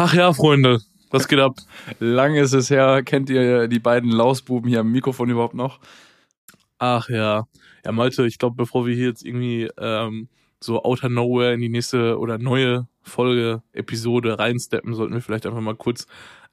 Ach 0.00 0.14
ja, 0.14 0.32
Freunde, 0.32 0.80
was 1.10 1.26
geht 1.26 1.40
ab? 1.40 1.56
Lang 1.98 2.36
ist 2.36 2.52
es 2.52 2.70
her. 2.70 3.02
Kennt 3.02 3.28
ihr 3.30 3.66
die 3.66 3.80
beiden 3.80 4.12
Lausbuben 4.12 4.68
hier 4.68 4.80
am 4.80 4.92
Mikrofon 4.92 5.28
überhaupt 5.28 5.56
noch? 5.56 5.80
Ach 6.78 7.08
ja. 7.08 7.48
Ja, 7.84 7.90
Malte, 7.90 8.24
ich 8.24 8.38
glaube, 8.38 8.54
bevor 8.54 8.86
wir 8.86 8.94
hier 8.94 9.08
jetzt 9.08 9.24
irgendwie 9.24 9.68
ähm, 9.76 10.28
so 10.60 10.84
outer 10.84 11.08
nowhere 11.08 11.52
in 11.52 11.60
die 11.60 11.68
nächste 11.68 12.16
oder 12.20 12.38
neue 12.38 12.86
Folge, 13.02 13.64
Episode 13.72 14.38
reinsteppen, 14.38 14.94
sollten 14.94 15.14
wir 15.14 15.20
vielleicht 15.20 15.46
einfach 15.46 15.60
mal 15.60 15.74
kurz 15.74 16.06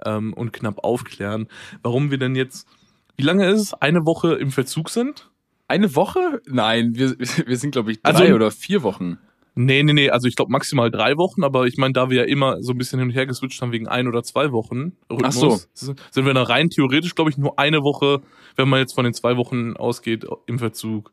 ähm, 0.04 0.34
und 0.34 0.52
knapp 0.52 0.84
aufklären, 0.84 1.48
warum 1.84 2.10
wir 2.10 2.18
denn 2.18 2.34
jetzt, 2.34 2.68
wie 3.16 3.24
lange 3.24 3.48
ist 3.48 3.62
es, 3.62 3.74
eine 3.76 4.08
Woche 4.08 4.34
im 4.34 4.50
Verzug 4.50 4.90
sind? 4.90 5.30
Eine 5.68 5.96
Woche? 5.96 6.42
Nein, 6.48 6.96
wir, 6.96 7.16
wir 7.20 7.58
sind, 7.58 7.74
glaube 7.74 7.92
ich, 7.92 8.02
drei 8.02 8.12
also, 8.12 8.34
oder 8.34 8.50
vier 8.50 8.82
Wochen. 8.82 9.20
Nee, 9.58 9.84
nee, 9.84 9.94
nee, 9.94 10.10
also 10.10 10.28
ich 10.28 10.36
glaube 10.36 10.52
maximal 10.52 10.92
drei 10.92 11.16
Wochen, 11.16 11.44
aber 11.44 11.66
ich 11.66 11.78
meine, 11.78 11.94
da 11.94 12.10
wir 12.10 12.18
ja 12.18 12.24
immer 12.26 12.62
so 12.62 12.74
ein 12.74 12.78
bisschen 12.78 13.00
hin 13.00 13.08
und 13.08 13.16
her 13.16 13.26
geswitcht 13.26 13.62
haben 13.62 13.72
wegen 13.72 13.88
ein 13.88 14.08
oder 14.08 14.22
zwei 14.22 14.52
Wochen 14.52 14.92
Rhythmus, 15.10 15.70
Ach 15.74 15.78
so. 15.78 15.96
sind 16.12 16.26
wir 16.26 16.34
da 16.34 16.44
rein 16.44 16.70
theoretisch, 16.70 17.16
glaube 17.16 17.30
ich, 17.30 17.38
nur 17.38 17.58
eine 17.58 17.82
Woche, 17.82 18.22
wenn 18.58 18.68
man 18.68 18.82
jetzt 18.82 18.94
von 18.94 19.06
den 19.06 19.14
zwei 19.14 19.38
Wochen 19.38 19.78
ausgeht, 19.78 20.26
im 20.46 20.60
Verzug. 20.60 21.12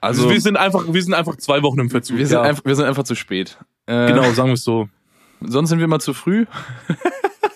Also, 0.00 0.22
also 0.22 0.32
wir 0.32 0.40
sind 0.40 0.56
einfach, 0.56 0.84
wir 0.92 1.02
sind 1.02 1.14
einfach 1.14 1.36
zwei 1.36 1.62
Wochen 1.62 1.80
im 1.80 1.90
Verzug. 1.90 2.18
Wir 2.18 2.26
sind, 2.26 2.36
ja. 2.36 2.42
einfach, 2.42 2.64
wir 2.64 2.76
sind 2.76 2.84
einfach 2.84 3.02
zu 3.02 3.16
spät. 3.16 3.58
Äh, 3.86 4.12
genau, 4.12 4.30
sagen 4.32 4.50
wir 4.50 4.54
es 4.54 4.62
so. 4.62 4.88
Sonst 5.40 5.70
sind 5.70 5.80
wir 5.80 5.88
mal 5.88 6.00
zu 6.00 6.14
früh. 6.14 6.46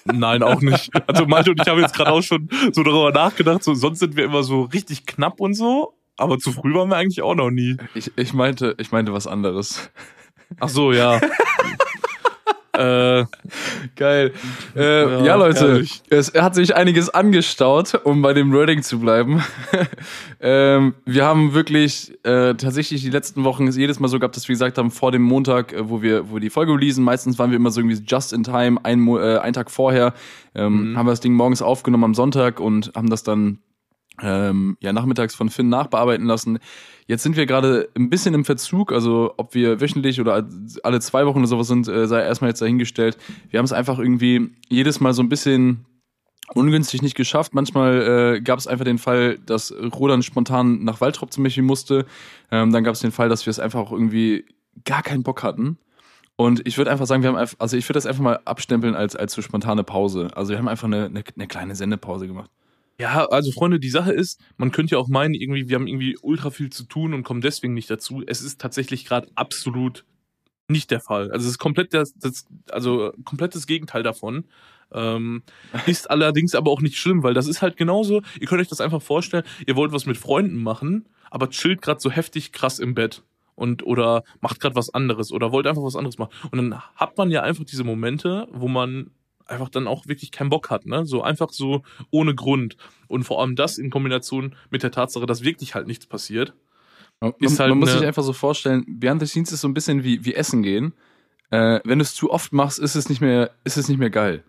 Nein, 0.05 0.42
auch 0.42 0.61
nicht. 0.61 0.91
Also 1.06 1.27
Malte 1.27 1.51
und 1.51 1.61
ich 1.61 1.69
haben 1.69 1.81
jetzt 1.81 1.95
gerade 1.95 2.11
auch 2.11 2.23
schon 2.23 2.48
so 2.73 2.83
darüber 2.83 3.12
nachgedacht, 3.12 3.62
so 3.62 3.75
sonst 3.75 4.01
sind 4.01 4.17
wir 4.17 4.25
immer 4.25 4.42
so 4.42 4.62
richtig 4.62 5.06
knapp 5.06 5.41
und 5.41 5.55
so, 5.55 5.95
aber 6.20 6.38
zu 6.38 6.52
früh 6.52 6.74
waren 6.74 6.88
wir 6.88 6.97
eigentlich 6.97 7.23
auch 7.23 7.34
noch 7.34 7.51
nie. 7.51 7.77
Ich, 7.95 8.12
ich 8.16 8.34
meinte, 8.34 8.74
ich 8.78 8.92
meinte 8.92 9.12
was 9.12 9.27
anderes. 9.27 9.91
Ach 10.59 10.69
so, 10.69 10.92
ja. 10.92 11.20
äh, 12.73 13.24
Geil. 13.97 14.33
Äh, 14.77 15.02
ja, 15.02 15.25
ja, 15.25 15.34
Leute, 15.37 15.61
herrlich. 15.61 16.02
es 16.11 16.33
hat 16.34 16.55
sich 16.55 16.75
einiges 16.75 17.09
angestaut, 17.09 18.00
um 18.05 18.22
bei 18.22 18.33
dem 18.33 18.53
Wording 18.53 18.83
zu 18.83 19.00
bleiben. 19.00 19.42
ähm, 20.41 20.95
wir 21.05 21.25
haben 21.25 21.55
wirklich 21.55 22.12
äh, 22.25 22.55
tatsächlich 22.55 23.02
die 23.02 23.11
letzten 23.11 23.45
Wochen 23.45 23.67
es 23.67 23.77
jedes 23.77 24.00
Mal 24.00 24.08
so 24.08 24.19
gehabt, 24.19 24.36
dass 24.36 24.48
wir 24.48 24.55
gesagt 24.55 24.78
haben, 24.78 24.91
vor 24.91 25.12
dem 25.12 25.23
Montag, 25.23 25.73
äh, 25.73 25.89
wo 25.89 26.02
wir, 26.02 26.30
wo 26.30 26.34
wir 26.34 26.41
die 26.41 26.50
Folge 26.50 26.73
releasen, 26.73 27.05
meistens 27.05 27.39
waren 27.39 27.50
wir 27.50 27.56
immer 27.56 27.70
so 27.70 27.80
irgendwie 27.80 28.02
just 28.06 28.33
in 28.33 28.42
time, 28.42 28.78
ein, 28.83 29.06
äh, 29.08 29.39
einen 29.39 29.55
Tag 29.55 29.70
vorher, 29.70 30.14
ähm, 30.55 30.91
mhm. 30.91 30.98
haben 30.98 31.06
wir 31.06 31.12
das 31.12 31.20
Ding 31.20 31.34
morgens 31.34 31.62
aufgenommen 31.62 32.05
am 32.05 32.14
Sonntag 32.14 32.61
und 32.61 32.92
haben 32.95 33.11
das 33.11 33.23
dann 33.23 33.58
ähm, 34.23 34.77
ja, 34.81 34.93
nachmittags 34.93 35.35
von 35.35 35.49
Finn 35.49 35.69
nachbearbeiten 35.69 36.27
lassen. 36.27 36.59
Jetzt 37.07 37.23
sind 37.23 37.37
wir 37.37 37.47
gerade 37.47 37.89
ein 37.97 38.11
bisschen 38.11 38.35
im 38.35 38.45
Verzug, 38.45 38.93
also 38.93 39.35
ob 39.37 39.55
wir 39.55 39.81
wöchentlich 39.81 40.21
oder 40.21 40.47
alle 40.83 41.01
zwei 41.01 41.27
Wochen 41.27 41.39
oder 41.39 41.47
sowas 41.49 41.69
sind, 41.69 41.89
äh, 41.89 42.07
sei 42.07 42.23
erstmal 42.23 42.51
jetzt 42.51 42.63
dahingestellt. 42.63 43.19
Wir 43.48 43.59
haben 43.59 43.65
es 43.65 43.73
einfach 43.73 43.98
irgendwie 43.98 44.51
jedes 44.69 45.01
Mal 45.01 45.13
so 45.13 45.23
ein 45.23 45.29
bisschen 45.29 45.87
ungünstig 46.55 47.03
nicht 47.03 47.17
geschafft. 47.17 47.55
Manchmal 47.55 48.37
äh, 48.37 48.41
gab 48.41 48.59
es 48.59 48.67
einfach 48.67 48.85
den 48.85 48.98
Fall, 48.98 49.39
dass 49.39 49.73
Rodan 49.73 50.23
spontan 50.23 50.85
nach 50.85 51.01
Waldrop 51.01 51.33
zum 51.33 51.45
Beispiel 51.45 51.63
musste. 51.63 52.07
Ähm, 52.51 52.73
dann 52.73 52.85
gab 52.85 52.95
es 52.95 53.01
den 53.01 53.13
Fall, 53.13 53.29
dass 53.29 53.47
wir 53.47 53.51
es 53.51 53.59
einfach 53.59 53.81
auch 53.81 53.93
irgendwie 53.93 54.45
gar 54.85 55.03
keinen 55.03 55.23
Bock 55.23 55.43
hatten. 55.43 55.79
Und 56.37 56.67
ich 56.67 56.79
würde 56.79 56.91
einfach 56.91 57.07
sagen, 57.07 57.23
wir 57.23 57.29
haben 57.29 57.37
einfach, 57.37 57.57
also 57.59 57.77
ich 57.77 57.87
würde 57.87 57.98
das 57.98 58.07
einfach 58.07 58.23
mal 58.23 58.41
abstempeln 58.47 58.95
als, 58.95 59.15
als 59.15 59.35
so 59.35 59.43
spontane 59.43 59.85
Pause. 59.85 60.29
Also 60.35 60.51
wir 60.51 60.59
haben 60.59 60.69
einfach 60.69 60.87
eine, 60.87 61.07
eine, 61.07 61.23
eine 61.37 61.47
kleine 61.47 61.75
Sendepause 61.75 62.27
gemacht. 62.27 62.51
Ja, 63.01 63.25
also 63.25 63.51
Freunde, 63.51 63.81
die 63.81 63.89
Sache 63.89 64.12
ist, 64.12 64.39
man 64.59 64.73
könnte 64.73 64.95
ja 64.95 64.98
auch 64.98 65.09
meinen, 65.09 65.33
irgendwie, 65.33 65.70
wir 65.70 65.77
haben 65.77 65.87
irgendwie 65.87 66.19
ultra 66.20 66.51
viel 66.51 66.69
zu 66.69 66.84
tun 66.84 67.15
und 67.15 67.23
kommen 67.23 67.41
deswegen 67.41 67.73
nicht 67.73 67.89
dazu. 67.89 68.23
Es 68.27 68.42
ist 68.42 68.61
tatsächlich 68.61 69.07
gerade 69.07 69.27
absolut 69.37 70.05
nicht 70.69 70.91
der 70.91 71.01
Fall. 71.01 71.31
Also 71.33 71.47
es 71.47 71.53
ist 71.53 71.59
komplett 71.59 71.95
das, 71.95 72.12
das 72.19 72.45
also 72.70 73.15
komplettes 73.25 73.67
Gegenteil 73.67 74.03
davon. 74.03 74.45
Ähm, 74.92 75.45
ist 75.87 76.11
allerdings 76.11 76.55
aber 76.55 76.70
auch 76.70 76.83
nicht 76.83 76.98
schlimm, 76.98 77.23
weil 77.23 77.33
das 77.33 77.47
ist 77.47 77.62
halt 77.62 77.79
genauso, 77.79 78.20
ihr 78.39 78.47
könnt 78.47 78.61
euch 78.61 78.69
das 78.69 78.83
einfach 78.83 79.01
vorstellen, 79.01 79.45
ihr 79.67 79.77
wollt 79.77 79.92
was 79.92 80.05
mit 80.05 80.19
Freunden 80.19 80.62
machen, 80.62 81.09
aber 81.31 81.48
chillt 81.48 81.80
gerade 81.80 82.01
so 82.01 82.11
heftig 82.11 82.53
krass 82.53 82.79
im 82.79 82.95
Bett 82.95 83.23
und 83.55 83.83
oder 83.83 84.24
macht 84.42 84.61
gerade 84.61 84.74
was 84.74 84.92
anderes 84.92 85.33
oder 85.33 85.53
wollt 85.53 85.67
einfach 85.67 85.83
was 85.83 85.97
anderes 85.97 86.19
machen. 86.19 86.33
Und 86.51 86.58
dann 86.58 86.79
hat 86.97 87.17
man 87.17 87.30
ja 87.30 87.41
einfach 87.45 87.64
diese 87.64 87.85
Momente, 87.85 88.47
wo 88.53 88.69
man 88.69 89.11
einfach 89.50 89.68
dann 89.68 89.86
auch 89.86 90.06
wirklich 90.06 90.30
keinen 90.30 90.50
Bock 90.50 90.70
hat, 90.70 90.86
ne? 90.86 91.05
So 91.05 91.22
einfach 91.22 91.50
so 91.50 91.83
ohne 92.11 92.34
Grund. 92.34 92.77
Und 93.08 93.24
vor 93.24 93.40
allem 93.40 93.56
das 93.56 93.78
in 93.78 93.90
Kombination 93.90 94.55
mit 94.70 94.83
der 94.83 94.90
Tatsache, 94.90 95.27
dass 95.27 95.42
wirklich 95.42 95.74
halt 95.74 95.86
nichts 95.86 96.06
passiert. 96.06 96.55
Man, 97.20 97.34
halt 97.38 97.58
man 97.58 97.78
muss 97.78 97.92
sich 97.92 98.06
einfach 98.06 98.22
so 98.22 98.33
vorstellen, 98.33 98.84
Behind 98.86 99.20
the 99.20 99.27
Scenes 99.27 99.52
ist 99.52 99.61
so 99.61 99.68
ein 99.68 99.74
bisschen 99.74 100.05
wie, 100.05 100.24
wie 100.24 100.34
Essen 100.34 100.62
gehen. 100.62 100.94
Äh, 101.50 101.80
wenn 101.84 101.98
du 101.98 102.02
es 102.02 102.14
zu 102.14 102.30
oft 102.30 102.52
machst, 102.52 102.78
ist 102.78 102.94
es 102.94 103.08
nicht 103.08 103.20
mehr, 103.20 103.50
ist 103.64 103.77
es 103.77 103.88
nicht 103.88 103.98
mehr 103.98 104.11
geil. 104.11 104.44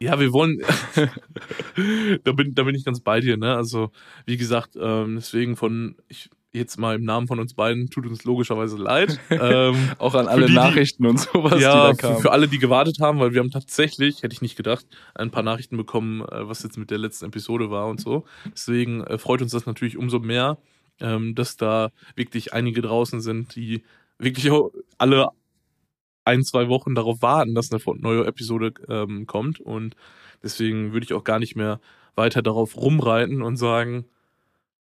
Ja, 0.00 0.18
wir 0.18 0.32
wollen, 0.32 0.60
da 2.24 2.32
bin, 2.32 2.54
da 2.54 2.64
bin 2.64 2.74
ich 2.74 2.84
ganz 2.84 3.00
bei 3.00 3.20
dir, 3.20 3.36
ne? 3.36 3.54
Also, 3.54 3.92
wie 4.26 4.36
gesagt, 4.36 4.76
ähm, 4.78 5.16
deswegen 5.16 5.56
von, 5.56 5.96
ich, 6.08 6.28
jetzt 6.56 6.78
mal 6.78 6.96
im 6.96 7.04
Namen 7.04 7.26
von 7.28 7.38
uns 7.38 7.54
beiden, 7.54 7.88
tut 7.90 8.06
uns 8.06 8.24
logischerweise 8.24 8.76
leid. 8.76 9.18
Ähm, 9.38 9.90
auch 9.98 10.14
an 10.14 10.28
alle 10.28 10.46
die, 10.46 10.54
Nachrichten 10.54 11.04
und 11.04 11.20
sowas, 11.20 11.60
ja, 11.60 11.90
die 11.90 11.96
da 11.98 12.08
kamen. 12.08 12.22
Für, 12.22 12.32
alle, 12.32 12.48
die 12.48 12.58
gewartet 12.58 12.98
haben, 13.00 13.20
weil 13.20 13.32
wir 13.32 13.40
haben 13.40 13.50
tatsächlich, 13.50 14.22
hätte 14.22 14.32
ich 14.32 14.40
nicht 14.40 14.56
gedacht, 14.56 14.86
ein 15.14 15.30
paar 15.30 15.42
Nachrichten 15.42 15.76
bekommen, 15.76 16.22
äh, 16.22 16.48
was 16.48 16.62
jetzt 16.62 16.78
mit 16.78 16.90
der 16.90 16.98
letzten 16.98 17.26
Episode 17.26 17.70
war 17.70 17.88
und 17.88 18.00
so. 18.00 18.24
Deswegen 18.46 19.04
äh, 19.04 19.18
freut 19.18 19.42
uns 19.42 19.52
das 19.52 19.66
natürlich 19.66 19.98
umso 19.98 20.20
mehr, 20.20 20.58
ähm, 21.00 21.34
dass 21.34 21.56
da 21.56 21.92
wirklich 22.14 22.54
einige 22.54 22.80
draußen 22.80 23.20
sind, 23.20 23.54
die 23.56 23.84
wirklich 24.18 24.50
alle 24.96 25.28
ein, 26.24 26.42
zwei 26.42 26.68
Wochen 26.68 26.94
darauf 26.94 27.22
warten, 27.22 27.54
dass 27.54 27.70
eine 27.70 27.80
neue 27.98 28.26
Episode 28.26 28.72
ähm, 28.88 29.26
kommt. 29.26 29.60
Und 29.60 29.96
deswegen 30.42 30.92
würde 30.92 31.04
ich 31.04 31.12
auch 31.12 31.24
gar 31.24 31.38
nicht 31.38 31.56
mehr 31.56 31.80
weiter 32.16 32.42
darauf 32.42 32.76
rumreiten 32.76 33.42
und 33.42 33.56
sagen, 33.56 34.06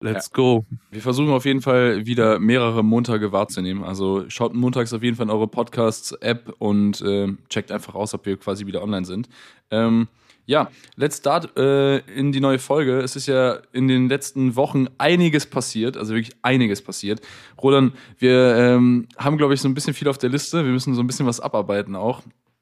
Let's 0.05 0.29
ja. 0.31 0.35
go. 0.35 0.65
Wir 0.91 1.01
versuchen 1.01 1.31
auf 1.31 1.45
jeden 1.45 1.61
Fall 1.61 2.05
wieder 2.05 2.39
mehrere 2.39 2.83
Montage 2.83 3.31
wahrzunehmen. 3.31 3.83
Also 3.83 4.25
schaut 4.29 4.53
montags 4.53 4.93
auf 4.93 5.01
jeden 5.01 5.17
Fall 5.17 5.25
in 5.25 5.31
eure 5.31 5.47
Podcasts-App 5.47 6.53
und 6.59 7.01
äh, 7.01 7.33
checkt 7.49 7.71
einfach 7.71 7.95
aus, 7.95 8.13
ob 8.13 8.25
wir 8.27 8.37
quasi 8.37 8.67
wieder 8.67 8.83
online 8.83 9.05
sind. 9.05 9.27
Ähm, 9.71 10.07
ja, 10.45 10.69
let's 10.95 11.17
start 11.17 11.57
äh, 11.57 11.97
in 12.13 12.31
die 12.31 12.39
neue 12.39 12.59
Folge. 12.59 12.99
Es 12.99 13.15
ist 13.15 13.25
ja 13.25 13.57
in 13.73 13.87
den 13.87 14.07
letzten 14.07 14.55
Wochen 14.55 14.85
einiges 14.99 15.47
passiert, 15.47 15.97
also 15.97 16.13
wirklich 16.13 16.35
einiges 16.43 16.83
passiert. 16.83 17.21
Roland, 17.59 17.93
wir 18.19 18.55
ähm, 18.55 19.07
haben, 19.17 19.37
glaube 19.37 19.55
ich, 19.55 19.61
so 19.61 19.67
ein 19.67 19.73
bisschen 19.73 19.95
viel 19.95 20.07
auf 20.07 20.19
der 20.19 20.29
Liste. 20.29 20.63
Wir 20.63 20.71
müssen 20.71 20.93
so 20.93 21.01
ein 21.01 21.07
bisschen 21.07 21.25
was 21.25 21.39
abarbeiten 21.39 21.95
auch. 21.95 22.21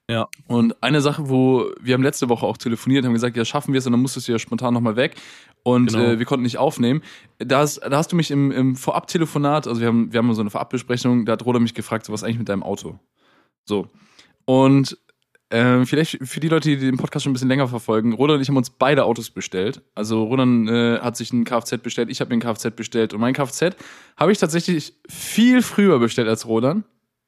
Ja. 0.10 0.28
Und 0.48 0.82
eine 0.82 1.02
Sache, 1.02 1.30
wo 1.30 1.72
wir 1.82 1.94
haben 1.94 2.04
letzte 2.04 2.30
Woche 2.30 2.46
auch 2.46 2.58
telefoniert, 2.58 3.06
haben 3.06 3.14
gesagt, 3.14 3.36
ja, 3.36 3.46
schaffen 3.46 3.74
wir 3.74 3.80
es 3.80 3.86
und 3.86 3.94
dann 3.94 4.02
musstest 4.02 4.28
du 4.28 4.34
ja 4.34 4.40
spontan 4.40 4.74
nochmal 4.74 4.96
weg 4.96 5.16
und 5.64 5.88
genau. 5.88 6.04
äh, 6.04 6.20
wir 6.20 6.26
konnten 6.26 6.44
nicht 6.44 6.58
aufnehmen. 6.58 7.02
Da 7.40 7.60
hast, 7.60 7.78
da 7.78 7.98
hast 7.98 8.12
du 8.12 8.16
mich 8.16 8.32
im, 8.32 8.52
im 8.52 8.76
Vorab-Telefonat, 8.76 9.68
also 9.68 9.82
wir 9.82 9.88
haben, 9.88 10.12
wir 10.12 10.20
haben 10.20 10.34
so 10.34 10.42
eine 10.42 10.50
Vorabbesprechung, 10.50 11.26
da 11.26 11.34
hat 11.34 11.46
Roder 11.46 11.60
mich 11.60 11.74
gefragt, 11.74 12.06
so 12.06 12.14
was 12.14 12.24
eigentlich 12.24 12.40
mit 12.40 12.50
deinem 12.50 12.64
Auto? 12.64 13.00
So. 13.66 13.88
Und 14.46 14.98
äh, 15.50 15.86
vielleicht 15.86 16.18
für 16.24 16.40
die 16.40 16.50
Leute, 16.50 16.70
die 16.70 16.78
den 16.78 16.98
Podcast 16.98 17.24
schon 17.24 17.32
ein 17.32 17.34
bisschen 17.34 17.48
länger 17.48 17.68
verfolgen, 17.68 18.14
Roland 18.14 18.38
und 18.38 18.42
ich 18.42 18.50
haben 18.50 18.58
uns 18.58 18.72
beide 18.72 19.06
Autos 19.06 19.30
bestellt. 19.30 19.82
Also 19.96 20.24
Roland 20.24 20.70
äh, 20.70 21.00
hat 21.00 21.16
sich 21.16 21.32
ein 21.32 21.46
Kfz 21.46 21.78
bestellt, 21.82 22.10
ich 22.10 22.20
habe 22.20 22.30
mir 22.30 22.38
ein 22.38 22.56
Kfz 22.56 22.76
bestellt 22.76 23.14
und 23.14 23.22
mein 23.22 23.34
Kfz 23.34 23.76
habe 24.18 24.32
ich 24.32 24.40
tatsächlich 24.40 24.94
viel 25.08 25.62
früher 25.62 26.00
bestellt 26.00 26.28
als 26.28 26.48
Roland. 26.48 26.86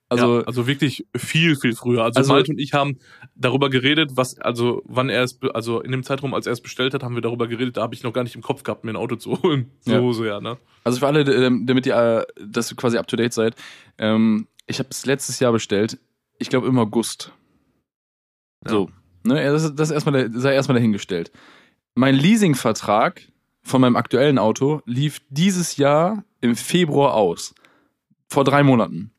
Also, 0.08 0.40
ja, 0.40 0.46
also 0.46 0.68
wirklich 0.68 1.08
viel, 1.16 1.56
viel 1.56 1.76
früher. 1.76 2.04
Also, 2.04 2.20
also 2.20 2.34
Malte 2.34 2.52
und 2.52 2.60
ich 2.60 2.74
haben 2.74 3.00
darüber 3.34 3.70
geredet, 3.72 4.12
was, 4.14 4.38
also 4.40 4.84
wann 4.86 5.10
er 5.10 5.24
es, 5.24 5.40
also 5.54 5.82
in 5.82 5.92
dem 5.92 6.04
Zeitraum, 6.04 6.34
als 6.36 6.46
er 6.46 6.54
es 6.54 6.62
bestellt 6.62 6.94
hat, 6.94 7.02
haben 7.02 7.16
wir 7.16 7.22
darüber 7.22 7.48
geredet, 7.48 7.78
da 7.78 7.82
habe 7.82 7.96
ich 7.96 8.04
noch 8.04 8.14
gar 8.14 8.24
nicht 8.24 8.36
im 8.36 8.44
Kopf 8.44 8.62
gehabt, 8.62 8.84
mir 8.84 8.92
ein 8.92 8.98
Auto 8.98 9.16
zu 9.16 9.42
holen. 9.42 9.72
So, 9.82 9.92
ja. 9.92 10.14
so, 10.14 10.26
ja, 10.26 10.42
ne? 10.42 10.58
Also 10.84 11.00
für 11.00 11.08
alle, 11.08 11.24
damit 11.24 11.86
ihr, 11.86 11.96
äh, 11.96 12.26
dass 12.44 12.72
ihr 12.72 12.78
quasi 12.78 12.98
up 12.98 13.08
to 13.08 13.16
date 13.16 13.34
seid, 13.34 13.56
ähm, 13.98 14.48
ich 14.68 14.80
habe 14.80 14.90
es 14.92 15.06
letztes 15.06 15.40
Jahr 15.40 15.52
bestellt, 15.52 16.00
ich 16.38 16.50
glaube 16.50 16.68
im 16.68 16.78
August. 16.78 17.32
Ja. 18.64 18.72
So. 18.72 18.90
Ne, 19.24 19.44
das, 19.44 19.74
das 19.74 19.92
erstmal, 19.92 20.32
sei 20.32 20.54
erstmal 20.54 20.76
dahingestellt. 20.76 21.32
Mein 21.96 22.16
Leasingvertrag 22.16 23.22
von 23.64 23.82
meinem 23.82 23.96
aktuellen 23.96 24.38
Auto 24.38 24.82
lief 24.86 25.22
dieses 25.30 25.78
Jahr 25.78 26.24
im 26.42 26.56
Februar 26.56 27.16
aus. 27.16 27.56
Vor 28.28 28.44
drei 28.44 28.62
Monaten. 28.62 29.12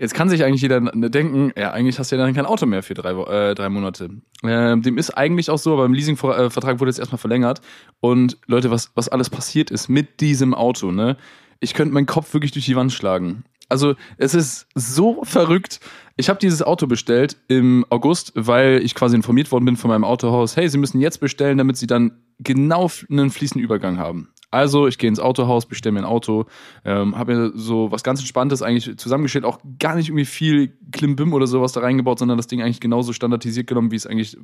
Jetzt 0.00 0.14
kann 0.14 0.30
sich 0.30 0.42
eigentlich 0.42 0.62
jeder 0.62 0.80
denken, 0.80 1.52
ja, 1.58 1.72
eigentlich 1.72 1.98
hast 1.98 2.10
du 2.10 2.16
ja 2.16 2.24
dann 2.24 2.32
kein 2.32 2.46
Auto 2.46 2.64
mehr 2.64 2.82
für 2.82 2.94
drei, 2.94 3.10
äh, 3.10 3.54
drei 3.54 3.68
Monate. 3.68 4.08
Äh, 4.42 4.78
dem 4.78 4.96
ist 4.96 5.10
eigentlich 5.10 5.50
auch 5.50 5.58
so, 5.58 5.74
aber 5.74 5.84
im 5.84 5.92
Leasingvertrag 5.92 6.80
wurde 6.80 6.88
jetzt 6.88 6.98
erstmal 6.98 7.18
verlängert. 7.18 7.60
Und 8.00 8.38
Leute, 8.46 8.70
was, 8.70 8.92
was 8.94 9.10
alles 9.10 9.28
passiert 9.28 9.70
ist 9.70 9.90
mit 9.90 10.22
diesem 10.22 10.54
Auto, 10.54 10.90
ne? 10.90 11.18
Ich 11.60 11.74
könnte 11.74 11.92
meinen 11.92 12.06
Kopf 12.06 12.32
wirklich 12.32 12.52
durch 12.52 12.64
die 12.64 12.76
Wand 12.76 12.94
schlagen. 12.94 13.44
Also 13.68 13.94
es 14.16 14.34
ist 14.34 14.68
so 14.74 15.22
verrückt. 15.22 15.80
Ich 16.16 16.30
habe 16.30 16.40
dieses 16.40 16.62
Auto 16.62 16.86
bestellt 16.86 17.36
im 17.48 17.84
August, 17.90 18.32
weil 18.34 18.80
ich 18.82 18.94
quasi 18.94 19.16
informiert 19.16 19.52
worden 19.52 19.66
bin 19.66 19.76
von 19.76 19.90
meinem 19.90 20.04
Autohaus, 20.04 20.56
hey, 20.56 20.66
Sie 20.70 20.78
müssen 20.78 21.02
jetzt 21.02 21.20
bestellen, 21.20 21.58
damit 21.58 21.76
Sie 21.76 21.86
dann 21.86 22.12
genau 22.38 22.90
einen 23.10 23.30
fließenden 23.30 23.62
Übergang 23.62 23.98
haben. 23.98 24.30
Also, 24.50 24.88
ich 24.88 24.98
gehe 24.98 25.08
ins 25.08 25.20
Autohaus, 25.20 25.66
bestelle 25.66 25.92
mir 25.92 26.00
ein 26.00 26.04
Auto, 26.04 26.46
ähm, 26.84 27.16
habe 27.16 27.34
mir 27.34 27.52
so 27.54 27.92
was 27.92 28.02
ganz 28.02 28.18
Entspanntes 28.20 28.62
eigentlich 28.62 28.96
zusammengestellt, 28.98 29.44
auch 29.44 29.60
gar 29.78 29.94
nicht 29.94 30.08
irgendwie 30.08 30.24
viel 30.24 30.76
Klimbim 30.90 31.32
oder 31.32 31.46
sowas 31.46 31.72
da 31.72 31.80
reingebaut, 31.80 32.18
sondern 32.18 32.36
das 32.36 32.48
Ding 32.48 32.60
eigentlich 32.60 32.80
genauso 32.80 33.12
standardisiert 33.12 33.66
genommen, 33.68 33.92
wie 33.92 33.96
es 33.96 34.06
eigentlich, 34.06 34.36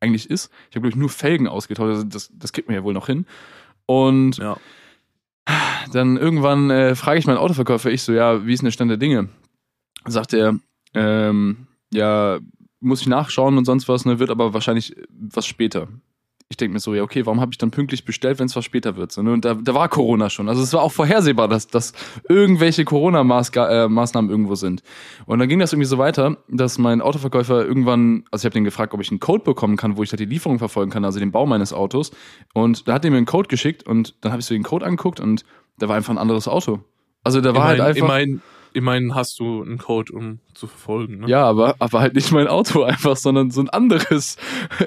eigentlich 0.00 0.30
ist. 0.30 0.50
Ich 0.70 0.76
habe, 0.76 0.82
glaube 0.82 0.88
ich, 0.88 0.96
nur 0.96 1.10
Felgen 1.10 1.46
ausgetauscht, 1.46 1.88
also 1.90 2.04
das, 2.04 2.30
das 2.34 2.52
kriegt 2.52 2.68
mir 2.68 2.76
ja 2.76 2.84
wohl 2.84 2.94
noch 2.94 3.06
hin. 3.06 3.26
Und 3.86 4.38
Ja. 4.38 4.56
dann 5.92 6.16
irgendwann 6.16 6.70
äh, 6.70 6.94
frage 6.94 7.18
ich 7.18 7.26
meinen 7.26 7.38
Autoverkäufer, 7.38 7.90
ich 7.90 8.02
so, 8.02 8.12
ja, 8.12 8.46
wie 8.46 8.52
ist 8.52 8.60
denn 8.62 8.66
der 8.66 8.72
Stand 8.72 8.90
der 8.90 8.98
Dinge? 8.98 9.28
Sagt 10.06 10.32
er, 10.32 10.58
ähm, 10.94 11.66
ja, 11.92 12.38
muss 12.80 13.02
ich 13.02 13.08
nachschauen 13.08 13.58
und 13.58 13.64
sonst 13.66 13.88
was, 13.88 14.06
ne, 14.06 14.18
wird 14.18 14.30
aber 14.30 14.54
wahrscheinlich 14.54 14.96
was 15.10 15.46
später. 15.46 15.88
Ich 16.52 16.56
denke 16.56 16.72
mir 16.72 16.80
so, 16.80 16.96
ja, 16.96 17.04
okay, 17.04 17.24
warum 17.26 17.40
habe 17.40 17.52
ich 17.52 17.58
dann 17.58 17.70
pünktlich 17.70 18.04
bestellt, 18.04 18.40
wenn 18.40 18.46
es 18.46 18.56
was 18.56 18.64
später 18.64 18.96
wird? 18.96 19.12
So, 19.12 19.22
ne? 19.22 19.32
Und 19.32 19.44
da, 19.44 19.54
da 19.54 19.72
war 19.72 19.88
Corona 19.88 20.28
schon. 20.30 20.48
Also 20.48 20.64
es 20.64 20.72
war 20.72 20.82
auch 20.82 20.90
vorhersehbar, 20.90 21.46
dass, 21.46 21.68
dass 21.68 21.92
irgendwelche 22.28 22.84
Corona-Maßnahmen 22.84 24.28
irgendwo 24.28 24.56
sind. 24.56 24.82
Und 25.26 25.38
dann 25.38 25.48
ging 25.48 25.60
das 25.60 25.72
irgendwie 25.72 25.86
so 25.86 25.96
weiter, 25.96 26.38
dass 26.48 26.76
mein 26.76 27.02
Autoverkäufer 27.02 27.64
irgendwann, 27.64 28.24
also 28.32 28.42
ich 28.42 28.46
habe 28.46 28.54
den 28.54 28.64
gefragt, 28.64 28.92
ob 28.94 29.00
ich 29.00 29.12
einen 29.12 29.20
Code 29.20 29.44
bekommen 29.44 29.76
kann, 29.76 29.96
wo 29.96 30.02
ich 30.02 30.10
da 30.10 30.16
die 30.16 30.24
Lieferung 30.24 30.58
verfolgen 30.58 30.90
kann, 30.90 31.04
also 31.04 31.20
den 31.20 31.30
Bau 31.30 31.46
meines 31.46 31.72
Autos. 31.72 32.10
Und 32.52 32.88
da 32.88 32.94
hat 32.94 33.04
er 33.04 33.12
mir 33.12 33.18
einen 33.18 33.26
Code 33.26 33.46
geschickt 33.46 33.86
und 33.86 34.16
dann 34.20 34.32
habe 34.32 34.40
ich 34.40 34.46
so 34.46 34.52
den 34.52 34.64
Code 34.64 34.84
angeguckt 34.84 35.20
und 35.20 35.44
da 35.78 35.88
war 35.88 35.94
einfach 35.94 36.12
ein 36.12 36.18
anderes 36.18 36.48
Auto. 36.48 36.80
Also 37.22 37.40
da 37.40 37.54
war 37.54 37.64
halt 37.68 37.80
einfach. 37.80 38.02
immerhin, 38.02 38.42
immerhin 38.72 39.14
hast 39.14 39.38
du 39.40 39.62
einen 39.62 39.78
Code, 39.78 40.12
um 40.12 40.40
zu 40.54 40.66
verfolgen. 40.66 41.20
Ne? 41.20 41.28
Ja, 41.28 41.44
aber, 41.44 41.76
aber 41.78 42.00
halt 42.00 42.14
nicht 42.14 42.32
mein 42.32 42.48
Auto 42.48 42.82
einfach, 42.84 43.16
sondern 43.16 43.50
so 43.50 43.60
ein 43.60 43.68
anderes. 43.68 44.36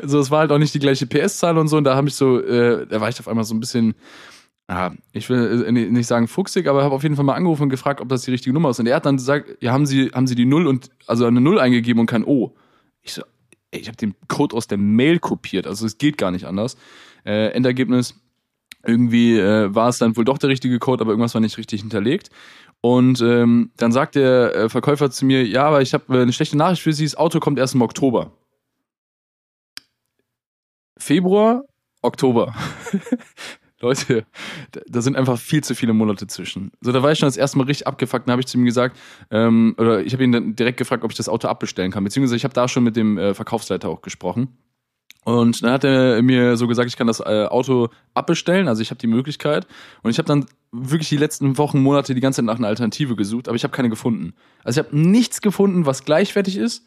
Also 0.02 0.20
es 0.20 0.32
war 0.32 0.40
halt 0.40 0.52
auch 0.52 0.58
nicht 0.58 0.74
die 0.74 0.80
gleiche 0.80 1.06
PS-Zahl 1.08 1.58
und 1.58 1.68
so. 1.68 1.78
Und 1.78 1.84
da 1.84 1.96
habe 1.96 2.08
ich 2.08 2.16
so, 2.16 2.40
äh, 2.40 2.86
da 2.88 3.02
war 3.02 3.10
ich 3.10 3.20
auf 3.20 3.28
einmal 3.28 3.44
so 3.44 3.54
ein 3.54 3.60
bisschen, 3.60 3.96
ja, 4.70 4.94
ich 5.12 5.30
will 5.30 5.66
äh, 5.66 5.72
nicht 5.72 6.08
sagen 6.08 6.28
fuchsig, 6.28 6.68
aber 6.68 6.84
habe 6.84 6.96
auf 6.96 7.04
jeden 7.04 7.16
Fall 7.16 7.26
mal 7.26 7.36
angerufen 7.36 7.64
und 7.64 7.70
gefragt, 7.70 8.02
ob 8.02 8.10
das 8.10 8.24
die 8.24 8.32
richtige 8.32 8.54
Nummer 8.54 8.70
ist. 8.70 8.80
Und 8.80 8.88
er 8.88 8.96
hat 8.96 9.06
dann 9.06 9.18
gesagt, 9.18 9.58
ja, 9.62 9.72
haben 9.72 9.86
Sie, 9.86 10.10
haben 10.14 10.28
Sie 10.28 10.36
die 10.36 10.46
Null 10.46 10.68
und 10.68 10.90
also 11.08 11.26
eine 11.26 11.42
Null 11.42 11.60
eingegeben 11.60 12.00
und 12.00 12.08
kein 12.08 12.24
O. 12.24 12.56
Ich 13.02 13.14
so, 13.14 13.24
ey, 13.72 13.80
ich 13.80 13.88
habe 13.88 13.98
den 13.98 14.16
Code 14.28 14.56
aus 14.56 14.68
der 14.68 14.78
Mail 14.78 15.20
kopiert, 15.20 15.68
also 15.68 15.86
es 15.86 15.98
geht 15.98 16.18
gar 16.18 16.32
nicht 16.32 16.46
anders. 16.46 16.78
Äh, 17.26 17.50
Endergebnis, 17.50 18.16
irgendwie 18.86 19.40
äh, 19.40 19.74
war 19.74 19.90
es 19.90 19.98
dann 19.98 20.16
wohl 20.18 20.26
doch 20.26 20.38
der 20.38 20.50
richtige 20.50 20.78
Code, 20.78 21.02
aber 21.02 21.12
irgendwas 21.12 21.34
war 21.34 21.42
nicht 21.42 21.58
richtig 21.58 21.82
hinterlegt. 21.82 22.30
Und 22.86 23.22
ähm, 23.22 23.72
dann 23.78 23.94
sagt 23.94 24.16
der 24.16 24.54
äh, 24.54 24.70
Verkäufer 24.70 25.10
zu 25.10 25.26
mir, 25.26 25.48
ja, 25.48 25.64
aber 25.64 25.82
ich 25.82 25.94
habe 25.94 26.18
äh, 26.18 26.22
eine 26.22 26.34
schlechte 26.34 26.58
Nachricht 26.58 26.82
für 26.82 26.92
Sie, 26.92 27.06
das 27.06 27.16
Auto 27.16 27.40
kommt 27.40 27.58
erst 27.58 27.76
im 27.76 27.82
Oktober. 27.82 28.34
Februar, 30.98 31.64
Oktober. 32.02 32.54
Leute, 33.80 34.26
da, 34.88 35.02
sind 35.02 35.16
einfach 35.16 35.40
viel 35.40 35.64
zu 35.64 35.76
viele 35.76 35.94
Monate 35.94 36.28
zwischen. 36.28 36.74
So, 36.82 36.92
da 36.92 37.02
war 37.02 37.14
ich 37.14 37.20
schon 37.20 37.28
das 37.28 37.38
erste 37.38 37.58
Mal 37.58 37.66
richtig 37.66 37.88
abgefuckt. 37.88 38.28
Dann 38.28 38.34
habe 38.34 38.42
ich 38.42 38.48
zu 38.48 38.58
ihm 38.58 38.66
gesagt, 38.66 39.00
ähm, 39.32 39.76
oder 39.78 40.02
ich 40.02 40.12
habe 40.12 40.26
ihn 40.26 40.34
dann 40.34 40.56
direkt 40.58 40.78
gefragt, 40.78 41.06
ob 41.06 41.12
ich 41.12 41.18
das 41.18 41.30
Auto 41.30 41.48
abbestellen 41.48 41.92
kann. 41.92 42.04
Beziehungsweise 42.04 42.36
ich 42.36 42.44
habe 42.44 42.54
da 42.54 42.68
schon 42.68 42.84
mit 42.84 42.98
dem 42.98 43.18
äh, 43.18 43.34
Verkaufsleiter 43.34 43.88
auch 43.88 44.02
gesprochen. 44.02 44.58
Und 45.26 45.64
dann 45.64 45.72
hat 45.72 45.84
er 45.84 46.22
mir 46.22 46.58
so 46.58 46.68
gesagt, 46.68 46.90
ich 46.90 46.98
kann 46.98 47.08
das 47.08 47.20
äh, 47.20 47.46
Auto 47.50 47.90
abbestellen, 48.14 48.68
also 48.68 48.82
ich 48.82 48.90
habe 48.90 49.00
die 49.00 49.08
Möglichkeit. 49.08 49.66
Und 50.02 50.12
ich 50.12 50.18
habe 50.18 50.28
dann 50.28 50.46
wirklich 50.72 51.10
die 51.10 51.18
letzten 51.18 51.58
Wochen, 51.58 51.82
Monate 51.82 52.14
die 52.14 52.22
ganze 52.22 52.38
Zeit 52.38 52.46
nach 52.46 52.58
einer 52.58 52.68
Alternative 52.68 53.16
gesucht, 53.16 53.48
aber 53.48 53.56
ich 53.56 53.64
habe 53.64 53.74
keine 53.74 53.90
gefunden. 53.90 54.34
Also 54.64 54.82
ich 54.82 54.86
habe 54.88 54.98
nichts 54.98 55.42
gefunden, 55.42 55.86
was 55.86 56.04
gleichwertig 56.04 56.58
ist 56.58 56.86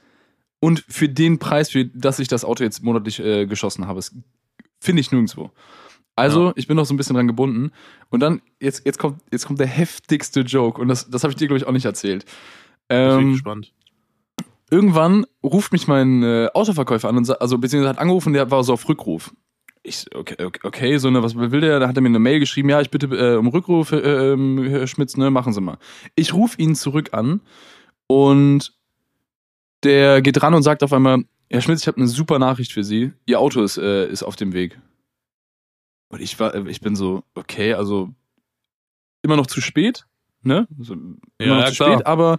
und 0.60 0.84
für 0.88 1.08
den 1.08 1.38
Preis, 1.38 1.70
für 1.70 1.84
das 1.86 2.18
ich 2.18 2.28
das 2.28 2.44
Auto 2.44 2.62
jetzt 2.64 2.82
monatlich 2.82 3.20
äh, 3.20 3.46
geschossen 3.46 3.86
habe. 3.86 4.00
Finde 4.80 5.00
ich 5.00 5.10
nirgendwo. 5.12 5.50
Also, 6.14 6.46
Ja. 6.46 6.52
ich 6.56 6.66
bin 6.66 6.76
noch 6.76 6.86
so 6.86 6.94
ein 6.94 6.96
bisschen 6.96 7.14
dran 7.14 7.26
gebunden. 7.26 7.72
Und 8.08 8.20
dann, 8.20 8.40
jetzt, 8.60 8.86
jetzt, 8.86 8.98
kommt, 8.98 9.20
jetzt 9.30 9.46
kommt 9.46 9.60
der 9.60 9.66
heftigste 9.66 10.40
Joke. 10.40 10.80
Und 10.80 10.88
das, 10.88 11.10
das 11.10 11.22
habe 11.24 11.32
ich 11.32 11.36
dir, 11.36 11.46
glaube 11.46 11.58
ich, 11.58 11.66
auch 11.66 11.72
nicht 11.72 11.84
erzählt. 11.84 12.24
Ich 12.24 12.88
bin 12.88 12.98
Ähm, 12.98 13.32
gespannt. 13.32 13.72
Irgendwann 14.70 15.26
ruft 15.42 15.72
mich 15.72 15.86
mein 15.86 16.22
äh, 16.22 16.48
Autoverkäufer 16.54 17.08
an 17.08 17.16
und 17.16 17.40
also 17.40 17.58
beziehungsweise 17.58 17.90
hat 17.90 17.98
angerufen, 17.98 18.32
der 18.32 18.50
war 18.50 18.64
so 18.64 18.72
auf 18.72 18.88
Rückruf. 18.88 19.32
Ich 19.82 20.06
okay, 20.14 20.42
okay, 20.44 20.60
okay, 20.64 20.98
so 20.98 21.10
ne, 21.10 21.22
was 21.22 21.36
will 21.36 21.60
der? 21.60 21.78
Da 21.78 21.86
hat 21.88 21.96
er 21.96 22.02
mir 22.02 22.08
eine 22.08 22.18
Mail 22.18 22.40
geschrieben, 22.40 22.68
ja, 22.68 22.80
ich 22.80 22.90
bitte 22.90 23.06
äh, 23.06 23.36
um 23.36 23.46
Rückruf, 23.46 23.92
äh, 23.92 24.32
ähm, 24.32 24.64
Herr 24.68 24.86
Schmitz, 24.88 25.16
ne, 25.16 25.30
machen 25.30 25.52
Sie 25.52 25.60
mal. 25.60 25.78
Ich 26.16 26.34
rufe 26.34 26.60
ihn 26.60 26.74
zurück 26.74 27.10
an 27.12 27.40
und 28.08 28.72
der 29.84 30.22
geht 30.22 30.42
ran 30.42 30.54
und 30.54 30.62
sagt 30.62 30.82
auf 30.82 30.92
einmal, 30.92 31.22
Herr 31.50 31.60
Schmitz, 31.60 31.82
ich 31.82 31.86
habe 31.86 31.98
eine 31.98 32.08
super 32.08 32.40
Nachricht 32.40 32.72
für 32.72 32.82
Sie. 32.82 33.12
Ihr 33.26 33.38
Auto 33.38 33.62
ist, 33.62 33.78
äh, 33.78 34.08
ist 34.10 34.24
auf 34.24 34.34
dem 34.34 34.52
Weg. 34.52 34.80
Und 36.08 36.20
ich 36.20 36.38
war, 36.40 36.54
äh, 36.54 36.68
ich 36.68 36.80
bin 36.80 36.96
so, 36.96 37.22
okay, 37.34 37.74
also 37.74 38.10
immer 39.22 39.36
noch 39.36 39.46
zu 39.46 39.60
spät, 39.60 40.06
ne? 40.42 40.66
So, 40.80 40.94
immer 40.94 41.16
Ja, 41.40 41.46
noch 41.46 41.60
ja, 41.60 41.66
zu 41.66 41.74
klar. 41.76 41.92
spät, 41.94 42.06
aber 42.06 42.38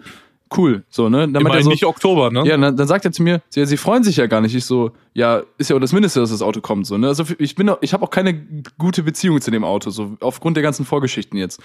cool, 0.55 0.83
so, 0.89 1.09
ne? 1.09 1.27
Dann 1.29 1.43
meint 1.43 1.55
er 1.55 1.63
so, 1.63 1.69
nicht 1.69 1.85
Oktober, 1.85 2.29
ne? 2.31 2.43
ja, 2.47 2.57
dann, 2.57 2.77
dann 2.77 2.87
sagt 2.87 3.03
er 3.05 3.11
zu 3.11 3.23
mir, 3.23 3.41
sie, 3.49 3.65
sie 3.65 3.77
freuen 3.77 4.03
sich 4.03 4.17
ja 4.17 4.27
gar 4.27 4.41
nicht. 4.41 4.53
Ich 4.55 4.65
so, 4.65 4.91
ja, 5.13 5.41
ist 5.57 5.69
ja 5.69 5.75
auch 5.75 5.79
das 5.79 5.93
Mindeste, 5.93 6.19
dass 6.19 6.29
das 6.29 6.41
Auto 6.41 6.61
kommt. 6.61 6.85
So, 6.87 6.97
ne? 6.97 7.07
Also 7.07 7.23
ich 7.39 7.55
bin, 7.55 7.69
auch- 7.69 7.79
ich 7.81 7.93
habe 7.93 8.03
auch 8.03 8.09
keine 8.09 8.33
gute 8.77 9.03
Beziehung 9.03 9.41
zu 9.41 9.51
dem 9.51 9.63
Auto, 9.63 9.89
so 9.89 10.15
aufgrund 10.21 10.55
der 10.57 10.63
ganzen 10.63 10.85
Vorgeschichten 10.85 11.37
jetzt. 11.37 11.59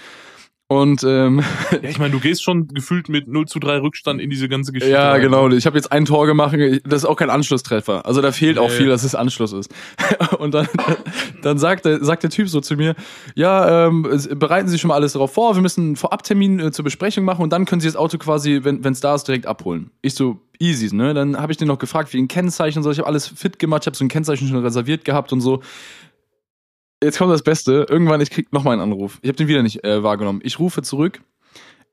Und 0.69 1.03
ähm, 1.03 1.43
Ja, 1.71 1.89
ich 1.89 1.99
meine, 1.99 2.11
du 2.11 2.19
gehst 2.19 2.41
schon 2.43 2.67
gefühlt 2.69 3.07
mit 3.09 3.27
0 3.27 3.45
zu 3.47 3.59
3 3.59 3.79
Rückstand 3.81 4.19
in 4.21 4.29
diese 4.29 4.49
ganze 4.49 4.71
Geschichte. 4.71 4.91
ja, 4.93 5.11
rein. 5.11 5.21
genau. 5.21 5.47
Ich 5.49 5.65
habe 5.67 5.77
jetzt 5.77 5.91
ein 5.91 6.05
Tor 6.05 6.25
gemacht. 6.25 6.55
Das 6.85 7.03
ist 7.03 7.05
auch 7.05 7.17
kein 7.17 7.29
Anschlusstreffer. 7.29 8.05
Also 8.05 8.21
da 8.21 8.31
fehlt 8.31 8.57
auch 8.57 8.69
Nee. 8.69 8.75
viel, 8.77 8.87
dass 8.87 9.03
es 9.03 9.13
Anschluss 9.13 9.53
ist. 9.53 9.71
Und 10.39 10.53
dann, 10.53 10.67
dann 11.43 11.57
sagt, 11.59 11.85
der, 11.85 12.03
sagt 12.03 12.23
der 12.23 12.29
Typ 12.31 12.49
so 12.49 12.59
zu 12.61 12.75
mir, 12.75 12.95
ja, 13.35 13.87
ähm, 13.87 14.03
bereiten 14.35 14.67
Sie 14.67 14.79
schon 14.79 14.87
mal 14.87 14.95
alles 14.95 15.13
darauf 15.13 15.33
vor. 15.33 15.53
Wir 15.55 15.61
müssen 15.61 15.85
einen 15.85 15.95
Vorabtermin 15.95 16.59
äh, 16.59 16.71
zur 16.71 16.83
Besprechung 16.83 17.23
machen 17.25 17.43
und 17.43 17.51
dann 17.51 17.65
können 17.65 17.81
Sie 17.81 17.87
das 17.87 17.95
Auto 17.97 18.17
quasi, 18.17 18.61
wenn 18.63 18.81
es 18.83 18.99
da 19.01 19.13
ist, 19.15 19.27
direkt 19.27 19.45
abholen. 19.45 19.91
Ich 20.01 20.15
so, 20.15 20.39
easy, 20.59 20.95
ne? 20.95 21.13
Dann 21.13 21.37
habe 21.37 21.51
ich 21.51 21.57
den 21.57 21.67
noch 21.67 21.77
gefragt, 21.79 22.13
wie 22.13 22.19
ein 22.19 22.27
Kennzeichen 22.27 22.79
und 22.79 22.83
so. 22.83 22.89
Ich 22.91 22.97
habe 22.99 23.07
alles 23.07 23.27
fit 23.27 23.59
gemacht. 23.59 23.83
Ich 23.83 23.87
habe 23.87 23.97
so 23.97 24.05
ein 24.05 24.09
Kennzeichen 24.09 24.47
schon 24.47 24.57
reserviert 24.63 25.05
gehabt 25.05 25.33
und 25.33 25.41
so. 25.41 25.61
Jetzt 27.03 27.17
kommt 27.17 27.33
das 27.33 27.43
Beste. 27.43 27.85
Irgendwann, 27.89 28.21
ich 28.21 28.29
krieg 28.29 28.51
noch 28.53 28.63
mal 28.63 28.71
einen 28.71 28.81
Anruf. 28.81 29.19
Ich 29.21 29.27
habe 29.27 29.37
den 29.37 29.47
wieder 29.47 29.61
nicht 29.61 29.83
äh, 29.83 30.03
wahrgenommen. 30.03 30.41
Ich 30.43 30.59
rufe 30.59 30.81
zurück. 30.81 31.21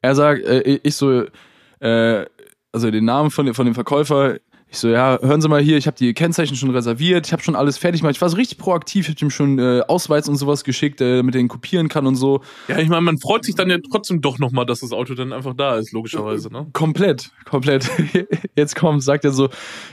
Er 0.02 0.14
sagt, 0.14 0.42
äh, 0.44 0.80
ich 0.82 0.94
so, 0.94 1.24
äh, 1.80 2.24
also 2.72 2.90
den 2.90 3.04
Namen 3.04 3.30
von, 3.30 3.52
von 3.54 3.66
dem 3.66 3.74
Verkäufer. 3.74 4.38
Ich 4.72 4.78
so, 4.78 4.88
ja, 4.88 5.18
hören 5.20 5.40
Sie 5.40 5.48
mal 5.48 5.60
hier, 5.60 5.76
ich 5.76 5.88
habe 5.88 5.96
die 5.96 6.14
Kennzeichen 6.14 6.54
schon 6.54 6.70
reserviert, 6.70 7.26
ich 7.26 7.32
habe 7.32 7.42
schon 7.42 7.56
alles 7.56 7.76
fertig 7.76 8.02
gemacht. 8.02 8.14
Ich 8.14 8.20
war 8.20 8.28
so 8.28 8.36
richtig 8.36 8.56
proaktiv, 8.56 9.08
ich 9.08 9.16
habe 9.16 9.26
ihm 9.26 9.30
schon 9.30 9.58
äh, 9.58 9.82
Ausweis 9.88 10.28
und 10.28 10.36
sowas 10.36 10.62
geschickt, 10.62 11.00
äh, 11.00 11.16
damit 11.16 11.34
er 11.34 11.40
ihn 11.40 11.48
kopieren 11.48 11.88
kann 11.88 12.06
und 12.06 12.14
so. 12.14 12.40
Ja, 12.68 12.78
ich 12.78 12.88
meine, 12.88 13.00
man 13.00 13.18
freut 13.18 13.44
sich 13.44 13.56
dann 13.56 13.68
ja 13.68 13.78
trotzdem 13.90 14.20
doch 14.20 14.38
nochmal, 14.38 14.66
dass 14.66 14.78
das 14.78 14.92
Auto 14.92 15.14
dann 15.14 15.32
einfach 15.32 15.54
da 15.56 15.74
ist, 15.74 15.90
logischerweise, 15.90 16.52
ne? 16.52 16.68
Komplett, 16.72 17.32
komplett. 17.46 17.90
Jetzt 18.54 18.76
kommt, 18.76 19.02
sagt 19.02 19.24
er 19.24 19.32
so, 19.32 19.48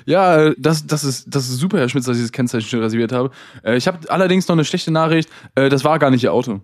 ja, 0.06 0.54
das, 0.60 0.86
das, 0.86 1.04
ist, 1.04 1.26
das 1.28 1.50
ist 1.50 1.58
super, 1.58 1.80
Herr 1.80 1.90
Schmitz, 1.90 2.06
dass 2.06 2.18
ich 2.18 2.24
das 2.24 2.32
Kennzeichen 2.32 2.70
schon 2.70 2.82
reserviert 2.82 3.12
habe. 3.12 3.32
Äh, 3.64 3.78
ich 3.78 3.88
habe 3.88 4.08
allerdings 4.12 4.48
noch 4.48 4.54
eine 4.54 4.64
schlechte 4.64 4.92
Nachricht, 4.92 5.28
äh, 5.56 5.70
das 5.70 5.84
war 5.86 5.98
gar 5.98 6.12
nicht 6.12 6.24
Ihr 6.24 6.34
Auto. 6.34 6.62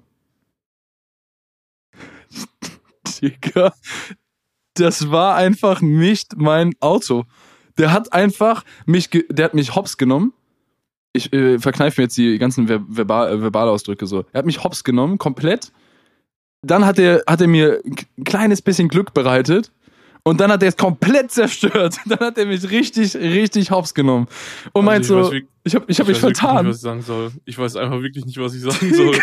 Digga, 3.23 3.73
das 4.75 5.09
war 5.09 5.35
einfach 5.35 5.81
nicht 5.81 6.37
mein 6.37 6.73
Auto. 6.79 7.25
Der 7.77 7.91
hat 7.91 8.13
einfach 8.13 8.63
mich, 8.85 9.09
der 9.29 9.45
hat 9.45 9.53
mich 9.53 9.75
hops 9.75 9.97
genommen. 9.97 10.33
Ich 11.13 11.31
äh, 11.31 11.59
verkneife 11.59 12.01
mir 12.01 12.05
jetzt 12.05 12.17
die 12.17 12.37
ganzen 12.39 12.67
Ver 12.67 12.81
Verbal 12.87 13.33
äh, 13.33 13.39
Verbalausdrücke 13.39 14.07
so. 14.07 14.25
Er 14.31 14.39
hat 14.39 14.45
mich 14.45 14.63
hops 14.63 14.83
genommen, 14.83 15.17
komplett. 15.17 15.71
Dann 16.63 16.85
hat 16.85 16.97
er, 16.97 17.23
hat 17.27 17.41
er 17.41 17.47
mir 17.47 17.81
ein 17.85 18.23
kleines 18.23 18.61
bisschen 18.61 18.87
Glück 18.87 19.13
bereitet. 19.13 19.71
Und 20.25 20.39
dann 20.39 20.51
hat 20.51 20.63
er 20.63 20.69
es 20.69 20.77
komplett 20.77 21.31
zerstört. 21.31 21.97
Dann 22.05 22.19
hat 22.19 22.37
er 22.37 22.45
mich 22.45 22.71
richtig, 22.71 23.13
richtig 23.15 23.71
hops 23.71 23.93
genommen. 23.93 24.27
Und 24.71 24.85
meint 24.85 25.03
Also 25.03 25.19
ich 25.19 25.25
so, 25.25 25.33
weiß, 25.33 25.43
ich 25.65 25.75
habe 25.75 25.85
ich 25.89 25.99
hab 25.99 26.07
mich 26.07 26.15
weiß 26.15 26.23
wirklich 26.23 26.37
vertan. 26.39 26.65
Nicht, 26.65 26.69
was 26.69 26.75
ich 26.77 26.81
sagen 26.81 27.01
soll. 27.01 27.31
Ich 27.43 27.57
weiß 27.57 27.75
einfach 27.75 28.01
wirklich 28.01 28.25
nicht, 28.25 28.37
was 28.39 28.53
ich 28.53 28.61
sagen 28.61 28.93
soll. 28.93 29.19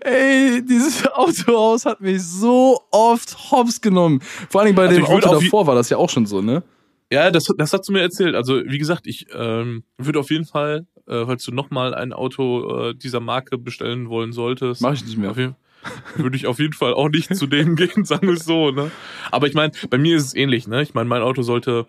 Ey, 0.00 0.64
dieses 0.64 1.06
Autohaus 1.14 1.86
hat 1.86 2.00
mich 2.00 2.22
so 2.22 2.80
oft 2.90 3.52
hops 3.52 3.80
genommen. 3.80 4.20
Vor 4.50 4.62
allem 4.62 4.74
bei 4.74 4.82
Also 4.82 4.96
dem 4.96 5.04
ich 5.04 5.10
Auto 5.10 5.30
davor 5.30 5.66
war 5.68 5.76
das 5.76 5.90
ja 5.90 5.96
auch 5.96 6.10
schon 6.10 6.26
so, 6.26 6.42
ne? 6.42 6.64
Ja, 7.12 7.30
das, 7.30 7.44
das 7.56 7.72
hast 7.72 7.88
du 7.88 7.92
mir 7.92 8.00
erzählt. 8.00 8.34
Also, 8.34 8.62
wie 8.64 8.78
gesagt, 8.78 9.06
ich 9.06 9.26
ähm, 9.32 9.84
würde 9.98 10.18
auf 10.18 10.30
jeden 10.30 10.44
Fall, 10.46 10.86
äh, 11.06 11.24
falls 11.26 11.44
du 11.44 11.52
nochmal 11.52 11.94
ein 11.94 12.12
Auto 12.12 12.88
äh, 12.90 12.94
dieser 12.94 13.20
Marke 13.20 13.58
bestellen 13.58 14.08
wollen 14.08 14.32
solltest, 14.32 14.80
Mach 14.82 14.94
ich 14.94 15.04
nicht 15.04 15.18
mehr. 15.18 15.30
Auf 15.30 15.36
jeden, 15.36 15.56
würde 16.16 16.36
ich 16.36 16.46
auf 16.46 16.58
jeden 16.58 16.72
Fall 16.72 16.94
auch 16.94 17.08
nicht 17.08 17.34
zu 17.36 17.46
dem 17.46 17.76
gehen, 17.76 18.04
sagen 18.04 18.26
wir 18.26 18.34
es 18.34 18.44
so, 18.44 18.70
ne? 18.70 18.90
Aber 19.30 19.46
ich 19.46 19.54
meine, 19.54 19.72
bei 19.90 19.98
mir 19.98 20.16
ist 20.16 20.24
es 20.26 20.34
ähnlich, 20.34 20.66
ne? 20.66 20.82
Ich 20.82 20.94
meine, 20.94 21.08
mein 21.08 21.22
Auto 21.22 21.42
sollte 21.42 21.86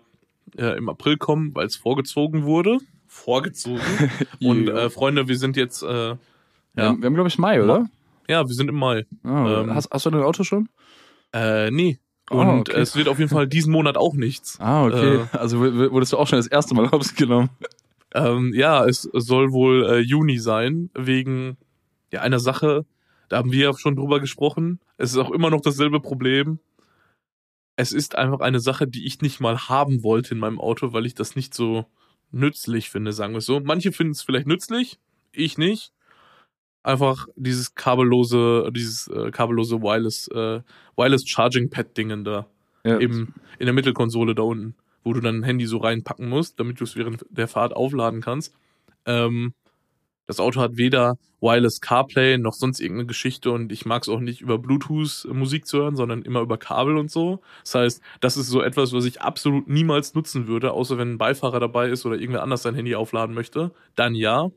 äh, 0.56 0.76
im 0.76 0.88
April 0.88 1.16
kommen, 1.16 1.54
weil 1.54 1.66
es 1.66 1.76
vorgezogen 1.76 2.44
wurde. 2.44 2.78
Vorgezogen. 3.06 3.80
Und 4.42 4.68
äh, 4.68 4.90
Freunde, 4.90 5.28
wir 5.28 5.38
sind 5.38 5.56
jetzt, 5.56 5.82
äh, 5.82 5.86
Wir 5.86 6.18
ja, 6.76 6.84
haben, 6.88 7.00
wir 7.00 7.06
haben 7.06 7.14
glaube 7.14 7.28
ich, 7.28 7.38
Mai, 7.38 7.62
oder? 7.62 7.88
ja, 8.28 8.46
wir 8.46 8.54
sind 8.54 8.68
im 8.68 8.76
Mai. 8.76 9.06
Ah, 9.24 9.62
Ähm, 9.62 9.74
hast, 9.74 9.90
hast 9.90 10.04
du 10.06 10.10
dein 10.10 10.22
Auto 10.22 10.44
schon? 10.44 10.68
Äh, 11.32 11.70
nee. 11.70 11.98
Ah, 12.30 12.34
Und 12.34 12.70
okay. 12.70 12.80
es 12.80 12.96
wird 12.96 13.08
auf 13.08 13.18
jeden 13.18 13.30
Fall 13.30 13.46
diesen 13.46 13.72
Monat 13.72 13.96
auch 13.96 14.14
nichts. 14.14 14.58
Ah, 14.60 14.84
okay. 14.86 15.16
Äh, 15.32 15.36
also 15.36 15.60
wurdest 15.60 16.12
du 16.12 16.18
auch 16.18 16.26
schon 16.26 16.38
das 16.38 16.46
erste 16.46 16.74
Mal 16.74 16.90
hops 16.92 17.14
genommen. 17.14 17.50
Ähm, 18.14 18.52
ja, 18.54 18.84
es 18.84 19.02
soll 19.12 19.52
wohl 19.52 19.84
äh, 19.84 19.98
Juni 19.98 20.38
sein, 20.38 20.90
wegen 20.94 21.56
ja, 22.12 22.22
einer 22.22 22.38
Sache, 22.40 22.84
Da 23.28 23.38
haben 23.38 23.52
wir 23.52 23.64
ja 23.66 23.78
schon 23.78 23.96
drüber 23.96 24.20
gesprochen. 24.20 24.80
Es 24.96 25.10
ist 25.10 25.18
auch 25.18 25.30
immer 25.30 25.50
noch 25.50 25.60
dasselbe 25.60 26.00
Problem. 26.00 26.60
Es 27.76 27.92
ist 27.92 28.16
einfach 28.16 28.40
eine 28.40 28.60
Sache, 28.60 28.86
die 28.86 29.04
ich 29.06 29.20
nicht 29.20 29.40
mal 29.40 29.68
haben 29.68 30.02
wollte 30.02 30.34
in 30.34 30.40
meinem 30.40 30.60
Auto, 30.60 30.92
weil 30.92 31.04
ich 31.04 31.14
das 31.14 31.36
nicht 31.36 31.52
so 31.52 31.84
nützlich 32.30 32.88
finde, 32.90 33.12
sagen 33.12 33.34
wir 33.34 33.38
es 33.38 33.46
so. 33.46 33.60
Manche 33.60 33.92
finden 33.92 34.12
es 34.12 34.22
vielleicht 34.22 34.46
nützlich, 34.46 34.98
ich 35.32 35.58
nicht. 35.58 35.92
Einfach 36.86 37.26
dieses 37.34 37.74
kabellose, 37.74 38.70
dieses 38.70 39.08
äh, 39.08 39.32
kabellose 39.32 39.82
Wireless, 39.82 40.28
äh, 40.28 40.60
Wireless 40.96 41.26
Charging 41.26 41.68
Pad 41.68 41.96
Dingen 41.96 42.22
da. 42.22 42.46
Ja. 42.84 42.98
Im, 42.98 43.34
in 43.58 43.66
der 43.66 43.72
Mittelkonsole 43.72 44.36
da 44.36 44.42
unten, 44.42 44.76
wo 45.02 45.12
du 45.12 45.18
dann 45.18 45.40
ein 45.40 45.42
Handy 45.42 45.66
so 45.66 45.78
reinpacken 45.78 46.28
musst, 46.28 46.60
damit 46.60 46.78
du 46.78 46.84
es 46.84 46.94
während 46.94 47.26
der 47.28 47.48
Fahrt 47.48 47.74
aufladen 47.74 48.20
kannst. 48.20 48.54
Ähm, 49.04 49.52
das 50.28 50.38
Auto 50.38 50.60
hat 50.60 50.76
weder 50.76 51.18
Wireless 51.40 51.80
CarPlay 51.80 52.38
noch 52.38 52.52
sonst 52.52 52.78
irgendeine 52.78 53.08
Geschichte 53.08 53.50
und 53.50 53.72
ich 53.72 53.84
mag 53.84 54.02
es 54.02 54.08
auch 54.08 54.20
nicht 54.20 54.40
über 54.40 54.56
Bluetooth 54.56 55.26
Musik 55.32 55.66
zu 55.66 55.78
hören, 55.78 55.96
sondern 55.96 56.22
immer 56.22 56.40
über 56.40 56.56
Kabel 56.56 56.98
und 56.98 57.10
so. 57.10 57.40
Das 57.64 57.74
heißt, 57.74 58.02
das 58.20 58.36
ist 58.36 58.46
so 58.46 58.62
etwas, 58.62 58.92
was 58.92 59.06
ich 59.06 59.22
absolut 59.22 59.66
niemals 59.66 60.14
nutzen 60.14 60.46
würde, 60.46 60.70
außer 60.70 60.98
wenn 60.98 61.14
ein 61.14 61.18
Beifahrer 61.18 61.58
dabei 61.58 61.88
ist 61.88 62.06
oder 62.06 62.14
irgendwer 62.14 62.44
anders 62.44 62.62
sein 62.62 62.76
Handy 62.76 62.94
aufladen 62.94 63.34
möchte. 63.34 63.72
Dann 63.96 64.14
ja. 64.14 64.50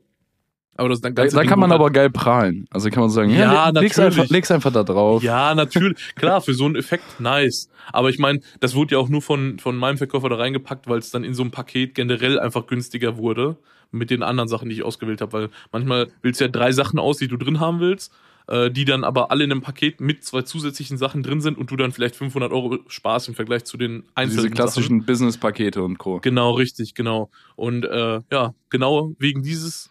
Aber 0.76 0.88
das 0.88 1.00
dann 1.00 1.14
da, 1.14 1.26
da 1.26 1.44
kann 1.44 1.58
man 1.58 1.72
aber 1.72 1.90
geil 1.90 2.10
prahlen. 2.10 2.66
Also 2.70 2.88
kann 2.90 3.02
man 3.02 3.10
sagen, 3.10 3.30
ja, 3.30 3.52
ja 3.52 3.68
leg's, 3.68 3.98
einfach, 3.98 4.28
leg's 4.28 4.50
einfach 4.50 4.72
da 4.72 4.82
drauf. 4.82 5.22
Ja, 5.22 5.54
natürlich. 5.54 6.14
Klar, 6.14 6.40
für 6.40 6.54
so 6.54 6.64
einen 6.64 6.76
Effekt 6.76 7.20
nice. 7.20 7.68
Aber 7.92 8.08
ich 8.08 8.18
meine, 8.18 8.40
das 8.60 8.74
wurde 8.74 8.94
ja 8.94 8.98
auch 8.98 9.08
nur 9.08 9.20
von, 9.20 9.58
von 9.58 9.76
meinem 9.76 9.98
Verkäufer 9.98 10.28
da 10.28 10.36
reingepackt, 10.36 10.88
weil 10.88 10.98
es 10.98 11.10
dann 11.10 11.24
in 11.24 11.34
so 11.34 11.42
einem 11.42 11.50
Paket 11.50 11.94
generell 11.94 12.38
einfach 12.38 12.66
günstiger 12.66 13.18
wurde 13.18 13.56
mit 13.90 14.10
den 14.10 14.22
anderen 14.22 14.48
Sachen, 14.48 14.68
die 14.68 14.76
ich 14.76 14.82
ausgewählt 14.82 15.20
habe, 15.20 15.32
weil 15.32 15.48
manchmal 15.72 16.08
willst 16.22 16.40
du 16.40 16.44
ja 16.44 16.50
drei 16.50 16.72
Sachen 16.72 16.98
aus, 16.98 17.18
die 17.18 17.28
du 17.28 17.36
drin 17.36 17.60
haben 17.60 17.80
willst, 17.80 18.12
äh, 18.46 18.70
die 18.70 18.84
dann 18.84 19.04
aber 19.04 19.30
alle 19.30 19.44
in 19.44 19.52
einem 19.52 19.62
Paket 19.62 20.00
mit 20.00 20.24
zwei 20.24 20.42
zusätzlichen 20.42 20.96
Sachen 20.98 21.22
drin 21.22 21.40
sind 21.40 21.58
und 21.58 21.70
du 21.70 21.76
dann 21.76 21.92
vielleicht 21.92 22.16
500 22.16 22.52
Euro 22.52 22.78
sparst 22.88 23.28
im 23.28 23.34
Vergleich 23.34 23.64
zu 23.64 23.76
den 23.76 24.04
einzelnen 24.14 24.44
Diese 24.44 24.54
klassischen 24.54 25.04
Business-Pakete 25.04 25.82
und 25.82 25.98
Co. 25.98 26.20
Genau, 26.20 26.52
richtig, 26.52 26.94
genau. 26.94 27.30
Und 27.56 27.84
äh, 27.84 28.20
ja, 28.30 28.54
genau 28.68 29.14
wegen 29.18 29.42
dieses, 29.42 29.90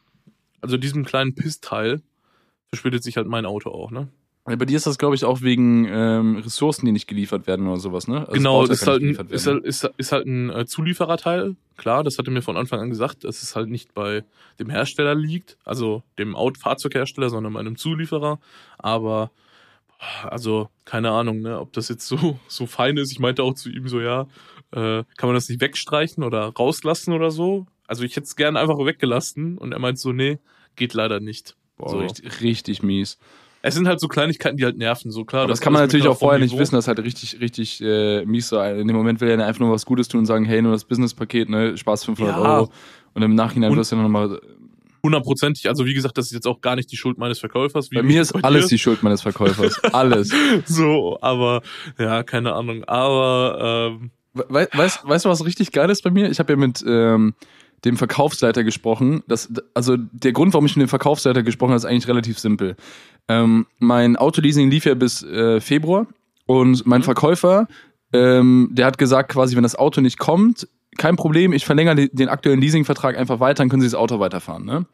also 0.62 0.78
diesem 0.78 1.06
kleinen 1.06 1.36
Pissteil 1.36 2.02
verspätet 2.70 3.04
sich 3.04 3.18
halt 3.18 3.28
mein 3.28 3.46
Auto 3.46 3.72
auch, 3.72 3.92
ne? 3.92 4.10
Bei 4.46 4.66
dir 4.66 4.78
ist 4.78 4.88
das, 4.88 4.98
glaube 4.98 5.14
ich, 5.14 5.26
auch 5.26 5.42
wegen 5.42 5.86
ähm, 5.86 6.38
Ressourcen, 6.38 6.86
die 6.86 6.92
nicht 6.92 7.08
geliefert 7.08 7.46
werden 7.46 7.68
oder 7.68 7.80
sowas, 7.80 8.08
ne? 8.08 8.22
Also 8.22 8.32
genau, 8.32 8.64
ist 8.64 8.88
halt, 8.88 9.04
ein, 9.04 9.30
ist, 9.30 9.46
halt, 9.46 9.64
ist, 9.64 9.90
ist 9.98 10.12
halt 10.12 10.26
ein 10.26 10.50
äh, 10.50 10.66
Zuliefererteil. 10.66 11.56
Klar, 11.78 12.04
das 12.04 12.18
hatte 12.18 12.32
mir 12.32 12.42
von 12.42 12.58
Anfang 12.58 12.80
an 12.80 12.90
gesagt, 12.90 13.26
dass 13.26 13.44
es 13.44 13.56
halt 13.56 13.70
nicht 13.70 13.94
bei 13.94 14.24
dem 14.60 14.72
Hersteller 14.72 15.14
liegt, 15.14 15.58
also 15.66 16.02
dem 16.18 16.36
Fahrzeughersteller, 16.58 17.30
sondern 17.30 17.54
bei 17.54 17.60
einem 17.60 17.78
Zulieferer. 17.78 18.40
Aber 18.80 19.30
also 20.24 20.70
keine 20.86 21.12
Ahnung, 21.12 21.42
ne, 21.42 21.60
ob 21.60 21.74
das 21.74 21.90
jetzt 21.90 22.08
so 22.08 22.40
so 22.48 22.66
fein 22.66 22.98
ist. 22.98 23.12
Ich 23.12 23.20
meinte 23.20 23.44
auch 23.44 23.54
zu 23.54 23.70
ihm 23.70 23.88
so, 23.88 24.00
ja, 24.00 24.22
äh, 24.72 25.04
kann 25.18 25.28
man 25.28 25.36
das 25.36 25.50
nicht 25.50 25.62
wegstreichen 25.62 26.24
oder 26.24 26.46
rauslassen 26.48 27.14
oder 27.14 27.32
so? 27.32 27.68
Also 27.90 28.04
ich 28.04 28.16
hätte 28.16 28.26
es 28.26 28.36
gerne 28.36 28.60
einfach 28.60 28.78
weggelassen 28.78 29.58
und 29.58 29.72
er 29.72 29.80
meint 29.80 29.98
so, 29.98 30.12
nee, 30.12 30.38
geht 30.76 30.94
leider 30.94 31.20
nicht. 31.20 31.56
Boah, 31.76 31.90
so. 31.90 31.98
richtig, 31.98 32.42
richtig 32.42 32.84
mies. 32.84 33.18
Es 33.64 33.74
sind 33.74 33.88
halt 33.88 34.00
so 34.00 34.08
Kleinigkeiten, 34.08 34.58
die 34.58 34.64
halt 34.64 34.78
nerven, 34.78 35.10
so 35.10 35.26
klar. 35.26 35.42
Aber 35.42 35.50
das 35.50 35.60
kann 35.60 35.74
man 35.74 35.82
natürlich 35.82 36.08
auch 36.08 36.20
vorher 36.20 36.40
nicht 36.40 36.56
wissen, 36.56 36.76
das 36.76 36.84
ist 36.84 36.88
halt 36.88 37.00
richtig, 37.00 37.42
richtig 37.42 37.82
äh, 37.82 38.24
mies 38.26 38.50
so. 38.50 38.62
In 38.62 38.88
dem 38.88 38.96
Moment 38.96 39.22
will 39.22 39.30
er 39.30 39.44
einfach 39.44 39.60
nur 39.60 39.72
was 39.72 39.88
Gutes 39.88 40.08
tun 40.08 40.20
und 40.20 40.26
sagen, 40.28 40.46
hey, 40.46 40.62
nur 40.62 40.72
das 40.72 40.86
Businesspaket, 40.86 41.50
ne, 41.50 41.76
Spaß 41.78 42.06
500 42.06 42.36
ja. 42.36 42.42
Euro. 42.42 42.72
Und 43.16 43.24
im 43.24 43.34
Nachhinein 43.34 43.76
wirst 43.76 43.92
du 43.92 43.96
dann 43.96 44.04
nochmal 44.04 44.40
hundertprozentig. 45.02 45.68
Also 45.68 45.86
wie 45.88 45.96
gesagt, 45.96 46.16
das 46.20 46.28
ist 46.28 46.34
jetzt 46.34 46.48
auch 46.48 46.62
gar 46.62 46.76
nicht 46.76 46.92
die 46.92 46.98
Schuld 46.98 47.18
meines 47.18 47.40
Verkäufers. 47.40 47.90
bei 47.90 48.04
mir 48.04 48.22
ist 48.22 48.34
bei 48.34 48.44
alles 48.44 48.68
die 48.68 48.78
Schuld 48.78 49.02
meines 49.02 49.24
Verkäufers. 49.24 49.84
alles. 49.94 50.32
so, 50.66 51.18
aber 51.22 51.64
ja, 51.98 52.22
keine 52.22 52.54
Ahnung. 52.54 52.84
Aber 52.84 53.92
ähm, 53.98 54.12
We 54.34 54.68
weißt, 54.72 55.08
weißt 55.08 55.26
du, 55.26 55.30
was 55.30 55.46
richtig 55.46 55.72
geil 55.72 55.90
ist 55.90 56.04
bei 56.04 56.12
mir? 56.12 56.30
Ich 56.30 56.40
habe 56.40 56.54
ja 56.54 56.58
mit 56.58 56.84
ähm, 56.88 57.34
dem 57.86 57.98
Verkaufsleiter 57.98 58.64
gesprochen. 58.64 59.24
Das, 59.28 59.52
also 59.74 59.98
der 59.98 60.32
Grund, 60.32 60.54
warum 60.54 60.66
ich 60.66 60.76
mit 60.76 60.88
dem 60.88 60.90
Verkaufsleiter 60.90 61.44
gesprochen 61.44 61.72
habe, 61.72 61.78
ist 61.78 61.86
eigentlich 61.86 62.08
relativ 62.08 62.40
simpel. 62.40 62.76
Ähm, 63.28 63.68
mein 63.80 64.16
Autoleasing 64.16 64.70
lief 64.70 64.86
ja 64.86 64.96
bis 64.96 65.24
äh, 65.24 65.62
Februar 65.62 66.08
und 66.46 66.86
mein 66.86 67.02
mhm. 67.02 67.06
Verkäufer, 67.06 67.68
ähm, 68.12 68.70
der 68.72 68.86
hat 68.86 68.98
gesagt, 68.98 69.32
quasi, 69.32 69.56
wenn 69.56 69.64
das 69.64 69.76
Auto 69.76 70.02
nicht 70.02 70.18
kommt, 70.18 70.68
kein 70.98 71.16
Problem, 71.16 71.54
ich 71.54 71.66
verlängere 71.66 72.10
den 72.10 72.30
aktuellen 72.30 72.60
Leasingvertrag 72.60 73.18
einfach 73.18 73.40
weiter, 73.40 73.64
dann 73.64 73.70
können 73.70 73.82
Sie 73.82 73.88
das 73.88 73.96
Auto 73.96 74.20
weiterfahren. 74.20 74.66
Ne? 74.66 74.86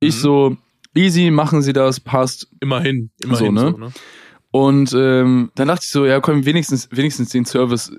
Ich 0.00 0.16
mhm. 0.16 0.20
so, 0.20 0.56
easy, 0.94 1.30
machen 1.30 1.62
Sie 1.62 1.72
das, 1.72 2.00
passt. 2.00 2.48
Immerhin, 2.60 3.10
immerhin 3.22 3.56
so, 3.56 3.64
ne? 3.64 3.70
So, 3.70 3.78
ne? 3.78 3.92
Und 4.50 4.92
ähm, 4.94 5.50
dann 5.54 5.68
dachte 5.68 5.84
ich 5.84 5.90
so, 5.90 6.06
ja 6.06 6.20
komm, 6.20 6.44
wenigstens, 6.44 6.88
wenigstens 6.90 7.30
den 7.30 7.44
Service 7.44 7.92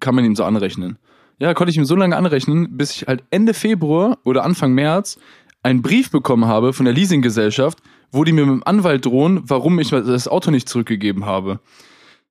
kann 0.00 0.14
man 0.14 0.24
ihm 0.24 0.34
so 0.34 0.44
anrechnen. 0.44 0.98
Ja, 1.38 1.52
konnte 1.54 1.70
ich 1.70 1.76
ihm 1.76 1.84
so 1.84 1.96
lange 1.96 2.16
anrechnen, 2.16 2.76
bis 2.76 2.92
ich 2.92 3.06
halt 3.06 3.24
Ende 3.30 3.54
Februar 3.54 4.18
oder 4.24 4.44
Anfang 4.44 4.72
März 4.72 5.18
einen 5.62 5.82
Brief 5.82 6.10
bekommen 6.10 6.46
habe 6.46 6.72
von 6.72 6.84
der 6.84 6.94
Leasinggesellschaft, 6.94 7.78
wo 8.12 8.22
die 8.24 8.32
mir 8.32 8.46
mit 8.46 8.54
dem 8.54 8.62
Anwalt 8.64 9.04
drohen, 9.04 9.42
warum 9.44 9.78
ich 9.78 9.90
das 9.90 10.28
Auto 10.28 10.50
nicht 10.50 10.68
zurückgegeben 10.68 11.24
habe. 11.26 11.60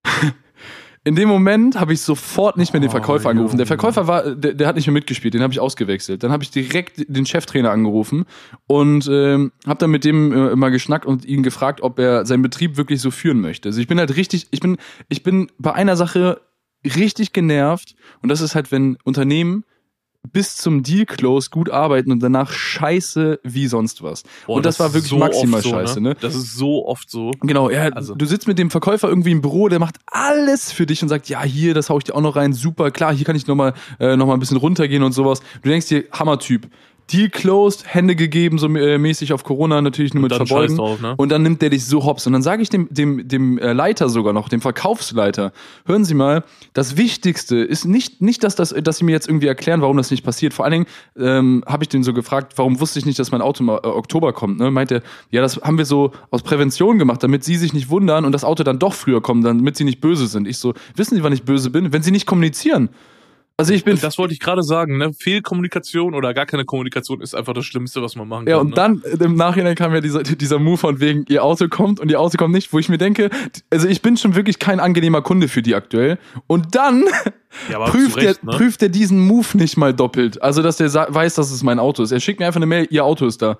In 1.05 1.15
dem 1.15 1.27
Moment 1.27 1.77
habe 1.77 1.91
ich 1.91 2.00
sofort 2.00 2.55
nicht 2.55 2.72
mehr 2.72 2.79
den 2.79 2.89
Verkäufer 2.89 3.27
oh, 3.27 3.31
angerufen. 3.31 3.57
Der 3.57 3.65
Verkäufer 3.65 4.07
war, 4.07 4.36
der, 4.36 4.53
der 4.53 4.67
hat 4.67 4.77
nicht 4.77 4.88
mehr 4.88 4.93
mitgespielt, 4.93 5.33
den 5.33 5.41
habe 5.41 5.51
ich 5.51 5.60
ausgewechselt. 5.60 6.24
Dann 6.24 6.31
habe 6.31 6.43
ich 6.43 6.51
direkt 6.51 7.03
den 7.10 7.25
Cheftrainer 7.25 7.72
angerufen 7.72 8.24
und 8.67 9.10
ähm, 9.12 9.51
habe 9.67 9.79
dann 9.79 9.91
mit 9.91 10.05
dem 10.05 10.31
äh, 10.31 10.55
mal 10.55 10.69
geschnackt 10.69 11.05
und 11.05 11.25
ihn 11.25 11.43
gefragt, 11.43 11.81
ob 11.81 12.00
er 12.00 12.25
seinen 12.25 12.41
Betrieb 12.41 12.77
wirklich 12.77 13.01
so 13.01 13.12
führen 13.12 13.41
möchte. 13.41 13.67
Also 13.67 13.81
ich 13.81 13.88
bin 13.88 14.00
halt 14.00 14.15
richtig, 14.15 14.48
ich 14.51 14.62
bin, 14.62 14.77
ich 15.10 15.24
bin 15.24 15.51
bei 15.57 15.74
einer 15.74 15.98
Sache 15.98 16.39
richtig 16.84 17.34
genervt. 17.34 17.96
Und 18.22 18.30
das 18.30 18.42
ist 18.42 18.56
halt, 18.56 18.72
wenn 18.72 18.98
Unternehmen 19.04 19.66
bis 20.32 20.56
zum 20.56 20.84
Deal 20.84 21.06
Close 21.06 21.50
gut 21.50 21.70
arbeiten 21.70 22.12
und 22.12 22.22
danach 22.22 22.52
scheiße 22.52 23.42
wie 23.44 23.68
sonst 23.68 24.02
was. 24.02 24.24
Boah, 24.48 24.56
und 24.56 24.66
das, 24.66 24.78
das 24.78 24.86
war 24.86 24.94
wirklich 24.94 25.10
so 25.10 25.18
maximal 25.18 25.62
so, 25.62 25.70
scheiße, 25.70 26.02
ne? 26.02 26.10
ne? 26.10 26.16
Das 26.20 26.36
ist 26.36 26.56
so 26.56 26.88
oft 26.88 27.10
so. 27.10 27.32
Genau, 27.42 27.70
ja, 27.70 27.90
also. 27.90 28.16
du 28.16 28.25
sitzt 28.25 28.48
mit 28.48 28.58
dem 28.58 28.70
Verkäufer 28.70 29.10
irgendwie 29.10 29.32
im 29.32 29.42
Büro, 29.42 29.68
der 29.68 29.80
macht 29.80 29.98
alles 30.06 30.72
für 30.72 30.86
dich 30.86 31.04
und 31.04 31.10
sagt, 31.10 31.28
ja, 31.28 31.44
hier, 31.44 31.74
das 31.74 31.90
hau 31.90 31.98
ich 31.98 32.06
dir 32.06 32.16
auch 32.16 32.22
noch 32.22 32.36
rein, 32.36 32.54
super, 32.54 32.92
klar, 32.92 33.13
hier 33.13 33.25
kann 33.25 33.36
ich 33.36 33.48
nochmal 33.48 33.74
äh, 34.00 34.16
noch 34.16 34.28
mal 34.28 34.34
ein 34.34 34.40
bisschen 34.40 34.58
runtergehen 34.58 35.04
und 35.04 35.12
sowas. 35.12 35.42
Du 35.62 35.70
denkst 35.70 35.88
dir, 35.88 36.06
Hammertyp. 36.12 36.68
Deal 37.12 37.29
closed, 37.29 37.83
Hände 37.86 38.15
gegeben, 38.15 38.57
so 38.57 38.67
äh, 38.67 38.98
mäßig 38.98 39.33
auf 39.33 39.43
Corona 39.43 39.81
natürlich 39.81 40.13
nur 40.13 40.24
und 40.24 40.29
mit 40.31 40.48
Verbeugen. 40.48 40.77
Drauf, 40.77 41.01
ne? 41.01 41.13
Und 41.17 41.29
dann 41.29 41.43
nimmt 41.43 41.62
der 41.62 41.69
dich 41.69 41.86
so 41.86 42.05
hops. 42.05 42.25
Und 42.27 42.33
dann 42.33 42.41
sage 42.41 42.62
ich 42.62 42.69
dem, 42.69 42.88
dem, 42.89 43.27
dem 43.27 43.57
äh, 43.57 43.74
Leiter 43.74 44.10
sogar 44.10 44.33
noch, 44.33 44.50
dem 44.50 44.62
Verkaufsleiter, 44.62 45.51
hören 45.86 46.05
Sie 46.05 46.13
mal, 46.13 46.43
das 46.74 46.98
Wichtigste 46.98 47.57
ist 47.57 47.86
nicht, 47.86 48.22
nicht 48.22 48.43
dass, 48.43 48.55
das, 48.55 48.69
dass 48.69 48.98
Sie 48.98 49.03
mir 49.03 49.12
jetzt 49.12 49.27
irgendwie 49.27 49.48
erklären, 49.48 49.81
warum 49.81 49.98
das 49.98 50.12
nicht 50.12 50.24
passiert. 50.24 50.53
Vor 50.53 50.65
allen 50.65 50.72
Dingen 50.72 50.86
ähm, 51.17 51.63
habe 51.67 51.83
ich 51.83 51.89
den 51.89 52.03
so 52.03 52.13
gefragt, 52.13 52.53
warum 52.55 52.79
wusste 52.79 53.00
ich 53.00 53.05
nicht, 53.05 53.19
dass 53.19 53.31
mein 53.31 53.41
Auto 53.41 53.63
im 53.63 53.69
äh, 53.69 53.74
Oktober 53.74 54.33
kommt. 54.33 54.60
Ne? 54.60 54.72
Meinte, 54.72 55.03
ja, 55.29 55.41
das 55.41 55.57
haben 55.57 55.77
wir 55.77 55.86
so 55.86 56.12
aus 56.31 56.41
Prävention 56.41 57.00
gemacht, 57.00 57.22
damit 57.22 57.43
Sie 57.43 57.57
sich 57.57 57.74
nicht 57.74 57.89
wundern 57.89 58.25
und 58.25 58.31
das 58.31 58.43
Auto 58.43 58.63
dann 58.63 58.79
doch 58.79 58.93
früher 58.93 59.22
kommt, 59.22 59.45
damit 59.45 59.75
Sie 59.75 59.83
nicht 59.83 60.00
böse 60.01 60.27
sind. 60.27 60.48
Ich 60.48 60.57
so, 60.57 60.74
wissen 60.95 61.15
Sie, 61.15 61.24
wann 61.24 61.33
ich 61.33 61.43
böse 61.43 61.69
bin? 61.69 61.91
Wenn 61.91 62.03
Sie 62.03 62.12
nicht 62.12 62.25
kommunizieren. 62.25 62.89
Also 63.63 63.74
ich 63.75 63.86
bin. 63.86 63.98
Das 63.98 64.17
wollte 64.17 64.34
ich 64.34 64.41
gerade 64.41 64.62
sagen, 64.62 64.98
ne? 64.98 65.13
Fehlkommunikation 65.13 66.13
oder 66.15 66.34
gar 66.34 66.46
keine 66.46 66.65
Kommunikation 66.65 67.22
ist 67.22 67.34
einfach 67.34 67.53
das 67.53 67.65
Schlimmste, 67.65 68.01
was 68.01 68.17
man 68.17 68.27
machen 68.27 68.46
kann. 68.46 68.51
Ja, 68.51 68.58
und 68.58 68.72
ne? 68.72 68.75
dann 68.75 69.01
im 69.22 69.36
Nachhinein 69.36 69.75
kam 69.75 69.93
ja 69.93 70.01
dieser, 70.01 70.22
dieser 70.24 70.60
Move 70.60 70.77
von 70.77 71.00
wegen, 71.00 71.24
ihr 71.29 71.46
Auto 71.46 71.70
kommt 71.70 72.01
und 72.01 72.12
ihr 72.12 72.20
Auto 72.20 72.36
kommt 72.38 72.53
nicht, 72.53 72.74
wo 72.74 72.79
ich 72.79 72.89
mir 72.89 72.98
denke, 72.98 73.29
also 73.70 73.88
ich 73.88 74.01
bin 74.01 74.17
schon 74.17 74.36
wirklich 74.36 74.60
kein 74.60 74.82
angenehmer 74.82 75.22
Kunde 75.22 75.48
für 75.48 75.62
die 75.62 75.75
aktuell. 75.75 76.17
Und 76.46 76.75
dann 76.75 77.05
ja, 77.72 77.79
prüft, 77.86 78.17
Recht, 78.17 78.41
der, 78.43 78.51
ne? 78.51 78.58
prüft 78.58 78.82
der 78.82 78.89
diesen 78.89 79.17
Move 79.25 79.58
nicht 79.58 79.77
mal 79.77 79.93
doppelt. 79.93 80.41
Also, 80.41 80.62
dass 80.62 80.75
der 80.75 80.93
weiß, 80.93 81.36
dass 81.36 81.50
es 81.50 81.63
mein 81.63 81.79
Auto 81.79 82.03
ist. 82.03 82.12
Er 82.12 82.20
schickt 82.20 82.41
mir 82.41 82.48
einfach 82.48 82.58
eine 82.58 82.65
Mail, 82.65 82.86
ihr 82.89 83.05
Auto 83.05 83.25
ist 83.25 83.41
da. 83.41 83.58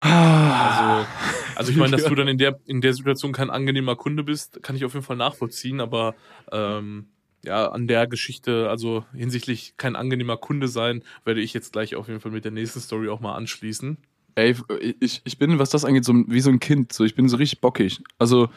Also, 0.00 1.06
also 1.56 1.70
ich 1.70 1.76
meine, 1.76 1.92
dass 1.92 2.04
du 2.04 2.14
dann 2.14 2.28
in 2.28 2.38
der, 2.38 2.58
in 2.64 2.80
der 2.80 2.94
Situation 2.94 3.32
kein 3.32 3.50
angenehmer 3.50 3.94
Kunde 3.94 4.22
bist, 4.22 4.62
kann 4.62 4.74
ich 4.74 4.86
auf 4.86 4.94
jeden 4.94 5.04
Fall 5.04 5.16
nachvollziehen, 5.16 5.82
aber 5.82 6.14
ähm, 6.50 7.08
ja, 7.44 7.68
an 7.68 7.86
der 7.86 8.06
Geschichte, 8.06 8.68
also 8.68 9.04
hinsichtlich 9.14 9.74
kein 9.76 9.96
angenehmer 9.96 10.36
Kunde 10.36 10.68
sein, 10.68 11.02
werde 11.24 11.40
ich 11.40 11.54
jetzt 11.54 11.72
gleich 11.72 11.96
auf 11.96 12.08
jeden 12.08 12.20
Fall 12.20 12.32
mit 12.32 12.44
der 12.44 12.52
nächsten 12.52 12.80
Story 12.80 13.08
auch 13.08 13.20
mal 13.20 13.34
anschließen. 13.34 13.98
Ey, 14.36 14.56
ich, 15.00 15.22
ich 15.24 15.38
bin, 15.38 15.58
was 15.58 15.70
das 15.70 15.84
angeht, 15.84 16.04
so 16.04 16.12
wie 16.26 16.40
so 16.40 16.50
ein 16.50 16.58
Kind. 16.58 16.92
So, 16.92 17.04
ich 17.04 17.14
bin 17.14 17.28
so 17.28 17.36
richtig 17.36 17.60
bockig. 17.60 18.02
Also, 18.18 18.48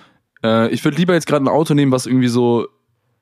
äh, 0.43 0.69
ich 0.71 0.83
würde 0.83 0.97
lieber 0.97 1.13
jetzt 1.13 1.27
gerade 1.27 1.45
ein 1.45 1.49
Auto 1.49 1.73
nehmen, 1.73 1.91
was 1.91 2.07
irgendwie 2.07 2.29
so 2.29 2.67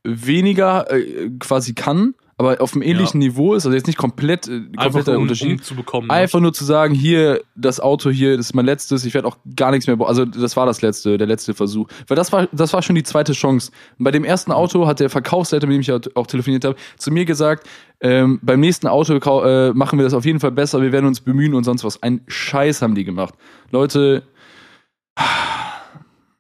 weniger 0.03 0.89
äh, 0.91 1.29
quasi 1.39 1.73
kann, 1.73 2.15
aber 2.37 2.59
auf 2.59 2.73
einem 2.73 2.81
ähnlichen 2.81 3.21
ja. 3.21 3.29
Niveau 3.29 3.53
ist, 3.53 3.65
also 3.65 3.75
jetzt 3.75 3.87
nicht 3.87 3.97
komplett 3.97 4.47
äh, 4.47 4.63
kompletter 4.77 5.15
um, 5.15 5.23
Unterschied. 5.23 5.59
Um 5.59 5.61
zu 5.61 5.75
bekommen? 5.75 6.09
Einfach 6.09 6.41
nur 6.41 6.51
zu 6.51 6.65
sagen, 6.65 6.93
hier, 6.93 7.41
das 7.55 7.79
Auto 7.79 8.09
hier, 8.09 8.35
das 8.35 8.47
ist 8.47 8.53
mein 8.53 8.65
letztes, 8.65 9.05
ich 9.05 9.13
werde 9.13 9.27
auch 9.27 9.37
gar 9.55 9.71
nichts 9.71 9.87
mehr, 9.87 9.97
also 10.01 10.25
das 10.25 10.57
war 10.57 10.65
das 10.65 10.81
letzte, 10.81 11.17
der 11.17 11.27
letzte 11.27 11.53
Versuch. 11.53 11.87
Weil 12.07 12.17
das 12.17 12.33
war, 12.33 12.47
das 12.51 12.73
war 12.73 12.81
schon 12.81 12.95
die 12.95 13.03
zweite 13.03 13.31
Chance. 13.31 13.71
Und 13.97 14.03
bei 14.03 14.11
dem 14.11 14.25
ersten 14.25 14.51
Auto 14.51 14.85
hat 14.85 14.99
der 14.99 15.09
Verkaufsleiter, 15.09 15.65
mit 15.67 15.75
dem 15.75 15.81
ich 15.81 15.91
auch 15.91 16.27
telefoniert 16.27 16.65
habe, 16.65 16.75
zu 16.97 17.09
mir 17.09 17.23
gesagt, 17.23 17.67
ähm, 18.01 18.39
beim 18.41 18.59
nächsten 18.59 18.87
Auto 18.87 19.13
äh, 19.13 19.73
machen 19.73 19.97
wir 19.97 20.03
das 20.03 20.13
auf 20.13 20.25
jeden 20.25 20.41
Fall 20.41 20.51
besser, 20.51 20.81
wir 20.81 20.91
werden 20.91 21.05
uns 21.05 21.21
bemühen 21.21 21.53
und 21.53 21.63
sonst 21.63 21.85
was. 21.85 22.03
Ein 22.03 22.21
Scheiß 22.27 22.81
haben 22.81 22.95
die 22.95 23.05
gemacht. 23.05 23.33
Leute, 23.71 24.23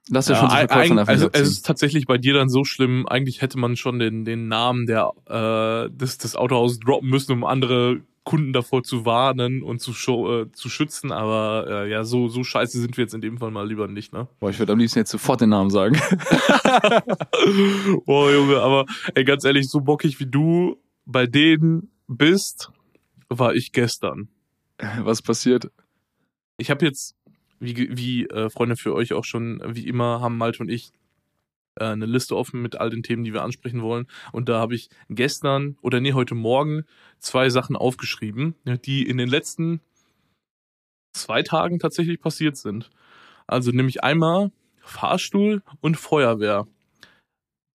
Das 0.09 0.25
ist 0.25 0.35
ja, 0.35 0.35
schon 0.35 0.49
so 0.49 0.55
Verkäufer 0.55 1.07
also, 1.07 1.29
Es 1.31 1.49
ist 1.49 1.65
tatsächlich 1.65 2.05
bei 2.05 2.17
dir 2.17 2.33
dann 2.35 2.49
so 2.49 2.63
schlimm, 2.63 3.07
eigentlich 3.07 3.41
hätte 3.41 3.57
man 3.57 3.75
schon 3.75 3.97
den, 3.97 4.23
den 4.23 4.47
Namen 4.47 4.85
der, 4.85 5.11
äh, 5.27 5.89
des, 5.89 6.19
des 6.19 6.35
Autohauses 6.35 6.79
droppen 6.79 7.09
müssen, 7.09 7.31
um 7.31 7.43
andere 7.43 8.01
Kunden 8.25 8.53
davor 8.53 8.83
zu 8.83 9.05
warnen 9.05 9.61
und 9.63 9.79
zu, 9.79 9.93
show, 9.93 10.41
äh, 10.41 10.51
zu 10.51 10.67
schützen, 10.67 11.11
aber 11.11 11.65
äh, 11.69 11.89
ja, 11.91 12.03
so, 12.03 12.27
so 12.27 12.43
scheiße 12.43 12.79
sind 12.79 12.97
wir 12.97 13.03
jetzt 13.03 13.13
in 13.13 13.21
dem 13.21 13.37
Fall 13.37 13.51
mal 13.51 13.67
lieber 13.67 13.87
nicht, 13.87 14.13
ne? 14.13 14.27
Boah, 14.39 14.49
ich 14.49 14.57
würde 14.57 14.73
am 14.73 14.79
liebsten 14.79 14.99
jetzt 14.99 15.11
sofort 15.11 15.41
den 15.41 15.49
Namen 15.49 15.69
sagen. 15.69 15.95
Boah, 18.05 18.31
Junge, 18.31 18.59
aber 18.61 18.85
ey, 19.13 19.23
ganz 19.23 19.43
ehrlich, 19.43 19.69
so 19.69 19.79
bockig 19.79 20.19
wie 20.19 20.25
du 20.25 20.81
bei 21.05 21.27
denen 21.27 21.91
bist, 22.07 22.71
war 23.29 23.53
ich 23.53 23.71
gestern. 23.71 24.27
Was 25.03 25.21
passiert? 25.21 25.69
Ich 26.57 26.71
habe 26.71 26.83
jetzt, 26.83 27.15
wie, 27.59 27.95
wie 27.95 28.25
äh, 28.27 28.49
Freunde 28.49 28.75
für 28.75 28.93
euch 28.93 29.13
auch 29.13 29.23
schon, 29.23 29.61
wie 29.65 29.87
immer, 29.87 30.21
haben 30.21 30.37
Malte 30.37 30.59
und 30.59 30.69
ich 30.69 30.91
äh, 31.79 31.85
eine 31.85 32.05
Liste 32.05 32.35
offen 32.35 32.61
mit 32.61 32.77
all 32.77 32.89
den 32.89 33.03
Themen, 33.03 33.23
die 33.23 33.33
wir 33.33 33.43
ansprechen 33.43 33.81
wollen. 33.81 34.07
Und 34.31 34.49
da 34.49 34.59
habe 34.59 34.75
ich 34.75 34.89
gestern 35.09 35.77
oder 35.81 35.99
nee, 35.99 36.13
heute 36.13 36.35
Morgen 36.35 36.85
zwei 37.19 37.49
Sachen 37.49 37.75
aufgeschrieben, 37.75 38.55
die 38.85 39.07
in 39.07 39.17
den 39.17 39.29
letzten 39.29 39.81
zwei 41.13 41.43
Tagen 41.43 41.79
tatsächlich 41.79 42.19
passiert 42.19 42.57
sind. 42.57 42.89
Also 43.47 43.71
nämlich 43.71 44.03
einmal 44.03 44.51
Fahrstuhl 44.79 45.63
und 45.81 45.97
Feuerwehr. 45.97 46.67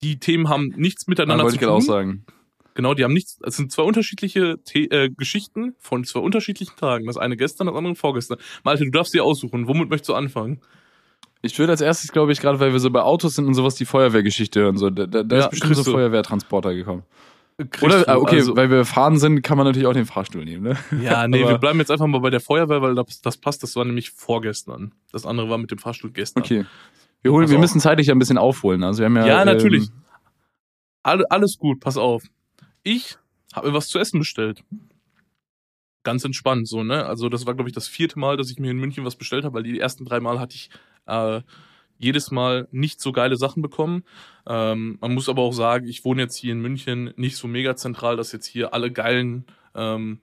Die 0.03 0.19
Themen 0.19 0.49
haben 0.49 0.69
nichts 0.77 1.07
miteinander 1.07 1.49
zu 1.49 1.57
tun. 1.57 1.69
Wollte 1.69 1.83
ich 1.83 1.89
auch 1.89 1.95
sagen. 1.95 2.25
Genau, 2.75 2.95
die 2.95 3.05
haben 3.05 3.12
nichts. 3.12 3.39
Es 3.45 3.57
sind 3.57 3.73
zwei 3.73 3.83
unterschiedliche 3.83 4.59
The 4.65 4.91
äh, 4.91 5.11
Geschichten 5.11 5.75
von 5.79 6.05
zwei 6.05 6.21
unterschiedlichen 6.21 6.77
Tagen. 6.77 7.07
Das 7.07 7.17
eine 7.17 7.37
gestern, 7.37 7.67
das 7.67 7.77
andere 7.77 7.95
vorgestern. 7.95 8.39
Malte, 8.65 8.85
du 8.85 8.91
darfst 8.91 9.12
dir 9.12 9.25
aussuchen. 9.25 9.67
Womit 9.67 9.91
möchtest 9.91 10.09
du 10.09 10.15
anfangen? 10.15 10.61
Ich 11.43 11.59
würde 11.59 11.73
als 11.73 11.81
erstes, 11.81 12.12
glaube 12.12 12.33
ich, 12.33 12.41
gerade 12.41 12.61
weil 12.61 12.73
wir 12.73 12.81
so 12.81 12.91
bei 12.91 13.03
Autos 13.03 13.35
sind 13.35 13.47
und 13.47 13.55
sowas, 13.55 13.75
die 13.75 13.87
Feuerwehrgeschichte 13.87 14.61
hören. 14.61 14.77
So, 14.77 14.91
da, 14.91 15.07
da 15.07 15.37
ja, 15.37 15.45
ist 15.45 15.50
bestimmt 15.50 15.77
so 15.77 15.85
Feuerwehrtransporter 15.85 16.75
gekommen. 16.75 17.03
Kriegst 17.57 17.83
Oder, 17.83 18.05
du, 18.05 18.21
okay, 18.21 18.37
also, 18.37 18.57
weil 18.57 18.71
wir 18.71 18.85
fahren 18.85 19.19
sind, 19.19 19.43
kann 19.43 19.59
man 19.59 19.67
natürlich 19.67 19.87
auch 19.87 19.93
den 19.93 20.07
Fahrstuhl 20.07 20.45
nehmen, 20.45 20.62
ne? 20.62 20.77
Ja, 21.03 21.29
nee, 21.29 21.41
wir 21.49 21.59
bleiben 21.59 21.79
jetzt 21.79 21.91
einfach 21.91 22.07
mal 22.07 22.21
bei 22.21 22.31
der 22.31 22.41
Feuerwehr, 22.41 22.81
weil 22.81 22.95
das, 22.95 23.21
das 23.21 23.37
passt. 23.37 23.62
Das 23.62 23.77
war 23.77 23.85
nämlich 23.85 24.11
vorgestern. 24.11 24.93
Das 25.12 25.27
andere 25.27 25.50
war 25.50 25.59
mit 25.59 25.71
dem 25.71 25.79
Fahrstuhl 25.79 26.11
gestern. 26.11 26.43
Okay. 26.43 26.65
Wir, 27.23 27.33
holen, 27.33 27.50
wir 27.50 27.59
müssen 27.59 27.81
zeitlich 27.81 28.11
ein 28.11 28.19
bisschen 28.19 28.39
aufholen. 28.39 28.83
Also 28.83 29.00
wir 29.00 29.07
haben 29.07 29.17
ja, 29.17 29.27
ja 29.27 29.45
natürlich. 29.45 29.89
Ähm, 29.89 29.95
All, 31.03 31.25
alles 31.27 31.57
gut, 31.59 31.81
pass 31.81 31.97
auf. 31.97 32.23
Ich 32.83 33.17
habe 33.53 33.69
mir 33.69 33.75
was 33.75 33.89
zu 33.89 33.99
essen 33.99 34.19
bestellt 34.19 34.65
ganz 36.03 36.25
entspannt 36.25 36.69
so, 36.69 36.83
ne? 36.83 37.07
Also 37.07 37.29
das 37.29 37.47
war, 37.47 37.55
glaube 37.55 37.69
ich, 37.69 37.75
das 37.75 37.89
vierte 37.89 38.19
Mal, 38.19 38.37
dass 38.37 38.51
ich 38.51 38.59
mir 38.59 38.71
in 38.71 38.79
München 38.79 39.05
was 39.05 39.17
bestellt 39.17 39.45
habe, 39.45 39.55
weil 39.55 39.63
die 39.63 39.79
ersten 39.79 40.05
drei 40.05 40.21
Mal 40.21 40.41
hatte 40.41 40.55
ich 40.55 40.71
äh, 41.07 41.43
jedes 41.99 42.31
Mal 42.31 42.67
nicht 42.71 43.01
so 43.01 43.13
geile 43.13 43.37
Sachen 43.37 43.63
bekommen. 43.63 44.05
Ähm, 44.47 44.97
man 45.01 45.13
muss 45.13 45.29
aber 45.29 45.43
auch 45.43 45.53
sagen, 45.53 45.87
ich 45.87 46.05
wohne 46.05 46.23
jetzt 46.23 46.37
hier 46.37 46.53
in 46.53 46.61
München 46.61 47.13
nicht 47.17 47.37
so 47.37 47.47
mega 47.47 47.77
zentral, 47.77 48.17
dass 48.17 48.33
jetzt 48.33 48.47
hier 48.47 48.73
alle 48.73 48.91
geilen 48.91 49.45
ähm, 49.75 50.21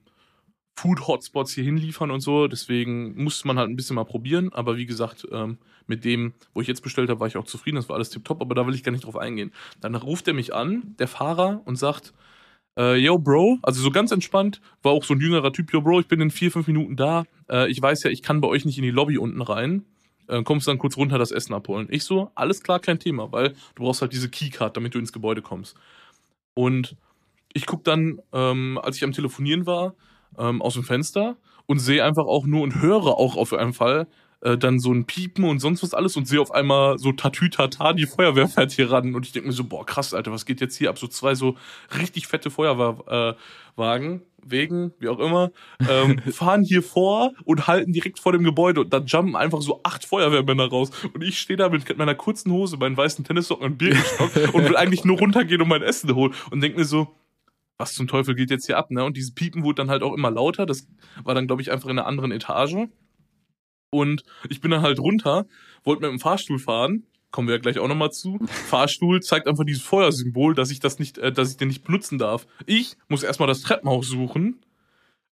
Food-Hotspots 0.76 1.52
hier 1.52 1.64
hinliefern 1.64 2.10
und 2.10 2.20
so. 2.20 2.48
Deswegen 2.48 3.22
musste 3.22 3.46
man 3.46 3.58
halt 3.58 3.70
ein 3.70 3.76
bisschen 3.76 3.96
mal 3.96 4.04
probieren. 4.04 4.52
Aber 4.52 4.76
wie 4.76 4.86
gesagt, 4.86 5.26
ähm, 5.30 5.58
mit 5.86 6.04
dem, 6.04 6.34
wo 6.52 6.60
ich 6.60 6.66
jetzt 6.66 6.82
bestellt 6.82 7.10
habe, 7.10 7.20
war 7.20 7.28
ich 7.28 7.36
auch 7.36 7.44
zufrieden. 7.44 7.76
Das 7.76 7.88
war 7.88 7.96
alles 7.96 8.10
tipptopp, 8.10 8.40
aber 8.40 8.54
da 8.56 8.66
will 8.66 8.74
ich 8.74 8.82
gar 8.82 8.92
nicht 8.92 9.04
drauf 9.04 9.16
eingehen. 9.16 9.52
Dann 9.80 9.94
ruft 9.94 10.26
er 10.26 10.34
mich 10.34 10.54
an, 10.54 10.96
der 10.98 11.08
Fahrer, 11.08 11.62
und 11.64 11.76
sagt, 11.76 12.12
äh, 12.78 12.96
yo, 12.96 13.18
Bro, 13.18 13.58
also 13.62 13.82
so 13.82 13.90
ganz 13.90 14.12
entspannt, 14.12 14.60
war 14.82 14.92
auch 14.92 15.04
so 15.04 15.12
ein 15.14 15.20
jüngerer 15.20 15.52
Typ, 15.52 15.72
yo, 15.72 15.82
Bro, 15.82 16.00
ich 16.00 16.08
bin 16.08 16.20
in 16.20 16.30
vier, 16.30 16.50
fünf 16.50 16.68
Minuten 16.68 16.96
da. 16.96 17.24
Äh, 17.50 17.70
ich 17.70 17.82
weiß 17.82 18.04
ja, 18.04 18.10
ich 18.10 18.22
kann 18.22 18.40
bei 18.40 18.48
euch 18.48 18.64
nicht 18.64 18.78
in 18.78 18.84
die 18.84 18.90
Lobby 18.90 19.18
unten 19.18 19.42
rein. 19.42 19.84
Äh, 20.28 20.42
kommst 20.44 20.68
dann 20.68 20.78
kurz 20.78 20.96
runter 20.96 21.18
das 21.18 21.32
Essen 21.32 21.54
abholen. 21.54 21.88
Ich 21.90 22.04
so, 22.04 22.30
alles 22.34 22.62
klar, 22.62 22.78
kein 22.78 23.00
Thema, 23.00 23.32
weil 23.32 23.54
du 23.74 23.82
brauchst 23.82 24.00
halt 24.00 24.12
diese 24.12 24.28
Keycard, 24.28 24.76
damit 24.76 24.94
du 24.94 24.98
ins 24.98 25.12
Gebäude 25.12 25.42
kommst. 25.42 25.76
Und 26.54 26.96
ich 27.52 27.66
guck 27.66 27.82
dann, 27.84 28.20
ähm, 28.32 28.78
als 28.82 28.96
ich 28.96 29.04
am 29.04 29.12
Telefonieren 29.12 29.66
war, 29.66 29.94
ähm, 30.38 30.62
aus 30.62 30.74
dem 30.74 30.84
Fenster 30.84 31.36
und 31.66 31.78
sehe 31.78 32.04
einfach 32.04 32.26
auch 32.26 32.46
nur 32.46 32.62
und 32.62 32.80
höre 32.80 33.06
auch 33.06 33.36
auf 33.36 33.52
einen 33.52 33.72
Fall, 33.72 34.06
äh, 34.40 34.56
dann 34.56 34.78
so 34.78 34.92
ein 34.92 35.04
Piepen 35.04 35.44
und 35.44 35.58
sonst 35.58 35.82
was 35.82 35.94
alles 35.94 36.16
und 36.16 36.26
sehe 36.26 36.40
auf 36.40 36.52
einmal 36.52 36.98
so 36.98 37.12
Tatütata, 37.12 37.92
die 37.92 38.06
Feuerwehr 38.06 38.48
fährt 38.48 38.72
hier 38.72 38.90
ran 38.90 39.14
und 39.14 39.26
ich 39.26 39.32
denke 39.32 39.48
mir 39.48 39.54
so, 39.54 39.64
boah, 39.64 39.84
krass, 39.84 40.14
Alter, 40.14 40.32
was 40.32 40.46
geht 40.46 40.60
jetzt 40.60 40.76
hier 40.76 40.90
ab? 40.90 40.98
So 40.98 41.08
zwei 41.08 41.34
so 41.34 41.56
richtig 41.98 42.26
fette 42.28 42.50
Feuerwehrwagen, 42.50 44.16
äh, 44.16 44.20
wegen, 44.44 44.92
wie 44.98 45.08
auch 45.08 45.18
immer, 45.18 45.50
ähm, 45.88 46.20
fahren 46.32 46.62
hier 46.62 46.82
vor 46.82 47.32
und 47.44 47.66
halten 47.66 47.92
direkt 47.92 48.20
vor 48.20 48.32
dem 48.32 48.44
Gebäude 48.44 48.80
und 48.80 48.92
da 48.92 48.98
jumpen 48.98 49.34
einfach 49.34 49.60
so 49.60 49.80
acht 49.82 50.04
Feuerwehrmänner 50.04 50.68
raus 50.68 50.90
und 51.12 51.22
ich 51.22 51.38
stehe 51.38 51.56
da 51.56 51.68
mit 51.68 51.98
meiner 51.98 52.14
kurzen 52.14 52.52
Hose, 52.52 52.76
meinen 52.76 52.96
weißen 52.96 53.24
Tennissocken 53.24 53.66
und 53.66 53.78
Birkenstock 53.78 54.30
und 54.54 54.64
will 54.64 54.76
eigentlich 54.76 55.04
nur 55.04 55.18
runtergehen 55.18 55.60
und 55.60 55.68
mein 55.68 55.82
Essen 55.82 56.14
holen 56.14 56.34
und 56.50 56.60
denke 56.60 56.78
mir 56.78 56.84
so, 56.84 57.14
was 57.78 57.94
zum 57.94 58.08
Teufel 58.08 58.34
geht 58.34 58.50
jetzt 58.50 58.66
hier 58.66 58.76
ab, 58.76 58.90
ne? 58.90 59.04
Und 59.04 59.16
dieses 59.16 59.32
Piepen 59.32 59.62
wurde 59.62 59.76
dann 59.76 59.90
halt 59.90 60.02
auch 60.02 60.12
immer 60.12 60.32
lauter. 60.32 60.66
Das 60.66 60.88
war 61.22 61.34
dann, 61.34 61.46
glaube 61.46 61.62
ich, 61.62 61.70
einfach 61.70 61.88
in 61.88 61.98
einer 61.98 62.08
anderen 62.08 62.32
Etage. 62.32 62.88
Und 63.90 64.22
ich 64.48 64.60
bin 64.60 64.70
dann 64.70 64.82
halt 64.82 64.98
runter, 64.98 65.46
wollte 65.84 66.02
mit 66.02 66.10
dem 66.10 66.20
Fahrstuhl 66.20 66.58
fahren, 66.58 67.04
kommen 67.30 67.48
wir 67.48 67.54
ja 67.54 67.60
gleich 67.60 67.78
auch 67.78 67.88
nochmal 67.88 68.10
zu. 68.10 68.38
Fahrstuhl 68.46 69.20
zeigt 69.20 69.46
einfach 69.46 69.64
dieses 69.64 69.82
Feuersymbol, 69.82 70.54
dass 70.54 70.70
ich 70.70 70.80
das 70.80 70.98
nicht, 70.98 71.18
äh, 71.18 71.32
dass 71.32 71.50
ich 71.50 71.56
den 71.56 71.68
nicht 71.68 71.84
benutzen 71.84 72.18
darf. 72.18 72.46
Ich 72.66 72.96
muss 73.08 73.22
erstmal 73.22 73.48
das 73.48 73.62
Treppenhaus 73.62 74.08
suchen. 74.08 74.60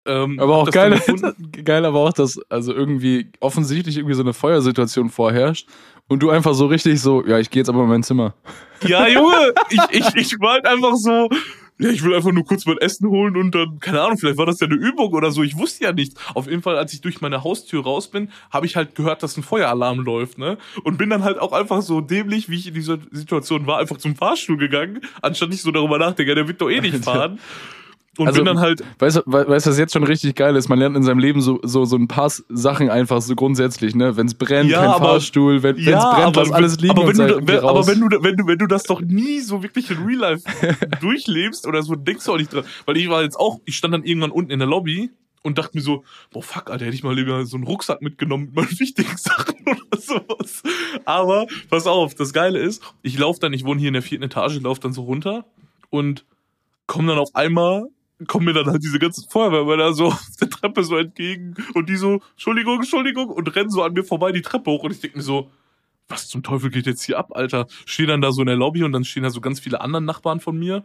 Ähm, 0.07 0.39
aber 0.39 0.57
auch 0.57 0.71
geil, 0.71 1.01
geil, 1.65 1.85
aber 1.85 2.01
auch, 2.01 2.13
dass 2.13 2.39
also 2.49 2.73
irgendwie 2.73 3.33
offensichtlich 3.41 3.97
irgendwie 3.97 4.15
so 4.15 4.23
eine 4.23 4.35
Feuersituation 4.35 5.11
vorherrscht 5.11 5.69
und 6.07 6.23
du 6.23 6.31
einfach 6.31 6.55
so 6.55 6.67
richtig 6.67 7.01
so, 7.01 7.27
ja, 7.27 7.41
ich 7.41 7.51
gehe 7.51 7.61
jetzt 7.61 7.69
aber 7.69 7.83
in 7.83 7.89
mein 7.89 8.03
Zimmer. 8.05 8.35
Ja, 8.87 9.09
Junge, 9.09 9.53
ich, 9.69 9.81
ich, 9.91 10.15
ich 10.15 10.41
war 10.41 10.53
halt 10.53 10.67
einfach 10.67 10.95
so, 10.95 11.29
ja, 11.79 11.91
ich 11.91 12.03
will 12.03 12.15
einfach 12.15 12.33
nur 12.33 12.45
kurz 12.45 12.65
mein 12.65 12.79
Essen 12.79 13.09
holen 13.09 13.37
und 13.37 13.55
dann, 13.55 13.79
keine 13.81 14.01
Ahnung, 14.01 14.17
vielleicht 14.17 14.39
war 14.39 14.47
das 14.47 14.61
ja 14.61 14.67
eine 14.67 14.77
Übung 14.77 15.13
oder 15.13 15.31
so, 15.31 15.43
ich 15.43 15.57
wusste 15.57 15.85
ja 15.85 15.93
nichts. 15.93 16.19
Auf 16.35 16.47
jeden 16.47 16.63
Fall, 16.63 16.79
als 16.79 16.93
ich 16.93 17.03
durch 17.03 17.21
meine 17.21 17.45
Haustür 17.45 17.83
raus 17.83 18.11
bin, 18.11 18.31
habe 18.51 18.67
ich 18.67 18.77
halt 18.77 18.95
gehört, 18.95 19.23
dass 19.23 19.37
ein 19.37 19.43
Feueralarm 19.43 20.01
läuft, 20.01 20.39
ne? 20.39 20.57
Und 20.85 20.97
bin 20.97 21.11
dann 21.11 21.23
halt 21.23 21.39
auch 21.39 21.53
einfach 21.53 21.83
so 21.83 22.01
dämlich, 22.01 22.49
wie 22.49 22.57
ich 22.57 22.69
in 22.69 22.75
dieser 22.75 22.99
Situation 23.11 23.67
war, 23.67 23.79
einfach 23.79 23.99
zum 23.99 24.17
Fahrstuhl 24.17 24.57
gegangen, 24.57 25.01
anstatt 25.21 25.51
nicht 25.51 25.63
so 25.63 25.71
darüber 25.71 25.99
nachdenken, 25.99 26.35
der 26.35 26.49
wird 26.49 26.61
doch 26.61 26.71
eh 26.71 26.81
nicht 26.81 26.97
fahren. 27.05 27.39
Und 28.19 28.29
also, 28.29 28.39
bin 28.39 28.47
dann 28.47 28.61
halt. 28.61 28.83
Weißt 28.99 29.17
du, 29.17 29.23
weißt, 29.27 29.67
was 29.67 29.79
jetzt 29.79 29.93
schon 29.93 30.05
richtig 30.05 30.35
geil 30.35 30.57
ist? 30.57 30.69
Man 30.69 30.79
lernt 30.79 30.97
in 30.97 31.03
seinem 31.03 31.19
Leben 31.19 31.41
so, 31.41 31.61
so, 31.63 31.85
so 31.85 31.97
ein 31.97 32.09
paar 32.09 32.31
Sachen 32.49 32.89
einfach 32.91 33.21
so 33.21 33.35
grundsätzlich, 33.35 33.95
ne? 33.95 34.17
Wenn 34.17 34.27
es 34.27 34.35
brennt, 34.35 34.71
ja, 34.71 34.81
kein 34.81 34.89
aber, 34.89 35.05
Fahrstuhl, 35.07 35.63
wenn 35.63 35.77
es 35.77 35.85
ja, 35.85 36.15
brennt, 36.15 36.37
lass 36.37 36.53
alles 36.53 36.81
liegen 36.81 36.99
aber 36.99 37.09
wenn, 37.09 37.17
du, 37.17 37.47
wenn, 37.47 37.59
aber 37.61 37.87
wenn 37.87 38.01
du, 38.01 38.23
wenn 38.23 38.37
du, 38.37 38.47
wenn 38.47 38.59
du 38.59 38.67
das 38.67 38.85
doch 38.85 39.01
nie 39.01 39.41
so 39.41 39.63
wirklich 39.63 39.91
in 39.91 39.99
Real 39.99 40.19
Life 40.19 40.45
durchlebst 41.01 41.67
oder 41.67 41.83
so, 41.83 41.95
denkst 41.95 42.25
du 42.25 42.33
auch 42.33 42.39
nicht 42.39 42.53
dran. 42.53 42.65
Weil 42.87 42.97
ich 42.97 43.09
war 43.09 43.23
jetzt 43.23 43.37
auch, 43.39 43.61
ich 43.65 43.77
stand 43.77 43.95
dann 43.95 44.05
irgendwann 44.05 44.31
unten 44.31 44.51
in 44.51 44.59
der 44.59 44.69
Lobby 44.69 45.11
und 45.47 45.59
dachte 45.59 45.77
mir 45.77 45.83
so, 45.83 46.05
boah, 46.33 46.43
fuck, 46.43 46.71
Alter, 46.71 46.87
hätte 46.87 46.97
ich 46.97 47.05
mal 47.05 47.15
lieber 47.15 47.47
so 47.47 47.57
einen 47.57 47.65
Rucksack 47.65 48.03
mitgenommen 48.03 48.47
mit 48.47 48.57
meinen 48.57 48.71
wichtigen 48.81 49.17
Sachen 49.17 49.55
oder 49.65 50.01
sowas. 50.01 50.63
Aber, 51.05 51.47
pass 51.71 51.87
auf, 51.87 52.15
das 52.15 52.33
Geile 52.33 52.59
ist, 52.59 52.83
ich 53.03 53.17
laufe 53.17 53.39
dann, 53.39 53.53
ich 53.53 53.65
wohne 53.65 53.79
hier 53.79 53.89
in 53.89 53.95
der 53.95 54.03
vierten 54.03 54.25
Etage, 54.25 54.61
laufe 54.61 54.81
dann 54.81 54.93
so 54.93 55.03
runter 55.03 55.45
und 55.91 56.25
komme 56.87 57.09
dann 57.09 57.19
auf 57.19 57.35
einmal 57.35 57.89
kommen 58.27 58.47
mir 58.47 58.55
dann 58.55 58.67
halt 58.67 58.83
diese 58.83 58.99
ganzen 58.99 59.29
Feuerwehrmänner 59.29 59.93
so 59.93 60.07
auf 60.09 60.37
der 60.41 60.51
Treppe 60.51 60.85
so 60.85 60.97
entgegen 60.97 61.55
und 61.75 61.89
die 61.89 61.97
so, 61.97 62.23
Entschuldigung, 62.33 62.77
Entschuldigung, 62.77 63.29
und 63.29 63.55
rennen 63.55 63.71
so 63.71 63.83
an 63.83 63.93
mir 63.93 64.05
vorbei 64.05 64.33
die 64.33 64.43
Treppe 64.43 64.71
hoch 64.71 64.83
und 64.85 64.93
ich 64.93 65.01
denke 65.01 65.19
mir 65.19 65.23
so, 65.23 65.51
was 66.09 66.29
zum 66.29 66.43
Teufel 66.43 66.71
geht 66.71 66.87
jetzt 66.87 67.03
hier 67.03 67.19
ab, 67.19 67.31
Alter? 67.35 67.67
Stehe 67.85 68.07
dann 68.07 68.21
da 68.21 68.33
so 68.33 68.41
in 68.41 68.47
der 68.47 68.57
Lobby 68.57 68.85
und 68.85 68.93
dann 68.93 69.05
stehen 69.05 69.25
da 69.25 69.31
so 69.31 69.41
ganz 69.41 69.61
viele 69.61 69.81
anderen 69.81 70.05
Nachbarn 70.05 70.41
von 70.41 70.57
mir. 70.57 70.85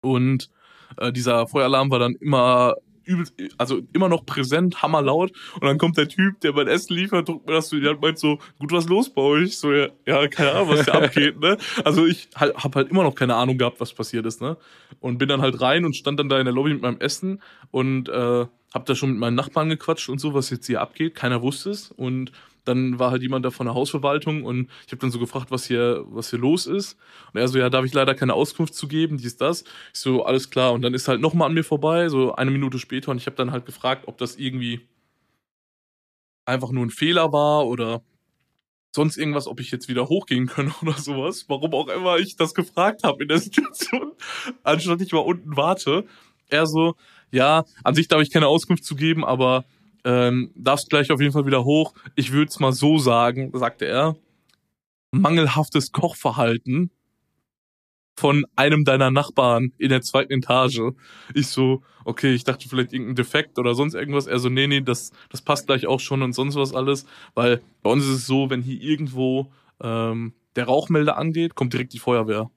Und 0.00 0.48
äh, 0.96 1.12
dieser 1.12 1.46
Feueralarm 1.48 1.90
war 1.90 1.98
dann 1.98 2.14
immer 2.14 2.76
übel, 3.04 3.26
also 3.58 3.80
immer 3.92 4.08
noch 4.08 4.26
präsent, 4.26 4.82
hammerlaut. 4.82 5.32
Und 5.54 5.64
dann 5.64 5.78
kommt 5.78 5.96
der 5.96 6.08
Typ, 6.08 6.40
der 6.40 6.52
mein 6.52 6.68
Essen 6.68 6.94
liefert, 6.94 7.28
drückt 7.28 7.46
mir 7.46 7.54
das 7.54 7.68
so, 7.68 7.78
der 7.78 7.96
meint 7.98 8.18
so, 8.18 8.38
gut, 8.58 8.72
was 8.72 8.88
los 8.88 9.10
bei 9.10 9.22
euch? 9.22 9.58
So, 9.58 9.72
ja, 9.72 9.88
ja 10.06 10.28
keine 10.28 10.52
Ahnung, 10.52 10.70
was 10.70 10.84
hier 10.84 10.94
abgeht, 10.94 11.40
ne? 11.40 11.56
Also 11.84 12.06
ich 12.06 12.28
halt, 12.36 12.56
hab 12.56 12.74
halt 12.76 12.90
immer 12.90 13.02
noch 13.02 13.14
keine 13.14 13.34
Ahnung 13.34 13.58
gehabt, 13.58 13.80
was 13.80 13.92
passiert 13.92 14.26
ist, 14.26 14.40
ne? 14.40 14.56
Und 15.00 15.18
bin 15.18 15.28
dann 15.28 15.42
halt 15.42 15.60
rein 15.60 15.84
und 15.84 15.96
stand 15.96 16.18
dann 16.18 16.28
da 16.28 16.38
in 16.38 16.44
der 16.44 16.54
Lobby 16.54 16.72
mit 16.72 16.82
meinem 16.82 17.00
Essen 17.00 17.42
und 17.70 18.08
äh, 18.08 18.46
hab 18.72 18.86
da 18.86 18.94
schon 18.94 19.10
mit 19.10 19.18
meinen 19.18 19.34
Nachbarn 19.34 19.68
gequatscht 19.68 20.08
und 20.08 20.18
so, 20.18 20.34
was 20.34 20.50
jetzt 20.50 20.66
hier 20.66 20.80
abgeht. 20.80 21.14
Keiner 21.14 21.42
wusste 21.42 21.70
es. 21.70 21.90
Und 21.90 22.32
dann 22.64 22.98
war 22.98 23.10
halt 23.10 23.22
jemand 23.22 23.44
da 23.44 23.50
von 23.50 23.66
der 23.66 23.74
Hausverwaltung 23.74 24.44
und 24.44 24.70
ich 24.86 24.92
habe 24.92 25.00
dann 25.00 25.10
so 25.10 25.18
gefragt, 25.18 25.50
was 25.50 25.66
hier, 25.66 26.04
was 26.08 26.30
hier 26.30 26.38
los 26.38 26.66
ist. 26.66 26.96
Und 27.32 27.40
er 27.40 27.48
so, 27.48 27.58
ja, 27.58 27.70
darf 27.70 27.84
ich 27.84 27.92
leider 27.92 28.14
keine 28.14 28.34
Auskunft 28.34 28.74
zu 28.74 28.88
geben, 28.88 29.18
dies, 29.18 29.36
das. 29.36 29.62
Ich 29.92 30.00
so, 30.00 30.24
alles 30.24 30.50
klar. 30.50 30.72
Und 30.72 30.82
dann 30.82 30.94
ist 30.94 31.08
halt 31.08 31.20
nochmal 31.20 31.48
an 31.48 31.54
mir 31.54 31.64
vorbei, 31.64 32.08
so 32.08 32.34
eine 32.34 32.50
Minute 32.50 32.78
später. 32.78 33.10
Und 33.10 33.18
ich 33.18 33.26
habe 33.26 33.36
dann 33.36 33.50
halt 33.50 33.66
gefragt, 33.66 34.04
ob 34.06 34.18
das 34.18 34.36
irgendwie 34.36 34.86
einfach 36.44 36.70
nur 36.70 36.84
ein 36.84 36.90
Fehler 36.90 37.32
war 37.32 37.66
oder 37.66 38.02
sonst 38.94 39.16
irgendwas, 39.16 39.46
ob 39.46 39.60
ich 39.60 39.70
jetzt 39.70 39.88
wieder 39.88 40.08
hochgehen 40.08 40.46
kann 40.46 40.72
oder 40.82 40.94
sowas. 40.94 41.46
Warum 41.48 41.74
auch 41.74 41.88
immer 41.88 42.18
ich 42.18 42.36
das 42.36 42.54
gefragt 42.54 43.02
habe 43.02 43.22
in 43.22 43.28
der 43.28 43.38
Situation, 43.38 44.12
anstatt 44.62 45.00
ich 45.00 45.12
mal 45.12 45.20
unten 45.20 45.56
warte. 45.56 46.04
Er 46.48 46.66
so, 46.66 46.94
ja, 47.30 47.64
an 47.82 47.94
sich 47.94 48.08
darf 48.08 48.20
ich 48.20 48.30
keine 48.30 48.46
Auskunft 48.46 48.84
zu 48.84 48.94
geben, 48.94 49.24
aber 49.24 49.64
ähm, 50.04 50.50
darfst 50.54 50.90
gleich 50.90 51.10
auf 51.10 51.20
jeden 51.20 51.32
Fall 51.32 51.46
wieder 51.46 51.64
hoch. 51.64 51.94
Ich 52.16 52.32
würde 52.32 52.48
es 52.48 52.60
mal 52.60 52.72
so 52.72 52.98
sagen, 52.98 53.50
sagte 53.54 53.86
er, 53.86 54.16
mangelhaftes 55.12 55.92
Kochverhalten 55.92 56.90
von 58.16 58.44
einem 58.56 58.84
deiner 58.84 59.10
Nachbarn 59.10 59.72
in 59.78 59.88
der 59.88 60.02
zweiten 60.02 60.32
Etage. 60.32 60.80
Ich 61.34 61.48
so, 61.48 61.82
okay, 62.04 62.34
ich 62.34 62.44
dachte 62.44 62.68
vielleicht 62.68 62.92
irgendein 62.92 63.16
Defekt 63.16 63.58
oder 63.58 63.74
sonst 63.74 63.94
irgendwas. 63.94 64.26
Er 64.26 64.38
so, 64.38 64.48
nee, 64.48 64.66
nee, 64.66 64.80
das, 64.80 65.12
das 65.30 65.42
passt 65.42 65.66
gleich 65.66 65.86
auch 65.86 66.00
schon 66.00 66.22
und 66.22 66.32
sonst 66.32 66.56
was 66.56 66.74
alles. 66.74 67.06
Weil 67.34 67.62
bei 67.82 67.90
uns 67.90 68.04
ist 68.04 68.10
es 68.10 68.26
so, 68.26 68.50
wenn 68.50 68.62
hier 68.62 68.80
irgendwo 68.80 69.50
ähm, 69.80 70.34
der 70.56 70.64
Rauchmelder 70.64 71.16
angeht, 71.16 71.54
kommt 71.54 71.72
direkt 71.72 71.92
die 71.92 71.98
Feuerwehr. 71.98 72.50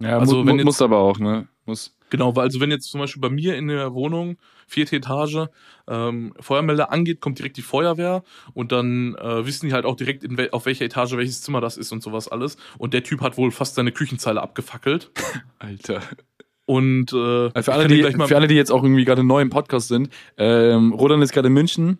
Ja, 0.00 0.18
also, 0.18 0.38
mu 0.38 0.46
wenn 0.46 0.56
jetzt, 0.56 0.64
muss 0.64 0.82
aber 0.82 0.98
auch, 0.98 1.18
ne? 1.18 1.48
Muss. 1.64 1.96
Genau, 2.10 2.36
weil 2.36 2.44
also 2.44 2.60
wenn 2.60 2.70
jetzt 2.70 2.90
zum 2.90 3.00
Beispiel 3.00 3.22
bei 3.22 3.30
mir 3.30 3.56
in 3.56 3.68
der 3.68 3.94
Wohnung, 3.94 4.36
vierte 4.72 4.96
Etage, 4.96 5.48
ähm, 5.88 6.34
Feuermelder 6.40 6.90
angeht, 6.90 7.20
kommt 7.20 7.38
direkt 7.38 7.56
die 7.56 7.62
Feuerwehr 7.62 8.22
und 8.54 8.72
dann 8.72 9.14
äh, 9.16 9.46
wissen 9.46 9.66
die 9.66 9.72
halt 9.72 9.84
auch 9.84 9.96
direkt, 9.96 10.24
in 10.24 10.36
wel 10.38 10.50
auf 10.50 10.66
welcher 10.66 10.84
Etage 10.84 11.12
welches 11.12 11.42
Zimmer 11.42 11.60
das 11.60 11.76
ist 11.76 11.92
und 11.92 12.02
sowas 12.02 12.28
alles. 12.28 12.56
Und 12.78 12.94
der 12.94 13.04
Typ 13.04 13.20
hat 13.20 13.36
wohl 13.36 13.50
fast 13.50 13.74
seine 13.74 13.92
Küchenzeile 13.92 14.42
abgefackelt. 14.42 15.10
Alter. 15.58 16.00
Und 16.64 17.12
äh, 17.12 17.50
also 17.52 17.62
für, 17.62 17.72
alle, 17.72 17.88
die, 17.88 18.02
für 18.02 18.36
alle, 18.36 18.46
die 18.46 18.54
jetzt 18.54 18.72
auch 18.72 18.82
irgendwie 18.82 19.04
gerade 19.04 19.24
neu 19.24 19.42
im 19.42 19.50
Podcast 19.50 19.88
sind, 19.88 20.08
ähm, 20.38 20.92
Rodan 20.92 21.20
ist 21.20 21.32
gerade 21.32 21.48
in 21.48 21.54
München. 21.54 21.98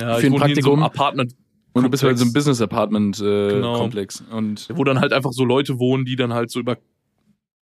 Ja, 0.00 0.16
für 0.16 0.26
ein 0.26 0.34
Praktikum. 0.34 0.80
So 0.80 0.84
Apartment 0.84 1.34
und 1.74 1.82
du 1.82 1.90
bist 1.90 2.04
halt 2.04 2.18
so 2.18 2.24
ein 2.24 2.32
Business 2.32 2.60
Apartment 2.60 3.20
äh, 3.20 3.48
genau. 3.48 3.78
Komplex 3.78 4.22
und 4.30 4.68
wo 4.72 4.84
dann 4.84 5.00
halt 5.00 5.12
einfach 5.12 5.32
so 5.32 5.44
Leute 5.44 5.80
wohnen, 5.80 6.04
die 6.04 6.14
dann 6.14 6.32
halt 6.32 6.50
so 6.50 6.60
über 6.60 6.78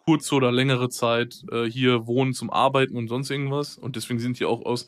kurze 0.06 0.36
oder 0.36 0.52
längere 0.52 0.88
Zeit 0.88 1.42
äh, 1.50 1.64
hier 1.64 2.06
wohnen 2.06 2.32
zum 2.32 2.50
Arbeiten 2.50 2.96
und 2.96 3.08
sonst 3.08 3.30
irgendwas. 3.30 3.76
Und 3.76 3.96
deswegen 3.96 4.20
sind 4.20 4.36
hier 4.36 4.48
auch 4.48 4.64
aus 4.64 4.86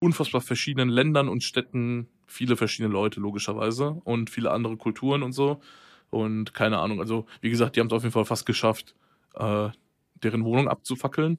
unfassbar 0.00 0.40
verschiedenen 0.40 0.88
Ländern 0.88 1.28
und 1.28 1.44
Städten 1.44 2.08
viele 2.26 2.56
verschiedene 2.56 2.92
Leute, 2.92 3.20
logischerweise. 3.20 4.00
Und 4.04 4.28
viele 4.28 4.50
andere 4.50 4.76
Kulturen 4.76 5.22
und 5.22 5.32
so. 5.32 5.60
Und 6.10 6.52
keine 6.52 6.78
Ahnung. 6.78 7.00
Also, 7.00 7.26
wie 7.40 7.50
gesagt, 7.50 7.76
die 7.76 7.80
haben 7.80 7.86
es 7.86 7.92
auf 7.92 8.02
jeden 8.02 8.12
Fall 8.12 8.24
fast 8.24 8.44
geschafft, 8.44 8.96
äh, 9.34 9.68
deren 10.22 10.44
Wohnung 10.44 10.68
abzufackeln. 10.68 11.38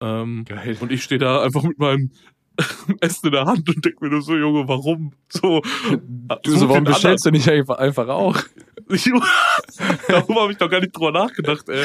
Ähm, 0.00 0.44
Geil. 0.46 0.78
Und 0.80 0.92
ich 0.92 1.04
stehe 1.04 1.18
da 1.18 1.42
einfach 1.42 1.62
mit 1.62 1.78
meinem 1.78 2.10
Essen 3.00 3.26
in 3.26 3.32
der 3.32 3.44
Hand 3.44 3.68
und 3.68 3.84
denke 3.84 4.02
mir 4.02 4.10
nur 4.10 4.22
so, 4.22 4.34
Junge, 4.34 4.66
warum? 4.66 5.12
So, 5.28 5.60
du, 6.42 6.56
so, 6.56 6.68
warum 6.70 6.84
bestellst 6.84 7.26
du 7.26 7.30
nicht 7.30 7.48
einfach 7.48 8.08
auch? 8.08 8.38
Darüber 10.08 10.42
habe 10.42 10.52
ich 10.52 10.58
doch 10.58 10.68
gar 10.70 10.80
nicht 10.80 10.96
drüber 10.96 11.12
nachgedacht, 11.12 11.68
ey. 11.68 11.84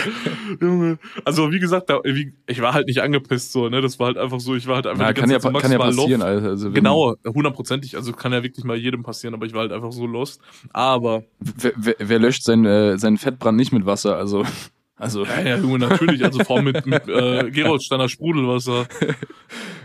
Junge. 0.60 0.98
Also, 1.24 1.52
wie 1.52 1.60
gesagt, 1.60 1.90
da, 1.90 2.00
wie, 2.04 2.34
ich 2.48 2.62
war 2.62 2.74
halt 2.74 2.88
nicht 2.88 3.02
angepisst, 3.02 3.52
so, 3.52 3.70
ne? 3.70 3.82
Das 3.82 4.00
war 4.00 4.08
halt 4.08 4.18
einfach 4.18 4.40
so, 4.40 4.56
ich 4.56 4.68
war 4.68 4.76
halt 4.76 4.88
einfach 4.88 5.04
Na, 5.04 5.14
die 5.14 5.22
ganze 5.22 5.40
kann, 5.40 5.54
ja, 5.54 5.62
kann 5.62 5.72
ja 5.72 5.78
passieren, 5.78 6.22
Alter. 6.22 6.50
Also, 6.50 6.72
genau, 6.72 7.16
hundertprozentig. 7.26 7.96
Also, 7.96 8.14
kann 8.14 8.34
ja 8.34 8.44
wirklich 8.44 8.66
mal 8.66 8.78
jedem 8.78 9.04
passieren, 9.04 9.34
aber 9.34 9.46
ich 9.46 9.54
war 9.54 9.62
halt 9.62 9.72
einfach 9.72 9.92
so 9.92 10.06
lost. 10.06 10.42
Aber. 10.74 11.24
Wer, 11.40 11.74
wer, 11.76 11.96
wer 12.00 12.20
löscht 12.20 12.44
seinen, 12.44 12.66
äh, 12.66 12.98
seinen 12.98 13.18
Fettbrand 13.18 13.58
nicht 13.58 13.72
mit 13.72 13.86
Wasser? 13.86 14.18
Also. 14.18 14.44
Also. 14.98 15.26
Ja, 15.26 15.42
ja, 15.42 15.58
Junge, 15.58 15.80
natürlich. 15.80 16.24
Also 16.24 16.42
vor 16.46 16.56
allem 16.56 16.68
mit, 16.68 16.86
mit 16.86 17.06
äh, 17.10 17.52
Gerolsteiner 17.52 18.08
Sprudelwasser. 18.08 18.88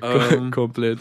Ähm, 0.02 0.50
Komplett. 0.50 1.00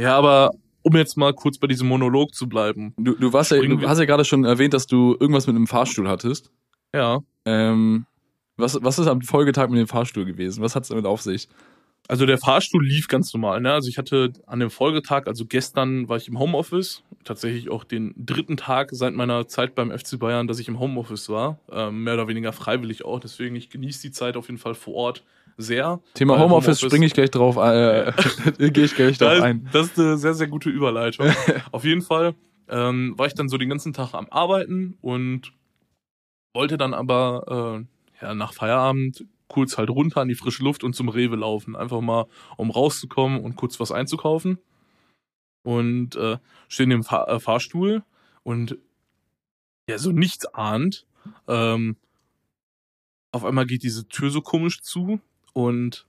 Ja, 0.00 0.16
aber 0.16 0.50
um 0.84 0.94
jetzt 0.96 1.16
mal 1.16 1.32
kurz 1.32 1.58
bei 1.58 1.66
diesem 1.66 1.88
Monolog 1.88 2.34
zu 2.34 2.48
bleiben. 2.48 2.94
Du, 2.98 3.14
du, 3.14 3.32
warst 3.32 3.50
ja, 3.50 3.60
du 3.60 3.88
hast 3.88 3.98
ja 3.98 4.04
gerade 4.04 4.24
schon 4.24 4.44
erwähnt, 4.44 4.74
dass 4.74 4.86
du 4.86 5.16
irgendwas 5.18 5.46
mit 5.46 5.56
einem 5.56 5.66
Fahrstuhl 5.66 6.08
hattest. 6.08 6.50
Ja. 6.94 7.20
Ähm, 7.46 8.04
was, 8.56 8.78
was 8.82 8.98
ist 8.98 9.06
am 9.06 9.22
Folgetag 9.22 9.68
mit 9.68 9.80
dem 9.80 9.88
Fahrstuhl 9.88 10.26
gewesen? 10.26 10.62
Was 10.62 10.76
hat 10.76 10.82
es 10.82 10.90
damit 10.90 11.06
auf 11.06 11.22
sich? 11.22 11.48
Also 12.06 12.26
der 12.26 12.36
Fahrstuhl 12.36 12.84
lief 12.84 13.08
ganz 13.08 13.32
normal. 13.32 13.62
Ne? 13.62 13.72
Also 13.72 13.88
ich 13.88 13.96
hatte 13.96 14.34
an 14.46 14.60
dem 14.60 14.68
Folgetag, 14.68 15.26
also 15.26 15.46
gestern 15.46 16.06
war 16.10 16.18
ich 16.18 16.28
im 16.28 16.38
Homeoffice, 16.38 17.02
tatsächlich 17.24 17.70
auch 17.70 17.82
den 17.82 18.12
dritten 18.18 18.58
Tag 18.58 18.90
seit 18.92 19.14
meiner 19.14 19.48
Zeit 19.48 19.74
beim 19.74 19.90
FC 19.90 20.18
Bayern, 20.18 20.46
dass 20.46 20.58
ich 20.58 20.68
im 20.68 20.78
Homeoffice 20.78 21.30
war, 21.30 21.58
ähm, 21.72 22.04
mehr 22.04 22.14
oder 22.14 22.28
weniger 22.28 22.52
freiwillig 22.52 23.06
auch. 23.06 23.20
Deswegen 23.20 23.56
ich 23.56 23.70
genieße 23.70 24.02
die 24.02 24.10
Zeit 24.10 24.36
auf 24.36 24.48
jeden 24.48 24.58
Fall 24.58 24.74
vor 24.74 24.94
Ort 24.94 25.24
sehr. 25.56 26.00
Thema 26.14 26.34
Homeoffice, 26.34 26.50
Homeoffice 26.50 26.80
springe 26.80 27.06
ich 27.06 27.14
gleich 27.14 27.30
drauf, 27.30 27.56
äh, 27.56 28.12
gehe 28.70 28.84
ich 28.84 28.94
gleich 28.94 29.18
drauf 29.18 29.42
ein. 29.42 29.68
Das 29.72 29.88
ist 29.88 29.98
eine 29.98 30.18
sehr 30.18 30.34
sehr 30.34 30.48
gute 30.48 30.70
Überleitung. 30.70 31.28
auf 31.72 31.84
jeden 31.84 32.02
Fall 32.02 32.34
ähm, 32.68 33.14
war 33.16 33.26
ich 33.26 33.34
dann 33.34 33.48
so 33.48 33.58
den 33.58 33.68
ganzen 33.68 33.92
Tag 33.92 34.14
am 34.14 34.26
Arbeiten 34.30 34.96
und 35.00 35.52
wollte 36.54 36.76
dann 36.76 36.94
aber 36.94 37.84
äh, 38.20 38.24
ja, 38.24 38.34
nach 38.34 38.52
Feierabend 38.54 39.26
kurz 39.48 39.76
halt 39.76 39.90
runter 39.90 40.20
an 40.20 40.28
die 40.28 40.34
frische 40.34 40.64
Luft 40.64 40.84
und 40.84 40.94
zum 40.94 41.08
Rewe 41.08 41.36
laufen. 41.36 41.76
Einfach 41.76 42.00
mal, 42.00 42.26
um 42.56 42.70
rauszukommen 42.70 43.40
und 43.40 43.56
kurz 43.56 43.78
was 43.78 43.92
einzukaufen. 43.92 44.58
Und 45.62 46.16
äh, 46.16 46.38
stehen 46.68 46.90
im 46.90 47.04
Fahr 47.04 47.28
äh, 47.28 47.40
Fahrstuhl 47.40 48.02
und 48.42 48.78
ja, 49.88 49.98
so 49.98 50.12
nichts 50.12 50.46
ahnt. 50.46 51.06
Ähm, 51.48 51.96
auf 53.32 53.44
einmal 53.44 53.66
geht 53.66 53.82
diese 53.82 54.06
Tür 54.08 54.30
so 54.30 54.40
komisch 54.40 54.82
zu 54.82 55.20
und 55.54 56.06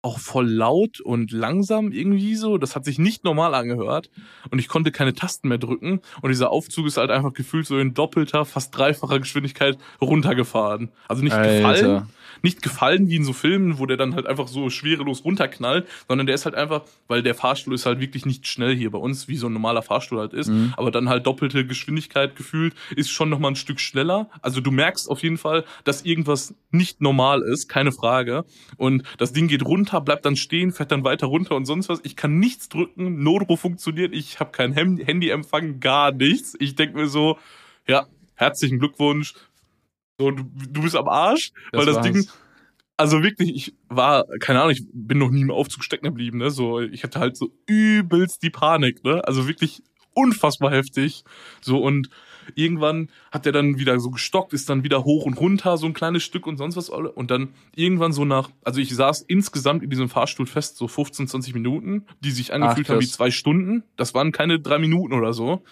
auch 0.00 0.18
voll 0.18 0.48
laut 0.48 1.00
und 1.00 1.32
langsam 1.32 1.90
irgendwie 1.90 2.36
so. 2.36 2.56
Das 2.56 2.76
hat 2.76 2.84
sich 2.84 2.98
nicht 2.98 3.24
normal 3.24 3.54
angehört. 3.54 4.10
Und 4.50 4.58
ich 4.58 4.68
konnte 4.68 4.92
keine 4.92 5.12
Tasten 5.12 5.48
mehr 5.48 5.58
drücken. 5.58 6.00
Und 6.22 6.30
dieser 6.30 6.50
Aufzug 6.50 6.86
ist 6.86 6.96
halt 6.96 7.10
einfach 7.10 7.32
gefühlt 7.32 7.66
so 7.66 7.78
in 7.78 7.94
doppelter, 7.94 8.44
fast 8.44 8.76
dreifacher 8.76 9.18
Geschwindigkeit 9.18 9.76
runtergefahren. 10.00 10.90
Also 11.08 11.24
nicht 11.24 11.34
Alter. 11.34 11.52
gefallen, 11.56 12.08
nicht 12.42 12.62
gefallen 12.62 13.08
wie 13.08 13.16
in 13.16 13.24
so 13.24 13.32
Filmen, 13.32 13.78
wo 13.78 13.86
der 13.86 13.96
dann 13.96 14.14
halt 14.14 14.26
einfach 14.26 14.48
so 14.48 14.70
schwerelos 14.70 15.24
runterknallt, 15.24 15.86
sondern 16.06 16.26
der 16.26 16.34
ist 16.34 16.44
halt 16.44 16.54
einfach, 16.54 16.82
weil 17.08 17.22
der 17.22 17.34
Fahrstuhl 17.34 17.74
ist 17.74 17.86
halt 17.86 18.00
wirklich 18.00 18.26
nicht 18.26 18.46
schnell 18.46 18.76
hier 18.76 18.90
bei 18.90 18.98
uns, 18.98 19.28
wie 19.28 19.36
so 19.36 19.48
ein 19.48 19.52
normaler 19.52 19.82
Fahrstuhl 19.82 20.20
halt 20.20 20.32
ist, 20.32 20.48
mhm. 20.48 20.74
aber 20.76 20.90
dann 20.90 21.08
halt 21.08 21.26
doppelte 21.26 21.66
Geschwindigkeit 21.66 22.36
gefühlt, 22.36 22.74
ist 22.94 23.10
schon 23.10 23.28
nochmal 23.28 23.52
ein 23.52 23.56
Stück 23.56 23.80
schneller. 23.80 24.28
Also 24.42 24.60
du 24.60 24.70
merkst 24.70 25.10
auf 25.10 25.22
jeden 25.22 25.38
Fall, 25.38 25.64
dass 25.84 26.02
irgendwas 26.02 26.54
nicht 26.70 27.00
normal 27.00 27.42
ist, 27.42 27.68
keine 27.68 27.92
Frage. 27.92 28.44
Und 28.76 29.02
das 29.18 29.32
Ding 29.32 29.48
geht 29.48 29.64
runter, 29.64 29.87
bleibt 30.04 30.24
dann 30.24 30.36
stehen, 30.36 30.72
fährt 30.72 30.92
dann 30.92 31.04
weiter 31.04 31.26
runter 31.26 31.56
und 31.56 31.64
sonst 31.66 31.88
was. 31.88 32.00
Ich 32.02 32.16
kann 32.16 32.38
nichts 32.38 32.68
drücken, 32.68 33.22
Notruf 33.22 33.60
funktioniert, 33.60 34.14
ich 34.14 34.40
habe 34.40 34.50
kein 34.50 34.72
Handyempfang, 34.72 35.80
gar 35.80 36.12
nichts. 36.12 36.56
Ich 36.58 36.76
denk 36.76 36.94
mir 36.94 37.08
so, 37.08 37.38
ja, 37.86 38.06
herzlichen 38.34 38.78
Glückwunsch, 38.78 39.34
so, 40.18 40.30
du, 40.30 40.44
du 40.44 40.82
bist 40.82 40.96
am 40.96 41.08
Arsch, 41.08 41.52
das 41.72 41.78
weil 41.78 41.86
das 41.86 41.96
war's. 41.96 42.06
Ding, 42.06 42.28
also 42.96 43.22
wirklich, 43.22 43.54
ich 43.54 43.74
war, 43.88 44.24
keine 44.40 44.60
Ahnung, 44.60 44.72
ich 44.72 44.84
bin 44.92 45.18
noch 45.18 45.30
nie 45.30 45.42
im 45.42 45.52
Aufzug 45.52 45.84
stecken 45.84 46.06
geblieben, 46.06 46.38
ne? 46.38 46.50
So, 46.50 46.80
ich 46.80 47.04
hatte 47.04 47.20
halt 47.20 47.36
so 47.36 47.52
übelst 47.66 48.42
die 48.42 48.50
Panik, 48.50 49.04
ne? 49.04 49.22
Also 49.24 49.46
wirklich 49.46 49.82
unfassbar 50.14 50.72
heftig. 50.72 51.22
So, 51.60 51.78
und 51.78 52.10
irgendwann 52.54 53.10
hat 53.30 53.44
der 53.44 53.52
dann 53.52 53.78
wieder 53.78 53.98
so 54.00 54.10
gestockt, 54.10 54.52
ist 54.52 54.68
dann 54.68 54.84
wieder 54.84 55.04
hoch 55.04 55.24
und 55.24 55.34
runter, 55.34 55.76
so 55.76 55.86
ein 55.86 55.94
kleines 55.94 56.22
Stück 56.22 56.46
und 56.46 56.56
sonst 56.56 56.76
was. 56.76 56.88
Und 56.88 57.30
dann 57.30 57.48
irgendwann 57.74 58.12
so 58.12 58.24
nach, 58.24 58.50
also 58.64 58.80
ich 58.80 58.94
saß 58.94 59.22
insgesamt 59.22 59.82
in 59.82 59.90
diesem 59.90 60.08
Fahrstuhl 60.08 60.46
fest, 60.46 60.76
so 60.76 60.88
15, 60.88 61.28
20 61.28 61.54
Minuten, 61.54 62.04
die 62.20 62.30
sich 62.30 62.52
angefühlt 62.52 62.86
Ach, 62.88 62.94
haben 62.94 63.00
wie 63.00 63.08
zwei 63.08 63.30
Stunden. 63.30 63.84
Das 63.96 64.14
waren 64.14 64.32
keine 64.32 64.60
drei 64.60 64.78
Minuten 64.78 65.12
oder 65.12 65.32
so. 65.32 65.62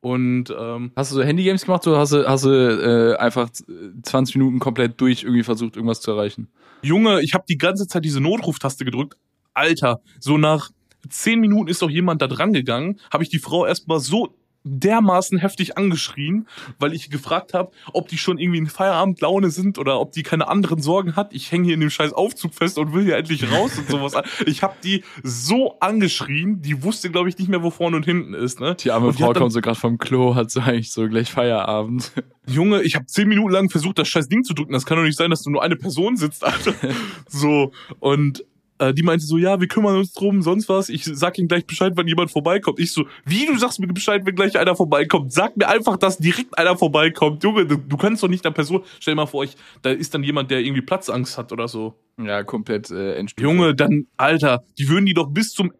Und 0.00 0.54
ähm, 0.56 0.92
hast 0.94 1.10
du 1.10 1.16
so 1.16 1.22
Handygames 1.22 1.64
gemacht 1.64 1.86
oder 1.86 1.98
hast 1.98 2.12
du, 2.12 2.28
hast 2.28 2.44
du 2.44 2.50
äh, 2.50 3.16
einfach 3.16 3.50
20 3.50 4.36
Minuten 4.36 4.60
komplett 4.60 5.00
durch 5.00 5.24
irgendwie 5.24 5.42
versucht, 5.42 5.76
irgendwas 5.76 6.00
zu 6.00 6.12
erreichen? 6.12 6.48
Junge, 6.82 7.20
ich 7.22 7.34
habe 7.34 7.44
die 7.48 7.58
ganze 7.58 7.86
Zeit 7.88 8.04
diese 8.04 8.20
Notruftaste 8.20 8.84
gedrückt. 8.84 9.16
Alter, 9.52 10.00
so 10.20 10.38
nach 10.38 10.70
10 11.08 11.40
Minuten 11.40 11.68
ist 11.68 11.82
doch 11.82 11.90
jemand 11.90 12.22
da 12.22 12.28
dran 12.28 12.52
gegangen, 12.52 13.00
habe 13.12 13.24
ich 13.24 13.30
die 13.30 13.38
Frau 13.38 13.66
erstmal 13.66 14.00
so 14.00 14.34
dermaßen 14.64 15.38
heftig 15.38 15.78
angeschrien, 15.78 16.46
weil 16.78 16.92
ich 16.92 17.10
gefragt 17.10 17.54
habe, 17.54 17.70
ob 17.92 18.08
die 18.08 18.18
schon 18.18 18.38
irgendwie 18.38 18.58
in 18.58 18.66
Feierabendlaune 18.66 19.50
sind 19.50 19.78
oder 19.78 20.00
ob 20.00 20.12
die 20.12 20.22
keine 20.22 20.48
anderen 20.48 20.82
Sorgen 20.82 21.16
hat. 21.16 21.32
Ich 21.32 21.50
hänge 21.50 21.64
hier 21.64 21.74
in 21.74 21.80
dem 21.80 21.90
scheiß 21.90 22.12
Aufzug 22.12 22.54
fest 22.54 22.78
und 22.78 22.92
will 22.92 23.04
hier 23.04 23.16
endlich 23.16 23.50
raus 23.50 23.78
und 23.78 23.88
sowas. 23.88 24.14
Ich 24.46 24.62
habe 24.62 24.74
die 24.82 25.04
so 25.22 25.78
angeschrien, 25.80 26.62
die 26.62 26.82
wusste, 26.82 27.10
glaube 27.10 27.28
ich, 27.28 27.38
nicht 27.38 27.48
mehr, 27.48 27.62
wo 27.62 27.70
vorne 27.70 27.96
und 27.96 28.04
hinten 28.04 28.34
ist. 28.34 28.60
Ne? 28.60 28.74
Die 28.74 28.90
arme 28.90 29.12
die 29.12 29.22
Frau 29.22 29.32
kommt 29.32 29.52
so 29.52 29.60
gerade 29.60 29.78
vom 29.78 29.98
Klo, 29.98 30.34
hat 30.34 30.50
so 30.50 30.60
eigentlich 30.60 30.92
so 30.92 31.06
gleich 31.08 31.30
Feierabend. 31.30 32.12
Junge, 32.46 32.82
ich 32.82 32.96
habe 32.96 33.06
zehn 33.06 33.28
Minuten 33.28 33.52
lang 33.52 33.70
versucht, 33.70 33.98
das 33.98 34.08
scheiß 34.08 34.28
Ding 34.28 34.42
zu 34.42 34.54
drücken. 34.54 34.72
Das 34.72 34.86
kann 34.86 34.96
doch 34.96 35.04
nicht 35.04 35.16
sein, 35.16 35.30
dass 35.30 35.42
du 35.42 35.50
nur 35.50 35.62
eine 35.62 35.76
Person 35.76 36.16
sitzt, 36.16 36.44
Alter. 36.44 36.74
so, 37.28 37.72
und 38.00 38.44
äh, 38.80 38.94
die 38.94 39.02
meinte 39.02 39.24
so, 39.24 39.36
ja, 39.36 39.60
wir 39.60 39.68
kümmern 39.68 39.96
uns 39.96 40.12
drum, 40.12 40.40
sonst 40.42 40.68
was. 40.68 40.88
Ich 40.88 41.04
sag 41.04 41.38
ihnen 41.38 41.48
gleich 41.48 41.66
Bescheid, 41.66 41.92
wenn 41.96 42.08
jemand 42.08 42.30
vorbeikommt. 42.30 42.80
Ich 42.80 42.92
so, 42.92 43.06
wie, 43.26 43.46
du 43.46 43.56
sagst 43.58 43.78
mir 43.78 43.86
Bescheid, 43.86 44.22
wenn 44.24 44.34
gleich 44.34 44.58
einer 44.58 44.74
vorbeikommt? 44.74 45.32
Sag 45.32 45.56
mir 45.56 45.68
einfach, 45.68 45.98
dass 45.98 46.18
direkt 46.18 46.58
einer 46.58 46.76
vorbeikommt. 46.76 47.44
Junge, 47.44 47.66
du, 47.66 47.76
du 47.76 47.96
kannst 47.96 48.22
doch 48.22 48.28
nicht 48.28 48.44
der 48.44 48.50
Person, 48.50 48.82
stell 48.98 49.12
dir 49.12 49.16
mal 49.16 49.26
vor, 49.26 49.44
ich, 49.44 49.54
da 49.82 49.90
ist 49.90 50.14
dann 50.14 50.22
jemand, 50.22 50.50
der 50.50 50.60
irgendwie 50.60 50.80
Platzangst 50.80 51.36
hat 51.36 51.52
oder 51.52 51.68
so. 51.68 51.94
Ja, 52.18 52.42
komplett 52.42 52.90
äh, 52.90 53.14
entstuft. 53.16 53.42
Junge, 53.42 53.74
dann, 53.74 54.06
Alter, 54.16 54.64
die 54.78 54.88
würden 54.88 55.06
die 55.06 55.14
doch 55.14 55.28
bis 55.28 55.50
zum 55.50 55.72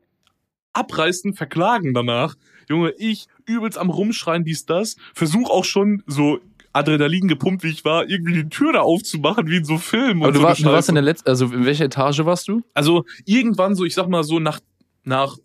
Abreißen 0.74 1.34
verklagen 1.34 1.94
danach. 1.94 2.36
Junge, 2.68 2.92
ich 2.98 3.26
übelst 3.46 3.78
am 3.78 3.90
Rumschreien, 3.90 4.44
dies, 4.44 4.66
das. 4.66 4.96
Versuch 5.14 5.50
auch 5.50 5.64
schon 5.64 6.02
so 6.06 6.38
Adrenalin 6.72 7.28
gepumpt, 7.28 7.64
wie 7.64 7.70
ich 7.70 7.84
war, 7.84 8.08
irgendwie 8.08 8.34
die 8.34 8.48
Tür 8.48 8.72
da 8.72 8.80
aufzumachen, 8.80 9.48
wie 9.48 9.56
in 9.56 9.64
so 9.64 9.78
Filmen. 9.78 10.22
Aber 10.22 10.32
du, 10.32 10.38
so 10.38 10.44
war, 10.44 10.54
du 10.54 10.64
warst 10.64 10.88
in 10.88 10.94
der 10.94 11.02
letzten, 11.02 11.28
also 11.28 11.46
in 11.46 11.64
welcher 11.64 11.86
Etage 11.86 12.24
warst 12.24 12.48
du? 12.48 12.62
Also 12.74 13.04
irgendwann 13.24 13.74
so, 13.74 13.84
ich 13.84 13.94
sag 13.94 14.08
mal 14.08 14.22
so 14.22 14.38
nach, 14.38 14.60
nach 15.04 15.36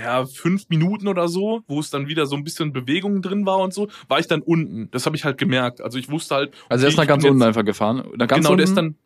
ja, 0.00 0.24
fünf 0.24 0.68
Minuten 0.68 1.08
oder 1.08 1.28
so, 1.28 1.62
wo 1.68 1.80
es 1.80 1.90
dann 1.90 2.08
wieder 2.08 2.26
so 2.26 2.36
ein 2.36 2.44
bisschen 2.44 2.72
Bewegung 2.72 3.22
drin 3.22 3.44
war 3.46 3.58
und 3.58 3.74
so, 3.74 3.88
war 4.08 4.18
ich 4.18 4.26
dann 4.26 4.40
unten. 4.40 4.90
Das 4.90 5.06
habe 5.06 5.16
ich 5.16 5.24
halt 5.24 5.38
gemerkt. 5.38 5.80
Also 5.80 5.98
ich 5.98 6.10
wusste 6.10 6.34
halt. 6.34 6.54
Also 6.68 6.86
er 6.86 6.88
ist 6.88 6.96
nach 6.96 7.06
ganz 7.06 7.24
unten 7.24 7.42
einfach 7.42 7.64
gefahren. 7.64 7.98
Nach 8.16 8.26
ganz 8.26 8.40
genau, 8.40 8.50
unten? 8.50 8.56
der 8.58 8.64
ist 8.64 8.74
dann 8.74 8.96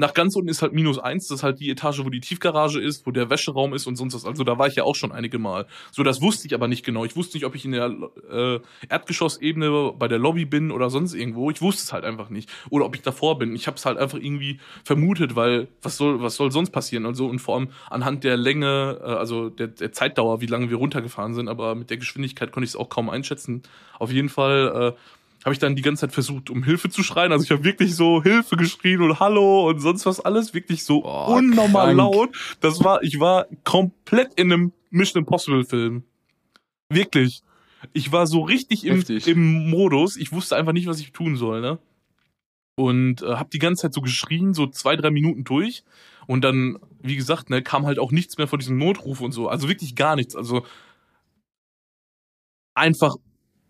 nach 0.00 0.14
ganz 0.14 0.34
unten 0.34 0.48
ist 0.48 0.62
halt 0.62 0.72
minus 0.72 0.98
eins, 0.98 1.28
das 1.28 1.38
ist 1.38 1.42
halt 1.42 1.60
die 1.60 1.70
Etage, 1.70 2.02
wo 2.02 2.08
die 2.08 2.20
Tiefgarage 2.20 2.80
ist, 2.80 3.06
wo 3.06 3.10
der 3.10 3.28
Wäscheraum 3.28 3.74
ist 3.74 3.86
und 3.86 3.96
sonst 3.96 4.14
was. 4.14 4.24
Also 4.24 4.44
da 4.44 4.58
war 4.58 4.66
ich 4.66 4.74
ja 4.76 4.84
auch 4.84 4.94
schon 4.94 5.12
einige 5.12 5.38
Mal. 5.38 5.66
So, 5.92 6.02
das 6.02 6.22
wusste 6.22 6.46
ich 6.46 6.54
aber 6.54 6.68
nicht 6.68 6.86
genau. 6.86 7.04
Ich 7.04 7.16
wusste 7.16 7.36
nicht, 7.36 7.44
ob 7.44 7.54
ich 7.54 7.66
in 7.66 7.72
der 7.72 7.94
äh, 8.32 8.60
Erdgeschossebene 8.88 9.92
bei 9.98 10.08
der 10.08 10.18
Lobby 10.18 10.46
bin 10.46 10.70
oder 10.70 10.88
sonst 10.88 11.12
irgendwo. 11.12 11.50
Ich 11.50 11.60
wusste 11.60 11.82
es 11.82 11.92
halt 11.92 12.04
einfach 12.04 12.30
nicht. 12.30 12.48
Oder 12.70 12.86
ob 12.86 12.96
ich 12.96 13.02
davor 13.02 13.38
bin. 13.38 13.54
Ich 13.54 13.66
habe 13.66 13.76
es 13.76 13.84
halt 13.84 13.98
einfach 13.98 14.18
irgendwie 14.18 14.58
vermutet, 14.84 15.36
weil 15.36 15.68
was 15.82 15.98
soll, 15.98 16.22
was 16.22 16.34
soll 16.34 16.50
sonst 16.50 16.70
passieren? 16.70 17.04
Also 17.04 17.26
und 17.26 17.38
vor 17.38 17.56
allem 17.56 17.68
anhand 17.90 18.24
der 18.24 18.38
Länge, 18.38 18.98
äh, 19.02 19.04
also 19.04 19.50
der, 19.50 19.66
der 19.66 19.92
Zeitdauer, 19.92 20.40
wie 20.40 20.46
lange 20.46 20.70
wir 20.70 20.78
runtergefahren 20.78 21.34
sind, 21.34 21.48
aber 21.48 21.74
mit 21.74 21.90
der 21.90 21.98
Geschwindigkeit 21.98 22.52
konnte 22.52 22.64
ich 22.64 22.70
es 22.70 22.76
auch 22.76 22.88
kaum 22.88 23.10
einschätzen. 23.10 23.62
Auf 23.98 24.10
jeden 24.10 24.30
Fall. 24.30 24.94
Äh, 24.96 25.19
habe 25.44 25.54
ich 25.54 25.58
dann 25.58 25.74
die 25.74 25.82
ganze 25.82 26.02
Zeit 26.02 26.12
versucht, 26.12 26.50
um 26.50 26.62
Hilfe 26.62 26.90
zu 26.90 27.02
schreien. 27.02 27.32
Also 27.32 27.44
ich 27.44 27.50
habe 27.50 27.64
wirklich 27.64 27.96
so 27.96 28.22
Hilfe 28.22 28.56
geschrien 28.56 29.00
und 29.00 29.20
Hallo 29.20 29.68
und 29.68 29.80
sonst 29.80 30.04
was 30.04 30.20
alles, 30.20 30.52
wirklich 30.52 30.84
so 30.84 31.04
oh, 31.04 31.36
unnormal 31.36 31.94
krank. 31.94 31.98
laut. 31.98 32.56
Das 32.60 32.84
war, 32.84 33.02
ich 33.02 33.20
war 33.20 33.46
komplett 33.64 34.34
in 34.34 34.52
einem 34.52 34.72
Mission 34.90 35.22
Impossible 35.22 35.64
Film. 35.64 36.04
Wirklich. 36.90 37.42
Ich 37.94 38.12
war 38.12 38.26
so 38.26 38.42
richtig 38.42 38.84
im, 38.84 39.02
im 39.24 39.70
Modus. 39.70 40.16
Ich 40.16 40.32
wusste 40.32 40.56
einfach 40.56 40.72
nicht, 40.72 40.86
was 40.86 41.00
ich 41.00 41.12
tun 41.12 41.36
soll, 41.36 41.62
ne? 41.62 41.78
Und 42.74 43.22
äh, 43.22 43.36
habe 43.36 43.50
die 43.50 43.58
ganze 43.58 43.82
Zeit 43.82 43.94
so 43.94 44.00
geschrien, 44.00 44.52
so 44.52 44.66
zwei, 44.66 44.96
drei 44.96 45.10
Minuten 45.10 45.44
durch. 45.44 45.84
Und 46.26 46.42
dann, 46.42 46.78
wie 47.02 47.16
gesagt, 47.16 47.50
ne, 47.50 47.62
kam 47.62 47.86
halt 47.86 47.98
auch 47.98 48.12
nichts 48.12 48.38
mehr 48.38 48.46
von 48.46 48.58
diesem 48.58 48.78
Notruf 48.78 49.20
und 49.20 49.32
so. 49.32 49.48
Also 49.48 49.68
wirklich 49.68 49.96
gar 49.96 50.16
nichts. 50.16 50.36
Also 50.36 50.64
einfach 52.74 53.16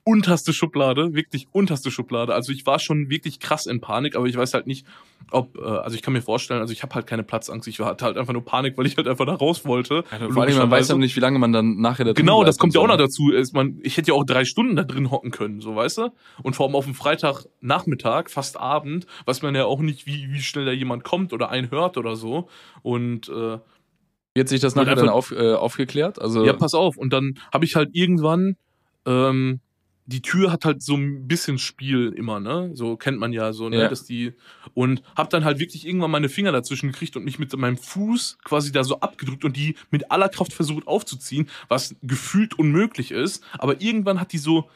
unterste 0.04 0.52
Schublade, 0.52 1.14
wirklich 1.14 1.48
unterste 1.52 1.90
Schublade. 1.90 2.34
Also 2.34 2.52
ich 2.52 2.66
war 2.66 2.78
schon 2.78 3.10
wirklich 3.10 3.38
krass 3.38 3.66
in 3.66 3.80
Panik, 3.80 4.16
aber 4.16 4.26
ich 4.26 4.36
weiß 4.36 4.54
halt 4.54 4.66
nicht, 4.66 4.86
ob, 5.30 5.56
äh, 5.58 5.62
also 5.62 5.94
ich 5.94 6.02
kann 6.02 6.12
mir 6.12 6.22
vorstellen, 6.22 6.60
also 6.60 6.72
ich 6.72 6.82
habe 6.82 6.94
halt 6.94 7.06
keine 7.06 7.22
Platzangst, 7.22 7.68
ich 7.68 7.78
hatte 7.80 8.04
halt 8.04 8.16
einfach 8.16 8.32
nur 8.32 8.44
Panik, 8.44 8.76
weil 8.78 8.86
ich 8.86 8.96
halt 8.96 9.06
einfach 9.06 9.26
da 9.26 9.34
raus 9.34 9.64
wollte. 9.64 10.04
Ja, 10.10 10.28
vor 10.30 10.42
allem, 10.42 10.56
man 10.56 10.70
weiß 10.70 10.88
ja 10.88 10.96
nicht, 10.96 11.16
wie 11.16 11.20
lange 11.20 11.38
man 11.38 11.52
dann 11.52 11.80
nachher 11.80 12.04
da 12.04 12.12
drin 12.12 12.26
Genau, 12.26 12.44
das 12.44 12.58
kommt 12.58 12.74
ja 12.74 12.80
auch 12.80 12.86
noch 12.86 12.96
ne? 12.96 13.04
dazu. 13.04 13.30
Ist 13.30 13.54
man, 13.54 13.78
ich 13.82 13.96
hätte 13.96 14.08
ja 14.08 14.14
auch 14.14 14.24
drei 14.24 14.44
Stunden 14.44 14.76
da 14.76 14.84
drin 14.84 15.10
hocken 15.10 15.30
können, 15.30 15.60
so 15.60 15.76
weißt 15.76 15.98
du? 15.98 16.12
Und 16.42 16.56
vor 16.56 16.66
allem 16.66 16.74
auf 16.74 16.84
dem 16.86 16.94
Freitagnachmittag, 16.94 18.30
fast 18.30 18.58
Abend, 18.58 19.06
weiß 19.26 19.42
man 19.42 19.54
ja 19.54 19.66
auch 19.66 19.80
nicht, 19.80 20.06
wie, 20.06 20.32
wie 20.32 20.40
schnell 20.40 20.64
da 20.64 20.72
jemand 20.72 21.04
kommt 21.04 21.32
oder 21.32 21.50
einen 21.50 21.70
hört 21.70 21.96
oder 21.98 22.16
so. 22.16 22.48
Und 22.82 23.28
äh, 23.28 23.58
Wie 24.34 24.40
hat 24.40 24.48
sich 24.48 24.60
das 24.60 24.74
nachher 24.74 24.94
dann 24.96 25.08
auf, 25.08 25.30
äh, 25.30 25.54
aufgeklärt? 25.54 26.20
Also 26.20 26.44
ja, 26.44 26.54
pass 26.54 26.74
auf. 26.74 26.96
Und 26.96 27.12
dann 27.12 27.38
habe 27.52 27.64
ich 27.64 27.76
halt 27.76 27.90
irgendwann 27.92 28.56
ähm, 29.06 29.60
die 30.10 30.22
Tür 30.22 30.50
hat 30.50 30.64
halt 30.64 30.82
so 30.82 30.96
ein 30.96 31.28
bisschen 31.28 31.58
Spiel 31.58 32.12
immer, 32.16 32.40
ne? 32.40 32.70
So 32.74 32.96
kennt 32.96 33.18
man 33.18 33.32
ja 33.32 33.52
so, 33.52 33.68
ne? 33.68 33.78
Ja. 33.78 33.88
Dass 33.88 34.04
die 34.04 34.32
und 34.74 35.02
hab 35.14 35.30
dann 35.30 35.44
halt 35.44 35.58
wirklich 35.58 35.86
irgendwann 35.86 36.10
meine 36.10 36.28
Finger 36.28 36.52
dazwischen 36.52 36.90
gekriegt 36.90 37.16
und 37.16 37.24
mich 37.24 37.38
mit 37.38 37.56
meinem 37.56 37.76
Fuß 37.76 38.38
quasi 38.44 38.72
da 38.72 38.82
so 38.82 39.00
abgedrückt 39.00 39.44
und 39.44 39.56
die 39.56 39.76
mit 39.90 40.10
aller 40.10 40.28
Kraft 40.28 40.52
versucht 40.52 40.86
aufzuziehen, 40.86 41.48
was 41.68 41.94
gefühlt 42.02 42.58
unmöglich 42.58 43.12
ist. 43.12 43.44
Aber 43.52 43.80
irgendwann 43.80 44.20
hat 44.20 44.32
die 44.32 44.38
so, 44.38 44.68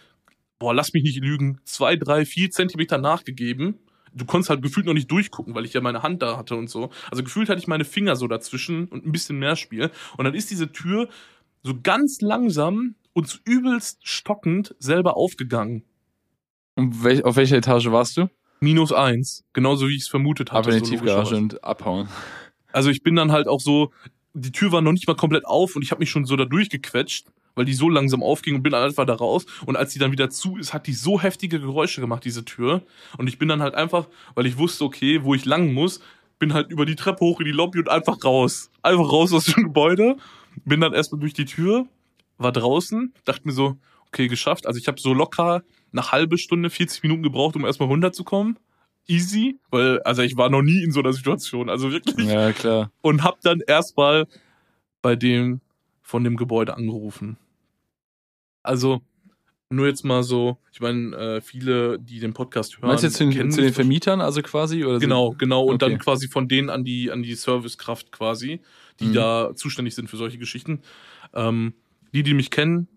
boah, 0.58 0.72
lass 0.72 0.92
mich 0.92 1.02
nicht 1.02 1.20
lügen, 1.20 1.60
zwei, 1.64 1.96
drei, 1.96 2.24
vier 2.24 2.50
Zentimeter 2.50 2.98
nachgegeben. 2.98 3.78
Du 4.14 4.26
konntest 4.26 4.50
halt 4.50 4.62
gefühlt 4.62 4.86
noch 4.86 4.94
nicht 4.94 5.10
durchgucken, 5.10 5.56
weil 5.56 5.64
ich 5.64 5.72
ja 5.72 5.80
meine 5.80 6.04
Hand 6.04 6.22
da 6.22 6.36
hatte 6.36 6.54
und 6.54 6.70
so. 6.70 6.90
Also 7.10 7.24
gefühlt 7.24 7.48
hatte 7.48 7.58
ich 7.58 7.66
meine 7.66 7.84
Finger 7.84 8.14
so 8.14 8.28
dazwischen 8.28 8.86
und 8.86 9.04
ein 9.04 9.10
bisschen 9.10 9.38
mehr 9.38 9.56
Spiel. 9.56 9.90
Und 10.16 10.24
dann 10.24 10.34
ist 10.34 10.52
diese 10.52 10.70
Tür 10.70 11.08
so 11.64 11.74
ganz 11.82 12.20
langsam 12.20 12.94
uns 13.14 13.40
übelst 13.44 14.06
stockend 14.06 14.74
selber 14.78 15.16
aufgegangen. 15.16 15.84
Und 16.74 17.02
welch, 17.02 17.24
auf 17.24 17.36
welcher 17.36 17.56
Etage 17.56 17.86
warst 17.86 18.16
du? 18.16 18.28
Minus 18.60 18.92
eins. 18.92 19.44
Genauso 19.52 19.88
wie 19.88 19.96
ich 19.96 20.02
es 20.02 20.08
vermutet 20.08 20.52
hatte. 20.52 20.68
Aber 20.68 20.76
in 20.76 20.82
die 20.82 20.90
so 20.90 20.96
Tiefgarage 20.96 21.36
und 21.36 21.64
abhauen. 21.64 22.08
Also 22.72 22.90
ich 22.90 23.02
bin 23.02 23.14
dann 23.14 23.32
halt 23.32 23.46
auch 23.46 23.60
so, 23.60 23.92
die 24.34 24.52
Tür 24.52 24.72
war 24.72 24.82
noch 24.82 24.92
nicht 24.92 25.06
mal 25.06 25.14
komplett 25.14 25.46
auf 25.46 25.76
und 25.76 25.82
ich 25.82 25.92
habe 25.92 26.00
mich 26.00 26.10
schon 26.10 26.24
so 26.24 26.34
da 26.34 26.44
durchgequetscht, 26.44 27.28
weil 27.54 27.64
die 27.64 27.74
so 27.74 27.88
langsam 27.88 28.22
aufging 28.22 28.56
und 28.56 28.62
bin 28.62 28.72
dann 28.72 28.82
einfach 28.82 29.06
da 29.06 29.14
raus. 29.14 29.46
Und 29.64 29.76
als 29.76 29.92
die 29.92 30.00
dann 30.00 30.10
wieder 30.10 30.28
zu 30.28 30.56
ist, 30.56 30.74
hat 30.74 30.88
die 30.88 30.92
so 30.92 31.20
heftige 31.20 31.60
Geräusche 31.60 32.00
gemacht, 32.00 32.24
diese 32.24 32.44
Tür. 32.44 32.82
Und 33.16 33.28
ich 33.28 33.38
bin 33.38 33.48
dann 33.48 33.62
halt 33.62 33.76
einfach, 33.76 34.08
weil 34.34 34.46
ich 34.46 34.58
wusste, 34.58 34.84
okay, 34.84 35.22
wo 35.22 35.34
ich 35.34 35.44
lang 35.44 35.72
muss, 35.72 36.00
bin 36.40 36.52
halt 36.52 36.70
über 36.70 36.84
die 36.84 36.96
Treppe 36.96 37.20
hoch 37.20 37.38
in 37.38 37.46
die 37.46 37.52
Lobby 37.52 37.78
und 37.78 37.88
einfach 37.88 38.24
raus. 38.24 38.70
Einfach 38.82 39.10
raus 39.10 39.32
aus 39.32 39.44
dem 39.44 39.64
Gebäude. 39.64 40.16
Bin 40.64 40.80
dann 40.80 40.94
erstmal 40.94 41.20
durch 41.20 41.34
die 41.34 41.44
Tür, 41.44 41.86
war 42.38 42.52
draußen, 42.52 43.14
dachte 43.24 43.42
mir 43.44 43.52
so, 43.52 43.76
okay, 44.08 44.28
geschafft. 44.28 44.66
Also 44.66 44.78
ich 44.78 44.88
habe 44.88 45.00
so 45.00 45.12
locker 45.12 45.62
eine 45.92 46.12
halbe 46.12 46.38
Stunde, 46.38 46.70
40 46.70 47.02
Minuten 47.02 47.22
gebraucht, 47.22 47.56
um 47.56 47.64
erstmal 47.64 47.88
runterzukommen. 47.88 48.58
Easy, 49.06 49.58
weil, 49.70 50.00
also 50.02 50.22
ich 50.22 50.36
war 50.36 50.48
noch 50.48 50.62
nie 50.62 50.82
in 50.82 50.90
so 50.90 51.00
einer 51.00 51.12
Situation, 51.12 51.68
also 51.68 51.92
wirklich. 51.92 52.26
Ja, 52.26 52.52
klar. 52.52 52.90
Und 53.02 53.22
hab 53.22 53.40
dann 53.42 53.60
erstmal 53.66 54.26
bei 55.02 55.14
dem 55.14 55.60
von 56.00 56.24
dem 56.24 56.36
Gebäude 56.36 56.74
angerufen. 56.74 57.36
Also, 58.62 59.02
nur 59.68 59.86
jetzt 59.86 60.04
mal 60.04 60.22
so, 60.22 60.58
ich 60.72 60.80
meine, 60.80 61.16
äh, 61.16 61.40
viele, 61.42 61.98
die 61.98 62.18
den 62.18 62.32
Podcast 62.32 62.78
hören. 62.78 62.88
Meinst 62.88 63.02
du 63.02 63.08
jetzt 63.08 63.16
zu 63.16 63.28
den, 63.28 63.50
zu 63.50 63.60
den 63.60 63.74
Vermietern, 63.74 64.20
also 64.22 64.40
quasi? 64.40 64.84
Oder 64.84 64.98
genau, 64.98 65.34
genau. 65.36 65.64
Und 65.64 65.82
okay. 65.82 65.90
dann 65.90 65.98
quasi 65.98 66.28
von 66.28 66.48
denen 66.48 66.70
an 66.70 66.84
die, 66.84 67.10
an 67.10 67.22
die 67.22 67.34
Servicekraft 67.34 68.10
quasi, 68.10 68.60
die 69.00 69.06
mhm. 69.06 69.12
da 69.12 69.50
zuständig 69.54 69.94
sind 69.94 70.08
für 70.08 70.16
solche 70.16 70.38
Geschichten. 70.38 70.80
Ähm, 71.34 71.74
die, 72.14 72.22
die 72.22 72.34
mich 72.34 72.50
kennen, 72.50 72.88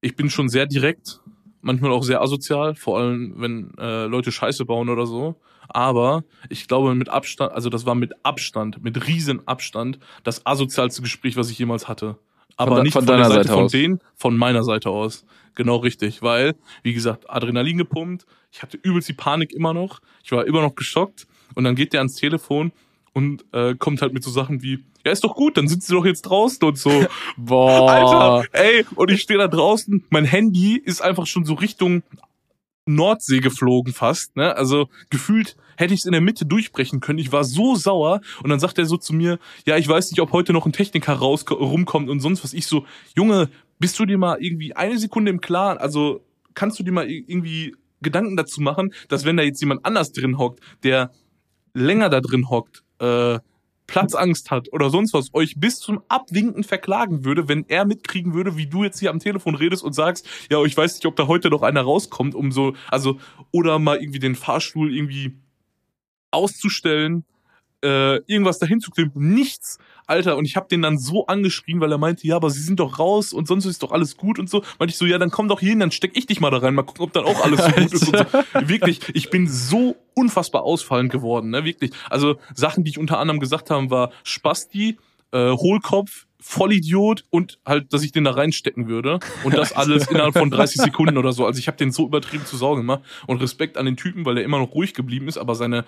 ich 0.00 0.16
bin 0.16 0.30
schon 0.30 0.48
sehr 0.48 0.66
direkt, 0.66 1.20
manchmal 1.60 1.92
auch 1.92 2.02
sehr 2.02 2.22
asozial, 2.22 2.74
vor 2.74 2.98
allem 2.98 3.34
wenn 3.36 3.72
äh, 3.78 4.06
Leute 4.06 4.32
Scheiße 4.32 4.64
bauen 4.64 4.88
oder 4.88 5.06
so. 5.06 5.36
Aber 5.68 6.24
ich 6.48 6.68
glaube 6.68 6.94
mit 6.94 7.08
Abstand, 7.08 7.52
also 7.52 7.70
das 7.70 7.86
war 7.86 7.94
mit 7.94 8.12
Abstand, 8.24 8.82
mit 8.82 9.06
riesen 9.06 9.46
Abstand, 9.46 9.98
das 10.24 10.44
asozialste 10.44 11.02
Gespräch, 11.02 11.36
was 11.36 11.50
ich 11.50 11.58
jemals 11.58 11.88
hatte. 11.88 12.18
Aber 12.56 12.76
von 12.76 12.82
nicht 12.82 12.92
von, 12.92 13.06
von 13.06 13.14
deiner 13.14 13.28
Seite, 13.28 13.48
Seite 13.48 13.52
von 13.52 13.68
denen, 13.68 14.00
von 14.14 14.36
meiner 14.36 14.64
Seite 14.64 14.90
aus. 14.90 15.24
Genau 15.54 15.76
richtig, 15.76 16.22
weil, 16.22 16.54
wie 16.82 16.92
gesagt, 16.92 17.30
Adrenalin 17.30 17.78
gepumpt, 17.78 18.26
ich 18.50 18.62
hatte 18.62 18.76
übelst 18.76 19.08
die 19.08 19.14
Panik 19.14 19.52
immer 19.52 19.72
noch, 19.72 20.00
ich 20.22 20.32
war 20.32 20.46
immer 20.46 20.62
noch 20.62 20.74
geschockt 20.74 21.26
und 21.54 21.64
dann 21.64 21.74
geht 21.74 21.92
der 21.92 22.00
ans 22.00 22.14
Telefon 22.14 22.72
und 23.12 23.44
äh, 23.52 23.74
kommt 23.74 24.02
halt 24.02 24.12
mit 24.12 24.24
so 24.24 24.30
Sachen 24.30 24.62
wie, 24.62 24.84
ja, 25.04 25.12
ist 25.12 25.24
doch 25.24 25.34
gut, 25.34 25.56
dann 25.56 25.68
sind 25.68 25.82
sie 25.82 25.92
doch 25.92 26.04
jetzt 26.04 26.22
draußen 26.22 26.62
und 26.66 26.78
so. 26.78 26.90
Boah. 27.36 27.90
Alter, 27.90 28.48
ey, 28.52 28.86
und 28.94 29.10
ich 29.10 29.22
stehe 29.22 29.38
da 29.38 29.48
draußen, 29.48 30.04
mein 30.10 30.24
Handy 30.24 30.76
ist 30.76 31.02
einfach 31.02 31.26
schon 31.26 31.44
so 31.44 31.54
Richtung 31.54 32.02
Nordsee 32.86 33.38
geflogen 33.38 33.92
fast, 33.92 34.36
ne? 34.36 34.56
Also 34.56 34.88
gefühlt 35.10 35.56
hätte 35.76 35.94
ich 35.94 36.00
es 36.00 36.06
in 36.06 36.12
der 36.12 36.20
Mitte 36.20 36.46
durchbrechen 36.46 37.00
können. 37.00 37.18
Ich 37.18 37.32
war 37.32 37.44
so 37.44 37.76
sauer 37.76 38.20
und 38.42 38.50
dann 38.50 38.60
sagt 38.60 38.78
er 38.78 38.86
so 38.86 38.96
zu 38.96 39.14
mir, 39.14 39.38
ja, 39.66 39.76
ich 39.76 39.88
weiß 39.88 40.10
nicht, 40.10 40.20
ob 40.20 40.32
heute 40.32 40.52
noch 40.52 40.66
ein 40.66 40.72
Techniker 40.72 41.12
raus 41.12 41.44
rumkommt 41.48 42.10
und 42.10 42.20
sonst 42.20 42.42
was. 42.42 42.52
Ich 42.52 42.66
so, 42.66 42.84
Junge, 43.14 43.50
bist 43.78 43.98
du 43.98 44.04
dir 44.04 44.18
mal 44.18 44.38
irgendwie 44.40 44.74
eine 44.74 44.98
Sekunde 44.98 45.30
im 45.30 45.40
Klaren? 45.40 45.78
Also 45.78 46.24
kannst 46.54 46.78
du 46.78 46.82
dir 46.82 46.92
mal 46.92 47.08
irgendwie 47.08 47.74
Gedanken 48.00 48.36
dazu 48.36 48.60
machen, 48.60 48.92
dass 49.08 49.24
wenn 49.24 49.36
da 49.36 49.42
jetzt 49.42 49.60
jemand 49.60 49.84
anders 49.84 50.12
drin 50.12 50.38
hockt, 50.38 50.60
der 50.82 51.12
länger 51.74 52.08
da 52.08 52.20
drin 52.20 52.50
hockt, 52.50 52.81
äh, 53.02 53.40
Platzangst 53.86 54.50
hat 54.50 54.72
oder 54.72 54.90
sonst 54.90 55.12
was, 55.12 55.34
euch 55.34 55.60
bis 55.60 55.78
zum 55.78 56.00
Abwinken 56.08 56.64
verklagen 56.64 57.24
würde, 57.24 57.48
wenn 57.48 57.66
er 57.68 57.84
mitkriegen 57.84 58.32
würde, 58.32 58.56
wie 58.56 58.66
du 58.66 58.84
jetzt 58.84 59.00
hier 59.00 59.10
am 59.10 59.18
Telefon 59.18 59.54
redest 59.54 59.82
und 59.82 59.92
sagst, 59.92 60.26
ja, 60.50 60.62
ich 60.64 60.76
weiß 60.76 60.94
nicht, 60.94 61.06
ob 61.06 61.16
da 61.16 61.26
heute 61.26 61.50
noch 61.50 61.62
einer 61.62 61.82
rauskommt, 61.82 62.34
um 62.34 62.52
so, 62.52 62.74
also, 62.90 63.18
oder 63.50 63.78
mal 63.78 63.98
irgendwie 63.98 64.20
den 64.20 64.34
Fahrstuhl 64.34 64.94
irgendwie 64.94 65.36
auszustellen, 66.30 67.24
äh, 67.82 68.16
irgendwas 68.26 68.58
dahin 68.58 68.80
zu 68.80 68.90
klimmen, 68.90 69.12
nichts. 69.14 69.78
Alter, 70.06 70.36
und 70.36 70.44
ich 70.44 70.56
habe 70.56 70.68
den 70.68 70.82
dann 70.82 70.98
so 70.98 71.26
angeschrien, 71.26 71.80
weil 71.80 71.92
er 71.92 71.98
meinte, 71.98 72.26
ja, 72.26 72.36
aber 72.36 72.50
sie 72.50 72.60
sind 72.60 72.80
doch 72.80 72.98
raus 72.98 73.32
und 73.32 73.46
sonst 73.46 73.66
ist 73.66 73.82
doch 73.82 73.92
alles 73.92 74.16
gut 74.16 74.38
und 74.38 74.50
so. 74.50 74.62
Meinte 74.78 74.92
ich 74.92 74.98
so, 74.98 75.06
ja, 75.06 75.18
dann 75.18 75.30
komm 75.30 75.48
doch 75.48 75.60
hier 75.60 75.70
hin, 75.70 75.80
dann 75.80 75.90
steck 75.90 76.12
ich 76.14 76.26
dich 76.26 76.40
mal 76.40 76.50
da 76.50 76.58
rein, 76.58 76.74
mal 76.74 76.82
gucken, 76.82 77.04
ob 77.04 77.12
dann 77.12 77.24
auch 77.24 77.42
alles 77.44 77.64
so 77.64 77.70
gut 77.70 77.92
ist 77.92 78.08
und 78.08 78.16
so. 78.16 78.24
Wirklich, 78.68 79.00
ich 79.14 79.30
bin 79.30 79.48
so 79.48 79.96
unfassbar 80.14 80.62
ausfallend 80.62 81.10
geworden, 81.10 81.50
ne, 81.50 81.64
wirklich. 81.64 81.92
Also 82.10 82.36
Sachen, 82.54 82.84
die 82.84 82.90
ich 82.90 82.98
unter 82.98 83.18
anderem 83.18 83.40
gesagt 83.40 83.70
habe, 83.70 83.90
war 83.90 84.10
Spasti, 84.24 84.98
äh, 85.32 85.52
Hohlkopf, 85.52 86.26
Vollidiot 86.42 87.24
und 87.30 87.58
halt, 87.64 87.92
dass 87.92 88.02
ich 88.02 88.12
den 88.12 88.24
da 88.24 88.32
reinstecken 88.32 88.88
würde 88.88 89.20
und 89.44 89.56
das 89.56 89.72
alles 89.76 90.08
innerhalb 90.08 90.36
von 90.36 90.50
30 90.50 90.82
Sekunden 90.82 91.16
oder 91.16 91.32
so. 91.32 91.46
Also 91.46 91.58
ich 91.58 91.68
habe 91.68 91.78
den 91.78 91.92
so 91.92 92.06
übertrieben 92.06 92.44
zu 92.44 92.56
Sau 92.56 92.74
gemacht 92.74 93.02
und 93.26 93.40
Respekt 93.40 93.78
an 93.78 93.86
den 93.86 93.96
Typen, 93.96 94.26
weil 94.26 94.38
er 94.38 94.44
immer 94.44 94.58
noch 94.58 94.74
ruhig 94.74 94.92
geblieben 94.92 95.28
ist, 95.28 95.38
aber 95.38 95.54
seine 95.54 95.84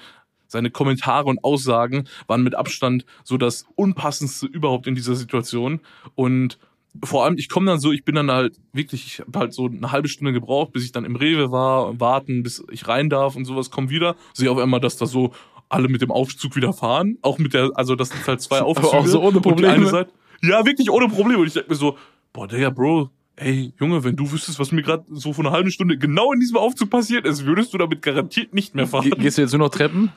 seine 0.46 0.70
Kommentare 0.70 1.26
und 1.26 1.42
Aussagen 1.42 2.04
waren 2.26 2.42
mit 2.42 2.54
Abstand 2.54 3.04
so 3.22 3.36
das 3.36 3.66
unpassendste 3.74 4.46
überhaupt 4.46 4.86
in 4.86 4.94
dieser 4.94 5.14
Situation 5.14 5.80
und 6.14 6.58
vor 7.02 7.24
allem, 7.24 7.36
ich 7.38 7.48
komme 7.48 7.66
dann 7.66 7.80
so, 7.80 7.90
ich 7.90 8.04
bin 8.04 8.14
dann 8.14 8.30
halt 8.30 8.60
wirklich, 8.72 9.04
ich 9.04 9.20
habe 9.20 9.38
halt 9.38 9.52
so 9.52 9.66
eine 9.66 9.90
halbe 9.90 10.08
Stunde 10.08 10.32
gebraucht, 10.32 10.72
bis 10.72 10.84
ich 10.84 10.92
dann 10.92 11.04
im 11.04 11.16
Rewe 11.16 11.50
war, 11.50 11.98
warten, 11.98 12.44
bis 12.44 12.62
ich 12.70 12.86
rein 12.86 13.10
darf 13.10 13.34
und 13.34 13.46
sowas, 13.46 13.70
komm 13.70 13.90
wieder, 13.90 14.14
sehe 14.32 14.50
auf 14.50 14.58
einmal, 14.58 14.78
dass 14.80 14.96
da 14.96 15.06
so 15.06 15.32
alle 15.68 15.88
mit 15.88 16.02
dem 16.02 16.12
Aufzug 16.12 16.54
wieder 16.54 16.72
fahren, 16.72 17.18
auch 17.22 17.38
mit 17.38 17.52
der, 17.52 17.70
also 17.74 17.96
das 17.96 18.10
sind 18.10 18.26
halt 18.26 18.40
zwei 18.40 18.60
Aufzüge. 18.60 18.88
auch 18.88 19.06
so 19.06 19.22
ohne 19.22 19.40
Probleme. 19.40 19.86
Seite, 19.86 20.12
ja, 20.42 20.64
wirklich 20.64 20.90
ohne 20.90 21.08
Probleme. 21.08 21.40
Und 21.40 21.48
ich 21.48 21.54
denke 21.54 21.70
mir 21.70 21.76
so, 21.76 21.96
boah, 22.32 22.46
Digga, 22.46 22.70
Bro, 22.70 23.10
ey, 23.36 23.72
Junge, 23.80 24.04
wenn 24.04 24.14
du 24.14 24.30
wüsstest, 24.30 24.58
was 24.58 24.70
mir 24.70 24.82
gerade 24.82 25.04
so 25.10 25.32
vor 25.32 25.44
einer 25.44 25.52
halben 25.52 25.70
Stunde 25.70 25.98
genau 25.98 26.32
in 26.32 26.40
diesem 26.40 26.56
Aufzug 26.56 26.90
passiert 26.90 27.26
ist, 27.26 27.44
würdest 27.44 27.74
du 27.74 27.78
damit 27.78 28.02
garantiert 28.02 28.54
nicht 28.54 28.74
mehr 28.74 28.86
fahren. 28.86 29.10
Ge 29.10 29.18
gehst 29.18 29.38
du 29.38 29.42
jetzt 29.42 29.52
nur 29.52 29.60
noch 29.60 29.70
Treppen? 29.70 30.12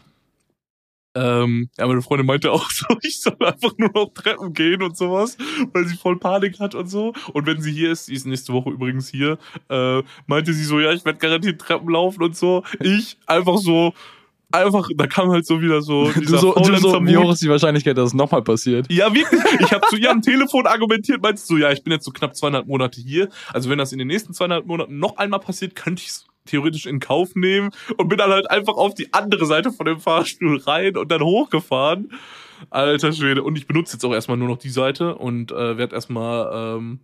Ähm, 1.17 1.69
ja, 1.77 1.87
meine 1.87 2.01
Freundin 2.03 2.27
meinte 2.27 2.51
auch 2.51 2.69
so, 2.69 2.85
ich 3.01 3.21
soll 3.21 3.37
einfach 3.39 3.71
nur 3.77 3.89
noch 3.93 4.13
Treppen 4.13 4.53
gehen 4.53 4.83
und 4.83 4.95
sowas, 4.95 5.37
weil 5.73 5.87
sie 5.87 5.97
voll 5.97 6.19
Panik 6.19 6.59
hat 6.59 6.75
und 6.75 6.87
so. 6.87 7.13
Und 7.33 7.47
wenn 7.47 7.61
sie 7.61 7.71
hier 7.71 7.91
ist, 7.91 8.05
sie 8.05 8.13
ist 8.13 8.27
nächste 8.27 8.53
Woche 8.53 8.69
übrigens 8.69 9.09
hier, 9.09 9.37
äh, 9.69 10.03
meinte 10.27 10.53
sie 10.53 10.63
so, 10.63 10.79
ja, 10.79 10.91
ich 10.91 11.05
werde 11.05 11.17
garantiert 11.17 11.59
Treppen 11.59 11.89
laufen 11.89 12.21
und 12.21 12.35
so. 12.35 12.63
Ich 12.79 13.17
einfach 13.25 13.57
so, 13.57 13.93
einfach, 14.51 14.89
da 14.95 15.07
kam 15.07 15.29
halt 15.31 15.45
so 15.45 15.59
wieder 15.59 15.81
so 15.81 16.11
du 16.15 16.37
so, 16.37 16.53
du 16.53 16.77
so 16.77 17.05
wie 17.05 17.17
hoch 17.17 17.31
ist 17.31 17.41
die 17.41 17.49
Wahrscheinlichkeit, 17.49 17.97
dass 17.97 18.09
es 18.09 18.13
nochmal 18.13 18.43
passiert? 18.43 18.91
Ja, 18.91 19.13
wirklich. 19.13 19.41
Ich 19.59 19.71
habe 19.71 19.85
zu 19.87 19.97
ihr 19.97 20.11
am 20.11 20.21
Telefon 20.21 20.67
argumentiert, 20.67 21.21
meinst 21.21 21.49
du, 21.49 21.57
ja, 21.57 21.71
ich 21.71 21.83
bin 21.83 21.93
jetzt 21.93 22.05
so 22.05 22.11
knapp 22.11 22.35
zweieinhalb 22.35 22.67
Monate 22.67 23.01
hier. 23.01 23.29
Also 23.53 23.69
wenn 23.69 23.77
das 23.77 23.91
in 23.91 23.97
den 23.97 24.07
nächsten 24.07 24.33
zweieinhalb 24.33 24.65
Monaten 24.65 24.99
noch 24.99 25.17
einmal 25.17 25.39
passiert, 25.39 25.75
könnte 25.75 26.03
ich 26.03 26.09
es 26.09 26.27
theoretisch 26.47 26.85
in 26.85 26.99
Kauf 26.99 27.35
nehmen 27.35 27.69
und 27.97 28.07
bin 28.07 28.17
dann 28.17 28.31
halt 28.31 28.49
einfach 28.49 28.75
auf 28.75 28.93
die 28.95 29.13
andere 29.13 29.45
Seite 29.45 29.71
von 29.71 29.85
dem 29.85 29.99
Fahrstuhl 29.99 30.57
rein 30.57 30.97
und 30.97 31.11
dann 31.11 31.21
hochgefahren. 31.21 32.11
Alter 32.69 33.13
Schwede. 33.13 33.43
Und 33.43 33.57
ich 33.57 33.67
benutze 33.67 33.93
jetzt 33.93 34.03
auch 34.03 34.13
erstmal 34.13 34.37
nur 34.37 34.47
noch 34.47 34.57
die 34.57 34.69
Seite 34.69 35.15
und 35.15 35.51
äh, 35.51 35.77
werde 35.77 35.95
erstmal 35.95 36.77
ähm, 36.77 36.99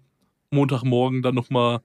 Montagmorgen 0.50 1.22
dann 1.22 1.36
nochmal 1.36 1.82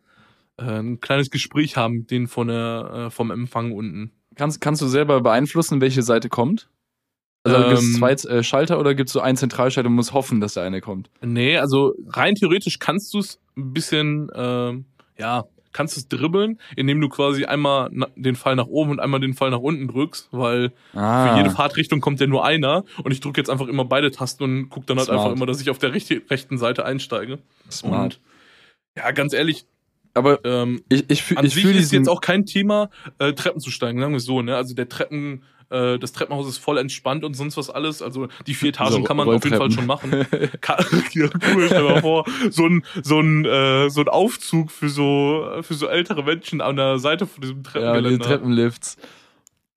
äh, 0.57 0.63
ein 0.63 1.01
kleines 1.01 1.31
Gespräch 1.31 1.77
haben 1.77 1.99
mit 1.99 2.11
denen 2.11 2.29
von 2.29 2.49
der, 2.49 3.07
äh, 3.07 3.11
vom 3.11 3.31
Empfang 3.31 3.73
unten. 3.73 4.13
Kannst, 4.37 4.61
kannst 4.61 4.81
du 4.83 4.87
selber 4.87 5.21
beeinflussen, 5.21 5.81
welche 5.81 6.03
Seite 6.03 6.29
kommt? 6.29 6.69
Also 7.45 7.57
ähm, 7.57 7.69
gibt 7.69 7.81
es 7.81 7.93
zwei 7.95 8.13
äh, 8.13 8.43
Schalter 8.43 8.79
oder 8.79 8.95
gibt 8.95 9.09
es 9.09 9.13
so 9.13 9.21
einen 9.21 9.37
Zentralschalter 9.37 9.89
und 9.89 9.95
muss 9.95 10.13
hoffen, 10.13 10.41
dass 10.41 10.55
der 10.55 10.65
eine 10.65 10.81
kommt? 10.81 11.11
Nee, 11.21 11.59
also 11.59 11.95
rein 12.09 12.35
theoretisch 12.35 12.79
kannst 12.79 13.15
du 13.15 13.19
es 13.19 13.41
ein 13.57 13.73
bisschen, 13.73 14.29
äh, 14.31 14.75
ja, 15.19 15.45
kannst 15.79 15.97
es 15.97 16.09
dribbeln, 16.09 16.59
indem 16.75 17.01
du 17.01 17.09
quasi 17.09 17.45
einmal 17.45 17.89
den 18.17 18.35
Pfeil 18.35 18.57
nach 18.57 18.67
oben 18.67 18.91
und 18.91 18.99
einmal 18.99 19.21
den 19.21 19.35
Pfeil 19.35 19.51
nach 19.51 19.61
unten 19.61 19.87
drückst, 19.87 20.29
weil 20.33 20.73
ah. 20.93 21.29
für 21.29 21.37
jede 21.39 21.51
Fahrtrichtung 21.51 22.01
kommt 22.01 22.19
ja 22.19 22.27
nur 22.27 22.45
einer 22.45 22.85
und 23.05 23.13
ich 23.13 23.21
drücke 23.21 23.41
jetzt 23.41 23.49
einfach 23.49 23.69
immer 23.69 23.85
beide 23.85 24.11
Tasten 24.11 24.43
und 24.43 24.71
guck 24.71 24.89
dann 24.89 24.99
halt 24.99 25.07
Smart. 25.07 25.21
einfach 25.21 25.37
immer, 25.37 25.47
dass 25.47 25.61
ich 25.61 25.71
auf 25.71 25.79
der 25.79 25.93
rechten 25.95 26.59
Seite 26.59 26.85
einsteige. 26.85 27.39
Smart. 27.71 28.17
Und 28.17 28.21
ja, 28.97 29.13
ganz 29.13 29.33
ehrlich, 29.33 29.67
aber 30.15 30.45
ähm, 30.45 30.83
ich, 30.89 31.09
ich, 31.09 31.23
fühle 31.23 31.47
ich 31.47 31.55
fühl 31.55 31.77
ist 31.77 31.93
jetzt 31.93 32.09
auch 32.09 32.21
kein 32.21 32.45
Thema, 32.45 32.91
äh, 33.21 33.33
Treppen 33.35 33.61
zu 33.61 33.71
steigen, 33.71 34.01
sagen 34.01 34.13
wir 34.13 34.19
so, 34.19 34.43
ne? 34.43 34.57
Also 34.57 34.75
der 34.75 34.89
Treppen, 34.89 35.45
äh, 35.71 35.99
das 35.99 36.13
Treppenhaus 36.13 36.49
ist 36.49 36.59
voll 36.59 36.79
entspannt 36.79 37.25
und 37.25 37.35
sonst 37.35 37.57
was 37.57 37.71
alles. 37.71 38.03
Also 38.03 38.29
die 38.47 38.55
vier 38.55 38.71
Etagen 38.71 38.93
so, 38.93 39.03
kann 39.03 39.17
man 39.17 39.29
auf 39.29 39.45
jeden 39.45 39.57
Fall 39.57 39.71
schon 39.71 39.87
machen. 39.87 40.13
ja, 41.13 41.29
cool, 41.55 41.67
stell 41.67 41.83
mal 41.83 42.01
vor, 42.01 42.25
so 42.51 42.67
ein, 42.67 42.85
so 43.03 43.21
ein, 43.21 43.45
äh, 43.45 43.91
so 43.91 44.01
ein 44.01 44.09
Aufzug 44.09 44.71
für 44.71 44.89
so, 44.89 45.61
für 45.63 45.75
so 45.75 45.87
ältere 45.87 46.23
Menschen 46.23 46.61
an 46.61 46.77
der 46.77 46.99
Seite 46.99 47.27
von 47.27 47.41
diesem 47.41 47.63
Treppengeländer. 47.63 48.11
Ja, 48.11 48.17
die 48.17 48.23
Treppenlifts. 48.23 48.97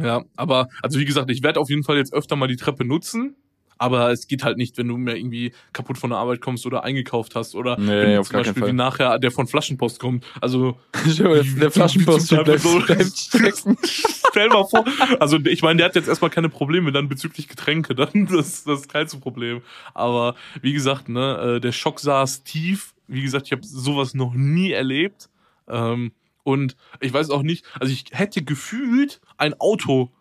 Ja, 0.01 0.23
aber, 0.36 0.67
also 0.82 0.99
wie 0.99 1.06
gesagt, 1.06 1.30
ich 1.30 1.43
werde 1.43 1.60
auf 1.60 1.69
jeden 1.69 1.84
Fall 1.84 1.97
jetzt 1.97 2.13
öfter 2.13 2.36
mal 2.36 2.47
die 2.47 2.56
Treppe 2.56 2.86
nutzen. 2.86 3.36
Aber 3.82 4.12
es 4.12 4.28
geht 4.28 4.44
halt 4.44 4.58
nicht, 4.58 4.78
wenn 4.78 4.88
du 4.88 4.96
mehr 4.96 5.17
irgendwie 5.17 5.54
kaputt 5.74 5.98
von 5.98 6.12
der 6.12 6.20
Arbeit 6.20 6.39
kommst 6.39 6.67
oder 6.67 6.84
eingekauft 6.84 7.34
hast 7.34 7.56
oder 7.56 7.80
nee, 7.80 7.88
wenn 7.88 8.20
auf 8.20 8.28
zum 8.28 8.38
Beispiel 8.38 8.67
wie 8.67 8.74
nachher 8.74 9.17
der 9.17 9.32
von 9.32 9.48
Flaschenpost 9.48 10.00
kommt. 10.00 10.24
Also 10.39 10.78
der 11.17 11.72
Flaschenpost 11.72 12.28
so, 12.28 12.44
Stell 14.30 14.50
mal 14.50 14.65
vor. 14.65 14.86
Also 15.20 15.39
ich 15.39 15.63
meine, 15.63 15.78
der 15.78 15.88
hat 15.88 15.96
jetzt 15.96 16.08
erstmal 16.08 16.30
keine 16.30 16.50
Probleme 16.50 16.91
dann 16.91 17.10
bezüglich 17.10 17.48
Getränke, 17.48 17.96
dann 17.96 18.28
das, 18.28 18.65
das 18.65 18.82
ist 18.82 18.94
kein 18.94 19.08
Problem. 19.08 19.63
Aber 19.96 20.36
wie 20.62 20.74
gesagt, 20.74 21.10
ne, 21.10 21.56
äh, 21.56 21.60
der 21.60 21.72
Schock 21.72 22.02
saß 22.02 22.44
tief. 22.44 22.94
Wie 23.08 23.24
gesagt, 23.24 23.48
ich 23.48 23.52
habe 23.52 23.65
sowas 23.65 24.13
noch 24.13 24.36
nie 24.36 24.74
erlebt. 24.74 25.28
Ähm, 25.67 26.12
und 26.44 26.76
ich 27.00 27.12
weiß 27.12 27.32
auch 27.32 27.41
nicht, 27.41 27.65
also 27.80 27.91
ich 27.91 28.06
hätte 28.12 28.44
gefühlt 28.44 29.22
ein 29.38 29.60
Auto 29.60 30.12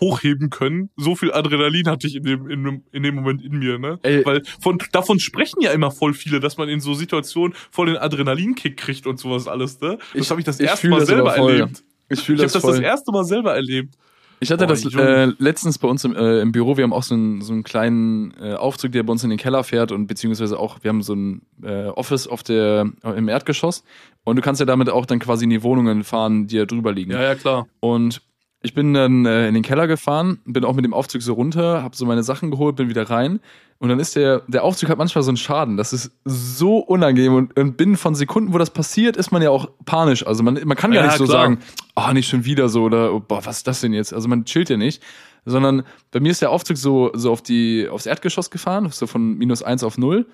hochheben 0.00 0.50
können. 0.50 0.90
So 0.96 1.14
viel 1.14 1.32
Adrenalin 1.32 1.86
hatte 1.86 2.06
ich 2.06 2.16
in 2.16 2.24
dem, 2.24 2.48
in 2.48 2.64
dem, 2.64 2.82
in 2.92 3.02
dem 3.02 3.14
Moment 3.14 3.42
in 3.42 3.58
mir, 3.58 3.78
ne? 3.78 3.98
Ey. 4.02 4.24
Weil 4.24 4.42
von, 4.60 4.78
davon 4.92 5.20
sprechen 5.20 5.60
ja 5.60 5.72
immer 5.72 5.90
voll 5.90 6.14
viele, 6.14 6.40
dass 6.40 6.56
man 6.56 6.68
in 6.68 6.80
so 6.80 6.94
Situationen 6.94 7.54
voll 7.70 7.86
den 7.86 7.96
Adrenalinkick 7.96 8.76
kriegt 8.76 9.06
und 9.06 9.18
sowas 9.18 9.48
alles, 9.48 9.80
ne? 9.80 9.98
Das 10.14 10.30
habe 10.30 10.40
ich 10.40 10.46
das 10.46 10.60
erste 10.60 10.88
Mal 10.88 11.00
das 11.00 11.08
selber 11.08 11.36
erlebt. 11.36 11.84
Ich 12.08 12.20
fühle 12.20 12.42
das. 12.42 12.54
Ich 12.54 12.62
habe 12.62 12.72
das 12.72 12.80
das 12.80 12.84
erste 12.84 13.12
Mal 13.12 13.24
selber 13.24 13.54
erlebt. 13.54 13.94
Ich 14.42 14.50
hatte 14.50 14.64
oh, 14.64 14.68
das 14.68 14.86
äh, 14.94 15.26
letztens 15.38 15.76
bei 15.76 15.86
uns 15.86 16.02
im, 16.02 16.16
äh, 16.16 16.40
im 16.40 16.50
Büro, 16.50 16.78
wir 16.78 16.84
haben 16.84 16.94
auch 16.94 17.02
so 17.02 17.14
einen, 17.14 17.42
so 17.42 17.52
einen 17.52 17.62
kleinen 17.62 18.32
äh, 18.40 18.54
Aufzug, 18.54 18.92
der 18.92 19.02
bei 19.02 19.12
uns 19.12 19.22
in 19.22 19.28
den 19.28 19.38
Keller 19.38 19.62
fährt 19.64 19.92
und 19.92 20.06
beziehungsweise 20.06 20.58
auch, 20.58 20.78
wir 20.82 20.88
haben 20.88 21.02
so 21.02 21.12
ein 21.12 21.42
äh, 21.62 21.88
Office 21.88 22.26
auf 22.26 22.42
der, 22.42 22.90
äh, 23.04 23.10
im 23.18 23.28
Erdgeschoss 23.28 23.84
und 24.24 24.36
du 24.36 24.42
kannst 24.42 24.58
ja 24.60 24.64
damit 24.64 24.88
auch 24.88 25.04
dann 25.04 25.18
quasi 25.18 25.44
in 25.44 25.50
die 25.50 25.62
Wohnungen 25.62 26.04
fahren, 26.04 26.46
die 26.46 26.56
da 26.56 26.64
drüber 26.64 26.90
liegen. 26.90 27.10
Ja, 27.10 27.22
ja, 27.22 27.34
klar. 27.34 27.66
Und 27.80 28.22
ich 28.62 28.74
bin 28.74 28.92
dann 28.92 29.24
äh, 29.24 29.48
in 29.48 29.54
den 29.54 29.62
Keller 29.62 29.86
gefahren, 29.86 30.38
bin 30.44 30.64
auch 30.64 30.74
mit 30.74 30.84
dem 30.84 30.92
Aufzug 30.92 31.22
so 31.22 31.32
runter, 31.32 31.82
habe 31.82 31.96
so 31.96 32.04
meine 32.04 32.22
Sachen 32.22 32.50
geholt, 32.50 32.76
bin 32.76 32.88
wieder 32.88 33.08
rein. 33.08 33.40
Und 33.78 33.88
dann 33.88 33.98
ist 33.98 34.14
der, 34.14 34.42
der 34.46 34.62
Aufzug 34.64 34.90
hat 34.90 34.98
manchmal 34.98 35.24
so 35.24 35.30
einen 35.30 35.38
Schaden. 35.38 35.78
Das 35.78 35.94
ist 35.94 36.12
so 36.26 36.76
unangenehm. 36.76 37.34
Und, 37.34 37.58
und 37.58 37.78
binnen 37.78 37.96
von 37.96 38.14
Sekunden, 38.14 38.52
wo 38.52 38.58
das 38.58 38.68
passiert, 38.68 39.16
ist 39.16 39.32
man 39.32 39.40
ja 39.40 39.48
auch 39.48 39.70
panisch. 39.86 40.26
Also 40.26 40.42
man, 40.42 40.60
man 40.64 40.76
kann 40.76 40.92
gar 40.92 41.02
ja, 41.02 41.06
nicht 41.06 41.16
so 41.16 41.24
klar. 41.24 41.44
sagen, 41.44 41.60
oh, 41.96 42.12
nicht 42.12 42.28
schon 42.28 42.44
wieder 42.44 42.68
so 42.68 42.82
oder 42.82 43.14
oh, 43.14 43.20
boah, 43.20 43.44
was 43.46 43.58
ist 43.58 43.66
das 43.66 43.80
denn 43.80 43.94
jetzt? 43.94 44.12
Also 44.12 44.28
man 44.28 44.44
chillt 44.44 44.68
ja 44.68 44.76
nicht. 44.76 45.02
Sondern 45.46 45.84
bei 46.10 46.20
mir 46.20 46.30
ist 46.30 46.42
der 46.42 46.50
Aufzug 46.50 46.76
so, 46.76 47.10
so 47.14 47.32
auf 47.32 47.40
die, 47.40 47.88
aufs 47.88 48.04
Erdgeschoss 48.04 48.50
gefahren, 48.50 48.90
so 48.90 49.06
von 49.06 49.38
minus 49.38 49.62
eins 49.62 49.82
auf 49.82 49.96
null. 49.96 50.26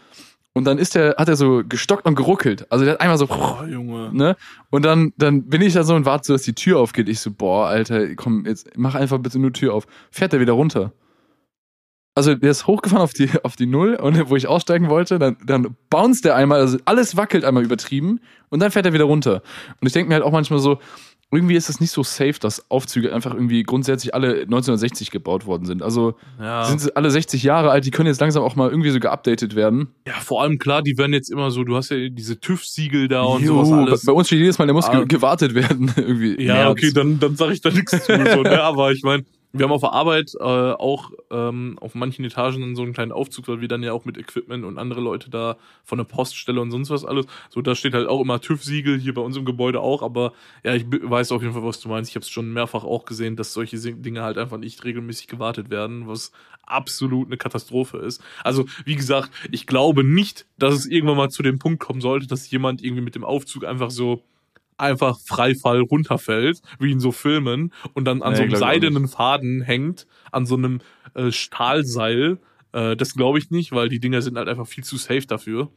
Und 0.57 0.65
dann 0.65 0.79
ist 0.79 0.95
der, 0.95 1.17
hat 1.19 1.29
er 1.29 1.37
so 1.37 1.63
gestockt 1.69 2.07
und 2.07 2.15
geruckelt. 2.15 2.67
Also 2.73 2.87
der 2.87 2.95
hat 2.95 3.03
einmal 3.03 3.19
so, 3.19 3.29
oh, 3.29 3.63
Junge. 3.67 4.09
ne? 4.15 4.37
Und 4.71 4.87
dann, 4.87 5.13
dann 5.19 5.51
bin 5.51 5.61
ich 5.61 5.75
da 5.75 5.85
so 5.85 5.95
und 5.95 6.07
warte 6.07 6.29
so, 6.29 6.33
dass 6.33 6.45
die 6.45 6.55
Tür 6.55 6.81
aufgeht. 6.81 7.11
Ich 7.11 7.21
so, 7.21 7.31
boah, 7.31 7.67
Alter, 7.67 8.15
komm, 8.15 8.47
jetzt 8.47 8.71
mach 8.75 8.95
einfach 8.95 9.19
bitte 9.19 9.39
nur 9.39 9.53
Tür 9.53 9.75
auf. 9.75 9.87
Fährt 10.11 10.33
er 10.33 10.41
wieder 10.41 10.55
runter. 10.55 10.95
Also 12.15 12.35
der 12.35 12.51
ist 12.51 12.67
hochgefahren 12.67 13.03
auf 13.03 13.13
die, 13.13 13.29
auf 13.43 13.57
die 13.57 13.67
Null 13.67 13.97
und 13.97 14.31
wo 14.31 14.37
ich 14.37 14.47
aussteigen 14.47 14.89
wollte, 14.89 15.19
dann, 15.19 15.37
dann 15.45 15.77
bounced 15.91 16.25
der 16.25 16.37
einmal, 16.37 16.61
also 16.61 16.79
alles 16.87 17.19
wackelt 17.19 17.45
einmal 17.45 17.63
übertrieben 17.63 18.21
und 18.49 18.61
dann 18.61 18.71
fährt 18.71 18.87
er 18.87 18.95
wieder 18.95 19.05
runter. 19.05 19.43
Und 19.83 19.89
ich 19.89 19.93
denke 19.93 20.09
mir 20.09 20.15
halt 20.15 20.25
auch 20.25 20.33
manchmal 20.33 20.61
so, 20.61 20.79
irgendwie 21.33 21.57
ist 21.57 21.69
es 21.69 21.81
nicht 21.81 21.91
so 21.91 22.05
safe, 22.05 22.35
dass 22.41 22.71
Aufzüge 22.71 23.13
einfach 23.13 23.35
irgendwie 23.35 23.65
grundsätzlich 23.65 24.15
alle 24.15 24.43
1960 24.43 25.11
gebaut 25.11 25.45
worden 25.45 25.67
sind. 25.67 25.83
Also 25.83 26.15
ja. 26.41 26.65
sind 26.65 26.81
sie 26.81 26.95
alle 26.95 27.11
60 27.11 27.43
Jahre 27.43 27.71
alt, 27.71 27.85
die 27.85 27.91
können 27.91 28.07
jetzt 28.07 28.21
langsam 28.21 28.45
auch 28.45 28.55
mal 28.55 28.71
irgendwie 28.71 28.91
so 28.91 29.01
geupdatet 29.01 29.57
werden. 29.57 29.89
Ja, 30.07 30.15
vor 30.15 30.43
allem 30.43 30.59
klar, 30.59 30.83
die 30.83 30.97
werden 30.97 31.13
jetzt 31.13 31.31
immer 31.31 31.51
so, 31.51 31.65
du 31.65 31.77
hast 31.77 31.91
ja 31.91 32.09
diese 32.09 32.39
TÜV-Siegel 32.39 33.09
da 33.09 33.23
und 33.23 33.43
jo, 33.43 33.65
sowas 33.65 33.73
alles. 33.73 34.05
Bei 34.05 34.13
uns 34.13 34.29
steht 34.29 34.39
jedes 34.39 34.59
Mal, 34.59 34.67
der 34.67 34.75
muss 34.75 34.87
ah. 34.87 35.03
gewartet 35.03 35.55
werden 35.55 35.93
irgendwie. 35.97 36.41
Ja, 36.41 36.71
okay, 36.71 36.93
dann, 36.93 37.19
dann 37.19 37.35
sag 37.35 37.51
ich 37.51 37.61
da 37.61 37.71
nichts 37.71 37.91
zu. 37.91 37.99
So, 38.07 38.43
ne? 38.43 38.63
Aber 38.63 38.93
ich 38.93 39.03
meine, 39.03 39.25
wir 39.53 39.65
haben 39.65 39.73
auf 39.73 39.81
der 39.81 39.93
Arbeit 39.93 40.35
äh, 40.39 40.43
auch 40.43 41.11
ähm, 41.31 41.79
auf 41.81 41.95
manchen 41.95 42.25
Etagen 42.25 42.61
dann 42.61 42.77
so 42.77 42.83
einen 42.83 42.93
kleinen 42.93 43.13
Aufzug, 43.13 43.49
weil 43.49 43.61
wir 43.61 43.69
dann 43.69 43.83
ja 43.83 43.93
auch 43.93 44.05
mit 44.05 44.19
Equipment 44.19 44.65
und 44.65 44.79
andere 44.79 45.01
Leute 45.01 45.31
da 45.31 45.57
von 45.85 45.99
der 45.99 46.05
Poststelle 46.05 46.61
und 46.61 46.71
sonst 46.71 46.91
was 46.91 47.05
alles. 47.05 47.27
So, 47.49 47.63
da 47.63 47.75
steht 47.75 47.95
halt 47.95 48.09
auch 48.09 48.21
immer 48.21 48.41
TÜV-Siegel, 48.41 48.99
hier 48.99 49.15
bei 49.15 49.23
uns 49.23 49.37
im 49.37 49.45
Gebäude 49.45 49.81
auch, 49.81 50.03
aber 50.03 50.33
ja, 50.65 50.75
ich 50.75 50.85
weiß 50.89 51.33
auf 51.33 51.43
jeden 51.43 51.55
Fall, 51.55 51.65
was 51.65 51.81
du 51.81 51.89
meinst. 51.89 52.11
Ich 52.11 52.17
habe 52.17 52.23
es 52.23 52.31
schon 52.31 52.53
mehrfach 52.53 52.85
auch 52.85 53.05
gesehen, 53.05 53.37
dass 53.37 53.53
solche 53.53 53.79
Dinge 53.79 54.23
halt 54.23 54.39
einfach 54.39 54.59
nicht 54.59 54.85
regelmäßig 54.85 55.27
gewartet 55.27 55.71
werden, 55.71 56.07
was 56.07 56.33
absolut 56.67 57.29
eine 57.29 57.37
Katastrophe 57.37 57.99
ist. 57.99 58.23
Also, 58.43 58.67
wie 58.85 58.97
gesagt, 58.97 59.31
ich 59.51 59.67
glaube 59.67 60.05
nicht, 60.05 60.47
dass 60.59 60.75
es 60.75 60.87
irgendwann 60.87 61.17
mal 61.17 61.31
zu 61.31 61.43
dem 61.43 61.59
Punkt 61.59 61.81
kommen 61.81 62.01
sollte, 62.01 62.27
dass 62.27 62.51
jemand 62.51 62.83
irgendwie 62.83 63.03
mit 63.03 63.15
dem 63.15 63.25
Aufzug 63.25 63.65
einfach 63.65 63.91
so 63.91 64.23
einfach 64.77 65.19
Freifall 65.19 65.81
runterfällt, 65.81 66.61
wie 66.79 66.93
in 66.93 67.01
so 67.01 67.13
Filmen, 67.13 67.73
und 67.95 68.05
dann 68.05 68.23
an 68.23 68.33
nee, 68.33 68.37
so 68.37 68.43
einem 68.43 68.57
seidenen 68.57 69.09
Faden 69.09 69.63
hängt, 69.63 70.07
an 70.33 70.47
so 70.47 70.57
einem 70.57 70.81
äh, 71.15 71.31
Stahlseil. 71.31 72.39
Äh, 72.73 72.97
das 72.97 73.15
glaube 73.15 73.39
ich 73.39 73.51
nicht, 73.51 73.73
weil 73.73 73.89
die 73.89 74.01
Dinger 74.01 74.23
sind 74.23 74.37
halt 74.37 74.49
einfach 74.49 74.67
viel 74.67 74.85
zu 74.85 74.97
safe 74.97 75.27
dafür. 75.27 75.71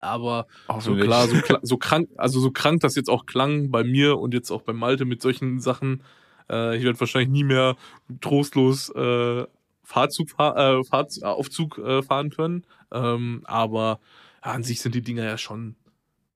Aber 0.00 0.46
auch 0.66 0.80
so 0.80 0.96
klar, 0.96 1.28
so, 1.28 1.36
so 1.62 1.76
krank, 1.76 2.08
also 2.16 2.40
so 2.40 2.50
krank 2.50 2.80
das 2.80 2.94
jetzt 2.94 3.10
auch 3.10 3.26
klang 3.26 3.70
bei 3.70 3.84
mir 3.84 4.18
und 4.18 4.32
jetzt 4.32 4.50
auch 4.50 4.62
bei 4.62 4.72
Malte 4.72 5.04
mit 5.04 5.20
solchen 5.20 5.60
Sachen. 5.60 6.02
Äh, 6.50 6.76
ich 6.78 6.84
werde 6.84 6.98
wahrscheinlich 6.98 7.30
nie 7.30 7.44
mehr 7.44 7.76
trostlos 8.20 8.88
äh, 8.90 9.44
Fahrzug, 9.84 10.30
fahr, 10.30 10.56
äh, 10.56 10.84
Fahrz 10.84 11.22
Aufzug 11.22 11.78
äh, 11.78 12.02
fahren 12.02 12.30
können. 12.30 12.64
Ähm, 12.92 13.42
aber 13.44 14.00
ja, 14.44 14.52
an 14.52 14.62
sich 14.62 14.80
sind 14.80 14.94
die 14.94 15.02
Dinger 15.02 15.24
ja 15.24 15.36
schon 15.36 15.76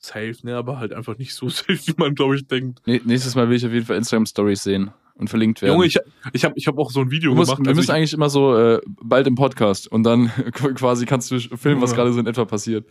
safe, 0.05 0.37
ne, 0.43 0.57
aber 0.57 0.79
halt 0.79 0.93
einfach 0.93 1.19
nicht 1.19 1.35
so 1.35 1.49
safe, 1.51 1.79
wie 1.87 1.95
man, 1.97 2.15
glaube 2.15 2.37
ich, 2.37 2.47
denkt. 2.47 2.81
Nee, 2.87 3.01
nächstes 3.05 3.35
Mal 3.35 3.49
will 3.49 3.57
ich 3.57 3.67
auf 3.67 3.73
jeden 3.73 3.87
Fall 3.87 3.97
Instagram-Stories 3.97 4.63
sehen 4.63 4.91
und 5.17 5.31
verlinkt 5.31 5.63
werden. 5.63 5.75
Junge, 5.75 5.87
ich, 5.87 5.99
ich 6.33 6.45
habe 6.45 6.55
ich 6.57 6.67
hab 6.67 6.79
auch 6.79 6.91
so 6.91 7.01
ein 7.01 7.11
Video 7.11 7.35
musst, 7.35 7.51
gemacht. 7.51 7.65
Wir 7.65 7.71
also 7.71 7.81
müssen 7.81 7.93
eigentlich 7.93 8.13
immer 8.13 8.31
so 8.31 8.57
äh, 8.57 8.81
bald 8.87 9.27
im 9.27 9.35
Podcast 9.35 9.91
und 9.91 10.03
dann 10.03 10.29
quasi 10.53 11.07
kannst 11.07 11.31
du 11.31 11.39
filmen, 11.39 11.81
was 11.81 11.95
gerade 11.95 12.13
so 12.13 12.21
in 12.21 12.27
etwa 12.27 12.45
passiert. 12.45 12.87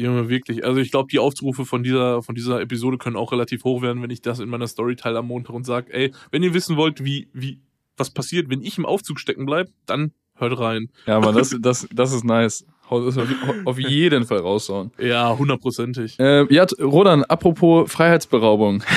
Junge, 0.00 0.28
wirklich. 0.28 0.64
Also 0.64 0.80
ich 0.80 0.92
glaube, 0.92 1.08
die 1.10 1.18
Aufrufe 1.18 1.64
von 1.64 1.82
dieser, 1.82 2.22
von 2.22 2.34
dieser 2.34 2.60
Episode 2.60 2.98
können 2.98 3.16
auch 3.16 3.32
relativ 3.32 3.64
hoch 3.64 3.82
werden, 3.82 4.00
wenn 4.02 4.10
ich 4.10 4.22
das 4.22 4.38
in 4.38 4.48
meiner 4.48 4.68
Story 4.68 4.94
teile 4.94 5.18
am 5.18 5.26
Montag 5.26 5.54
und 5.54 5.64
sage, 5.64 5.92
ey, 5.92 6.12
wenn 6.30 6.42
ihr 6.42 6.54
wissen 6.54 6.76
wollt, 6.76 7.04
wie, 7.04 7.28
wie, 7.32 7.60
was 7.96 8.10
passiert, 8.10 8.48
wenn 8.48 8.62
ich 8.62 8.78
im 8.78 8.86
Aufzug 8.86 9.18
stecken 9.18 9.44
bleibe, 9.44 9.70
dann 9.86 10.12
hört 10.36 10.58
rein. 10.58 10.90
Ja, 11.06 11.16
aber 11.16 11.32
das, 11.38 11.56
das, 11.60 11.88
das 11.92 12.12
ist 12.12 12.24
nice. 12.24 12.64
Auf 13.64 13.78
jeden 13.78 14.24
Fall 14.24 14.38
raushauen. 14.38 14.90
Ja, 14.98 15.36
hundertprozentig. 15.36 16.18
Äh, 16.18 16.52
ja, 16.52 16.66
Rodan, 16.80 17.24
apropos 17.24 17.90
Freiheitsberaubung. 17.90 18.82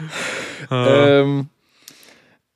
ähm, 0.70 1.48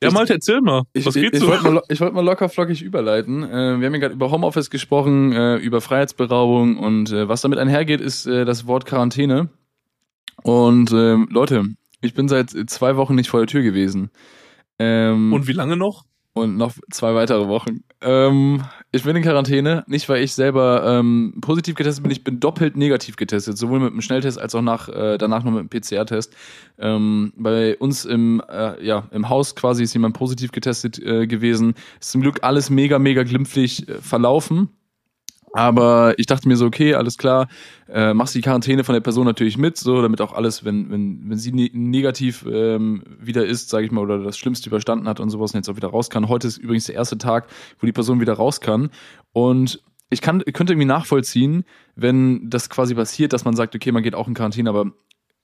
ja, 0.05 0.11
Malte, 0.11 0.35
erzähl 0.35 0.61
mal. 0.61 0.83
Ich, 0.93 1.07
was 1.07 1.17
ich, 1.17 1.33
ich 1.33 1.47
wollte 1.47 1.71
mal, 1.71 1.83
wollt 1.89 2.15
mal 2.15 2.25
locker 2.25 2.49
flockig 2.49 2.83
überleiten. 2.83 3.43
Äh, 3.43 3.81
wir 3.81 3.87
haben 3.87 3.95
ja 3.95 4.01
gerade 4.01 4.15
über 4.15 4.31
Homeoffice 4.31 4.71
gesprochen, 4.71 5.33
äh, 5.33 5.57
über 5.57 5.81
Freiheitsberaubung 5.81 6.77
und 6.77 7.11
äh, 7.11 7.29
was 7.29 7.41
damit 7.41 7.59
einhergeht, 7.59 8.01
ist 8.01 8.27
äh, 8.27 8.45
das 8.45 8.67
Wort 8.67 8.85
Quarantäne. 8.87 9.49
Und 10.43 10.93
ähm, 10.93 11.29
Leute, 11.31 11.65
ich 12.03 12.13
bin 12.13 12.29
seit 12.29 12.51
zwei 12.51 12.97
Wochen 12.97 13.15
nicht 13.15 13.31
vor 13.31 13.41
der 13.41 13.47
Tür 13.47 13.63
gewesen. 13.63 14.11
Ähm, 14.79 15.33
und 15.33 15.47
wie 15.47 15.53
lange 15.53 15.77
noch? 15.77 16.05
Und 16.35 16.57
noch 16.57 16.75
zwei 16.91 17.15
weitere 17.15 17.49
Wochen. 17.49 17.85
Ähm, 18.05 18.63
ich 18.93 19.03
bin 19.03 19.17
in 19.17 19.23
Quarantäne, 19.23 19.83
nicht 19.87 20.09
weil 20.09 20.23
ich 20.23 20.35
selber 20.35 20.85
ähm, 20.87 21.35
positiv 21.41 21.75
getestet 21.75 22.03
bin, 22.03 22.13
ich 22.13 22.23
bin 22.23 22.39
doppelt 22.39 22.77
negativ 22.77 23.17
getestet, 23.17 23.57
sowohl 23.57 23.81
mit 23.81 23.93
dem 23.93 24.03
Schnelltest 24.03 24.39
als 24.39 24.55
auch 24.55 24.63
nach, 24.63 24.89
äh, 24.89 25.17
danach 25.17 25.43
noch 25.43 25.53
mit 25.53 25.63
dem 25.63 25.81
PCR-Test. 25.81 26.35
Ähm, 26.79 27.33
bei 27.37 27.77
uns 27.79 28.05
im, 28.05 28.43
äh, 28.49 28.85
ja, 28.85 29.09
im 29.11 29.29
Haus 29.29 29.57
quasi 29.57 29.83
ist 29.83 29.95
jemand 29.95 30.17
positiv 30.17 30.53
getestet 30.53 30.99
äh, 30.99 31.27
gewesen. 31.27 31.75
Ist 31.99 32.13
zum 32.13 32.21
Glück 32.21 32.41
alles 32.43 32.69
mega, 32.69 32.99
mega 32.99 33.23
glimpflich 33.23 33.89
äh, 33.89 33.95
verlaufen. 33.95 34.69
Aber 35.57 36.19
ich 36.19 36.27
dachte 36.27 36.49
mir 36.49 36.57
so, 36.57 36.67
okay, 36.67 36.95
alles 36.95 37.17
klar, 37.17 37.47
äh, 37.89 38.13
machst 38.13 38.35
die 38.35 38.41
Quarantäne 38.41 38.83
von 38.83 38.93
der 38.93 39.01
Person 39.01 39.25
natürlich 39.25 39.57
mit, 39.57 39.77
so 39.77 40.03
damit 40.03 40.21
auch 40.21 40.33
alles, 40.33 40.65
wenn 40.65 40.91
wenn 40.91 41.31
wenn 41.31 41.39
sie 41.39 41.53
ne 41.53 41.71
negativ 41.73 42.45
ähm, 42.51 43.05
wieder 43.21 43.47
ist, 43.47 43.69
sage 43.71 43.87
ich 43.87 43.93
mal, 43.93 44.01
oder 44.01 44.19
das 44.19 44.37
Schlimmste 44.37 44.69
überstanden 44.69 45.07
hat 45.07 45.21
und 45.21 45.31
sowas 45.31 45.53
und 45.53 45.59
jetzt 45.59 45.69
auch 45.69 45.77
wieder 45.77 45.91
raus 45.91 46.11
kann. 46.11 46.29
Heute 46.29 46.49
ist 46.49 46.59
übrigens 46.59 46.87
der 46.87 46.97
erste 46.97 47.19
Tag, 47.19 47.47
wo 47.79 47.87
die 47.87 47.93
Person 47.93 48.21
wieder 48.21 48.33
raus 48.33 48.61
kann 48.61 48.91
und 49.33 49.81
ich 50.11 50.21
kann 50.21 50.41
könnte 50.41 50.73
irgendwie 50.73 50.89
nachvollziehen, 50.89 51.65
wenn 51.95 52.51
das 52.51 52.69
quasi 52.69 52.97
passiert, 52.97 53.33
dass 53.33 53.45
man 53.45 53.55
sagt, 53.55 53.77
okay, 53.77 53.93
man 53.93 54.03
geht 54.03 54.17
auch 54.17 54.27
in 54.27 54.35
Quarantäne, 54.35 54.69
aber 54.69 54.91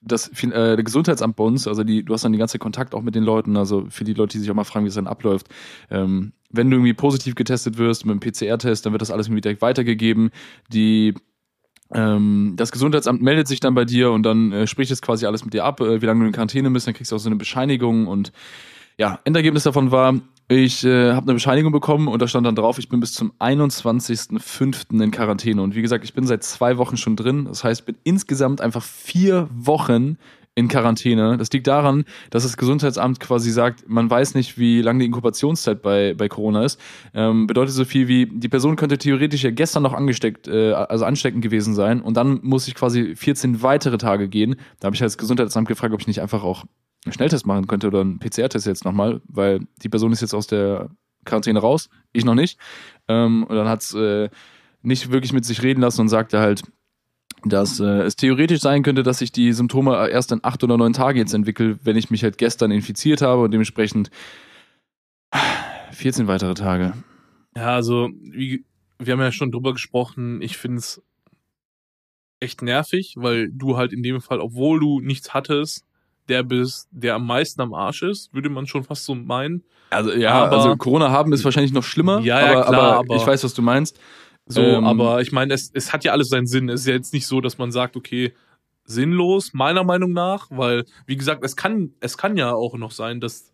das 0.00 0.30
äh, 0.42 0.82
Gesundheitsamt 0.82 1.36
bei 1.36 1.44
uns, 1.44 1.68
also 1.68 1.84
die, 1.84 2.04
du 2.04 2.14
hast 2.14 2.24
dann 2.24 2.32
die 2.32 2.38
ganze 2.38 2.58
Kontakt 2.58 2.94
auch 2.94 3.02
mit 3.02 3.14
den 3.14 3.22
Leuten, 3.22 3.56
also 3.56 3.86
für 3.90 4.04
die 4.04 4.14
Leute, 4.14 4.32
die 4.32 4.38
sich 4.38 4.50
auch 4.50 4.54
mal 4.54 4.64
fragen, 4.64 4.84
wie 4.84 4.88
es 4.88 4.94
dann 4.94 5.06
abläuft. 5.06 5.48
Ähm, 5.90 6.32
wenn 6.50 6.70
du 6.70 6.76
irgendwie 6.76 6.94
positiv 6.94 7.34
getestet 7.34 7.78
wirst 7.78 8.06
mit 8.06 8.12
einem 8.12 8.20
PCR-Test, 8.20 8.86
dann 8.86 8.92
wird 8.92 9.02
das 9.02 9.10
alles 9.10 9.26
irgendwie 9.26 9.42
direkt 9.42 9.62
weitergegeben. 9.62 10.30
Die 10.72 11.14
ähm, 11.92 12.54
das 12.56 12.72
Gesundheitsamt 12.72 13.20
meldet 13.20 13.48
sich 13.48 13.60
dann 13.60 13.74
bei 13.74 13.84
dir 13.84 14.12
und 14.12 14.22
dann 14.22 14.52
äh, 14.52 14.66
spricht 14.66 14.90
es 14.90 15.02
quasi 15.02 15.26
alles 15.26 15.44
mit 15.44 15.54
dir 15.54 15.64
ab, 15.64 15.80
äh, 15.80 16.00
wie 16.00 16.06
lange 16.06 16.20
du 16.20 16.26
in 16.26 16.32
Quarantäne 16.32 16.70
bist, 16.70 16.86
dann 16.86 16.94
kriegst 16.94 17.10
du 17.10 17.16
auch 17.16 17.20
so 17.20 17.28
eine 17.28 17.36
Bescheinigung 17.36 18.06
und 18.06 18.32
ja, 18.96 19.18
Endergebnis 19.24 19.64
davon 19.64 19.90
war, 19.90 20.14
ich 20.52 20.84
äh, 20.84 21.12
habe 21.12 21.26
eine 21.26 21.34
Bescheinigung 21.34 21.70
bekommen 21.70 22.08
und 22.08 22.20
da 22.20 22.26
stand 22.26 22.44
dann 22.44 22.56
drauf, 22.56 22.80
ich 22.80 22.88
bin 22.88 22.98
bis 22.98 23.12
zum 23.12 23.32
21.05. 23.38 25.00
in 25.00 25.12
Quarantäne. 25.12 25.62
Und 25.62 25.76
wie 25.76 25.82
gesagt, 25.82 26.02
ich 26.02 26.12
bin 26.12 26.26
seit 26.26 26.42
zwei 26.42 26.76
Wochen 26.76 26.96
schon 26.96 27.14
drin. 27.14 27.44
Das 27.44 27.62
heißt, 27.62 27.82
ich 27.82 27.86
bin 27.86 27.96
insgesamt 28.02 28.60
einfach 28.60 28.82
vier 28.82 29.48
Wochen 29.54 30.18
in 30.56 30.66
Quarantäne. 30.66 31.36
Das 31.38 31.52
liegt 31.52 31.68
daran, 31.68 32.04
dass 32.30 32.42
das 32.42 32.56
Gesundheitsamt 32.56 33.20
quasi 33.20 33.52
sagt, 33.52 33.88
man 33.88 34.10
weiß 34.10 34.34
nicht, 34.34 34.58
wie 34.58 34.82
lange 34.82 34.98
die 34.98 35.06
Inkubationszeit 35.06 35.82
bei, 35.82 36.14
bei 36.14 36.28
Corona 36.28 36.64
ist. 36.64 36.80
Ähm, 37.14 37.46
bedeutet 37.46 37.72
so 37.72 37.84
viel 37.84 38.08
wie, 38.08 38.26
die 38.26 38.48
Person 38.48 38.74
könnte 38.74 38.98
theoretisch 38.98 39.44
ja 39.44 39.52
gestern 39.52 39.84
noch 39.84 39.94
angesteckt, 39.94 40.48
äh, 40.48 40.72
also 40.72 41.04
ansteckend 41.04 41.42
gewesen 41.42 41.74
sein 41.74 42.00
und 42.00 42.16
dann 42.16 42.40
muss 42.42 42.66
ich 42.66 42.74
quasi 42.74 43.14
14 43.14 43.62
weitere 43.62 43.98
Tage 43.98 44.28
gehen. 44.28 44.56
Da 44.80 44.86
habe 44.86 44.96
ich 44.96 45.00
halt 45.00 45.10
das 45.10 45.18
Gesundheitsamt 45.18 45.68
gefragt, 45.68 45.94
ob 45.94 46.00
ich 46.00 46.08
nicht 46.08 46.20
einfach 46.20 46.42
auch 46.42 46.64
Schnelltest 47.08 47.46
machen 47.46 47.66
könnte 47.66 47.86
oder 47.86 48.02
einen 48.02 48.18
PCR-Test 48.18 48.66
jetzt 48.66 48.84
nochmal, 48.84 49.20
weil 49.26 49.60
die 49.82 49.88
Person 49.88 50.12
ist 50.12 50.20
jetzt 50.20 50.34
aus 50.34 50.46
der 50.46 50.90
Quarantäne 51.24 51.60
raus, 51.60 51.88
ich 52.12 52.24
noch 52.24 52.34
nicht. 52.34 52.58
Ähm, 53.08 53.44
und 53.44 53.56
dann 53.56 53.68
hat's 53.68 53.94
äh, 53.94 54.28
nicht 54.82 55.10
wirklich 55.10 55.32
mit 55.32 55.44
sich 55.44 55.62
reden 55.62 55.80
lassen 55.80 56.02
und 56.02 56.08
sagte 56.08 56.40
halt, 56.40 56.62
dass 57.44 57.80
äh, 57.80 58.02
es 58.02 58.16
theoretisch 58.16 58.60
sein 58.60 58.82
könnte, 58.82 59.02
dass 59.02 59.18
sich 59.18 59.32
die 59.32 59.52
Symptome 59.52 60.08
erst 60.08 60.32
in 60.32 60.40
acht 60.42 60.62
oder 60.62 60.76
neun 60.76 60.92
Tagen 60.92 61.18
jetzt 61.18 61.34
entwickeln, 61.34 61.78
wenn 61.84 61.96
ich 61.96 62.10
mich 62.10 62.22
halt 62.22 62.38
gestern 62.38 62.70
infiziert 62.70 63.22
habe 63.22 63.42
und 63.42 63.50
dementsprechend 63.50 64.10
14 65.92 66.26
weitere 66.26 66.54
Tage. 66.54 66.94
Ja, 67.56 67.74
also 67.74 68.10
wie, 68.20 68.64
wir 68.98 69.12
haben 69.12 69.20
ja 69.20 69.32
schon 69.32 69.52
drüber 69.52 69.72
gesprochen, 69.72 70.42
ich 70.42 70.56
finde 70.56 70.78
es 70.78 71.02
echt 72.40 72.62
nervig, 72.62 73.14
weil 73.16 73.50
du 73.50 73.76
halt 73.76 73.92
in 73.92 74.02
dem 74.02 74.20
Fall, 74.20 74.40
obwohl 74.40 74.80
du 74.80 75.00
nichts 75.00 75.34
hattest, 75.34 75.84
der 76.30 76.42
bist, 76.42 76.88
der 76.90 77.16
am 77.16 77.26
meisten 77.26 77.60
am 77.60 77.74
Arsch 77.74 78.02
ist, 78.02 78.32
würde 78.32 78.48
man 78.48 78.66
schon 78.66 78.84
fast 78.84 79.04
so 79.04 79.14
meinen. 79.14 79.64
Also 79.90 80.12
ja, 80.12 80.44
aber, 80.44 80.56
also 80.56 80.76
Corona 80.76 81.10
haben 81.10 81.32
ist 81.32 81.44
wahrscheinlich 81.44 81.72
noch 81.72 81.84
schlimmer, 81.84 82.20
ja, 82.20 82.40
ja, 82.40 82.52
aber, 82.52 82.62
klar, 82.62 82.82
aber, 82.82 82.98
aber 83.00 83.16
ich 83.16 83.26
weiß, 83.26 83.44
was 83.44 83.54
du 83.54 83.62
meinst. 83.62 83.98
So, 84.46 84.62
ähm, 84.62 84.84
aber 84.84 85.20
ich 85.20 85.32
meine, 85.32 85.54
es, 85.54 85.70
es 85.72 85.92
hat 85.92 86.04
ja 86.04 86.12
alles 86.12 86.28
seinen 86.28 86.46
Sinn. 86.46 86.68
Es 86.68 86.80
ist 86.80 86.86
ja 86.86 86.94
jetzt 86.94 87.12
nicht 87.12 87.26
so, 87.26 87.40
dass 87.40 87.58
man 87.58 87.70
sagt, 87.70 87.96
okay, 87.96 88.32
sinnlos, 88.84 89.52
meiner 89.52 89.84
Meinung 89.84 90.12
nach, 90.12 90.48
weil, 90.50 90.84
wie 91.06 91.16
gesagt, 91.16 91.44
es 91.44 91.56
kann, 91.56 91.92
es 92.00 92.18
kann 92.18 92.36
ja 92.36 92.52
auch 92.52 92.76
noch 92.76 92.90
sein, 92.90 93.20
dass, 93.20 93.52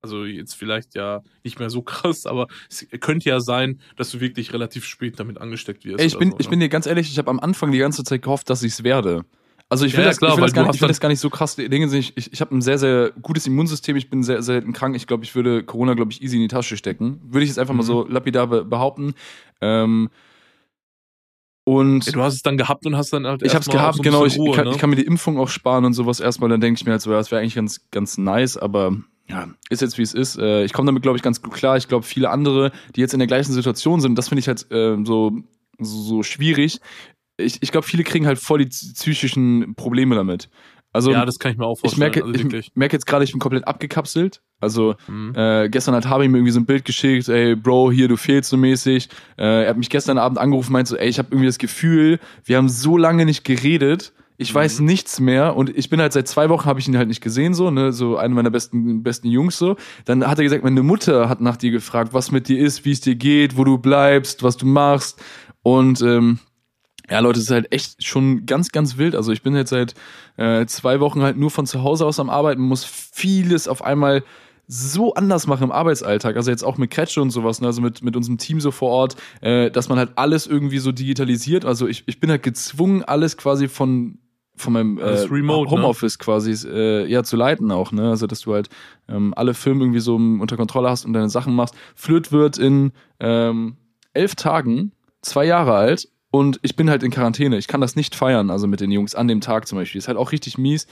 also 0.00 0.24
jetzt 0.24 0.54
vielleicht 0.54 0.94
ja 0.94 1.22
nicht 1.42 1.58
mehr 1.58 1.70
so 1.70 1.82
krass, 1.82 2.26
aber 2.26 2.46
es 2.70 2.86
könnte 3.00 3.28
ja 3.28 3.40
sein, 3.40 3.80
dass 3.96 4.10
du 4.10 4.20
wirklich 4.20 4.52
relativ 4.52 4.84
spät 4.84 5.18
damit 5.18 5.38
angesteckt 5.38 5.84
wirst. 5.84 6.00
Ey, 6.00 6.06
ich 6.06 6.18
bin, 6.18 6.30
so, 6.30 6.36
ich 6.38 6.46
ne? 6.46 6.50
bin 6.50 6.60
dir 6.60 6.68
ganz 6.68 6.86
ehrlich, 6.86 7.10
ich 7.10 7.18
habe 7.18 7.30
am 7.30 7.40
Anfang 7.40 7.72
die 7.72 7.78
ganze 7.78 8.04
Zeit 8.04 8.22
gehofft, 8.22 8.48
dass 8.48 8.62
ich 8.62 8.72
es 8.72 8.84
werde. 8.84 9.24
Also 9.70 9.84
ich 9.84 9.92
will, 9.92 10.00
ja, 10.00 10.08
das, 10.08 10.18
klar, 10.18 10.32
ich 10.32 10.36
will, 10.38 10.44
das, 10.44 10.54
gar 10.54 10.62
nicht, 10.64 10.74
ich 10.76 10.80
will 10.80 10.88
das 10.88 11.00
gar 11.00 11.08
nicht 11.10 11.20
so 11.20 11.28
krass 11.28 11.56
Dinge. 11.56 11.94
Ich, 11.94 12.16
ich, 12.16 12.32
ich 12.32 12.40
habe 12.40 12.56
ein 12.56 12.62
sehr, 12.62 12.78
sehr 12.78 13.12
gutes 13.20 13.46
Immunsystem. 13.46 13.96
Ich 13.96 14.08
bin 14.08 14.22
sehr, 14.22 14.42
selten 14.42 14.72
krank. 14.72 14.96
Ich 14.96 15.06
glaube, 15.06 15.24
ich 15.24 15.34
würde 15.34 15.62
Corona, 15.62 15.92
glaube 15.92 16.10
ich, 16.10 16.22
easy 16.22 16.36
in 16.36 16.42
die 16.42 16.48
Tasche 16.48 16.78
stecken. 16.78 17.20
Würde 17.22 17.44
ich 17.44 17.50
jetzt 17.50 17.58
einfach 17.58 17.74
mhm. 17.74 17.78
mal 17.78 17.84
so 17.84 18.06
lapidar 18.08 18.46
behaupten. 18.46 19.14
Ähm, 19.60 20.08
und 21.64 22.06
ja, 22.06 22.12
du 22.12 22.22
hast 22.22 22.32
es 22.32 22.42
dann 22.42 22.56
gehabt 22.56 22.86
und 22.86 22.96
hast 22.96 23.12
dann 23.12 23.26
halt 23.26 23.42
Ich 23.42 23.54
habe 23.54 23.60
es 23.60 23.68
gehabt, 23.68 23.98
so 23.98 24.02
genau. 24.02 24.24
Ich, 24.24 24.38
Ruhe, 24.38 24.50
ich, 24.50 24.56
kann, 24.56 24.64
ne? 24.64 24.70
ich, 24.70 24.78
kann, 24.78 24.88
mir 24.88 24.96
die 24.96 25.04
Impfung 25.04 25.38
auch 25.38 25.50
sparen 25.50 25.84
und 25.84 25.92
sowas 25.92 26.18
erstmal. 26.18 26.48
Dann 26.48 26.62
denke 26.62 26.78
ich 26.78 26.86
mir 26.86 26.92
halt 26.92 27.02
so, 27.02 27.10
ja, 27.10 27.18
das 27.18 27.30
wäre 27.30 27.42
eigentlich 27.42 27.56
ganz, 27.56 27.90
ganz 27.90 28.16
nice, 28.16 28.56
aber 28.56 28.96
ja, 29.28 29.48
ist 29.68 29.82
jetzt 29.82 29.98
wie 29.98 30.02
es 30.02 30.14
ist. 30.14 30.38
Äh, 30.38 30.64
ich 30.64 30.72
komme 30.72 30.86
damit, 30.86 31.02
glaube 31.02 31.18
ich, 31.18 31.22
ganz 31.22 31.42
gut 31.42 31.52
klar. 31.52 31.76
Ich 31.76 31.86
glaube, 31.86 32.06
viele 32.06 32.30
andere, 32.30 32.72
die 32.96 33.02
jetzt 33.02 33.12
in 33.12 33.18
der 33.18 33.26
gleichen 33.26 33.52
Situation 33.52 34.00
sind, 34.00 34.16
das 34.16 34.28
finde 34.30 34.40
ich 34.40 34.48
halt 34.48 34.70
äh, 34.72 34.96
so, 35.04 35.32
so, 35.78 36.02
so 36.02 36.22
schwierig. 36.22 36.80
Ich, 37.38 37.62
ich 37.62 37.72
glaube, 37.72 37.86
viele 37.86 38.04
kriegen 38.04 38.26
halt 38.26 38.38
voll 38.38 38.58
die 38.58 38.66
psychischen 38.66 39.74
Probleme 39.74 40.14
damit. 40.14 40.50
Also, 40.92 41.12
ja, 41.12 41.24
das 41.24 41.38
kann 41.38 41.52
ich 41.52 41.58
mir 41.58 41.66
auch 41.66 41.78
vorstellen. 41.78 42.10
Ich 42.10 42.16
merke, 42.16 42.24
also 42.24 42.56
ich 42.56 42.72
merke 42.74 42.96
jetzt 42.96 43.06
gerade, 43.06 43.24
ich 43.24 43.32
bin 43.32 43.40
komplett 43.40 43.66
abgekapselt. 43.68 44.42
Also 44.60 44.96
mhm. 45.06 45.32
äh, 45.36 45.68
gestern 45.68 45.94
hat 45.94 46.08
Harvey 46.08 46.28
mir 46.28 46.38
irgendwie 46.38 46.52
so 46.52 46.60
ein 46.60 46.66
Bild 46.66 46.84
geschickt, 46.84 47.28
ey 47.28 47.54
Bro, 47.54 47.92
hier, 47.92 48.08
du 48.08 48.16
fehlst 48.16 48.50
so 48.50 48.56
mäßig. 48.56 49.08
Äh, 49.36 49.64
er 49.64 49.70
hat 49.70 49.76
mich 49.76 49.90
gestern 49.90 50.18
Abend 50.18 50.38
angerufen, 50.38 50.72
meint 50.72 50.88
so, 50.88 50.96
ey, 50.96 51.08
ich 51.08 51.18
habe 51.18 51.28
irgendwie 51.30 51.46
das 51.46 51.58
Gefühl, 51.58 52.18
wir 52.44 52.56
haben 52.56 52.68
so 52.68 52.96
lange 52.96 53.24
nicht 53.24 53.44
geredet. 53.44 54.12
Ich 54.38 54.52
mhm. 54.52 54.56
weiß 54.56 54.80
nichts 54.80 55.20
mehr 55.20 55.56
und 55.56 55.76
ich 55.76 55.90
bin 55.90 56.00
halt 56.00 56.12
seit 56.12 56.26
zwei 56.26 56.48
Wochen 56.48 56.64
habe 56.64 56.80
ich 56.80 56.88
ihn 56.88 56.96
halt 56.96 57.08
nicht 57.08 57.20
gesehen 57.20 57.54
so, 57.54 57.70
ne, 57.70 57.92
so 57.92 58.16
einer 58.16 58.34
meiner 58.34 58.50
besten 58.50 59.02
besten 59.02 59.28
Jungs 59.28 59.58
so. 59.58 59.76
Dann 60.06 60.26
hat 60.26 60.38
er 60.38 60.44
gesagt, 60.44 60.64
meine 60.64 60.82
Mutter 60.82 61.28
hat 61.28 61.40
nach 61.40 61.56
dir 61.56 61.70
gefragt, 61.70 62.14
was 62.14 62.32
mit 62.32 62.48
dir 62.48 62.58
ist, 62.58 62.84
wie 62.84 62.92
es 62.92 63.00
dir 63.00 63.14
geht, 63.14 63.56
wo 63.56 63.64
du 63.64 63.78
bleibst, 63.78 64.42
was 64.42 64.56
du 64.56 64.66
machst 64.66 65.22
und 65.62 66.00
ähm, 66.02 66.38
ja, 67.10 67.20
Leute, 67.20 67.38
es 67.38 67.46
ist 67.46 67.50
halt 67.50 67.72
echt 67.72 68.04
schon 68.04 68.46
ganz, 68.46 68.70
ganz 68.70 68.96
wild. 68.98 69.14
Also 69.14 69.32
ich 69.32 69.42
bin 69.42 69.56
jetzt 69.56 69.70
seit 69.70 69.94
äh, 70.36 70.66
zwei 70.66 71.00
Wochen 71.00 71.22
halt 71.22 71.36
nur 71.36 71.50
von 71.50 71.66
zu 71.66 71.82
Hause 71.82 72.06
aus 72.06 72.20
am 72.20 72.30
Arbeiten, 72.30 72.62
muss 72.62 72.84
vieles 72.84 73.68
auf 73.68 73.82
einmal 73.82 74.22
so 74.70 75.14
anders 75.14 75.46
machen 75.46 75.64
im 75.64 75.72
Arbeitsalltag, 75.72 76.36
also 76.36 76.50
jetzt 76.50 76.62
auch 76.62 76.76
mit 76.76 76.90
Kretsche 76.90 77.22
und 77.22 77.30
sowas, 77.30 77.62
ne? 77.62 77.68
also 77.68 77.80
mit, 77.80 78.02
mit 78.02 78.14
unserem 78.16 78.36
Team 78.36 78.60
so 78.60 78.70
vor 78.70 78.90
Ort, 78.90 79.16
äh, 79.40 79.70
dass 79.70 79.88
man 79.88 79.96
halt 79.98 80.10
alles 80.16 80.46
irgendwie 80.46 80.78
so 80.78 80.92
digitalisiert. 80.92 81.64
Also 81.64 81.88
ich, 81.88 82.04
ich 82.06 82.20
bin 82.20 82.30
halt 82.30 82.42
gezwungen, 82.42 83.02
alles 83.02 83.36
quasi 83.36 83.66
von 83.66 84.18
von 84.56 84.72
meinem 84.72 84.98
äh, 84.98 85.20
Remote, 85.30 85.70
ne? 85.70 85.76
Homeoffice 85.76 86.18
ne? 86.18 86.24
quasi 86.24 86.68
äh, 86.68 87.06
ja 87.06 87.22
zu 87.22 87.36
leiten 87.36 87.70
auch, 87.70 87.92
ne? 87.92 88.10
Also 88.10 88.26
dass 88.26 88.40
du 88.40 88.54
halt 88.54 88.68
ähm, 89.08 89.32
alle 89.36 89.54
Filme 89.54 89.84
irgendwie 89.84 90.00
so 90.00 90.16
unter 90.16 90.56
Kontrolle 90.56 90.90
hast 90.90 91.04
und 91.04 91.12
deine 91.12 91.28
Sachen 91.28 91.54
machst. 91.54 91.76
Flirt 91.94 92.32
wird 92.32 92.58
in 92.58 92.90
ähm, 93.20 93.76
elf 94.14 94.34
Tagen 94.34 94.90
zwei 95.22 95.44
Jahre 95.44 95.74
alt 95.74 96.08
und 96.30 96.58
ich 96.62 96.76
bin 96.76 96.90
halt 96.90 97.02
in 97.02 97.10
Quarantäne. 97.10 97.56
Ich 97.56 97.68
kann 97.68 97.80
das 97.80 97.96
nicht 97.96 98.14
feiern, 98.14 98.50
also 98.50 98.66
mit 98.66 98.80
den 98.80 98.90
Jungs 98.90 99.14
an 99.14 99.28
dem 99.28 99.40
Tag 99.40 99.66
zum 99.66 99.78
Beispiel. 99.78 99.98
Ist 99.98 100.08
halt 100.08 100.18
auch 100.18 100.32
richtig 100.32 100.58
mies. 100.58 100.86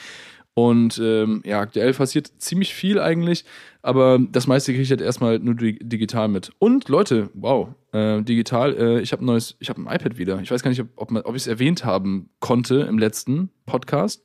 Und 0.59 0.99
ähm, 0.99 1.43
ja, 1.45 1.61
aktuell 1.61 1.93
passiert 1.93 2.33
ziemlich 2.39 2.73
viel 2.73 2.99
eigentlich, 2.99 3.45
aber 3.83 4.19
das 4.19 4.47
meiste 4.47 4.73
kriege 4.73 4.83
ich 4.83 4.89
halt 4.89 5.03
erstmal 5.03 5.39
nur 5.39 5.55
digital 5.55 6.29
mit. 6.29 6.51
Und 6.59 6.89
Leute, 6.89 7.29
wow, 7.35 7.69
äh, 7.93 8.23
digital, 8.23 8.75
äh, 8.75 9.01
ich 9.01 9.13
habe 9.13 9.23
ein 9.23 9.27
neues, 9.27 9.59
ich 9.61 9.69
habe 9.69 9.83
ein 9.83 9.95
iPad 9.95 10.17
wieder. 10.17 10.41
Ich 10.41 10.51
weiß 10.51 10.63
gar 10.63 10.71
nicht, 10.71 10.81
ob, 10.81 10.89
ob, 10.97 11.13
ob 11.13 11.37
ich 11.37 11.43
es 11.43 11.47
erwähnt 11.47 11.85
haben 11.85 12.31
konnte 12.41 12.81
im 12.89 12.99
letzten 12.99 13.51
Podcast. 13.67 14.25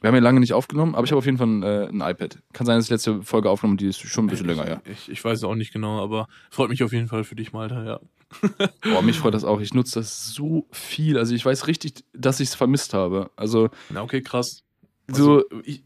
Wir 0.00 0.08
haben 0.08 0.14
ja 0.14 0.20
lange 0.20 0.38
nicht 0.38 0.52
aufgenommen, 0.52 0.94
aber 0.94 1.04
ich 1.04 1.10
habe 1.10 1.18
auf 1.18 1.26
jeden 1.26 1.38
Fall 1.38 1.48
ein, 1.48 1.62
äh, 1.64 1.88
ein, 1.88 2.00
iPad. 2.00 2.38
Kann 2.52 2.64
sein, 2.64 2.76
dass 2.76 2.84
ich 2.84 2.90
letzte 2.90 3.22
Folge 3.22 3.50
aufgenommen 3.50 3.78
die 3.78 3.88
ist 3.88 3.98
schon 3.98 4.26
ein 4.26 4.28
bisschen 4.28 4.46
länger, 4.46 4.68
ja. 4.68 4.82
Ich, 4.84 5.08
ich 5.08 5.24
weiß 5.24 5.42
auch 5.42 5.56
nicht 5.56 5.72
genau, 5.72 6.00
aber 6.00 6.28
freut 6.50 6.68
mich 6.68 6.84
auf 6.84 6.92
jeden 6.92 7.08
Fall 7.08 7.24
für 7.24 7.34
dich, 7.34 7.52
Malta, 7.52 7.84
ja. 7.84 8.00
Boah, 8.82 9.02
mich 9.02 9.18
freut 9.18 9.34
das 9.34 9.44
auch. 9.44 9.60
Ich 9.60 9.74
nutze 9.74 10.00
das 10.00 10.32
so 10.32 10.66
viel. 10.70 11.18
Also 11.18 11.34
ich 11.34 11.44
weiß 11.44 11.66
richtig, 11.66 12.04
dass 12.12 12.40
ich 12.40 12.48
es 12.48 12.54
vermisst 12.54 12.94
habe. 12.94 13.30
Also. 13.36 13.70
Na, 13.90 14.02
okay, 14.02 14.22
krass. 14.22 14.62
Also, 15.08 15.40
so, 15.40 15.60
ich, 15.64 15.84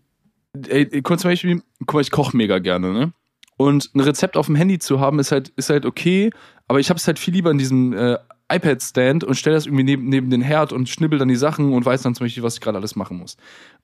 ey, 0.69 1.03
zum 1.03 1.17
Beispiel, 1.17 1.63
guck 1.81 1.95
mal, 1.95 2.01
ich 2.01 2.11
koche 2.11 2.37
mega 2.37 2.59
gerne, 2.59 2.93
ne? 2.93 3.13
Und 3.57 3.91
ein 3.95 4.01
Rezept 4.01 4.37
auf 4.37 4.47
dem 4.47 4.55
Handy 4.55 4.79
zu 4.79 5.01
haben, 5.01 5.19
ist 5.19 5.33
halt, 5.33 5.49
ist 5.57 5.69
halt 5.69 5.85
okay, 5.85 6.31
aber 6.69 6.79
ich 6.79 6.91
habe 6.91 6.99
es 6.99 7.07
halt 7.07 7.19
viel 7.19 7.35
lieber 7.35 7.51
in 7.51 7.59
diesem 7.59 7.93
äh, 7.93 8.17
iPad-Stand 8.51 9.25
und 9.25 9.35
stelle 9.35 9.57
das 9.57 9.67
irgendwie 9.67 9.85
neben, 9.85 10.09
neben 10.09 10.31
den 10.31 10.43
Herd 10.43 10.73
und 10.73 10.89
schnibbel 10.89 11.19
dann 11.19 11.29
die 11.29 11.37
Sachen 11.37 11.73
und 11.73 11.85
weiß 11.85 12.03
dann 12.03 12.15
zum 12.15 12.25
Beispiel, 12.27 12.45
was 12.45 12.55
ich 12.55 12.61
gerade 12.61 12.79
alles 12.79 12.95
machen 12.95 13.19
muss. 13.19 13.37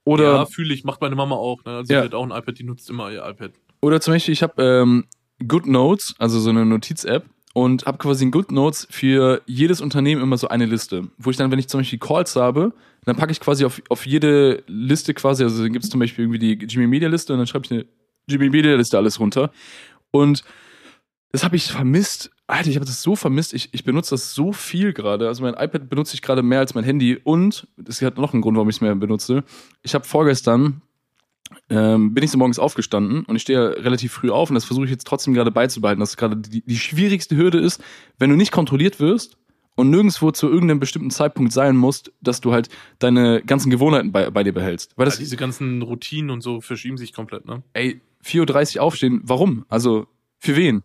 Oder, 0.04 0.34
ja, 0.34 0.46
fühle 0.46 0.72
ich, 0.72 0.84
macht 0.84 1.00
meine 1.00 1.16
Mama 1.16 1.34
auch. 1.34 1.64
Ne? 1.64 1.72
Also 1.76 1.92
ja. 1.92 2.00
sie 2.00 2.06
hat 2.06 2.14
auch 2.14 2.22
ein 2.22 2.30
iPad, 2.30 2.58
die 2.58 2.64
nutzt 2.64 2.88
immer 2.88 3.10
ihr 3.10 3.26
iPad. 3.26 3.52
Oder 3.80 4.00
zum 4.00 4.14
Beispiel, 4.14 4.32
ich 4.32 4.42
habe 4.42 4.62
ähm, 4.62 5.04
GoodNotes, 5.46 6.14
also 6.18 6.38
so 6.38 6.50
eine 6.50 6.64
Notiz-App, 6.64 7.24
und 7.55 7.86
habe 7.86 7.98
quasi 7.98 8.24
in 8.24 8.30
GoodNotes 8.30 8.86
für 8.90 9.40
jedes 9.46 9.80
Unternehmen 9.80 10.20
immer 10.20 10.36
so 10.36 10.48
eine 10.48 10.66
Liste, 10.66 11.09
wo 11.16 11.30
ich 11.30 11.36
dann, 11.36 11.50
wenn 11.50 11.59
ich 11.59 11.68
zum 11.68 11.80
Beispiel 11.80 12.00
Calls 12.00 12.36
habe, 12.36 12.74
dann 13.05 13.16
packe 13.16 13.32
ich 13.32 13.40
quasi 13.40 13.64
auf, 13.64 13.80
auf 13.88 14.07
jede 14.07 14.62
Liste 14.66 15.14
quasi, 15.14 15.44
also 15.44 15.62
dann 15.62 15.72
gibt 15.72 15.84
es 15.84 15.90
zum 15.90 16.00
Beispiel 16.00 16.24
irgendwie 16.24 16.38
die 16.38 16.66
Jimmy 16.66 16.86
Media 16.86 17.09
Liste 17.09 17.32
und 17.32 17.38
dann 17.38 17.46
schreibe 17.46 17.64
ich 17.64 17.70
eine 17.70 17.86
Jimmy 18.26 18.50
Media 18.50 18.74
Liste 18.74 18.98
alles 18.98 19.20
runter. 19.20 19.50
Und 20.11 20.44
das 21.30 21.44
habe 21.44 21.57
ich 21.57 21.70
vermisst. 21.70 22.30
Alter, 22.46 22.70
ich 22.70 22.76
habe 22.76 22.86
das 22.86 23.02
so 23.02 23.16
vermisst. 23.16 23.55
Ich, 23.55 23.70
ich 23.72 23.84
benutze 23.84 24.11
das 24.11 24.34
so 24.34 24.52
viel 24.52 24.92
gerade. 24.92 25.28
Also 25.28 25.42
mein 25.42 25.55
iPad 25.55 25.88
benutze 25.88 26.14
ich 26.14 26.22
gerade 26.22 26.42
mehr 26.42 26.61
als 26.61 26.74
mein 26.74 26.84
Handy. 26.84 27.20
Und 27.22 27.68
es 27.86 28.02
hat 28.02 28.18
noch 28.18 28.32
einen 28.32 28.42
Grund, 28.42 28.57
warum 28.57 28.68
ich 28.68 28.76
es 28.76 28.80
mehr 28.80 28.94
benutze. 28.94 29.44
Ich 29.82 29.94
habe 29.94 30.05
vorgestern 30.05 30.82
ähm, 31.70 32.14
bin 32.14 32.24
ich 32.24 32.30
so 32.30 32.38
morgens 32.38 32.59
aufgestanden 32.59 33.24
und 33.24 33.36
ich 33.36 33.42
stehe 33.42 33.84
relativ 33.84 34.12
früh 34.12 34.30
auf 34.30 34.51
und 34.51 34.55
das 34.55 34.64
versuche 34.64 34.84
ich 34.84 34.90
jetzt 34.90 35.07
trotzdem 35.07 35.34
gerade 35.34 35.51
beizubehalten, 35.51 36.01
dass 36.01 36.16
gerade 36.16 36.36
die, 36.36 36.62
die 36.62 36.78
schwierigste 36.78 37.36
Hürde 37.36 37.59
ist, 37.59 37.82
wenn 38.18 38.30
du 38.30 38.36
nicht 38.36 38.53
kontrolliert 38.53 39.01
wirst 39.01 39.36
und 39.76 39.90
nirgendwo 39.90 40.30
zu 40.30 40.49
irgendeinem 40.49 40.80
bestimmten 40.80 41.11
Zeitpunkt 41.11 41.53
sein 41.53 41.76
musst, 41.76 42.12
dass 42.20 42.40
du 42.40 42.53
halt 42.53 42.68
deine 42.99 43.42
ganzen 43.42 43.70
Gewohnheiten 43.70 44.12
bei, 44.12 44.30
bei 44.30 44.42
dir 44.42 44.53
behältst. 44.53 44.92
Weil 44.97 45.07
das, 45.07 45.16
ja, 45.16 45.20
diese 45.20 45.36
ganzen 45.36 45.82
Routinen 45.82 46.30
und 46.30 46.40
so 46.40 46.61
verschieben 46.61 46.97
sich 46.97 47.12
komplett, 47.12 47.47
ne? 47.47 47.62
Ey, 47.72 48.01
4.30 48.24 48.76
Uhr 48.76 48.82
aufstehen, 48.82 49.20
warum? 49.24 49.64
Also, 49.68 50.07
für 50.38 50.57
wen? 50.57 50.82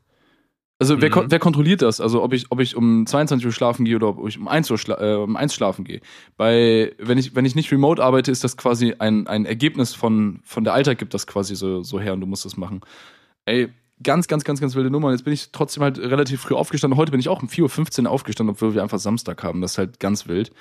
Also 0.79 0.95
mhm. 0.95 1.01
wer, 1.01 1.31
wer 1.31 1.39
kontrolliert 1.39 1.81
das? 1.81 1.99
Also 1.99 2.23
ob 2.23 2.33
ich, 2.33 2.51
ob 2.51 2.61
ich 2.61 2.75
um 2.75 3.05
22 3.05 3.45
Uhr 3.45 3.51
schlafen 3.51 3.83
gehe 3.83 3.97
oder 3.97 4.07
ob 4.07 4.27
ich 4.27 4.39
um 4.39 4.47
1 4.47 4.71
Uhr 4.71 4.77
schla 4.77 4.99
äh, 4.99 5.15
um 5.15 5.35
1 5.35 5.53
schlafen 5.53 5.83
gehe. 5.83 5.99
Bei, 6.37 6.93
wenn 6.97 7.17
ich, 7.17 7.35
wenn 7.35 7.43
ich 7.43 7.53
nicht 7.53 7.71
remote 7.71 8.01
arbeite, 8.01 8.31
ist 8.31 8.45
das 8.45 8.55
quasi 8.55 8.95
ein, 8.97 9.27
ein 9.27 9.45
Ergebnis 9.45 9.93
von, 9.93 10.39
von 10.45 10.63
der 10.63 10.73
Alltag 10.73 10.97
gibt 10.97 11.13
das 11.13 11.27
quasi 11.27 11.55
so, 11.55 11.83
so 11.83 11.99
her 11.99 12.13
und 12.13 12.21
du 12.21 12.27
musst 12.27 12.45
das 12.45 12.55
machen. 12.55 12.79
Ey, 13.43 13.69
ganz, 14.01 14.27
ganz, 14.27 14.45
ganz, 14.45 14.61
ganz 14.61 14.75
wilde 14.75 14.89
Nummer. 14.89 15.11
Jetzt 15.11 15.25
bin 15.25 15.33
ich 15.33 15.51
trotzdem 15.51 15.83
halt 15.83 15.99
relativ 15.99 16.41
früh 16.41 16.55
aufgestanden. 16.55 16.97
Heute 16.97 17.11
bin 17.11 17.19
ich 17.19 17.27
auch 17.27 17.41
um 17.41 17.49
4.15 17.49 18.05
Uhr 18.05 18.11
aufgestanden, 18.11 18.55
obwohl 18.55 18.73
wir 18.73 18.81
einfach 18.81 18.99
Samstag 18.99 19.43
haben. 19.43 19.59
Das 19.59 19.73
ist 19.73 19.77
halt 19.77 19.99
ganz 19.99 20.27
wild. 20.27 20.51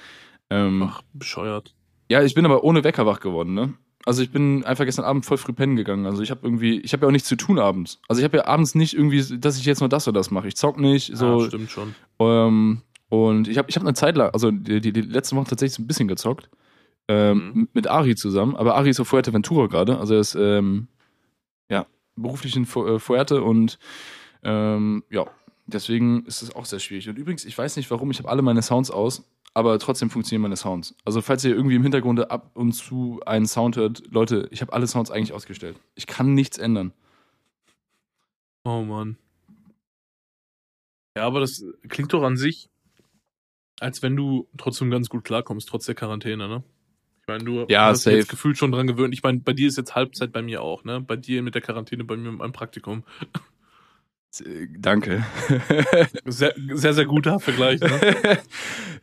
Ähm, 0.50 0.90
Ach, 0.90 1.02
bescheuert. 1.12 1.74
Ja, 2.10 2.22
ich 2.22 2.34
bin 2.34 2.44
aber 2.44 2.64
ohne 2.64 2.82
Wecker 2.82 3.06
wach 3.06 3.20
geworden, 3.20 3.54
ne? 3.54 3.74
Also 4.04 4.22
ich 4.22 4.30
bin 4.30 4.64
einfach 4.64 4.84
gestern 4.84 5.04
Abend 5.04 5.26
voll 5.26 5.38
früh 5.38 5.52
pennen 5.52 5.76
gegangen. 5.76 6.06
Also 6.06 6.22
ich 6.22 6.30
habe 6.30 6.40
irgendwie, 6.42 6.80
ich 6.80 6.92
habe 6.92 7.04
ja 7.04 7.08
auch 7.08 7.12
nichts 7.12 7.28
zu 7.28 7.36
tun 7.36 7.58
abends. 7.58 8.00
Also 8.08 8.20
ich 8.20 8.24
habe 8.24 8.38
ja 8.38 8.46
abends 8.46 8.74
nicht 8.74 8.94
irgendwie, 8.94 9.38
dass 9.38 9.58
ich 9.58 9.64
jetzt 9.64 9.80
nur 9.80 9.88
das 9.88 10.06
oder 10.08 10.20
das 10.20 10.30
mache. 10.30 10.48
Ich 10.48 10.56
zock 10.56 10.78
nicht. 10.78 11.16
So, 11.16 11.42
ja, 11.42 11.46
stimmt 11.48 11.70
schon. 11.70 11.94
Ähm, 12.18 12.82
und 13.08 13.48
ich 13.48 13.58
habe 13.58 13.68
ich 13.68 13.76
hab 13.76 13.82
eine 13.82 13.94
Zeit 13.94 14.16
lang, 14.16 14.30
also 14.30 14.50
die, 14.50 14.80
die, 14.80 14.92
die 14.92 15.00
letzte 15.00 15.36
Woche 15.36 15.48
tatsächlich 15.48 15.74
so 15.74 15.82
ein 15.82 15.86
bisschen 15.86 16.08
gezockt. 16.08 16.48
Ähm, 17.08 17.52
mhm. 17.54 17.68
Mit 17.72 17.86
Ari 17.86 18.16
zusammen. 18.16 18.56
Aber 18.56 18.76
Ari 18.76 18.90
ist 18.90 19.00
auf 19.00 19.08
Fuerteventura 19.08 19.66
gerade. 19.66 19.98
Also 19.98 20.14
er 20.14 20.20
ist 20.20 20.34
ähm, 20.34 20.88
ja, 21.70 21.86
beruflich 22.16 22.54
in 22.56 22.66
Fu 22.66 22.86
äh, 22.86 22.98
Fuerte 22.98 23.42
und 23.42 23.78
ähm, 24.42 25.04
ja, 25.10 25.26
deswegen 25.66 26.24
ist 26.26 26.42
es 26.42 26.54
auch 26.54 26.66
sehr 26.66 26.78
schwierig. 26.78 27.08
Und 27.08 27.18
übrigens, 27.18 27.44
ich 27.44 27.56
weiß 27.56 27.76
nicht 27.76 27.90
warum, 27.90 28.10
ich 28.10 28.18
habe 28.18 28.28
alle 28.28 28.42
meine 28.42 28.62
Sounds 28.62 28.90
aus 28.90 29.24
aber 29.54 29.78
trotzdem 29.78 30.10
funktionieren 30.10 30.42
meine 30.42 30.56
Sounds. 30.56 30.94
Also 31.04 31.20
falls 31.20 31.44
ihr 31.44 31.54
irgendwie 31.54 31.76
im 31.76 31.82
Hintergrund 31.82 32.30
ab 32.30 32.50
und 32.54 32.72
zu 32.72 33.20
einen 33.26 33.46
Sound 33.46 33.76
hört, 33.76 34.02
Leute, 34.10 34.48
ich 34.50 34.60
habe 34.60 34.72
alle 34.72 34.86
Sounds 34.86 35.10
eigentlich 35.10 35.32
ausgestellt. 35.32 35.78
Ich 35.94 36.06
kann 36.06 36.34
nichts 36.34 36.58
ändern. 36.58 36.92
Oh 38.64 38.82
Mann. 38.82 39.16
Ja, 41.16 41.24
aber 41.24 41.40
das 41.40 41.64
klingt 41.88 42.12
doch 42.12 42.22
an 42.22 42.36
sich, 42.36 42.70
als 43.80 44.02
wenn 44.02 44.14
du 44.14 44.48
trotzdem 44.56 44.90
ganz 44.90 45.08
gut 45.08 45.24
klarkommst, 45.24 45.68
trotz 45.68 45.86
der 45.86 45.94
Quarantäne, 45.94 46.48
ne? 46.48 46.62
Ich 47.22 47.28
meine, 47.28 47.44
du 47.44 47.66
ja, 47.68 47.86
hast 47.86 48.04
safe. 48.04 48.16
jetzt 48.16 48.28
gefühlt 48.28 48.56
schon 48.56 48.72
dran 48.72 48.86
gewöhnt. 48.86 49.12
Ich 49.12 49.22
meine, 49.22 49.40
bei 49.40 49.52
dir 49.52 49.68
ist 49.68 49.76
jetzt 49.76 49.94
Halbzeit 49.94 50.32
bei 50.32 50.42
mir 50.42 50.62
auch, 50.62 50.84
ne? 50.84 51.00
Bei 51.00 51.16
dir 51.16 51.42
mit 51.42 51.54
der 51.54 51.62
Quarantäne, 51.62 52.04
bei 52.04 52.16
mir 52.16 52.30
mit 52.30 52.38
meinem 52.38 52.52
Praktikum. 52.52 53.04
Danke. 54.78 55.24
Sehr, 56.26 56.54
sehr, 56.74 56.94
sehr 56.94 57.06
guter 57.06 57.40
Vergleich. 57.40 57.80
Ne? 57.80 58.38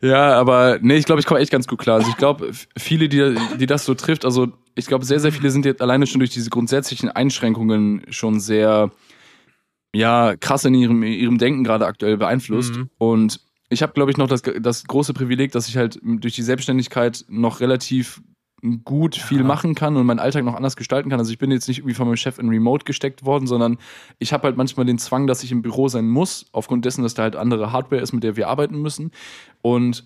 ja, 0.00 0.34
aber 0.34 0.78
nee, 0.80 0.96
ich 0.96 1.04
glaube, 1.04 1.20
ich 1.20 1.26
komme 1.26 1.40
echt 1.40 1.50
ganz 1.50 1.66
gut 1.66 1.80
klar. 1.80 1.96
Also 1.96 2.10
ich 2.10 2.16
glaube, 2.16 2.52
viele, 2.78 3.08
die, 3.08 3.34
die 3.58 3.66
das 3.66 3.84
so 3.84 3.94
trifft, 3.94 4.24
also 4.24 4.48
ich 4.76 4.86
glaube, 4.86 5.04
sehr, 5.04 5.18
sehr 5.18 5.32
viele 5.32 5.50
sind 5.50 5.64
jetzt 5.64 5.82
alleine 5.82 6.06
schon 6.06 6.20
durch 6.20 6.30
diese 6.30 6.50
grundsätzlichen 6.50 7.10
Einschränkungen 7.10 8.02
schon 8.10 8.38
sehr, 8.38 8.92
ja, 9.94 10.36
krass 10.36 10.64
in 10.64 10.74
ihrem, 10.74 11.02
ihrem 11.02 11.38
Denken 11.38 11.64
gerade 11.64 11.86
aktuell 11.86 12.16
beeinflusst. 12.16 12.76
Mhm. 12.76 12.90
Und 12.98 13.40
ich 13.68 13.82
habe, 13.82 13.94
glaube 13.94 14.12
ich, 14.12 14.16
noch 14.16 14.28
das, 14.28 14.42
das 14.42 14.84
große 14.84 15.12
Privileg, 15.12 15.50
dass 15.52 15.68
ich 15.68 15.76
halt 15.76 15.98
durch 16.02 16.34
die 16.34 16.42
Selbstständigkeit 16.42 17.24
noch 17.28 17.60
relativ 17.60 18.22
gut 18.84 19.16
viel 19.16 19.38
ja. 19.38 19.44
machen 19.44 19.74
kann 19.74 19.96
und 19.96 20.06
meinen 20.06 20.18
Alltag 20.18 20.44
noch 20.44 20.54
anders 20.54 20.76
gestalten 20.76 21.10
kann. 21.10 21.18
Also 21.18 21.30
ich 21.30 21.38
bin 21.38 21.50
jetzt 21.50 21.68
nicht 21.68 21.78
irgendwie 21.78 21.94
von 21.94 22.06
meinem 22.06 22.16
Chef 22.16 22.38
in 22.38 22.48
Remote 22.48 22.84
gesteckt 22.84 23.24
worden, 23.24 23.46
sondern 23.46 23.78
ich 24.18 24.32
habe 24.32 24.44
halt 24.44 24.56
manchmal 24.56 24.86
den 24.86 24.98
Zwang, 24.98 25.26
dass 25.26 25.42
ich 25.42 25.52
im 25.52 25.62
Büro 25.62 25.88
sein 25.88 26.08
muss, 26.08 26.46
aufgrund 26.52 26.84
dessen, 26.84 27.02
dass 27.02 27.14
da 27.14 27.24
halt 27.24 27.36
andere 27.36 27.72
Hardware 27.72 28.00
ist, 28.00 28.12
mit 28.12 28.24
der 28.24 28.36
wir 28.36 28.48
arbeiten 28.48 28.80
müssen. 28.80 29.12
Und 29.62 30.04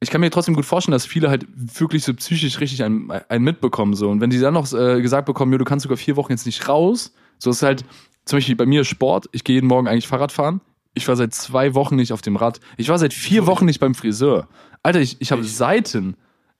ich 0.00 0.10
kann 0.10 0.20
mir 0.20 0.30
trotzdem 0.30 0.54
gut 0.54 0.64
vorstellen, 0.64 0.92
dass 0.92 1.06
viele 1.06 1.28
halt 1.28 1.46
wirklich 1.54 2.04
so 2.04 2.14
psychisch 2.14 2.60
richtig 2.60 2.84
einen, 2.84 3.10
einen 3.10 3.44
mitbekommen. 3.44 3.94
So. 3.94 4.08
Und 4.08 4.20
wenn 4.20 4.30
die 4.30 4.38
dann 4.38 4.54
noch 4.54 4.72
äh, 4.72 5.02
gesagt 5.02 5.26
bekommen, 5.26 5.50
du 5.50 5.64
kannst 5.64 5.82
sogar 5.82 5.96
vier 5.96 6.16
Wochen 6.16 6.32
jetzt 6.32 6.46
nicht 6.46 6.68
raus, 6.68 7.12
so 7.38 7.50
ist 7.50 7.62
halt 7.62 7.84
zum 8.24 8.36
Beispiel 8.36 8.56
bei 8.56 8.66
mir 8.66 8.84
Sport. 8.84 9.28
Ich 9.32 9.42
gehe 9.42 9.54
jeden 9.54 9.66
Morgen 9.66 9.88
eigentlich 9.88 10.06
Fahrrad 10.06 10.30
fahren. 10.30 10.60
Ich 10.94 11.08
war 11.08 11.16
seit 11.16 11.34
zwei 11.34 11.74
Wochen 11.74 11.96
nicht 11.96 12.12
auf 12.12 12.22
dem 12.22 12.36
Rad. 12.36 12.60
Ich 12.76 12.88
war 12.88 12.98
seit 12.98 13.12
vier 13.12 13.46
Wochen 13.46 13.64
nicht 13.64 13.80
beim 13.80 13.94
Friseur. 13.94 14.48
Alter, 14.82 15.00
ich, 15.00 15.16
ich 15.20 15.32
habe 15.32 15.42
Seiten. 15.44 16.16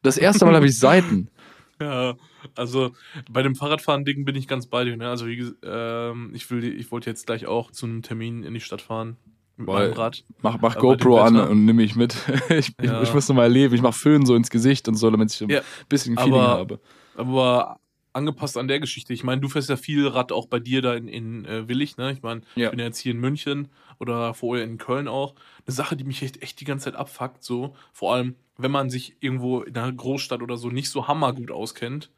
Das 0.09 0.16
erste 0.16 0.44
Mal 0.44 0.54
habe 0.54 0.66
ich 0.66 0.78
Seiten. 0.78 1.28
Ja, 1.80 2.16
also 2.56 2.90
bei 3.30 3.40
dem 3.44 3.54
Fahrradfahren-Ding 3.54 4.24
bin 4.24 4.34
ich 4.34 4.48
ganz 4.48 4.66
bei 4.66 4.82
dir. 4.82 4.96
Ne? 4.96 5.09
Also 5.09 5.28
wie, 5.28 5.52
ähm, 5.62 6.32
ich 6.34 6.50
will, 6.50 6.64
ich 6.64 6.90
wollte 6.90 7.09
jetzt 7.09 7.26
gleich 7.26 7.46
auch 7.46 7.70
zu 7.70 7.86
einem 7.86 8.02
Termin 8.02 8.42
in 8.42 8.52
die 8.52 8.59
Stadt 8.59 8.82
fahren 8.82 9.16
mit 9.56 9.66
Boah, 9.66 9.78
meinem 9.78 9.92
Rad. 9.92 10.24
Mach, 10.42 10.61
mach 10.61 10.76
GoPro 10.76 11.20
an 11.20 11.36
und 11.36 11.66
nimm 11.66 11.76
mich 11.76 11.94
mit. 11.94 12.16
ich, 12.48 12.72
ja. 12.82 13.00
ich, 13.00 13.09
ich 13.09 13.14
muss 13.14 13.28
noch 13.28 13.36
mal 13.36 13.44
erleben. 13.44 13.76
Ich 13.76 13.80
mach 13.80 13.94
Föhn 13.94 14.26
so 14.26 14.34
ins 14.34 14.50
Gesicht 14.50 14.88
und 14.88 14.96
so, 14.96 15.09
damit 15.09 15.32
ich 15.32 15.38
ja. 15.38 15.61
ein 15.61 15.64
bisschen 15.88 16.16
Feeling 16.16 16.34
aber, 16.34 16.48
habe. 16.48 16.80
Aber 17.14 17.78
angepasst 18.12 18.56
an 18.56 18.68
der 18.68 18.80
Geschichte. 18.80 19.12
Ich 19.12 19.24
meine, 19.24 19.40
du 19.40 19.48
fährst 19.48 19.70
ja 19.70 19.76
viel 19.76 20.06
Rad 20.06 20.32
auch 20.32 20.46
bei 20.46 20.59
dir 20.59 20.82
da 20.82 20.94
in, 20.94 21.09
in 21.09 21.44
äh, 21.44 21.68
Willig, 21.68 21.96
ne? 21.96 22.12
Ich 22.12 22.22
meine, 22.22 22.42
ja. 22.56 22.66
ich 22.66 22.70
bin 22.70 22.80
ja 22.80 22.86
jetzt 22.86 22.98
hier 22.98 23.12
in 23.12 23.20
München 23.20 23.68
oder 23.98 24.34
vorher 24.34 24.64
in 24.64 24.78
Köln 24.78 25.09
auch. 25.09 25.34
Eine 25.66 25.74
Sache, 25.74 25.96
die 25.96 26.04
mich 26.04 26.22
echt, 26.22 26.42
echt 26.42 26.61
die 26.61 26.64
ganze 26.64 26.86
Zeit 26.86 26.96
abfuckt, 26.96 27.42
so. 27.42 27.74
Vor 27.92 28.14
allem, 28.14 28.34
wenn 28.59 28.70
man 28.70 28.90
sich 28.90 29.16
irgendwo 29.20 29.62
in 29.62 29.76
einer 29.76 29.92
Großstadt 29.92 30.42
oder 30.42 30.56
so 30.56 30.68
nicht 30.68 30.90
so 30.90 31.09
hammergut 31.09 31.50
auskennt, 31.50 32.11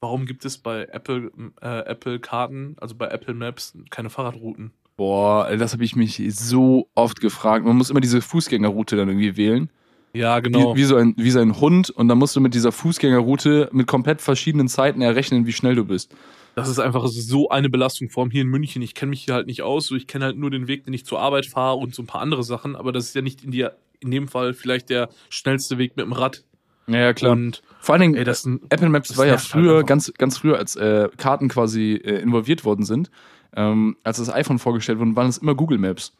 warum 0.00 0.24
gibt 0.24 0.44
es 0.44 0.56
bei 0.58 0.84
Apple, 0.84 1.30
äh, 1.60 1.80
Apple 1.80 2.20
Karten, 2.20 2.76
also 2.80 2.94
bei 2.94 3.08
Apple 3.08 3.34
Maps, 3.34 3.76
keine 3.90 4.08
Fahrradrouten? 4.08 4.70
Boah, 4.96 5.48
das 5.56 5.72
habe 5.72 5.84
ich 5.84 5.96
mich 5.96 6.22
so 6.34 6.88
oft 6.94 7.20
gefragt. 7.20 7.64
Man 7.64 7.76
muss 7.76 7.90
immer 7.90 8.00
diese 8.00 8.20
Fußgängerroute 8.20 8.96
dann 8.96 9.08
irgendwie 9.08 9.36
wählen. 9.36 9.70
Ja, 10.12 10.40
genau. 10.40 10.74
Wie, 10.74 10.80
wie, 10.80 10.84
so 10.84 10.96
ein, 10.96 11.14
wie 11.16 11.30
so 11.30 11.40
ein 11.40 11.60
Hund 11.60 11.90
und 11.90 12.08
dann 12.08 12.18
musst 12.18 12.34
du 12.36 12.40
mit 12.40 12.54
dieser 12.54 12.72
Fußgängerroute 12.72 13.70
mit 13.72 13.86
komplett 13.86 14.20
verschiedenen 14.20 14.68
Zeiten 14.68 15.00
errechnen, 15.02 15.46
wie 15.46 15.52
schnell 15.52 15.74
du 15.74 15.84
bist. 15.84 16.14
Das 16.56 16.68
ist 16.68 16.80
einfach 16.80 17.06
so 17.06 17.48
eine 17.48 17.70
Belastung. 17.70 18.10
Vor 18.10 18.24
allem 18.24 18.30
hier 18.30 18.42
in 18.42 18.48
München. 18.48 18.82
Ich 18.82 18.94
kenne 18.94 19.10
mich 19.10 19.22
hier 19.22 19.34
halt 19.34 19.46
nicht 19.46 19.62
aus. 19.62 19.86
So, 19.86 19.94
ich 19.94 20.08
kenne 20.08 20.24
halt 20.24 20.36
nur 20.36 20.50
den 20.50 20.66
Weg, 20.66 20.84
den 20.84 20.92
ich 20.92 21.06
zur 21.06 21.20
Arbeit 21.20 21.46
fahre 21.46 21.76
und 21.76 21.94
so 21.94 22.02
ein 22.02 22.06
paar 22.06 22.20
andere 22.20 22.42
Sachen. 22.42 22.74
Aber 22.74 22.92
das 22.92 23.04
ist 23.04 23.14
ja 23.14 23.22
nicht 23.22 23.44
in, 23.44 23.52
die, 23.52 23.66
in 24.00 24.10
dem 24.10 24.28
Fall 24.28 24.54
vielleicht 24.54 24.90
der 24.90 25.08
schnellste 25.28 25.78
Weg 25.78 25.96
mit 25.96 26.04
dem 26.04 26.12
Rad. 26.12 26.44
Ja, 26.86 26.98
ja 26.98 27.12
klar. 27.12 27.32
Und 27.32 27.62
vor 27.80 27.94
allen 27.94 28.02
Dingen, 28.02 28.14
ey, 28.16 28.24
das 28.24 28.44
ein, 28.44 28.60
Apple 28.68 28.88
Maps 28.88 29.16
war 29.16 29.26
ja 29.26 29.38
früher, 29.38 29.76
halt 29.76 29.86
ganz, 29.86 30.12
ganz 30.18 30.38
früher, 30.38 30.58
als 30.58 30.76
äh, 30.76 31.08
Karten 31.16 31.48
quasi 31.48 31.94
äh, 31.94 32.20
involviert 32.20 32.64
worden 32.64 32.84
sind, 32.84 33.10
ähm, 33.54 33.96
als 34.02 34.18
das 34.18 34.32
iPhone 34.32 34.58
vorgestellt 34.58 34.98
wurde, 34.98 35.14
waren 35.16 35.28
es 35.28 35.38
immer 35.38 35.54
Google 35.54 35.78
Maps. 35.78 36.12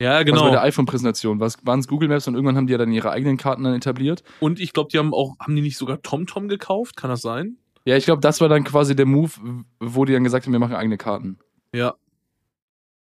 Ja, 0.00 0.22
genau. 0.22 0.38
Also 0.38 0.44
bei 0.46 0.50
der 0.52 0.62
iPhone-Präsentation 0.62 1.38
waren 1.40 1.78
es 1.78 1.88
Google 1.88 2.08
Maps 2.08 2.26
und 2.26 2.34
irgendwann 2.34 2.56
haben 2.56 2.66
die 2.66 2.72
ja 2.72 2.78
dann 2.78 2.92
ihre 2.92 3.10
eigenen 3.10 3.36
Karten 3.36 3.62
dann 3.62 3.74
etabliert. 3.74 4.24
Und 4.40 4.58
ich 4.58 4.72
glaube, 4.72 4.90
die 4.90 4.98
haben 4.98 5.14
auch, 5.14 5.38
haben 5.38 5.54
die 5.54 5.62
nicht 5.62 5.78
sogar 5.78 6.02
TomTom 6.02 6.48
gekauft? 6.48 6.96
Kann 6.96 7.10
das 7.10 7.22
sein? 7.22 7.58
Ja, 7.84 7.96
ich 7.96 8.04
glaube, 8.04 8.20
das 8.20 8.40
war 8.40 8.48
dann 8.48 8.64
quasi 8.64 8.96
der 8.96 9.06
Move, 9.06 9.30
wo 9.78 10.04
die 10.04 10.12
dann 10.12 10.24
gesagt 10.24 10.46
haben, 10.46 10.52
wir 10.52 10.58
machen 10.58 10.74
eigene 10.74 10.96
Karten. 10.96 11.38
Ja. 11.72 11.94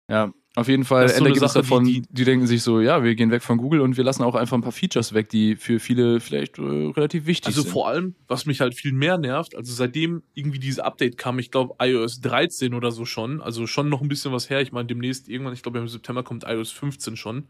Ja, 0.10 0.32
auf 0.56 0.70
jeden 0.70 0.86
Fall 0.86 1.04
das 1.04 1.18
Endergebnis 1.18 1.52
so 1.52 1.60
davon, 1.60 1.84
die, 1.84 2.02
die, 2.02 2.14
die, 2.14 2.24
denken 2.24 2.48
sich 2.48 2.64
so, 2.64 2.80
ja, 2.80 3.04
wir 3.04 3.14
gehen 3.16 3.30
weg 3.30 3.44
von 3.44 3.58
Google 3.58 3.82
und 3.82 3.98
wir 3.98 4.06
lassen 4.06 4.24
auch 4.24 4.36
einfach 4.36 4.58
ein 4.58 4.62
paar 4.62 4.72
Features 4.72 5.14
weg, 5.14 5.28
die 5.28 5.58
für 5.58 5.82
viele 5.82 6.22
vielleicht 6.22 6.58
äh, 6.58 6.62
relativ 6.62 7.26
wichtig 7.26 7.48
also 7.48 7.62
sind. 7.62 7.68
Also 7.68 7.74
vor 7.74 7.90
allem, 7.90 8.16
was 8.30 8.46
mich 8.46 8.62
halt 8.62 8.74
viel 8.74 8.94
mehr 8.94 9.18
nervt, 9.18 9.54
also 9.54 9.74
seitdem 9.74 10.24
irgendwie 10.34 10.60
dieses 10.60 10.80
Update 10.80 11.18
kam, 11.18 11.40
ich 11.40 11.52
glaube 11.52 11.76
iOS 11.80 12.22
13 12.22 12.74
oder 12.74 12.92
so 12.92 13.04
schon, 13.04 13.42
also 13.42 13.68
schon 13.68 13.90
noch 13.90 14.02
ein 14.02 14.08
bisschen 14.08 14.32
was 14.32 14.50
her. 14.50 14.62
Ich 14.62 14.72
meine, 14.72 14.88
demnächst 14.88 15.28
irgendwann, 15.28 15.54
ich 15.54 15.62
glaube 15.62 15.80
im 15.80 15.90
September 15.90 16.24
kommt 16.24 16.46
iOS 16.48 16.72
15 16.72 17.18
schon, 17.18 17.48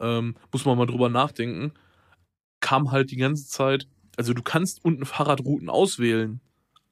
ähm, 0.00 0.34
muss 0.50 0.64
man 0.64 0.78
mal 0.78 0.86
drüber 0.86 1.10
nachdenken, 1.10 1.72
kam 2.60 2.90
halt 2.90 3.10
die 3.10 3.16
ganze 3.16 3.48
Zeit, 3.48 3.86
also 4.16 4.32
du 4.32 4.42
kannst 4.42 4.82
unten 4.82 5.04
Fahrradrouten 5.04 5.68
auswählen, 5.68 6.40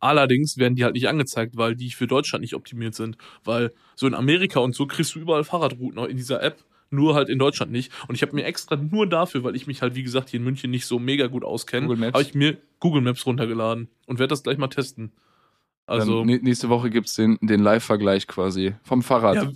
Allerdings 0.05 0.59
werden 0.59 0.75
die 0.75 0.85
halt 0.85 0.93
nicht 0.93 1.09
angezeigt, 1.09 1.57
weil 1.57 1.75
die 1.75 1.91
für 1.91 2.07
Deutschland 2.07 2.43
nicht 2.43 2.55
optimiert 2.55 2.95
sind. 2.95 3.17
Weil 3.43 3.73
so 3.97 4.07
in 4.07 4.13
Amerika 4.13 4.61
und 4.61 4.75
so 4.75 4.87
kriegst 4.87 5.15
du 5.15 5.19
überall 5.19 5.45
Fahrradrouten 5.45 6.05
in 6.11 6.19
dieser 6.19 6.43
App, 6.43 6.63
nur 6.91 7.15
halt 7.15 7.31
in 7.31 7.39
Deutschland 7.39 7.73
nicht. 7.73 7.91
Und 8.07 8.15
ich 8.15 8.21
habe 8.21 8.35
mir 8.35 8.45
extra 8.45 8.77
nur 8.77 9.09
dafür, 9.09 9.45
weil 9.45 9.57
ich 9.57 9.67
mich 9.67 9.81
halt, 9.81 9.95
wie 9.95 10.03
gesagt, 10.03 10.29
hier 10.29 10.41
in 10.41 10.45
München 10.45 10.71
nicht 10.71 10.85
so 10.85 10.99
mega 10.99 11.27
gut 11.29 11.43
auskenne, 11.43 11.89
habe 12.13 12.23
ich 12.23 12.35
mir 12.35 12.59
Google 12.81 13.01
Maps 13.01 13.25
runtergeladen 13.25 13.89
und 14.07 14.19
werde 14.19 14.29
das 14.29 14.43
gleich 14.43 14.59
mal 14.59 14.69
testen. 14.69 15.11
Also 15.87 16.23
Dann 16.23 16.41
nächste 16.43 16.69
Woche 16.69 16.91
gibt's 16.91 17.15
den, 17.15 17.39
den 17.41 17.61
Live-Vergleich 17.61 18.27
quasi 18.27 18.75
vom 18.83 19.03
Fahrrad. 19.03 19.37
Ja, 19.37 19.53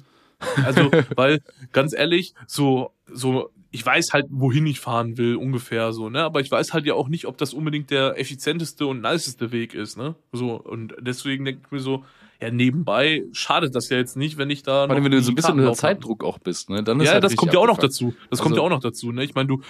also, 0.64 0.90
weil, 1.14 1.42
ganz 1.72 1.92
ehrlich, 1.92 2.32
so, 2.46 2.92
so, 3.06 3.50
ich 3.70 3.84
weiß 3.84 4.12
halt, 4.12 4.26
wohin 4.30 4.66
ich 4.66 4.80
fahren 4.80 5.18
will, 5.18 5.36
ungefähr 5.36 5.92
so, 5.92 6.08
ne? 6.08 6.22
Aber 6.22 6.40
ich 6.40 6.50
weiß 6.50 6.72
halt 6.72 6.86
ja 6.86 6.94
auch 6.94 7.08
nicht, 7.08 7.26
ob 7.26 7.36
das 7.36 7.52
unbedingt 7.52 7.90
der 7.90 8.18
effizienteste 8.18 8.86
und 8.86 9.02
niceste 9.02 9.52
Weg 9.52 9.74
ist, 9.74 9.98
ne? 9.98 10.14
So, 10.32 10.54
und 10.54 10.94
deswegen 11.00 11.44
denke 11.44 11.62
ich 11.66 11.70
mir 11.70 11.80
so, 11.80 12.04
ja, 12.40 12.50
nebenbei 12.50 13.24
schadet 13.32 13.74
das 13.74 13.88
ja 13.90 13.98
jetzt 13.98 14.16
nicht, 14.16 14.38
wenn 14.38 14.48
ich 14.48 14.62
da. 14.62 14.86
Vor 14.86 14.94
allem, 14.94 15.04
wenn 15.04 15.12
du 15.12 15.20
so 15.20 15.32
ein 15.32 15.34
bisschen 15.34 15.58
unter 15.58 15.74
Zeitdruck 15.74 16.24
auch 16.24 16.38
bist, 16.38 16.70
ne? 16.70 16.82
Dann 16.82 17.00
ist 17.00 17.06
ja, 17.06 17.14
halt 17.14 17.24
das 17.24 17.36
kommt 17.36 17.52
ja 17.52 17.58
auch 17.58 17.66
noch 17.66 17.78
dazu. 17.78 18.14
Das 18.30 18.38
also, 18.38 18.44
kommt 18.44 18.56
ja 18.56 18.62
auch 18.62 18.70
noch 18.70 18.80
dazu, 18.80 19.12
ne? 19.12 19.24
Ich 19.24 19.34
meine, 19.34 19.48
du, 19.48 19.60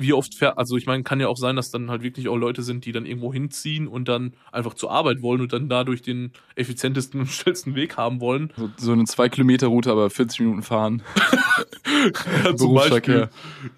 wie 0.00 0.12
oft 0.12 0.34
fährt, 0.34 0.58
also 0.58 0.76
ich 0.76 0.86
meine, 0.86 1.02
kann 1.02 1.20
ja 1.20 1.28
auch 1.28 1.36
sein, 1.36 1.56
dass 1.56 1.70
dann 1.70 1.90
halt 1.90 2.02
wirklich 2.02 2.28
auch 2.28 2.36
Leute 2.36 2.62
sind, 2.62 2.84
die 2.84 2.92
dann 2.92 3.06
irgendwo 3.06 3.32
hinziehen 3.32 3.86
und 3.86 4.08
dann 4.08 4.34
einfach 4.50 4.74
zur 4.74 4.90
Arbeit 4.90 5.22
wollen 5.22 5.40
und 5.40 5.52
dann 5.52 5.68
dadurch 5.68 6.02
den 6.02 6.32
effizientesten 6.56 7.20
und 7.20 7.26
schnellsten 7.30 7.74
Weg 7.74 7.96
haben 7.96 8.20
wollen. 8.20 8.52
So, 8.56 8.70
so 8.76 8.92
eine 8.92 9.04
2-Kilometer-Route, 9.04 9.90
aber 9.90 10.10
40 10.10 10.40
Minuten 10.40 10.62
fahren. 10.62 11.02
ja, 12.44 12.56
zum 12.56 12.74
Beispiel. 12.74 13.28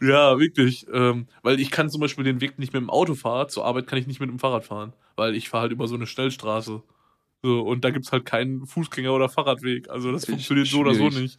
Ja, 0.00 0.38
wirklich. 0.38 0.86
Ähm, 0.92 1.26
weil 1.42 1.60
ich 1.60 1.70
kann 1.70 1.90
zum 1.90 2.00
Beispiel 2.00 2.24
den 2.24 2.40
Weg 2.40 2.58
nicht 2.58 2.72
mit 2.72 2.80
dem 2.80 2.90
Auto 2.90 3.14
fahren, 3.14 3.48
zur 3.48 3.64
Arbeit 3.64 3.86
kann 3.86 3.98
ich 3.98 4.06
nicht 4.06 4.20
mit 4.20 4.30
dem 4.30 4.38
Fahrrad 4.38 4.64
fahren, 4.64 4.92
weil 5.16 5.34
ich 5.34 5.48
fahre 5.48 5.62
halt 5.62 5.72
über 5.72 5.88
so 5.88 5.94
eine 5.94 6.06
Schnellstraße. 6.06 6.82
So, 7.42 7.60
und 7.60 7.84
da 7.84 7.90
gibt's 7.90 8.12
halt 8.12 8.24
keinen 8.24 8.64
Fußgänger- 8.66 9.10
oder 9.10 9.28
Fahrradweg. 9.28 9.90
Also 9.90 10.12
das 10.12 10.26
funktioniert 10.26 10.68
so 10.68 10.78
oder 10.78 10.94
so 10.94 11.08
nicht. 11.08 11.38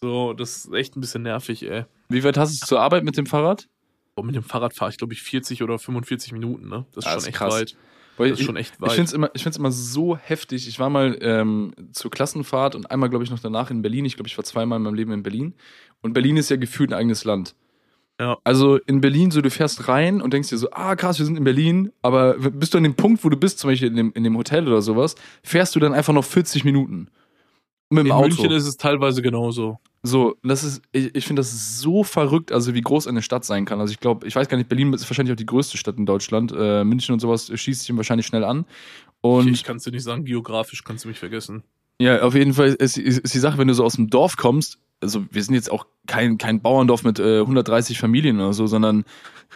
So, 0.00 0.32
das 0.32 0.64
ist 0.64 0.72
echt 0.72 0.96
ein 0.96 1.00
bisschen 1.00 1.22
nervig, 1.22 1.62
ey. 1.62 1.84
Wie 2.08 2.24
weit 2.24 2.36
hast 2.36 2.62
du 2.62 2.66
zur 2.66 2.80
Arbeit 2.80 3.04
mit 3.04 3.16
dem 3.16 3.26
Fahrrad? 3.26 3.68
Boah, 4.14 4.24
mit 4.24 4.34
dem 4.34 4.42
Fahrrad 4.42 4.74
fahre 4.74 4.90
ich, 4.90 4.98
glaube 4.98 5.12
ich, 5.12 5.22
40 5.22 5.62
oder 5.62 5.78
45 5.78 6.32
Minuten, 6.32 6.68
ne? 6.68 6.86
Das 6.92 7.04
ist 7.04 7.10
ja, 7.10 7.18
schon 7.18 7.28
echt 7.28 7.38
krass. 7.38 7.54
weit. 7.54 7.76
Das 8.16 8.30
ist 8.30 8.44
schon 8.44 8.56
echt 8.56 8.80
weit. 8.80 8.90
Ich 8.90 8.94
finde 8.94 9.08
es 9.08 9.12
immer, 9.12 9.30
ich 9.34 9.42
find's 9.42 9.58
immer 9.58 9.72
so 9.72 10.16
heftig. 10.16 10.68
Ich 10.68 10.78
war 10.78 10.88
mal 10.88 11.18
ähm, 11.20 11.72
zur 11.92 12.10
Klassenfahrt 12.10 12.76
und 12.76 12.90
einmal, 12.90 13.10
glaube 13.10 13.24
ich, 13.24 13.30
noch 13.30 13.40
danach 13.40 13.70
in 13.70 13.82
Berlin. 13.82 14.04
Ich 14.04 14.14
glaube, 14.16 14.28
ich 14.28 14.36
war 14.36 14.44
zweimal 14.44 14.76
in 14.76 14.84
meinem 14.84 14.94
Leben 14.94 15.12
in 15.12 15.22
Berlin. 15.22 15.54
Und 16.00 16.12
Berlin 16.12 16.36
ist 16.36 16.48
ja 16.48 16.56
gefühlt 16.56 16.92
ein 16.92 16.98
eigenes 16.98 17.24
Land. 17.24 17.56
Ja. 18.20 18.38
Also 18.44 18.76
in 18.76 19.00
Berlin, 19.00 19.32
so 19.32 19.40
du 19.40 19.50
fährst 19.50 19.88
rein 19.88 20.22
und 20.22 20.32
denkst 20.32 20.50
dir 20.50 20.58
so, 20.58 20.70
ah 20.70 20.94
krass, 20.94 21.18
wir 21.18 21.26
sind 21.26 21.36
in 21.36 21.42
Berlin, 21.42 21.90
aber 22.00 22.34
bist 22.34 22.72
du 22.72 22.78
an 22.78 22.84
dem 22.84 22.94
Punkt, 22.94 23.24
wo 23.24 23.28
du 23.28 23.36
bist, 23.36 23.58
zum 23.58 23.70
Beispiel 23.70 23.88
in 23.88 23.96
dem, 23.96 24.12
in 24.14 24.22
dem 24.22 24.36
Hotel 24.36 24.68
oder 24.68 24.82
sowas, 24.82 25.16
fährst 25.42 25.74
du 25.74 25.80
dann 25.80 25.92
einfach 25.92 26.12
noch 26.12 26.24
40 26.24 26.64
Minuten. 26.64 27.08
Mit 27.94 28.04
dem 28.04 28.06
in 28.06 28.12
Auto. 28.12 28.28
München 28.28 28.50
ist 28.50 28.66
es 28.66 28.76
teilweise 28.76 29.22
genauso. 29.22 29.78
So, 30.02 30.36
das 30.42 30.64
ist, 30.64 30.82
ich, 30.92 31.14
ich 31.14 31.26
finde 31.26 31.40
das 31.40 31.80
so 31.80 32.04
verrückt, 32.04 32.52
also 32.52 32.74
wie 32.74 32.82
groß 32.82 33.06
eine 33.06 33.22
Stadt 33.22 33.44
sein 33.44 33.64
kann. 33.64 33.80
Also 33.80 33.92
ich 33.92 34.00
glaube, 34.00 34.26
ich 34.26 34.36
weiß 34.36 34.48
gar 34.48 34.58
nicht, 34.58 34.68
Berlin 34.68 34.92
ist 34.92 35.08
wahrscheinlich 35.08 35.32
auch 35.32 35.36
die 35.36 35.46
größte 35.46 35.78
Stadt 35.78 35.96
in 35.96 36.04
Deutschland. 36.04 36.52
Äh, 36.56 36.84
München 36.84 37.14
und 37.14 37.20
sowas 37.20 37.50
schießt 37.54 37.84
sich 37.84 37.96
wahrscheinlich 37.96 38.26
schnell 38.26 38.44
an. 38.44 38.66
Und 39.22 39.48
ich, 39.48 39.54
ich 39.54 39.64
kann 39.64 39.78
es 39.78 39.84
dir 39.84 39.92
nicht 39.92 40.02
sagen, 40.02 40.26
geografisch 40.26 40.84
kannst 40.84 41.04
du 41.04 41.08
mich 41.08 41.18
vergessen. 41.18 41.62
Ja, 41.98 42.22
auf 42.22 42.34
jeden 42.34 42.52
Fall 42.52 42.74
ist, 42.74 42.98
ist, 42.98 43.18
ist 43.18 43.34
die 43.34 43.38
Sache, 43.38 43.56
wenn 43.56 43.68
du 43.68 43.74
so 43.74 43.84
aus 43.84 43.94
dem 43.94 44.10
Dorf 44.10 44.36
kommst, 44.36 44.78
also 45.00 45.24
wir 45.30 45.42
sind 45.42 45.54
jetzt 45.54 45.70
auch 45.70 45.86
kein, 46.06 46.38
kein 46.38 46.60
Bauerndorf 46.60 47.04
mit 47.04 47.18
äh, 47.18 47.40
130 47.40 47.98
Familien 47.98 48.38
oder 48.38 48.52
so, 48.52 48.66
sondern 48.66 49.04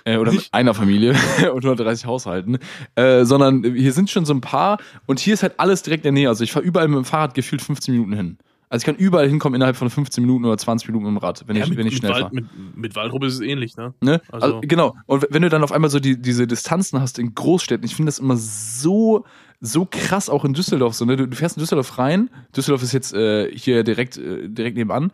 äh, 0.05 0.17
oder 0.17 0.33
mit 0.33 0.49
einer 0.53 0.75
Familie 0.75 1.13
und 1.53 1.65
130 1.65 2.07
Haushalten, 2.07 2.59
äh, 2.95 3.25
sondern 3.25 3.65
hier 3.65 3.93
sind 3.93 4.11
schon 4.11 4.25
so 4.25 4.35
ein 4.35 4.41
paar 4.41 4.79
und 5.07 5.19
hier 5.21 5.35
ist 5.35 5.43
halt 5.43 5.59
alles 5.59 5.83
direkt 5.83 6.05
in 6.05 6.15
der 6.15 6.21
Nähe. 6.21 6.29
Also 6.29 6.45
ich 6.45 6.53
fahre 6.53 6.65
überall 6.65 6.89
mit 6.89 6.97
dem 6.97 7.05
Fahrrad 7.05 7.35
gefühlt 7.35 7.63
15 7.63 7.95
Minuten 7.95 8.13
hin. 8.13 8.39
Also 8.71 8.83
ich 8.83 8.87
kann 8.87 8.97
überall 8.97 9.29
hinkommen 9.29 9.55
innerhalb 9.55 9.77
von 9.77 9.89
15 9.89 10.23
Minuten 10.23 10.45
oder 10.45 10.59
20 10.59 10.89
Minuten 10.89 11.07
mit 11.07 11.15
dem 11.15 11.25
Rad, 11.25 11.43
wenn 11.47 11.57
ja, 11.57 11.65
ich, 11.65 11.71
mit, 11.71 11.79
wenn 11.79 11.87
ich 11.87 11.97
schnell 11.97 12.13
fahre. 12.13 12.31
Mit, 12.33 12.47
mit 12.77 12.97
Waldrop 12.97 13.25
ist 13.25 13.35
es 13.35 13.41
ähnlich, 13.41 13.77
ne? 13.77 13.95
ne? 14.03 14.21
Also. 14.31 14.47
also. 14.47 14.61
genau. 14.63 14.95
Und 15.07 15.27
wenn 15.31 15.41
du 15.41 15.49
dann 15.49 15.63
auf 15.63 15.73
einmal 15.73 15.89
so 15.89 16.01
die, 16.01 16.21
diese 16.21 16.47
Distanzen 16.47 17.01
hast 17.01 17.19
in 17.19 17.35
Großstädten, 17.35 17.87
ich 17.87 17.97
finde 17.97 18.09
das 18.09 18.19
immer 18.19 18.37
so, 18.37 19.25
so 19.61 19.87
krass 19.91 20.29
auch 20.29 20.45
in 20.45 20.55
Düsseldorf 20.55 20.95
so, 20.95 21.05
ne? 21.05 21.17
Du, 21.17 21.27
du 21.27 21.37
fährst 21.37 21.57
in 21.57 21.61
Düsseldorf 21.61 21.99
rein, 21.99 22.31
Düsseldorf 22.57 22.83
ist 22.83 22.93
jetzt 22.93 23.13
äh, 23.15 23.51
hier 23.57 23.83
direkt, 23.85 24.17
äh, 24.17 24.49
direkt 24.49 24.77
nebenan. 24.77 25.13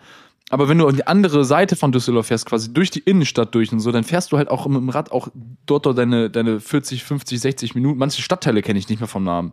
Aber 0.51 0.68
wenn 0.68 0.78
du 0.78 0.86
an 0.86 0.97
die 0.97 1.07
andere 1.07 1.45
Seite 1.45 1.74
von 1.74 1.90
Düsseldorf 1.90 2.26
fährst, 2.26 2.47
quasi 2.47 2.72
durch 2.72 2.90
die 2.90 3.01
Innenstadt 3.01 3.55
durch 3.55 3.72
und 3.72 3.80
so, 3.80 3.90
dann 3.92 4.05
fährst 4.05 4.30
du 4.30 4.36
halt 4.36 4.49
auch 4.49 4.66
mit 4.66 4.76
dem 4.76 4.90
Rad 4.90 5.11
auch 5.11 5.28
dort, 5.64 5.86
dort 5.86 5.97
deine, 5.97 6.28
deine 6.28 6.61
40, 6.61 7.03
50, 7.03 7.40
60 7.40 7.74
Minuten. 7.74 7.99
Manche 7.99 8.20
Stadtteile 8.20 8.61
kenne 8.61 8.78
ich 8.78 8.88
nicht 8.88 9.01
mehr 9.01 9.09
vom 9.09 9.24
Namen. 9.24 9.53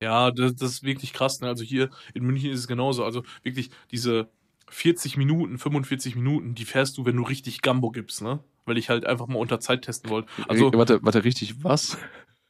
Ja, 0.00 0.30
das, 0.30 0.54
das 0.54 0.70
ist 0.70 0.82
wirklich 0.82 1.12
krass. 1.12 1.40
Ne? 1.40 1.48
Also 1.48 1.64
hier 1.64 1.90
in 2.14 2.24
München 2.24 2.52
ist 2.52 2.60
es 2.60 2.68
genauso. 2.68 3.04
Also 3.04 3.24
wirklich 3.42 3.70
diese 3.90 4.28
40 4.70 5.16
Minuten, 5.16 5.58
45 5.58 6.14
Minuten, 6.14 6.54
die 6.54 6.64
fährst 6.64 6.96
du, 6.96 7.04
wenn 7.04 7.16
du 7.16 7.24
richtig 7.24 7.60
Gambo 7.60 7.90
gibst, 7.90 8.22
ne? 8.22 8.38
Weil 8.66 8.78
ich 8.78 8.88
halt 8.88 9.04
einfach 9.04 9.26
mal 9.26 9.38
unter 9.38 9.58
Zeit 9.58 9.82
testen 9.82 10.10
wollte. 10.10 10.28
Also, 10.46 10.72
warte, 10.72 11.00
warte, 11.02 11.24
richtig 11.24 11.64
was? 11.64 11.98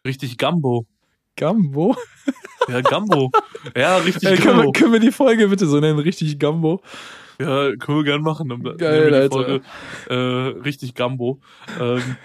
Richtig 0.06 0.36
Gambo. 0.36 0.86
Gambo? 1.36 1.96
Ja, 2.68 2.80
Gambo. 2.82 3.30
ja, 3.76 3.96
richtig 3.98 4.28
Ey, 4.28 4.36
können, 4.36 4.64
Wir, 4.64 4.72
können 4.72 4.92
wir 4.92 5.00
die 5.00 5.12
Folge 5.12 5.48
bitte 5.48 5.66
so 5.66 5.80
nennen? 5.80 5.98
Richtig 5.98 6.38
Gambo? 6.38 6.82
Ja, 7.40 7.74
können 7.76 7.98
wir 7.98 8.04
gerne 8.04 8.22
machen. 8.22 8.48
Dann 8.48 8.76
Geil, 8.76 9.14
Alter. 9.14 9.30
Folge, 9.30 9.62
äh, 10.08 10.14
richtig 10.60 10.94
Gambo. 10.94 11.40
Ähm, 11.80 12.16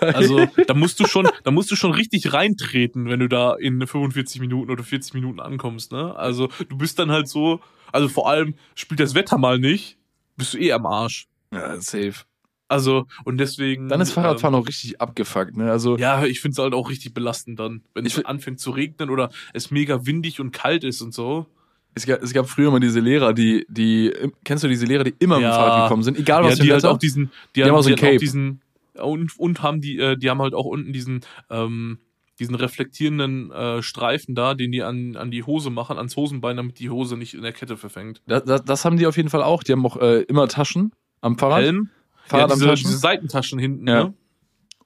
Geil. 0.00 0.14
Also 0.14 0.46
da 0.66 0.74
musst 0.74 1.00
du 1.00 1.06
schon, 1.06 1.28
da 1.44 1.50
musst 1.50 1.70
du 1.70 1.76
schon 1.76 1.92
richtig 1.92 2.32
reintreten, 2.32 3.08
wenn 3.08 3.20
du 3.20 3.28
da 3.28 3.54
in 3.54 3.86
45 3.86 4.40
Minuten 4.40 4.70
oder 4.70 4.82
40 4.82 5.14
Minuten 5.14 5.40
ankommst. 5.40 5.92
Ne? 5.92 6.14
Also 6.16 6.48
du 6.68 6.78
bist 6.78 6.98
dann 6.98 7.10
halt 7.10 7.28
so, 7.28 7.60
also 7.92 8.08
vor 8.08 8.28
allem 8.28 8.54
spielt 8.74 9.00
das 9.00 9.14
Wetter 9.14 9.38
mal 9.38 9.58
nicht, 9.58 9.98
bist 10.36 10.54
du 10.54 10.58
eh 10.58 10.72
am 10.72 10.86
Arsch. 10.86 11.28
Ja, 11.52 11.80
safe. 11.80 12.24
Also, 12.68 13.06
und 13.24 13.38
deswegen. 13.38 13.88
Dann 13.88 14.00
ist 14.00 14.12
Fahrradfahren 14.12 14.54
ähm, 14.54 14.62
auch 14.62 14.68
richtig 14.68 15.00
abgefuckt, 15.00 15.56
ne? 15.56 15.70
Also. 15.70 15.96
Ja, 15.98 16.24
ich 16.24 16.40
find's 16.40 16.58
halt 16.58 16.74
auch 16.74 16.90
richtig 16.90 17.14
belastend 17.14 17.60
dann. 17.60 17.82
Wenn 17.94 18.04
es 18.06 18.24
anfängt 18.24 18.60
zu 18.60 18.70
regnen 18.70 19.10
oder 19.10 19.30
es 19.52 19.70
mega 19.70 20.04
windig 20.06 20.40
und 20.40 20.52
kalt 20.52 20.84
ist 20.84 21.00
und 21.00 21.14
so. 21.14 21.46
Es 21.94 22.04
gab, 22.04 22.22
es 22.22 22.34
gab 22.34 22.46
früher 22.48 22.70
mal 22.70 22.80
diese 22.80 23.00
Lehrer, 23.00 23.32
die, 23.32 23.64
die, 23.70 24.12
kennst 24.44 24.62
du 24.62 24.68
diese 24.68 24.84
Lehrer, 24.84 25.02
die 25.02 25.14
immer 25.18 25.40
ja. 25.40 25.40
mit 25.40 25.48
dem 25.48 25.54
Fahrrad 25.54 25.84
gekommen 25.84 26.02
sind, 26.02 26.18
egal 26.18 26.44
was 26.44 26.58
ja, 26.58 26.64
die 26.64 26.72
halt 26.72 26.84
auch 26.84 26.98
diesen, 26.98 27.24
die, 27.24 27.30
die 27.54 27.62
haben, 27.62 27.70
haben 27.70 27.76
auch 27.78 27.82
so 27.82 27.88
ein 27.88 27.96
Cape. 27.96 28.16
Auch 28.16 28.20
diesen, 28.20 28.60
und, 29.00 29.38
und 29.38 29.62
haben 29.62 29.80
die, 29.80 29.98
äh, 29.98 30.16
die 30.18 30.28
haben 30.28 30.42
halt 30.42 30.52
auch 30.52 30.66
unten 30.66 30.92
diesen, 30.92 31.22
ähm, 31.48 31.98
diesen 32.38 32.54
reflektierenden 32.54 33.50
äh, 33.50 33.82
Streifen 33.82 34.34
da, 34.34 34.52
den 34.52 34.72
die 34.72 34.82
an, 34.82 35.16
an 35.16 35.30
die 35.30 35.42
Hose 35.42 35.70
machen, 35.70 35.96
ans 35.96 36.16
Hosenbein, 36.16 36.58
damit 36.58 36.78
die 36.80 36.90
Hose 36.90 37.16
nicht 37.16 37.32
in 37.32 37.40
der 37.40 37.52
Kette 37.52 37.78
verfängt. 37.78 38.20
Das, 38.26 38.44
das, 38.44 38.64
das 38.64 38.84
haben 38.84 38.98
die 38.98 39.06
auf 39.06 39.16
jeden 39.16 39.30
Fall 39.30 39.42
auch. 39.42 39.62
Die 39.62 39.72
haben 39.72 39.86
auch 39.86 39.96
äh, 39.96 40.20
immer 40.22 40.48
Taschen 40.48 40.92
am 41.22 41.38
Fahrrad. 41.38 41.62
Helm. 41.62 41.90
Fahrrad 42.26 42.50
ja, 42.50 42.54
diese, 42.56 42.74
diese 42.74 42.98
Seitentaschen 42.98 43.58
hinten, 43.58 43.88
ja. 43.88 44.04
ne? 44.04 44.14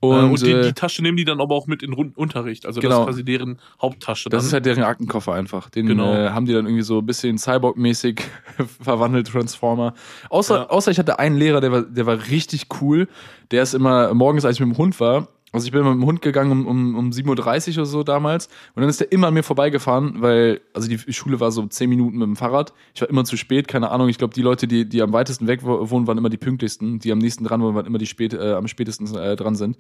Und, 0.03 0.17
äh, 0.17 0.23
und 0.23 0.41
die, 0.41 0.47
die, 0.47 0.51
äh, 0.53 0.73
Tasche 0.73 1.03
nehmen 1.03 1.19
die 1.19 1.27
dann 1.27 1.41
aber 1.41 1.55
auch 1.55 1.67
mit 1.67 1.83
in 1.83 1.93
Unterricht. 1.93 2.65
Also 2.65 2.81
genau. 2.81 2.91
das 2.91 3.01
ist 3.01 3.07
quasi 3.07 3.25
deren 3.25 3.61
Haupttasche. 3.81 4.31
Dann. 4.31 4.39
Das 4.39 4.47
ist 4.47 4.53
halt 4.55 4.65
deren 4.65 4.83
Aktenkoffer 4.83 5.35
einfach. 5.35 5.69
Den 5.69 5.87
genau. 5.87 6.15
äh, 6.15 6.31
haben 6.31 6.47
die 6.47 6.55
dann 6.55 6.65
irgendwie 6.65 6.83
so 6.83 6.99
ein 6.99 7.07
bisschen 7.07 7.37
Cyborg-mäßig 7.37 8.23
verwandelt, 8.81 9.29
Transformer. 9.29 9.93
Außer, 10.31 10.57
ja. 10.57 10.71
außer 10.71 10.91
ich 10.91 10.99
hatte 10.99 11.19
einen 11.19 11.37
Lehrer, 11.37 11.61
der 11.61 11.73
war, 11.73 11.83
der 11.83 12.07
war 12.07 12.29
richtig 12.31 12.69
cool. 12.81 13.09
Der 13.51 13.63
ist 13.63 13.75
immer 13.75 14.15
morgens, 14.15 14.47
als 14.47 14.57
ich 14.57 14.61
mit 14.61 14.75
dem 14.75 14.79
Hund 14.79 14.99
war, 15.01 15.29
also 15.53 15.67
ich 15.67 15.73
bin 15.73 15.83
mit 15.83 15.93
dem 15.93 16.05
Hund 16.05 16.23
gegangen 16.23 16.53
um, 16.53 16.67
um, 16.67 16.97
um 16.97 17.11
7.30 17.11 17.71
Uhr 17.71 17.79
oder 17.79 17.87
so 17.87 18.03
damals 18.03 18.47
und 18.75 18.83
dann 18.83 18.89
ist 18.89 19.01
der 19.01 19.11
immer 19.11 19.29
an 19.29 19.35
mir 19.35 19.43
vorbeigefahren, 19.43 20.23
weil, 20.23 20.61
also 20.73 20.89
die 20.89 20.99
Schule 21.13 21.41
war 21.41 21.51
so 21.51 21.67
10 21.67 21.91
Minuten 21.91 22.19
mit 22.19 22.27
dem 22.27 22.37
Fahrrad. 22.37 22.73
Ich 22.95 23.01
war 23.01 23.09
immer 23.09 23.25
zu 23.25 23.37
spät, 23.37 23.67
keine 23.67 23.91
Ahnung. 23.91 24.09
Ich 24.09 24.19
glaube, 24.19 24.33
die 24.33 24.43
Leute, 24.43 24.69
die, 24.69 24.89
die 24.89 25.03
am 25.03 25.13
weitesten 25.13 25.49
weg 25.49 25.65
wohnen, 25.65 26.07
waren 26.07 26.19
immer 26.19 26.29
die 26.29 26.37
pünktlichsten. 26.37 27.01
Die 27.01 27.11
am 27.11 27.19
nächsten 27.19 27.45
dran 27.45 27.61
wohnen, 27.63 27.75
waren 27.75 27.87
immer 27.87 27.99
die 27.99 28.07
spät, 28.07 28.33
äh, 28.33 28.53
am 28.53 28.69
spätesten 28.69 29.13
äh, 29.17 29.35
dran 29.35 29.57
sind. 29.57 29.77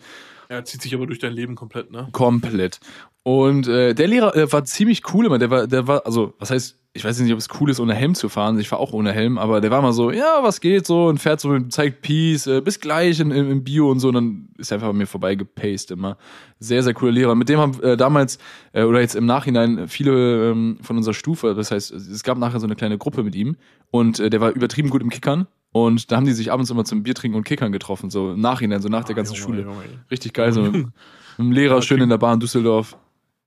Ja, 0.49 0.65
zieht 0.65 0.83
sich 0.83 0.95
aber 0.95 1.07
durch 1.07 1.21
dein 1.21 1.33
Leben 1.33 1.55
komplett, 1.55 1.93
ne? 1.93 2.09
Komplett. 2.11 2.81
Und 3.23 3.69
äh, 3.69 3.95
der 3.95 4.09
Lehrer 4.09 4.35
äh, 4.35 4.53
war 4.53 4.65
ziemlich 4.65 5.03
cool 5.15 5.27
immer. 5.27 5.39
Der 5.39 5.51
war, 5.51 5.67
der 5.69 5.87
war, 5.87 6.05
also, 6.05 6.35
was 6.39 6.51
heißt, 6.51 6.80
ich 6.93 7.05
weiß 7.05 7.21
nicht, 7.21 7.33
ob 7.33 7.39
es 7.39 7.49
cool 7.61 7.71
ist, 7.71 7.79
ohne 7.79 7.95
Helm 7.95 8.17
zu 8.17 8.29
fahren. 8.29 8.59
Ich 8.59 8.69
fahre 8.69 8.83
auch 8.83 8.93
ohne 8.93 9.13
Helm, 9.13 9.39
aber 9.39 9.61
der 9.61 9.71
war 9.71 9.81
mal 9.81 9.93
so, 9.93 10.11
ja, 10.11 10.41
was 10.43 10.61
geht 10.61 10.87
so 10.87 11.07
und 11.07 11.19
fährt 11.19 11.41
so 11.41 11.51
und 11.51 11.73
zeigt 11.73 12.03
Peace, 12.03 12.49
äh, 12.49 12.61
bis 12.61 12.81
gleich 12.81 13.21
im, 13.21 13.31
im 13.31 13.63
Bio 13.63 13.89
und 13.91 14.01
so. 14.01 14.09
Und 14.09 14.15
dann 14.15 14.49
ist 14.59 14.73
er 14.73 14.77
einfach 14.77 14.89
an 14.89 14.97
mir 14.97 15.07
vorbei 15.07 15.37
gepaced 15.37 15.93
immer. 15.93 16.17
Sehr, 16.59 16.83
sehr 16.83 16.93
cooler 16.93 17.13
Lehrer. 17.13 17.35
Mit 17.37 17.49
dem 17.49 17.61
haben 17.61 17.81
äh, 17.83 17.97
damals 17.97 18.39
äh, 18.73 18.83
oder 18.83 19.01
jetzt 19.01 19.15
im 19.15 19.25
Nachhinein 19.25 19.87
viele 19.87 20.51
ähm, 20.51 20.79
von 20.83 20.97
unserer 20.97 21.15
Stufe, 21.15 21.55
das 21.55 21.71
heißt, 21.71 21.93
es 21.93 22.23
gab 22.25 22.39
nachher 22.39 22.59
so 22.59 22.67
eine 22.67 22.75
kleine 22.75 22.99
Gruppe 22.99 23.23
mit 23.23 23.37
ihm 23.37 23.57
und 23.93 24.19
äh, 24.19 24.29
der 24.29 24.41
war 24.41 24.51
übertrieben 24.51 24.91
gut 24.91 25.03
im 25.03 25.11
Kickern. 25.11 25.47
Und 25.73 26.11
da 26.11 26.17
haben 26.17 26.27
die 26.27 26.33
sich 26.33 26.51
abends 26.51 26.69
immer 26.71 26.85
zum 26.85 27.05
Bier 27.05 27.15
trinken 27.15 27.37
und 27.37 27.45
Kickern 27.45 27.71
getroffen, 27.71 28.11
so 28.11 28.33
im 28.33 28.41
Nachhinein, 28.41 28.83
so 28.83 28.89
nach 28.89 29.05
der 29.05 29.15
ganzen 29.15 29.35
Junge, 29.35 29.45
Schule. 29.45 29.63
Junge. 29.63 29.85
Richtig 30.11 30.33
geil, 30.33 30.53
so 30.53 30.63
mit, 30.63 30.73
mit 30.75 30.93
dem 31.39 31.53
Lehrer 31.53 31.81
schön 31.83 32.01
in 32.01 32.09
der 32.09 32.19
Bahn 32.19 32.41
Düsseldorf. 32.41 32.97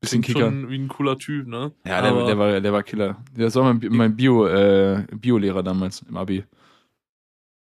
Bisschen 0.04 0.22
Kicker. 0.22 0.42
Schon 0.42 0.70
wie 0.70 0.78
ein 0.78 0.90
cooler 0.90 1.18
Typ, 1.18 1.48
ne? 1.48 1.72
Ja, 1.86 2.02
der, 2.02 2.26
der, 2.26 2.38
war, 2.38 2.60
der 2.60 2.74
war 2.74 2.84
Killer. 2.84 3.24
Der 3.38 3.56
war 3.56 3.74
mein, 3.74 3.88
mein 3.90 4.16
Bio, 4.18 4.46
äh, 4.48 5.08
Bio-Lehrer 5.16 5.64
damals 5.64 6.02
im 6.02 6.18
Abi. 6.18 6.44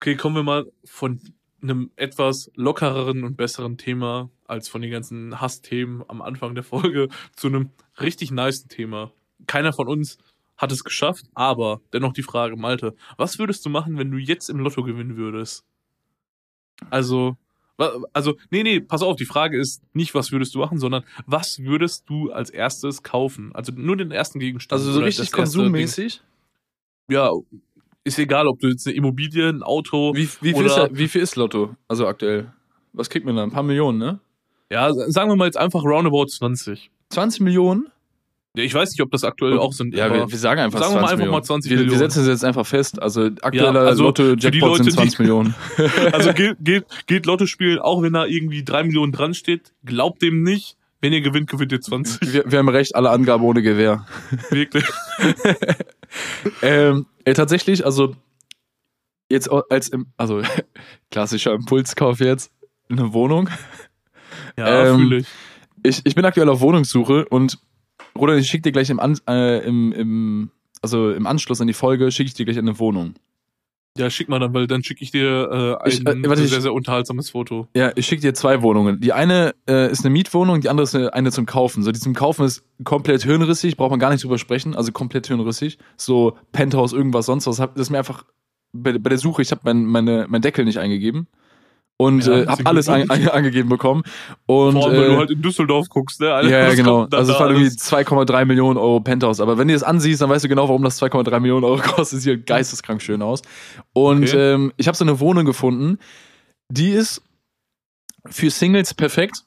Okay, 0.01 0.15
kommen 0.15 0.35
wir 0.37 0.41
mal 0.41 0.65
von 0.83 1.21
einem 1.61 1.91
etwas 1.95 2.49
lockereren 2.55 3.23
und 3.23 3.37
besseren 3.37 3.77
Thema 3.77 4.31
als 4.47 4.67
von 4.67 4.81
den 4.81 4.89
ganzen 4.89 5.41
Hassthemen 5.41 6.03
am 6.07 6.23
Anfang 6.23 6.55
der 6.55 6.63
Folge 6.63 7.09
zu 7.35 7.49
einem 7.49 7.69
richtig 8.01 8.31
nice 8.31 8.65
Thema. 8.67 9.11
Keiner 9.45 9.71
von 9.71 9.87
uns 9.87 10.17
hat 10.57 10.71
es 10.71 10.83
geschafft, 10.83 11.27
aber 11.35 11.81
dennoch 11.93 12.13
die 12.13 12.23
Frage, 12.23 12.55
Malte, 12.55 12.95
was 13.15 13.37
würdest 13.37 13.63
du 13.63 13.69
machen, 13.69 13.99
wenn 13.99 14.09
du 14.09 14.17
jetzt 14.17 14.49
im 14.49 14.57
Lotto 14.57 14.81
gewinnen 14.81 15.17
würdest? 15.17 15.65
Also, 16.89 17.37
also, 17.77 18.35
nee, 18.51 18.63
nee, 18.63 18.79
pass 18.79 19.01
auf, 19.01 19.15
die 19.15 19.25
Frage 19.25 19.59
ist 19.59 19.81
nicht, 19.93 20.13
was 20.13 20.31
würdest 20.31 20.53
du 20.55 20.59
machen, 20.59 20.77
sondern 20.77 21.03
was 21.25 21.59
würdest 21.59 22.09
du 22.09 22.31
als 22.31 22.49
erstes 22.49 23.03
kaufen? 23.03 23.51
Also 23.53 23.71
nur 23.75 23.97
den 23.97 24.11
ersten 24.11 24.39
Gegenstand. 24.39 24.79
Also 24.79 24.91
so 24.91 25.01
richtig 25.01 25.31
konsummäßig? 25.31 26.21
Ja, 27.09 27.31
ist 28.03 28.19
egal, 28.19 28.47
ob 28.47 28.59
du 28.59 28.67
jetzt 28.67 28.85
eine 28.85 28.95
Immobilie, 28.95 29.49
ein 29.49 29.63
Auto. 29.63 30.13
Wie, 30.13 30.29
wie, 30.41 30.53
viel, 30.53 30.65
ist, 30.65 30.77
wie 30.91 31.07
viel 31.07 31.21
ist 31.21 31.35
Lotto? 31.35 31.75
Also 31.87 32.07
aktuell. 32.07 32.51
Was 32.93 33.09
kriegt 33.09 33.25
man 33.25 33.35
da? 33.35 33.43
Ein 33.43 33.51
paar 33.51 33.63
Millionen, 33.63 33.97
ne? 33.97 34.19
Ja, 34.71 34.91
sagen 34.93 35.29
wir 35.29 35.35
mal 35.35 35.45
jetzt 35.45 35.57
einfach 35.57 35.83
roundabout 35.83 36.27
20. 36.27 36.91
20 37.09 37.41
Millionen? 37.41 37.87
Ja, 38.55 38.63
ich 38.63 38.73
weiß 38.73 38.91
nicht, 38.91 39.01
ob 39.01 39.09
das 39.09 39.23
aktuell 39.23 39.57
auch 39.57 39.73
sind. 39.73 39.95
Ja, 39.95 40.13
wir, 40.13 40.29
wir, 40.29 40.37
sagen 40.37 40.61
einfach 40.61 40.77
sagen 40.79 40.91
20 40.93 40.95
wir 40.95 41.01
mal 41.01 41.07
einfach 41.07 41.17
Millionen. 41.17 41.31
mal 41.37 41.43
20 41.43 41.71
wir, 41.71 41.77
Millionen. 41.77 41.99
Wir 41.99 42.05
setzen 42.07 42.21
es 42.21 42.27
jetzt 42.27 42.45
einfach 42.45 42.67
fest. 42.67 43.01
Also 43.01 43.21
aktueller 43.41 43.81
Ja, 43.81 43.87
also 43.89 44.03
Lotto-Jackpot 44.03 44.61
Leute, 44.61 44.83
sind 44.83 44.93
20 44.93 45.15
die- 45.17 45.21
Millionen. 45.23 45.55
Also 46.11 46.33
geht, 46.33 46.57
geht, 46.59 46.85
geht 47.07 47.25
Lotto 47.25 47.47
spielen, 47.47 47.79
auch 47.79 48.03
wenn 48.03 48.13
da 48.13 48.25
irgendwie 48.25 48.63
3 48.63 48.83
Millionen 48.83 49.11
dran 49.11 49.33
steht, 49.33 49.73
glaubt 49.85 50.21
dem 50.21 50.43
nicht. 50.43 50.77
Wenn 51.01 51.11
ihr 51.13 51.21
gewinnt, 51.21 51.49
gewinnt 51.49 51.71
ihr 51.71 51.81
20. 51.81 52.31
wir, 52.33 52.49
wir 52.49 52.59
haben 52.59 52.69
recht, 52.69 52.95
alle 52.95 53.09
Angaben 53.09 53.43
ohne 53.43 53.61
Gewähr. 53.61 54.05
Wirklich. 54.49 54.85
Ähm, 56.61 57.07
ey, 57.25 57.33
tatsächlich, 57.33 57.85
also 57.85 58.15
jetzt 59.29 59.49
als 59.51 59.91
also 60.17 60.43
klassischer 61.11 61.53
Impulskauf 61.53 62.19
jetzt, 62.19 62.51
eine 62.89 63.13
Wohnung. 63.13 63.49
Ja, 64.57 64.85
Ähm, 64.91 64.99
fühle 64.99 65.17
ich. 65.17 65.27
Ich, 65.81 66.01
ich 66.05 66.15
bin 66.15 66.23
aktuell 66.25 66.47
auf 66.49 66.61
Wohnungssuche 66.61 67.25
und 67.25 67.57
Roland, 68.17 68.41
ich 68.41 68.47
schicke 68.49 68.63
dir 68.63 68.71
gleich 68.71 68.89
im, 68.89 68.99
An, 68.99 69.17
äh, 69.27 69.59
im, 69.65 69.91
im, 69.93 70.51
also 70.81 71.11
im 71.11 71.25
Anschluss 71.27 71.61
an 71.61 71.67
die 71.67 71.73
Folge, 71.73 72.11
schicke 72.11 72.27
ich 72.27 72.33
dir 72.33 72.45
gleich 72.45 72.57
eine 72.57 72.77
Wohnung. 72.79 73.13
Ja, 73.95 74.09
schick 74.09 74.27
mal 74.27 74.39
dann, 74.39 74.55
weil 74.55 74.65
dann 74.65 74.83
schicke 74.83 75.03
ich 75.03 75.11
dir 75.11 75.77
äh, 75.79 75.83
ein 75.85 75.91
Ich, 75.91 76.01
äh, 76.01 76.27
warte, 76.27 76.41
ich- 76.43 76.49
sehr, 76.49 76.61
sehr 76.61 76.73
unterhaltsames 76.73 77.29
Foto. 77.29 77.67
Ja, 77.75 77.91
ich 77.95 78.07
schicke 78.07 78.21
dir 78.23 78.33
zwei 78.33 78.63
Wohnungen. 78.63 78.99
Die 78.99 79.13
eine 79.13 79.53
äh, 79.69 79.91
ist 79.91 80.03
eine 80.03 80.09
Mietwohnung, 80.09 80.61
die 80.61 80.69
andere 80.69 80.83
ist 80.85 80.95
eine, 80.95 81.13
eine 81.13 81.31
zum 81.31 81.45
Kaufen. 81.45 81.83
So, 81.83 81.91
die 81.91 81.99
zum 81.99 82.15
Kaufen 82.15 82.43
ist 82.43 82.63
komplett 82.83 83.21
hirnrissig, 83.23 83.77
braucht 83.77 83.91
man 83.91 83.99
gar 83.99 84.09
nicht 84.11 84.23
drüber 84.23 84.39
sprechen, 84.39 84.75
also 84.75 84.91
komplett 84.91 85.27
hirnrissig. 85.27 85.77
So 85.95 86.35
Penthouse, 86.53 86.91
irgendwas, 86.91 87.27
sonst 87.27 87.45
was. 87.45 87.57
Das 87.57 87.69
ist 87.75 87.89
mir 87.91 87.99
einfach 87.99 88.25
bei, 88.71 88.97
bei 88.97 89.09
der 89.09 89.19
Suche, 89.19 89.43
ich 89.43 89.51
habe 89.51 89.61
mein, 89.63 89.85
meine, 89.85 90.25
mein 90.27 90.41
Deckel 90.41 90.65
nicht 90.65 90.79
eingegeben. 90.79 91.27
Und 91.97 92.25
Ja, 92.25 92.33
äh, 92.41 92.47
habe 92.47 92.65
alles 92.65 92.87
Glückwunsch. 92.87 93.11
ein, 93.11 93.29
angegeben 93.29 93.69
bekommen. 93.69 94.03
Und, 94.47 94.73
Vor 94.73 94.87
allem, 94.89 95.03
äh, 95.03 95.07
du 95.07 95.17
halt 95.17 95.31
in 95.31 95.41
Düsseldorf 95.41 95.89
guckst, 95.89 96.19
ne? 96.19 96.33
Alter, 96.33 96.49
ja, 96.49 96.67
ja, 96.67 96.73
genau. 96.75 97.07
Also 97.11 97.31
es 97.33 97.39
war 97.39 97.47
irgendwie 97.47 97.67
alles? 97.67 97.77
2,3 97.77 98.45
Millionen 98.45 98.77
Euro 98.77 98.99
Penthouse. 98.99 99.39
Aber 99.39 99.57
wenn 99.57 99.67
du 99.67 99.73
das 99.73 99.83
ansiehst, 99.83 100.21
dann 100.21 100.29
weißt 100.29 100.43
du 100.43 100.49
genau, 100.49 100.67
warum 100.67 100.83
das 100.83 101.01
2,3 101.01 101.39
Millionen 101.39 101.63
Euro 101.63 101.77
kostet. 101.81 102.21
Sieht 102.21 102.45
geisteskrank 102.47 103.01
schön 103.01 103.21
aus. 103.21 103.41
Und 103.93 104.23
Okay. 104.23 104.53
ähm, 104.55 104.73
ich 104.77 104.87
habe 104.87 104.97
so 104.97 105.05
eine 105.05 105.19
Wohnung 105.19 105.45
gefunden, 105.45 105.99
die 106.69 106.89
ist 106.89 107.21
für 108.29 108.49
Singles 108.49 108.93
perfekt. 108.93 109.43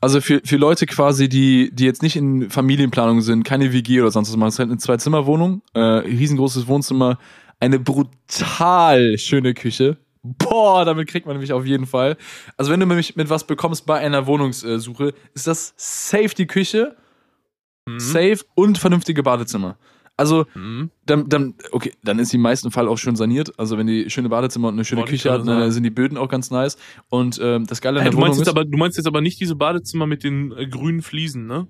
Also 0.00 0.20
für, 0.22 0.40
für 0.44 0.56
Leute 0.56 0.86
quasi, 0.86 1.28
die, 1.28 1.70
die 1.74 1.84
jetzt 1.84 2.02
nicht 2.02 2.16
in 2.16 2.48
Familienplanung 2.50 3.20
sind, 3.20 3.42
keine 3.44 3.72
WG 3.72 4.00
oder 4.00 4.10
sonst 4.10 4.30
was 4.30 4.36
machen. 4.36 4.48
Es 4.48 4.54
ist 4.54 4.58
halt 4.60 4.70
eine 4.70 4.78
Zwei-Zimmer-Wohnung, 4.78 5.60
äh, 5.74 5.80
riesengroßes 5.80 6.68
Wohnzimmer, 6.68 7.18
eine 7.58 7.78
brutal 7.78 9.18
schöne 9.18 9.52
Küche. 9.54 9.98
Boah, 10.22 10.84
damit 10.84 11.08
kriegt 11.08 11.26
man 11.26 11.34
nämlich 11.36 11.52
auf 11.52 11.64
jeden 11.64 11.86
Fall. 11.86 12.16
Also 12.56 12.70
wenn 12.70 12.80
du 12.80 12.86
mich 12.86 13.16
mit 13.16 13.30
was 13.30 13.44
bekommst 13.46 13.86
bei 13.86 13.98
einer 13.98 14.26
Wohnungssuche, 14.26 15.14
ist 15.34 15.46
das 15.46 15.72
safe 15.76 16.34
die 16.36 16.46
Küche, 16.46 16.96
Mhm. 17.88 17.98
safe 17.98 18.40
und 18.54 18.76
vernünftige 18.78 19.22
Badezimmer. 19.22 19.78
Also 20.18 20.44
Mhm. 20.54 20.90
dann, 21.06 21.30
dann, 21.30 21.54
okay, 21.72 21.92
dann 22.04 22.18
ist 22.18 22.30
die 22.30 22.36
im 22.36 22.42
meisten 22.42 22.70
Fall 22.70 22.86
auch 22.88 22.98
schon 22.98 23.16
saniert. 23.16 23.58
Also 23.58 23.78
wenn 23.78 23.86
die 23.86 24.10
schöne 24.10 24.28
Badezimmer 24.28 24.68
und 24.68 24.74
eine 24.74 24.84
schöne 24.84 25.02
ich 25.04 25.08
Küche 25.08 25.30
hat, 25.32 25.38
dann 25.40 25.46
sagen. 25.46 25.72
sind 25.72 25.82
die 25.84 25.90
Böden 25.90 26.18
auch 26.18 26.28
ganz 26.28 26.50
nice. 26.50 26.76
Und 27.08 27.40
ähm, 27.42 27.66
das 27.66 27.80
Geile 27.80 28.00
an 28.00 28.02
Hey, 28.02 28.10
der 28.10 28.12
du, 28.12 28.16
Wohnung 28.18 28.28
meinst 28.36 28.42
ist, 28.42 28.48
aber, 28.48 28.66
du 28.66 28.76
meinst 28.76 28.98
jetzt 28.98 29.06
aber 29.06 29.22
nicht 29.22 29.40
diese 29.40 29.54
Badezimmer 29.56 30.06
mit 30.06 30.22
den 30.22 30.52
äh, 30.52 30.66
grünen 30.66 31.00
Fliesen, 31.00 31.46
ne? 31.46 31.66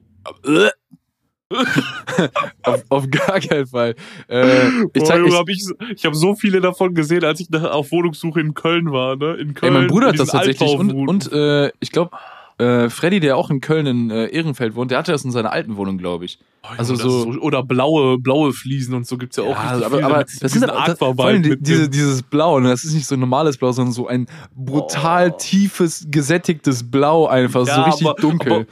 auf, 2.63 2.85
auf 2.89 3.11
gar 3.11 3.41
keinen 3.41 3.67
Fall. 3.67 3.95
Äh, 4.29 4.69
ich 4.93 5.03
Boah, 5.03 5.21
ich, 5.27 5.35
hab 5.35 5.49
ich 5.49 5.65
so- 5.65 5.75
ich 5.95 6.05
habe 6.05 6.15
so 6.15 6.35
viele 6.35 6.61
davon 6.61 6.95
gesehen, 6.95 7.25
als 7.25 7.41
ich 7.41 7.51
nach, 7.51 7.65
auf 7.71 7.91
Wohnungssuche 7.93 8.41
in 8.41 8.55
Köln 8.55 8.93
war, 8.93 9.17
ne? 9.17 9.35
In 9.35 9.49
ey, 9.49 9.55
Köln. 9.55 9.73
mein 9.75 9.87
Bruder 9.89 10.09
hat 10.09 10.19
das 10.19 10.29
tatsächlich 10.29 10.71
und, 10.75 10.93
und 10.93 11.33
äh, 11.33 11.71
ich 11.81 11.91
glaube, 11.93 12.11
äh, 12.59 12.91
Freddy, 12.91 13.21
der 13.21 13.37
auch 13.37 13.51
in 13.51 13.61
Köln 13.61 13.87
in 13.87 14.11
äh, 14.11 14.27
Ehrenfeld 14.27 14.75
wohnt, 14.75 14.91
der 14.91 14.99
hatte 14.99 15.13
das 15.13 15.25
in 15.25 15.31
seiner 15.31 15.51
alten 15.53 15.77
Wohnung, 15.77 15.97
glaube 15.99 16.27
ich. 16.27 16.39
Oh, 16.63 16.67
Junge, 16.69 16.79
also 16.79 16.95
so- 16.95 17.31
ist 17.33 17.39
oder 17.39 17.63
blaue 17.63 18.19
blaue 18.19 18.53
Fliesen 18.53 18.95
und 18.95 19.07
so 19.07 19.17
gibt's 19.17 19.37
ja 19.39 19.45
auch 19.45 19.49
Ja, 19.57 19.71
richtig 19.71 19.87
aber, 19.87 20.05
aber 20.05 20.25
das 20.25 20.63
aber- 20.63 20.85
das, 20.87 20.99
vor 20.99 21.25
allem 21.25 21.43
die, 21.43 21.57
diese, 21.59 21.89
dieses 21.89 22.23
Blau, 22.23 22.61
ne? 22.61 22.69
das 22.69 22.85
ist 22.85 22.93
nicht 22.95 23.07
so 23.07 23.15
ein 23.17 23.21
normales 23.21 23.57
Blau, 23.57 23.73
sondern 23.73 23.93
so 23.95 24.07
ein 24.09 24.27
brutal 24.55 25.31
Oh. 25.33 25.37
tiefes, 25.39 26.07
gesättigtes 26.11 26.89
Blau 26.91 27.27
einfach, 27.27 27.63
so 27.63 27.69
Ja, 27.73 27.83
richtig 27.85 28.07
aber- 28.07 28.21
dunkel. 28.21 28.53
aber- 28.53 28.67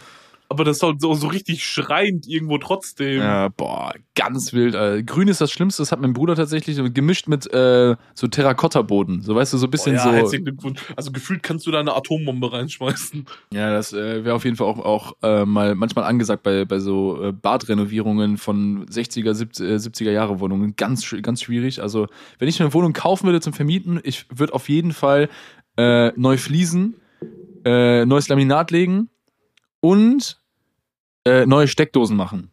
aber 0.51 0.65
das 0.65 0.79
ist 0.79 0.83
halt 0.83 1.01
so, 1.01 1.13
so 1.13 1.27
richtig 1.27 1.67
schreiend 1.67 2.27
irgendwo 2.27 2.57
trotzdem. 2.57 3.21
Ja, 3.21 3.49
boah, 3.49 3.93
ganz 4.15 4.55
wild. 4.55 4.75
Alter. 4.75 5.03
Grün 5.03 5.29
ist 5.29 5.43
das 5.43 5.53
Schlimmste, 5.53 5.83
das 5.83 5.93
hat 5.93 6.01
mein 6.01 6.15
Bruder 6.15 6.37
tatsächlich 6.37 6.79
gemischt 6.95 7.29
mit 7.29 7.53
äh, 7.53 7.97
so 8.15 8.29
Terrakotta-Boden. 8.29 9.21
So 9.21 9.35
weißt 9.35 9.53
du, 9.53 9.59
so 9.59 9.67
ein 9.67 9.71
bisschen 9.71 9.97
ja, 9.97 10.05
so. 10.05 10.13
herzlichen 10.13 10.47
Glückwunsch. 10.47 10.81
Also 10.97 11.13
gefühlt 11.13 11.43
kannst 11.43 11.67
du 11.67 11.71
da 11.71 11.81
eine 11.81 11.95
Atombombe 11.95 12.51
reinschmeißen. 12.51 13.27
Ja, 13.53 13.73
das 13.73 13.93
äh, 13.93 14.25
wäre 14.25 14.35
auf 14.35 14.45
jeden 14.45 14.57
Fall 14.57 14.67
auch, 14.67 14.79
auch 14.79 15.13
äh, 15.23 15.45
mal 15.45 15.75
manchmal 15.75 16.05
angesagt 16.05 16.43
bei, 16.43 16.65
bei 16.65 16.79
so 16.79 17.23
äh, 17.23 17.33
Badrenovierungen 17.33 18.39
von 18.39 18.87
60er, 18.87 19.35
70, 19.35 19.67
äh, 19.67 19.75
70er 19.75 20.13
Jahre 20.13 20.41
Wohnungen. 20.41 20.77
Ganz, 20.77 21.15
ganz 21.23 21.43
schwierig. 21.43 21.83
Also, 21.83 22.07
wenn 22.39 22.49
ich 22.49 22.59
eine 22.61 22.73
Wohnung 22.73 22.95
kaufen 22.95 23.27
würde 23.27 23.41
zum 23.41 23.53
Vermieten, 23.53 24.01
ich 24.03 24.25
würde 24.35 24.55
auf 24.55 24.71
jeden 24.71 24.93
Fall 24.93 25.29
äh, 25.77 26.13
neu 26.19 26.39
fließen, 26.39 26.97
äh, 27.67 28.07
neues 28.07 28.29
Laminat 28.29 28.71
legen 28.71 29.11
und 29.81 30.41
äh, 31.25 31.47
neue 31.47 31.69
Steckdosen 31.69 32.17
machen. 32.17 32.51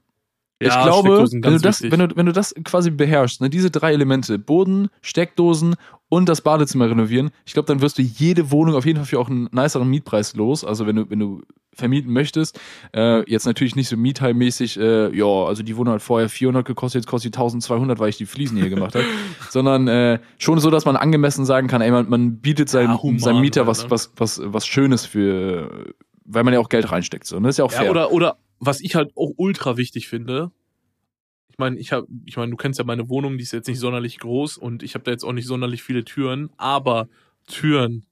ich 0.59 0.67
Ja, 0.67 0.83
glaube, 0.83 1.09
Steckdosen, 1.09 1.43
wenn 1.43 1.53
du, 1.53 1.59
das, 1.59 1.81
wenn, 1.81 1.99
du, 1.99 2.15
wenn 2.15 2.25
du 2.25 2.31
das 2.31 2.53
quasi 2.63 2.91
beherrschst, 2.91 3.41
ne, 3.41 3.49
diese 3.49 3.71
drei 3.71 3.93
Elemente, 3.93 4.39
Boden, 4.39 4.89
Steckdosen 5.01 5.75
und 6.09 6.29
das 6.29 6.41
Badezimmer 6.41 6.89
renovieren, 6.89 7.31
ich 7.45 7.53
glaube, 7.53 7.67
dann 7.67 7.81
wirst 7.81 7.97
du 7.97 8.01
jede 8.01 8.51
Wohnung 8.51 8.75
auf 8.75 8.85
jeden 8.85 8.97
Fall 8.97 9.05
für 9.05 9.19
auch 9.19 9.29
einen 9.29 9.49
niceren 9.51 9.89
Mietpreis 9.89 10.35
los. 10.35 10.63
Also 10.63 10.85
wenn 10.87 10.95
du, 10.97 11.09
wenn 11.09 11.19
du 11.19 11.41
vermieten 11.75 12.11
möchtest, 12.13 12.59
äh, 12.95 13.29
jetzt 13.29 13.45
natürlich 13.45 13.75
nicht 13.75 13.89
so 13.89 13.97
Mietheimmäßig, 13.97 14.79
äh, 14.79 15.15
ja, 15.15 15.25
also 15.25 15.61
die 15.61 15.75
Wohnung 15.75 15.95
hat 15.95 16.01
vorher 16.01 16.29
400 16.29 16.65
gekostet, 16.65 17.01
jetzt 17.03 17.09
kostet 17.09 17.33
die 17.33 17.37
1200, 17.37 17.99
weil 17.99 18.09
ich 18.09 18.17
die 18.17 18.25
Fliesen 18.25 18.57
hier 18.57 18.69
gemacht 18.69 18.95
habe, 18.95 19.05
sondern 19.49 19.87
äh, 19.87 20.19
schon 20.37 20.59
so, 20.59 20.71
dass 20.71 20.85
man 20.85 20.95
angemessen 20.95 21.45
sagen 21.45 21.67
kann, 21.67 21.81
ey, 21.81 21.91
man, 21.91 22.09
man 22.09 22.37
bietet 22.37 22.69
seinem, 22.69 22.91
Ja, 22.91 23.01
human 23.03 23.19
seinem 23.19 23.41
Mieter 23.41 23.61
halt, 23.61 23.67
was, 23.67 23.83
ne? 23.83 23.91
was, 23.91 24.11
was, 24.15 24.41
was 24.43 24.65
Schönes 24.65 25.05
für, 25.05 25.93
weil 26.25 26.43
man 26.43 26.53
ja 26.53 26.59
auch 26.59 26.69
Geld 26.69 26.91
reinsteckt. 26.91 27.25
So. 27.25 27.37
Und 27.37 27.43
das 27.43 27.51
ist 27.55 27.57
ja 27.59 27.65
auch 27.65 27.71
fair. 27.71 27.85
Ja, 27.85 27.91
oder, 27.91 28.11
oder 28.11 28.37
was 28.59 28.81
ich 28.81 28.95
halt 28.95 29.11
auch 29.15 29.31
ultra 29.37 29.77
wichtig 29.77 30.07
finde, 30.07 30.51
ich 31.49 31.57
meine, 31.57 31.77
ich 31.79 31.91
habe, 31.93 32.05
ich 32.25 32.35
meine, 32.35 32.51
du 32.51 32.57
kennst 32.57 32.79
ja 32.79 32.85
meine 32.85 33.07
Wohnung, 33.09 33.37
die 33.37 33.43
ist 33.43 33.53
jetzt 33.53 33.67
nicht 33.67 33.79
sonderlich 33.79 34.19
groß 34.19 34.57
und 34.57 34.83
ich 34.83 34.93
habe 34.95 35.03
da 35.05 35.11
jetzt 35.11 35.23
auch 35.23 35.31
nicht 35.31 35.47
sonderlich 35.47 35.83
viele 35.83 36.03
Türen, 36.03 36.49
aber 36.57 37.07
Türen, 37.47 38.05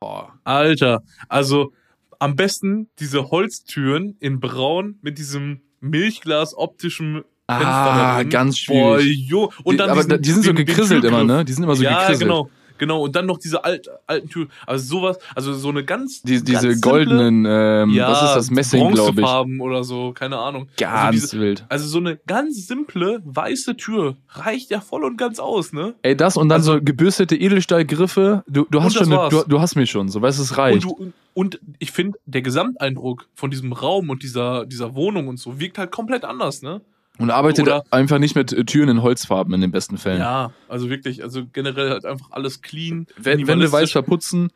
Boah. 0.00 0.32
Alter, 0.44 1.02
also 1.28 1.72
am 2.18 2.34
besten 2.34 2.88
diese 2.98 3.30
Holztüren 3.30 4.16
in 4.18 4.40
Braun 4.40 4.98
mit 5.02 5.18
diesem 5.18 5.60
Milchglas 5.80 6.54
Fenster 6.54 7.24
da 7.48 8.16
Ah, 8.16 8.22
ganz 8.22 8.64
Boah, 8.66 8.98
schwierig. 9.00 9.18
jo. 9.28 9.52
Und 9.64 9.74
Die- 9.74 9.76
dann 9.78 9.90
aber 9.90 10.02
diesen, 10.04 10.22
die 10.22 10.30
sind 10.30 10.44
so 10.44 10.54
gekrisselt 10.54 11.04
immer, 11.04 11.24
ne? 11.24 11.44
Die 11.44 11.52
sind 11.52 11.64
immer 11.64 11.74
so 11.76 11.82
ja, 11.82 12.00
gekrisselt. 12.00 12.20
genau. 12.20 12.50
Genau, 12.80 13.02
und 13.04 13.14
dann 13.14 13.26
noch 13.26 13.36
diese 13.36 13.62
alt, 13.62 13.90
alten 14.06 14.30
Türen. 14.30 14.50
Also 14.66 14.86
sowas, 14.86 15.18
also 15.34 15.52
so 15.52 15.68
eine 15.68 15.84
ganz. 15.84 16.22
Die, 16.22 16.42
diese 16.42 16.44
ganz 16.52 16.62
simple- 16.62 16.80
goldenen, 16.90 17.44
ähm, 17.46 17.90
ja, 17.90 18.10
was 18.10 18.22
ist 18.22 18.34
das, 18.36 18.50
Messing, 18.50 18.80
glaube 18.92 19.10
ich. 19.10 19.16
Bronzefarben 19.16 19.60
oder 19.60 19.84
so, 19.84 20.12
keine 20.12 20.38
Ahnung. 20.38 20.66
Ganz 20.78 20.92
Also, 20.94 21.12
diese, 21.12 21.40
wild. 21.40 21.66
also 21.68 21.86
so 21.86 21.98
eine 21.98 22.16
ganz 22.26 22.66
simple 22.66 23.20
weiße 23.26 23.76
Tür 23.76 24.16
reicht 24.30 24.70
ja 24.70 24.80
voll 24.80 25.04
und 25.04 25.18
ganz 25.18 25.38
aus, 25.38 25.74
ne? 25.74 25.94
Ey, 26.00 26.16
das 26.16 26.38
und 26.38 26.48
dann 26.48 26.60
Also- 26.62 26.72
so 26.76 26.80
gebürstete 26.82 27.36
Edelstahlgriffe. 27.36 28.44
Du, 28.48 28.66
du 28.70 28.82
hast 28.82 28.94
schon, 28.96 29.12
eine, 29.12 29.28
du, 29.28 29.42
du 29.46 29.60
hast 29.60 29.76
mich 29.76 29.90
schon, 29.90 30.08
so 30.08 30.22
weißt 30.22 30.38
du, 30.38 30.42
es 30.42 30.50
Und, 30.52 30.56
reicht. 30.58 30.84
du, 30.84 31.12
und 31.34 31.60
ich 31.78 31.92
finde, 31.92 32.18
der 32.24 32.40
Gesamteindruck 32.42 33.26
von 33.34 33.50
diesem 33.50 33.72
Raum 33.74 34.08
und 34.08 34.22
dieser, 34.22 34.64
dieser 34.64 34.94
Wohnung 34.94 35.28
und 35.28 35.38
so 35.38 35.60
wirkt 35.60 35.76
halt 35.78 35.90
komplett 35.90 36.24
anders, 36.24 36.62
ne? 36.62 36.80
Und 37.20 37.30
arbeitet 37.30 37.66
oder- 37.66 37.84
einfach 37.90 38.18
nicht 38.18 38.34
mit 38.34 38.52
äh, 38.52 38.64
Türen 38.64 38.88
in 38.88 39.02
Holzfarben 39.02 39.52
in 39.54 39.60
den 39.60 39.70
besten 39.70 39.98
Fällen. 39.98 40.20
Ja, 40.20 40.52
also 40.68 40.88
wirklich, 40.90 41.22
also 41.22 41.42
generell 41.52 41.90
halt 41.90 42.04
einfach 42.04 42.30
alles 42.30 42.62
clean. 42.62 43.06
Wände 43.16 43.46
Wände 43.46 43.70
weiß 43.70 43.92
verputzen. 43.92 44.50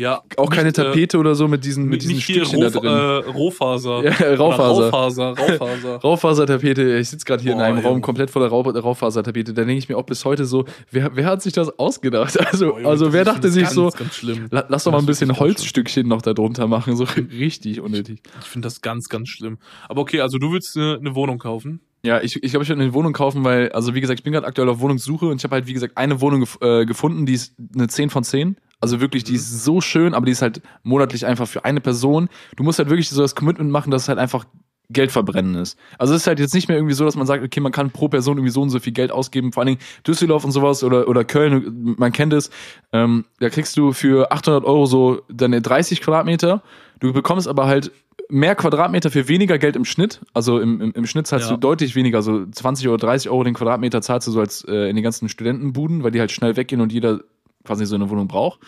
Ja. 0.00 0.22
Auch 0.38 0.48
keine 0.48 0.68
nicht, 0.68 0.78
äh, 0.78 0.84
Tapete 0.84 1.18
oder 1.18 1.34
so 1.34 1.46
mit 1.46 1.62
diesen, 1.62 1.84
mit 1.84 2.00
diesen 2.00 2.22
Stückchen 2.22 2.62
Roh, 2.62 2.70
da 2.70 2.80
drin. 2.80 3.26
Äh, 3.26 3.30
Rohfaser. 3.30 4.02
Ja, 4.20 4.34
Raufaser. 4.34 4.88
Raufaser. 4.88 5.38
Raufaser. 5.38 5.96
Raufasertapete, 6.02 6.96
ich 6.96 7.10
sitze 7.10 7.26
gerade 7.26 7.42
hier 7.42 7.52
in 7.52 7.58
Boah, 7.58 7.64
einem 7.64 7.78
Raum 7.80 7.84
Junge. 7.84 8.00
komplett 8.00 8.30
voller 8.30 8.46
Rau 8.48 8.62
Raufasertapete. 8.62 9.52
Da 9.52 9.64
denke 9.64 9.76
ich 9.76 9.90
mir 9.90 9.98
auch 9.98 10.06
bis 10.06 10.24
heute 10.24 10.46
so, 10.46 10.64
wer, 10.90 11.14
wer 11.16 11.26
hat 11.26 11.42
sich 11.42 11.52
das 11.52 11.78
ausgedacht? 11.78 12.38
Also, 12.50 12.70
Boah, 12.70 12.78
Junge, 12.78 12.88
also 12.88 13.12
wer 13.12 13.24
dachte 13.24 13.42
ganz, 13.42 13.54
sich 13.54 13.68
so, 13.68 13.90
Ganz 13.90 14.14
schlimm. 14.14 14.48
la, 14.50 14.64
lass 14.68 14.84
doch 14.84 14.92
mal 14.92 14.98
ein 15.00 15.06
bisschen 15.06 15.28
ganz 15.28 15.38
Holzstückchen 15.40 16.08
noch 16.08 16.22
da 16.22 16.32
drunter 16.32 16.66
machen. 16.66 16.96
So 16.96 17.04
richtig 17.04 17.80
unnötig. 17.82 18.22
Ich 18.40 18.46
finde 18.46 18.66
das 18.66 18.80
ganz, 18.80 19.10
ganz 19.10 19.28
schlimm. 19.28 19.58
Aber 19.90 20.00
okay, 20.00 20.22
also 20.22 20.38
du 20.38 20.50
willst 20.52 20.78
eine, 20.78 20.96
eine 20.98 21.14
Wohnung 21.14 21.38
kaufen? 21.38 21.80
Ja, 22.02 22.22
ich, 22.22 22.42
ich 22.42 22.50
glaube, 22.52 22.62
ich 22.62 22.70
werde 22.70 22.80
eine 22.80 22.94
Wohnung 22.94 23.12
kaufen, 23.12 23.44
weil, 23.44 23.70
also 23.72 23.94
wie 23.94 24.00
gesagt, 24.00 24.18
ich 24.18 24.24
bin 24.24 24.32
gerade 24.32 24.46
aktuell 24.46 24.70
auf 24.70 24.80
Wohnungssuche 24.80 25.26
und 25.26 25.36
ich 25.36 25.44
habe 25.44 25.56
halt, 25.56 25.66
wie 25.66 25.74
gesagt, 25.74 25.98
eine 25.98 26.22
Wohnung 26.22 26.40
gef 26.40 26.58
äh, 26.62 26.86
gefunden, 26.86 27.26
die 27.26 27.34
ist 27.34 27.54
eine 27.74 27.88
10 27.88 28.08
von 28.08 28.24
10. 28.24 28.56
Also 28.80 29.00
wirklich, 29.00 29.24
die 29.24 29.34
ist 29.34 29.64
so 29.64 29.80
schön, 29.80 30.14
aber 30.14 30.26
die 30.26 30.32
ist 30.32 30.42
halt 30.42 30.62
monatlich 30.82 31.26
einfach 31.26 31.46
für 31.46 31.64
eine 31.64 31.80
Person. 31.80 32.28
Du 32.56 32.62
musst 32.64 32.78
halt 32.78 32.88
wirklich 32.88 33.10
so 33.10 33.20
das 33.20 33.34
Commitment 33.34 33.70
machen, 33.70 33.90
dass 33.90 34.02
es 34.02 34.08
halt 34.08 34.18
einfach 34.18 34.46
Geld 34.92 35.12
verbrennen 35.12 35.54
ist. 35.54 35.78
Also 35.98 36.14
es 36.14 36.22
ist 36.22 36.26
halt 36.26 36.40
jetzt 36.40 36.52
nicht 36.54 36.66
mehr 36.66 36.76
irgendwie 36.76 36.94
so, 36.94 37.04
dass 37.04 37.14
man 37.14 37.26
sagt, 37.26 37.44
okay, 37.44 37.60
man 37.60 37.70
kann 37.70 37.90
pro 37.90 38.08
Person 38.08 38.38
irgendwie 38.38 38.50
so 38.52 38.60
und 38.62 38.70
so 38.70 38.80
viel 38.80 38.92
Geld 38.92 39.12
ausgeben. 39.12 39.52
Vor 39.52 39.60
allen 39.60 39.68
Dingen 39.68 39.80
Düsseldorf 40.04 40.44
und 40.44 40.50
sowas 40.50 40.82
oder, 40.82 41.06
oder 41.06 41.24
Köln, 41.24 41.94
man 41.96 42.10
kennt 42.10 42.32
es. 42.32 42.50
Ähm, 42.92 43.24
da 43.38 43.50
kriegst 43.50 43.76
du 43.76 43.92
für 43.92 44.32
800 44.32 44.64
Euro 44.64 44.86
so 44.86 45.22
deine 45.28 45.62
30 45.62 46.00
Quadratmeter. 46.00 46.62
Du 46.98 47.12
bekommst 47.12 47.46
aber 47.46 47.66
halt 47.66 47.92
mehr 48.30 48.56
Quadratmeter 48.56 49.10
für 49.10 49.28
weniger 49.28 49.58
Geld 49.58 49.76
im 49.76 49.84
Schnitt. 49.84 50.20
Also 50.34 50.58
im, 50.58 50.80
im, 50.80 50.92
im 50.92 51.06
Schnitt 51.06 51.26
zahlst 51.28 51.50
Ja. 51.50 51.54
du 51.54 51.60
deutlich 51.60 51.94
weniger, 51.94 52.22
so 52.22 52.46
20 52.46 52.88
oder 52.88 52.96
30 52.96 53.30
Euro 53.30 53.44
den 53.44 53.54
Quadratmeter 53.54 54.02
zahlst 54.02 54.26
du 54.26 54.32
so 54.32 54.40
als 54.40 54.64
äh, 54.64 54.88
in 54.88 54.96
den 54.96 55.04
ganzen 55.04 55.28
Studentenbuden, 55.28 56.02
weil 56.02 56.10
die 56.10 56.18
halt 56.20 56.32
schnell 56.32 56.56
weggehen 56.56 56.80
und 56.80 56.92
jeder 56.92 57.20
quasi 57.64 57.86
so 57.86 57.94
eine 57.94 58.08
Wohnung 58.10 58.28
braucht. 58.28 58.60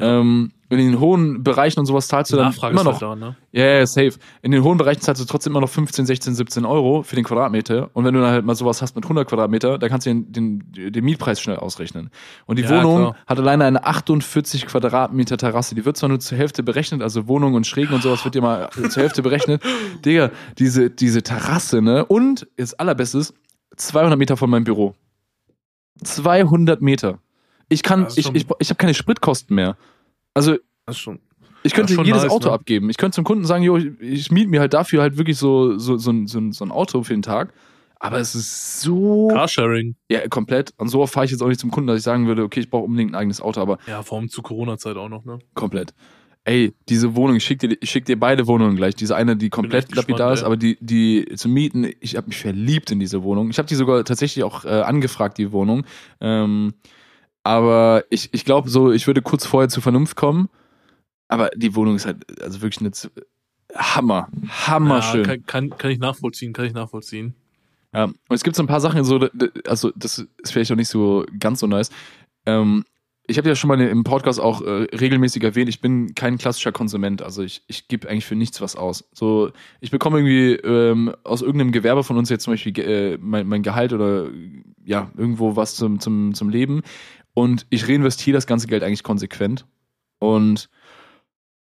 Ähm, 0.00 0.52
in 0.68 0.78
den 0.78 1.00
hohen 1.00 1.42
Bereichen 1.42 1.80
und 1.80 1.86
sowas 1.86 2.06
zahlst 2.06 2.32
du 2.32 2.36
dann 2.36 2.46
Nachfrage 2.50 2.72
immer 2.72 2.84
noch. 2.84 2.92
halt 3.00 3.02
da, 3.02 3.16
ne? 3.16 3.36
Ja, 3.50 3.64
ja, 3.64 3.86
safe. 3.86 4.12
In 4.42 4.52
den 4.52 4.62
hohen 4.62 4.78
Bereichen 4.78 5.00
zahlst 5.00 5.20
du 5.20 5.26
trotzdem 5.26 5.52
immer 5.54 5.60
noch 5.60 5.68
15, 5.68 6.06
16, 6.06 6.36
17 6.36 6.64
Euro 6.64 7.02
für 7.02 7.16
den 7.16 7.24
Quadratmeter. 7.24 7.90
Und 7.94 8.04
wenn 8.04 8.14
du 8.14 8.20
dann 8.20 8.30
halt 8.30 8.44
mal 8.44 8.54
sowas 8.54 8.80
hast 8.80 8.94
mit 8.94 9.04
100 9.04 9.26
Quadratmeter, 9.28 9.76
dann 9.78 9.90
kannst 9.90 10.06
du 10.06 10.10
den, 10.10 10.30
den, 10.30 10.92
den 10.92 11.04
Mietpreis 11.04 11.40
schnell 11.40 11.56
ausrechnen. 11.56 12.10
Und 12.46 12.58
die 12.60 12.62
Ja, 12.62 12.70
Wohnung 12.70 12.96
klar. 12.98 13.16
hat 13.26 13.38
alleine 13.38 13.64
eine 13.64 13.82
48 13.84 14.66
Quadratmeter 14.66 15.36
Terrasse. 15.36 15.74
Die 15.74 15.84
wird 15.84 15.96
zwar 15.96 16.10
nur 16.10 16.20
zur 16.20 16.38
Hälfte 16.38 16.62
berechnet, 16.62 17.02
also 17.02 17.26
Wohnung 17.26 17.54
und 17.54 17.66
Schrägen 17.66 17.94
und 17.94 18.02
sowas 18.02 18.24
wird 18.24 18.36
dir 18.36 18.42
mal 18.42 18.68
zur 18.90 19.02
Hälfte 19.02 19.22
berechnet. 19.22 19.60
Digga, 20.04 20.30
diese, 20.58 20.90
diese 20.90 21.24
Terrasse, 21.24 21.82
ne? 21.82 22.04
Und, 22.04 22.46
das 22.56 22.74
allerbestes, 22.74 23.34
200 23.76 24.16
Meter 24.16 24.36
von 24.36 24.48
meinem 24.48 24.64
Büro. 24.64 24.94
200 26.04 26.80
Meter. 26.82 27.18
Ich 27.68 27.82
kann, 27.82 28.06
ist 28.06 28.18
ich, 28.18 28.26
ich, 28.34 28.46
ich 28.58 28.68
habe 28.70 28.78
keine 28.78 28.94
Spritkosten 28.94 29.54
mehr. 29.54 29.76
Also, 30.34 30.56
ich 31.62 31.74
könnte 31.74 31.92
Ja, 31.92 31.96
schon 31.96 32.06
jedes 32.06 32.22
nice, 32.22 32.30
Auto 32.30 32.48
ne? 32.48 32.54
abgeben. 32.54 32.88
Ich 32.90 32.96
könnte 32.96 33.16
zum 33.16 33.24
Kunden 33.24 33.44
sagen, 33.44 33.62
jo, 33.64 33.76
ich, 33.76 33.90
ich 34.00 34.30
miete 34.30 34.48
mir 34.48 34.60
halt 34.60 34.72
dafür 34.74 35.02
halt 35.02 35.18
wirklich 35.18 35.36
so, 35.36 35.78
so, 35.78 35.96
so, 35.98 36.10
ein- 36.10 36.26
so, 36.26 36.40
so 36.52 36.64
ein 36.64 36.70
Auto 36.70 37.02
für 37.02 37.12
den 37.14 37.22
Tag. 37.22 37.52
Aber 38.00 38.18
es 38.20 38.34
ist 38.36 38.80
so. 38.80 39.28
Carsharing. 39.28 39.96
Ja, 40.08 40.26
komplett. 40.28 40.72
Und 40.78 40.88
so 40.88 41.04
fahre 41.06 41.26
ich 41.26 41.32
jetzt 41.32 41.42
auch 41.42 41.48
nicht 41.48 41.60
zum 41.60 41.70
Kunden, 41.72 41.88
dass 41.88 41.98
ich 41.98 42.04
sagen 42.04 42.26
würde, 42.28 42.44
okay, 42.44 42.60
ich 42.60 42.70
brauche 42.70 42.84
unbedingt 42.84 43.10
ein 43.10 43.16
eigenes 43.16 43.40
Auto, 43.40 43.60
aber 43.60 43.78
Ja, 43.88 44.02
vor 44.02 44.18
allem 44.18 44.28
zu 44.28 44.40
Corona-Zeit 44.40 44.96
auch 44.96 45.08
noch, 45.08 45.24
ne? 45.24 45.40
komplett. 45.54 45.94
Ey, 46.44 46.72
diese 46.88 47.14
Wohnung, 47.16 47.36
ich 47.36 47.44
schick 47.44 47.58
dir, 47.58 47.76
ich 47.78 47.90
schick 47.90 48.06
dir 48.06 48.18
beide 48.18 48.46
Wohnungen 48.46 48.76
gleich. 48.76 48.94
Diese 48.94 49.14
eine, 49.16 49.36
die 49.36 49.50
komplett 49.50 49.94
lapidar 49.94 50.32
ist, 50.32 50.40
ey. 50.40 50.46
aber 50.46 50.56
die, 50.56 50.78
die 50.80 51.26
zu 51.34 51.48
mieten, 51.48 51.90
ich 52.00 52.16
habe 52.16 52.28
mich 52.28 52.38
verliebt 52.38 52.90
in 52.92 53.00
diese 53.00 53.22
Wohnung. 53.24 53.50
Ich 53.50 53.58
habe 53.58 53.68
die 53.68 53.74
sogar 53.74 54.02
tatsächlich 54.04 54.44
auch 54.44 54.64
äh, 54.64 54.68
angefragt, 54.68 55.36
die 55.36 55.50
Wohnung. 55.52 55.84
Ähm, 56.20 56.72
aber 57.44 58.04
ich, 58.10 58.30
ich 58.32 58.44
glaube 58.44 58.68
so, 58.68 58.92
ich 58.92 59.06
würde 59.06 59.22
kurz 59.22 59.46
vorher 59.46 59.68
zur 59.68 59.82
Vernunft 59.82 60.16
kommen. 60.16 60.48
Aber 61.28 61.50
die 61.54 61.74
Wohnung 61.74 61.96
ist 61.96 62.06
halt, 62.06 62.40
also 62.42 62.62
wirklich 62.62 62.80
eine 62.80 62.90
Hammer, 63.74 64.28
Hammer 64.66 64.96
ja, 64.96 65.02
schön. 65.02 65.24
kann, 65.24 65.46
kann, 65.46 65.70
kann 65.70 65.90
ich 65.90 65.98
nachvollziehen, 65.98 66.52
kann 66.52 66.64
ich 66.64 66.72
nachvollziehen. 66.72 67.34
Ja, 67.94 68.04
und 68.04 68.16
es 68.30 68.42
gibt 68.42 68.56
so 68.56 68.62
ein 68.62 68.66
paar 68.66 68.80
Sachen, 68.80 69.04
so, 69.04 69.28
also 69.66 69.92
das 69.96 70.18
ist 70.18 70.52
vielleicht 70.52 70.72
auch 70.72 70.76
nicht 70.76 70.88
so 70.88 71.24
ganz 71.38 71.60
so 71.60 71.66
nice. 71.66 71.90
Ähm, 72.46 72.84
ich 73.26 73.36
habe 73.36 73.46
ja 73.46 73.54
schon 73.54 73.68
mal 73.68 73.78
im 73.78 74.04
Podcast 74.04 74.40
auch 74.40 74.62
äh, 74.62 74.86
regelmäßig 74.94 75.44
erwähnt, 75.44 75.68
ich 75.68 75.82
bin 75.82 76.14
kein 76.14 76.38
klassischer 76.38 76.72
Konsument, 76.72 77.20
also 77.20 77.42
ich, 77.42 77.62
ich 77.66 77.86
gebe 77.86 78.08
eigentlich 78.08 78.24
für 78.24 78.36
nichts 78.36 78.62
was 78.62 78.74
aus. 78.74 79.06
So, 79.12 79.50
ich 79.80 79.90
bekomme 79.90 80.18
irgendwie 80.18 80.54
ähm, 80.66 81.14
aus 81.24 81.42
irgendeinem 81.42 81.72
Gewerbe 81.72 82.04
von 82.04 82.16
uns 82.16 82.30
jetzt 82.30 82.44
zum 82.44 82.54
Beispiel 82.54 82.78
äh, 82.78 83.18
mein, 83.20 83.46
mein 83.46 83.62
Gehalt 83.62 83.92
oder 83.92 84.28
ja, 84.82 85.10
irgendwo 85.16 85.56
was 85.56 85.74
zum, 85.74 86.00
zum, 86.00 86.32
zum 86.32 86.48
Leben 86.48 86.82
und 87.38 87.66
ich 87.70 87.88
reinvestiere 87.88 88.34
das 88.34 88.48
ganze 88.48 88.66
Geld 88.66 88.82
eigentlich 88.82 89.04
konsequent. 89.04 89.64
Und 90.18 90.68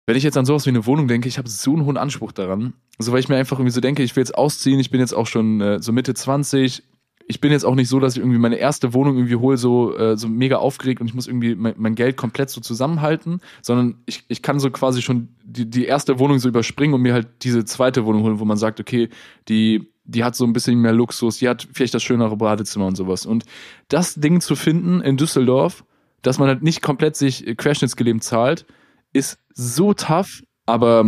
wenn 0.07 0.17
ich 0.17 0.25
jetzt 0.25 0.37
an 0.37 0.45
sowas 0.45 0.67
wie 0.67 0.71
eine 0.71 0.87
Wohnung 0.87 1.07
denke, 1.07 1.29
ich 1.29 1.39
habe 1.39 1.49
so 1.49 1.73
einen 1.73 1.85
hohen 1.85 1.97
Anspruch 1.97 2.33
daran. 2.33 2.73
So, 2.99 3.13
weil 3.13 3.21
ich 3.21 3.29
mir 3.29 3.37
einfach 3.37 3.61
irgendwie 3.61 3.71
so 3.71 3.81
denke, 3.81 4.03
ich 4.03 4.17
will 4.17 4.23
jetzt 4.23 4.35
ausziehen, 4.35 4.81
ich 4.81 4.91
bin 4.91 4.99
jetzt 4.99 5.13
auch 5.13 5.29
schon 5.29 5.61
äh, 5.61 5.81
so 5.81 5.93
Mitte 5.93 6.15
20. 6.15 6.83
Ich 7.29 7.41
bin 7.41 7.53
jetzt 7.53 7.63
auch 7.65 7.77
nicht 7.77 7.89
so, 7.89 8.01
dass 8.01 8.15
ich 8.15 8.19
irgendwie 8.19 8.41
meine 8.41 8.57
erste 8.57 8.93
Wohnung 8.93 9.15
irgendwie 9.15 9.37
hole, 9.37 9.57
so, 9.57 9.97
äh, 9.97 10.17
so 10.17 10.27
mega 10.27 10.57
aufgeregt 10.57 11.01
und 11.01 11.07
ich 11.07 11.15
muss 11.15 11.29
irgendwie 11.29 11.55
mein, 11.55 11.75
mein 11.77 11.95
Geld 11.95 12.17
komplett 12.17 12.51
so 12.51 12.61
zusammenhalten, 12.61 13.41
sondern 13.63 14.03
ich, 14.07 14.25
ich 14.27 14.43
kann 14.43 14.59
so 14.59 14.69
quasi 14.73 15.01
schon 15.01 15.29
die, 15.45 15.71
die 15.71 15.85
erste 15.85 16.19
Wohnung 16.19 16.41
so 16.41 16.49
überspringen 16.49 16.93
und 16.93 17.03
mir 17.03 17.15
halt 17.15 17.29
diese 17.43 17.65
zweite 17.65 18.05
Wohnung 18.05 18.25
holen, 18.25 18.41
wo 18.41 18.45
man 18.45 18.57
sagt, 18.57 18.81
okay, 18.81 19.11
die, 19.49 19.92
die 20.05 20.25
hat 20.25 20.35
so 20.35 20.45
ein 20.45 20.53
bisschen 20.53 20.79
mehr 20.79 20.93
Luxus, 20.93 21.39
die 21.39 21.49
hat 21.49 21.69
vielleicht 21.73 21.95
das 21.95 22.03
schönere 22.03 22.37
Badezimmer 22.37 22.87
und 22.87 22.97
sowas. 22.97 23.27
Und 23.27 23.45
das 23.89 24.15
Ding 24.15 24.41
zu 24.41 24.57
finden 24.57 25.01
in 25.01 25.17
Düsseldorf, 25.17 25.85
dass 26.23 26.39
man 26.39 26.49
halt 26.49 26.63
nicht 26.63 26.83
komplett 26.83 27.17
sich 27.17 27.47
äh, 27.47 27.55
querschnittsgelähmt 27.55 28.23
zahlt, 28.23 28.67
ist 29.13 29.39
so 29.53 29.93
tough, 29.93 30.43
aber 30.67 31.05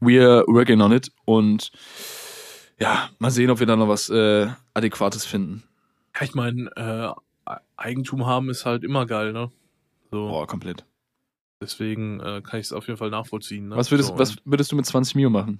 we're 0.00 0.44
working 0.46 0.80
on 0.80 0.92
it 0.92 1.10
und 1.24 1.70
ja, 2.78 3.10
mal 3.18 3.30
sehen, 3.30 3.50
ob 3.50 3.60
wir 3.60 3.66
da 3.66 3.76
noch 3.76 3.88
was 3.88 4.08
äh, 4.08 4.48
Adäquates 4.72 5.26
finden. 5.26 5.62
Ja, 6.14 6.22
ich 6.22 6.34
meine, 6.34 6.70
äh, 6.76 7.52
Eigentum 7.76 8.26
haben 8.26 8.48
ist 8.48 8.64
halt 8.64 8.84
immer 8.84 9.06
geil, 9.06 9.32
ne? 9.32 9.50
So, 10.10 10.28
Boah, 10.28 10.46
komplett. 10.46 10.84
deswegen 11.60 12.20
äh, 12.20 12.40
kann 12.42 12.58
ich 12.58 12.66
es 12.66 12.72
auf 12.72 12.86
jeden 12.86 12.96
Fall 12.96 13.10
nachvollziehen. 13.10 13.68
Ne? 13.68 13.76
Was 13.76 13.90
würdest, 13.90 14.10
so, 14.10 14.18
was 14.18 14.36
würdest 14.44 14.72
du 14.72 14.76
mit 14.76 14.86
20 14.86 15.14
Mio 15.14 15.30
machen? 15.30 15.58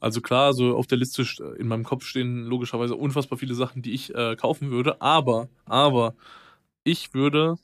Also 0.00 0.20
klar, 0.20 0.52
so 0.52 0.76
auf 0.76 0.86
der 0.86 0.98
Liste 0.98 1.22
st- 1.22 1.54
in 1.56 1.68
meinem 1.68 1.84
Kopf 1.84 2.04
stehen 2.04 2.44
logischerweise 2.44 2.96
unfassbar 2.96 3.38
viele 3.38 3.54
Sachen, 3.54 3.82
die 3.82 3.92
ich 3.92 4.14
äh, 4.14 4.36
kaufen 4.36 4.70
würde, 4.70 5.00
aber, 5.00 5.48
aber 5.66 6.14
ich 6.82 7.14
würde 7.14 7.56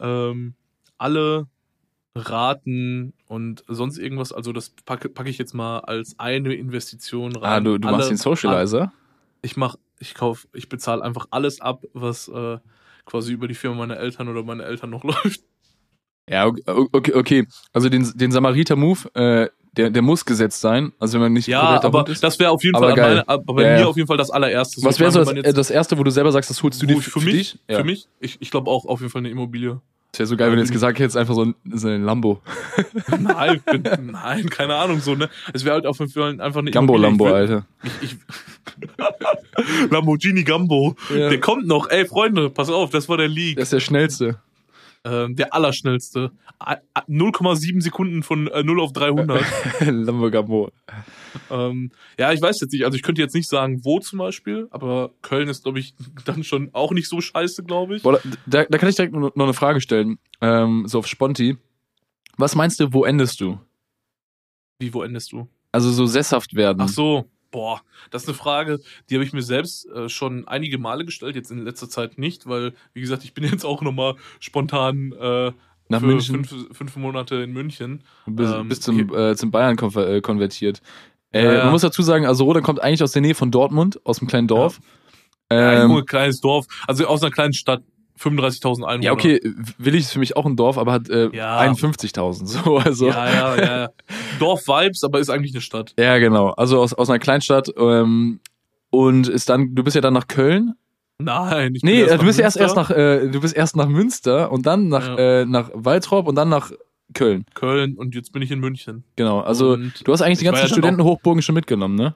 ähm, 0.00 0.54
alle 0.98 1.46
Raten 2.14 3.12
und 3.26 3.64
sonst 3.68 3.98
irgendwas, 3.98 4.32
also 4.32 4.52
das 4.52 4.70
packe, 4.70 5.08
packe 5.08 5.30
ich 5.30 5.38
jetzt 5.38 5.54
mal 5.54 5.80
als 5.80 6.18
eine 6.18 6.54
Investition 6.54 7.36
rein. 7.36 7.44
Ah, 7.44 7.60
du, 7.60 7.78
du 7.78 7.86
alle, 7.86 7.96
machst 7.98 8.10
den 8.10 8.16
Socializer? 8.16 8.92
Ich 9.42 9.56
mach, 9.56 9.76
ich 10.00 10.14
kauf, 10.14 10.48
ich 10.52 10.68
bezahle 10.68 11.02
einfach 11.02 11.26
alles 11.30 11.60
ab, 11.60 11.84
was 11.92 12.28
äh, 12.28 12.58
quasi 13.04 13.32
über 13.32 13.46
die 13.46 13.54
Firma 13.54 13.76
meiner 13.76 13.98
Eltern 13.98 14.28
oder 14.28 14.42
meine 14.42 14.64
Eltern 14.64 14.90
noch 14.90 15.04
läuft. 15.04 15.42
Ja, 16.28 16.46
okay, 16.46 16.62
okay, 16.92 17.14
okay. 17.14 17.46
Also 17.72 17.88
den, 17.88 18.10
den 18.16 18.32
Samariter-Move, 18.32 19.14
äh, 19.14 19.48
der, 19.78 19.88
der 19.90 20.02
muss 20.02 20.24
gesetzt 20.26 20.60
sein. 20.60 20.92
Also 20.98 21.14
wenn 21.14 21.22
man 21.22 21.32
nicht 21.32 21.46
Ja, 21.48 21.80
aber 21.82 22.00
Hund 22.00 22.10
ist. 22.10 22.22
das 22.22 22.38
wäre 22.38 22.50
auf 22.50 22.62
jeden 22.62 22.76
Aber 22.76 22.88
Fall 22.88 22.96
geil. 22.96 23.08
meine, 23.10 23.28
aber 23.28 23.54
bei 23.54 23.62
Ja, 23.62 23.74
mir 23.74 23.80
ja. 23.80 23.86
auf 23.86 23.96
jeden 23.96 24.06
Fall 24.08 24.18
das 24.18 24.30
allererste. 24.30 24.82
Was 24.84 24.96
ich 24.96 25.00
wäre 25.00 25.10
so 25.12 25.20
das, 25.20 25.26
man 25.26 25.36
äh, 25.36 25.42
jetzt- 25.46 25.56
das 25.56 25.70
erste, 25.70 25.96
wo 25.98 26.02
du 26.04 26.10
selber 26.10 26.30
sagst, 26.32 26.50
das 26.50 26.62
holst 26.62 26.82
du 26.82 26.86
dir 26.86 26.98
ich 26.98 27.04
für, 27.04 27.10
für 27.12 27.20
für 27.20 27.26
mich, 27.26 27.34
dich? 27.52 27.58
Ja. 27.70 27.78
für 27.78 27.84
mich, 27.84 28.06
ich, 28.20 28.36
ich 28.40 28.50
glaube 28.50 28.70
auch 28.70 28.84
auf 28.84 29.00
jeden 29.00 29.10
Fall 29.10 29.20
eine 29.20 29.30
Immobilie. 29.30 29.80
Das 30.12 30.20
wäre 30.20 30.26
so 30.26 30.36
geil, 30.38 30.48
wenn 30.48 30.56
du 30.56 30.62
jetzt 30.62 30.72
gesagt 30.72 30.98
hättest, 30.98 31.16
einfach 31.18 31.34
so 31.34 31.44
ein, 31.44 31.54
so 31.70 31.86
ein 31.88 32.02
Lambo. 32.02 32.40
Nein, 33.20 33.60
bin, 33.70 33.82
nein, 34.10 34.48
keine 34.48 34.74
Ahnung 34.74 35.00
so, 35.00 35.14
ne? 35.14 35.28
Es 35.52 35.64
wäre 35.66 35.74
halt 35.74 35.86
auf 35.86 35.98
jeden 35.98 36.10
Fall 36.10 36.40
einfach 36.40 36.60
eine 36.60 36.70
Gambo-Lambo, 36.70 37.26
Immobilie. 37.26 37.56
Alter. 37.56 37.66
Ich, 38.00 38.12
ich, 38.12 38.16
Lamborghini 39.90 40.44
Gambo. 40.44 40.96
Der 41.10 41.38
kommt 41.40 41.66
noch. 41.66 41.88
Ey, 41.90 42.06
Freunde, 42.06 42.50
pass 42.50 42.70
auf, 42.70 42.90
das 42.90 43.08
war 43.08 43.16
der 43.18 43.28
Leak. 43.28 43.56
Der 43.56 43.62
ist 43.64 43.72
der 43.72 43.80
schnellste. 43.80 44.38
Ähm, 45.04 45.36
der 45.36 45.54
allerschnellste. 45.54 46.32
A- 46.58 46.76
a- 46.94 47.00
0,7 47.08 47.80
Sekunden 47.80 48.22
von 48.22 48.48
äh, 48.48 48.62
0 48.62 48.80
auf 48.80 48.92
300. 48.92 49.42
Lambo 49.80 50.30
Gambo. 50.30 50.70
ähm, 51.50 51.90
ja, 52.18 52.32
ich 52.32 52.42
weiß 52.42 52.60
jetzt 52.60 52.72
nicht. 52.72 52.84
Also 52.84 52.96
ich 52.96 53.02
könnte 53.02 53.22
jetzt 53.22 53.34
nicht 53.34 53.48
sagen, 53.48 53.84
wo 53.84 54.00
zum 54.00 54.18
Beispiel, 54.18 54.66
aber 54.70 55.12
Köln 55.22 55.48
ist, 55.48 55.62
glaube 55.62 55.78
ich, 55.78 55.94
dann 56.24 56.42
schon 56.44 56.70
auch 56.72 56.92
nicht 56.92 57.08
so 57.08 57.20
scheiße, 57.20 57.62
glaube 57.64 57.96
ich. 57.96 58.02
Boah, 58.02 58.20
da, 58.46 58.64
da 58.64 58.78
kann 58.78 58.88
ich 58.88 58.96
direkt 58.96 59.14
noch 59.14 59.34
noch 59.34 59.44
eine 59.44 59.54
Frage 59.54 59.80
stellen. 59.80 60.18
Ähm, 60.40 60.84
so 60.86 60.98
auf 60.98 61.06
Sponti. 61.06 61.56
Was 62.36 62.54
meinst 62.54 62.80
du, 62.80 62.92
wo 62.92 63.04
endest 63.04 63.40
du? 63.40 63.58
Wie, 64.80 64.92
wo 64.94 65.02
endest 65.02 65.32
du? 65.32 65.48
Also 65.72 65.90
so 65.90 66.06
sesshaft 66.06 66.54
werden. 66.54 66.80
Ach 66.80 66.88
so, 66.88 67.24
boah, 67.50 67.80
das 68.10 68.22
ist 68.22 68.28
eine 68.28 68.36
Frage, 68.36 68.80
die 69.08 69.14
habe 69.14 69.24
ich 69.24 69.32
mir 69.32 69.42
selbst 69.42 69.86
äh, 69.90 70.08
schon 70.08 70.46
einige 70.48 70.78
Male 70.78 71.04
gestellt, 71.04 71.34
jetzt 71.36 71.50
in 71.50 71.64
letzter 71.64 71.88
Zeit 71.88 72.18
nicht, 72.18 72.46
weil, 72.46 72.74
wie 72.94 73.00
gesagt, 73.00 73.24
ich 73.24 73.34
bin 73.34 73.44
jetzt 73.50 73.64
auch 73.64 73.82
nochmal 73.82 74.14
spontan 74.40 75.12
äh, 75.12 75.52
Nach 75.88 76.00
für 76.00 76.06
München. 76.06 76.44
Fünf, 76.44 76.76
fünf 76.76 76.96
Monate 76.96 77.36
in 77.36 77.52
München. 77.52 78.02
bis, 78.26 78.50
ähm, 78.50 78.68
bis 78.68 78.80
zum, 78.80 79.14
äh, 79.14 79.34
zum 79.36 79.50
Bayern 79.50 79.76
äh, 79.78 80.20
konvertiert. 80.20 80.82
Äh, 81.32 81.44
Ja, 81.44 81.52
ja. 81.52 81.62
Man 81.64 81.72
muss 81.72 81.82
dazu 81.82 82.02
sagen, 82.02 82.26
also 82.26 82.44
Rodan 82.44 82.62
kommt 82.62 82.80
eigentlich 82.82 83.02
aus 83.02 83.12
der 83.12 83.22
Nähe 83.22 83.34
von 83.34 83.50
Dortmund, 83.50 84.00
aus 84.04 84.20
einem 84.20 84.28
kleinen 84.28 84.48
Dorf. 84.48 84.80
Ja, 85.50 85.84
Ähm, 85.84 85.90
Junge, 85.90 86.04
kleines 86.04 86.40
Dorf, 86.40 86.66
also 86.86 87.06
aus 87.06 87.22
einer 87.22 87.30
kleinen 87.30 87.52
Stadt. 87.54 87.82
35.000 88.20 88.82
Einwohner. 88.82 89.04
Ja, 89.04 89.12
okay, 89.12 89.40
Willig 89.78 90.00
ist 90.00 90.10
für 90.12 90.18
mich 90.18 90.36
auch 90.36 90.44
ein 90.44 90.56
Dorf, 90.56 90.76
aber 90.76 90.90
hat 90.90 91.08
äh, 91.08 91.30
Ja. 91.32 91.60
51.000. 91.60 92.46
So, 92.64 92.78
also. 92.78 93.06
Ja, 93.10 93.30
ja, 93.30 93.56
ja. 93.62 93.88
Dorf-Vibes, 94.38 95.04
aber 95.04 95.18
ist 95.18 95.30
eigentlich 95.30 95.52
eine 95.54 95.60
Stadt. 95.60 95.94
Ja, 95.98 96.18
genau. 96.18 96.50
Also 96.50 96.80
aus, 96.80 96.94
aus 96.94 97.08
einer 97.10 97.18
Kleinstadt. 97.18 97.68
Ähm, 97.76 98.40
und 98.90 99.28
ist 99.28 99.48
dann, 99.48 99.74
du 99.74 99.84
bist 99.84 99.94
ja 99.96 100.00
dann 100.00 100.14
nach 100.14 100.28
Köln. 100.28 100.74
Nein, 101.18 101.74
ich 101.74 101.82
bin 101.82 101.90
Nee, 101.90 102.02
äh, 102.02 102.06
nach 102.12 102.18
du 102.18 102.26
bist 102.26 102.38
erst, 102.38 102.56
erst 102.56 102.76
nach, 102.76 102.90
äh, 102.90 103.28
du 103.28 103.40
bist 103.40 103.56
erst 103.56 103.76
nach 103.76 103.88
Münster 103.88 104.50
und 104.52 104.66
dann 104.66 104.88
nach, 104.88 105.06
Ja. 105.08 105.40
äh, 105.40 105.44
nach 105.46 105.70
Waldrop 105.74 106.26
und 106.28 106.36
dann 106.36 106.48
nach 106.48 106.70
Köln. 107.12 107.44
Köln 107.54 107.96
und 107.96 108.14
jetzt 108.14 108.32
bin 108.32 108.42
ich 108.42 108.50
in 108.50 108.60
München. 108.60 109.04
Genau. 109.16 109.40
Also 109.40 109.72
Und 109.72 110.06
du 110.06 110.12
hast 110.12 110.22
eigentlich 110.22 110.38
die 110.38 110.44
ganzen 110.44 110.62
ja 110.62 110.68
Studentenhochburgen 110.68 111.42
schon 111.42 111.54
mitgenommen, 111.54 111.96
ne? 111.96 112.14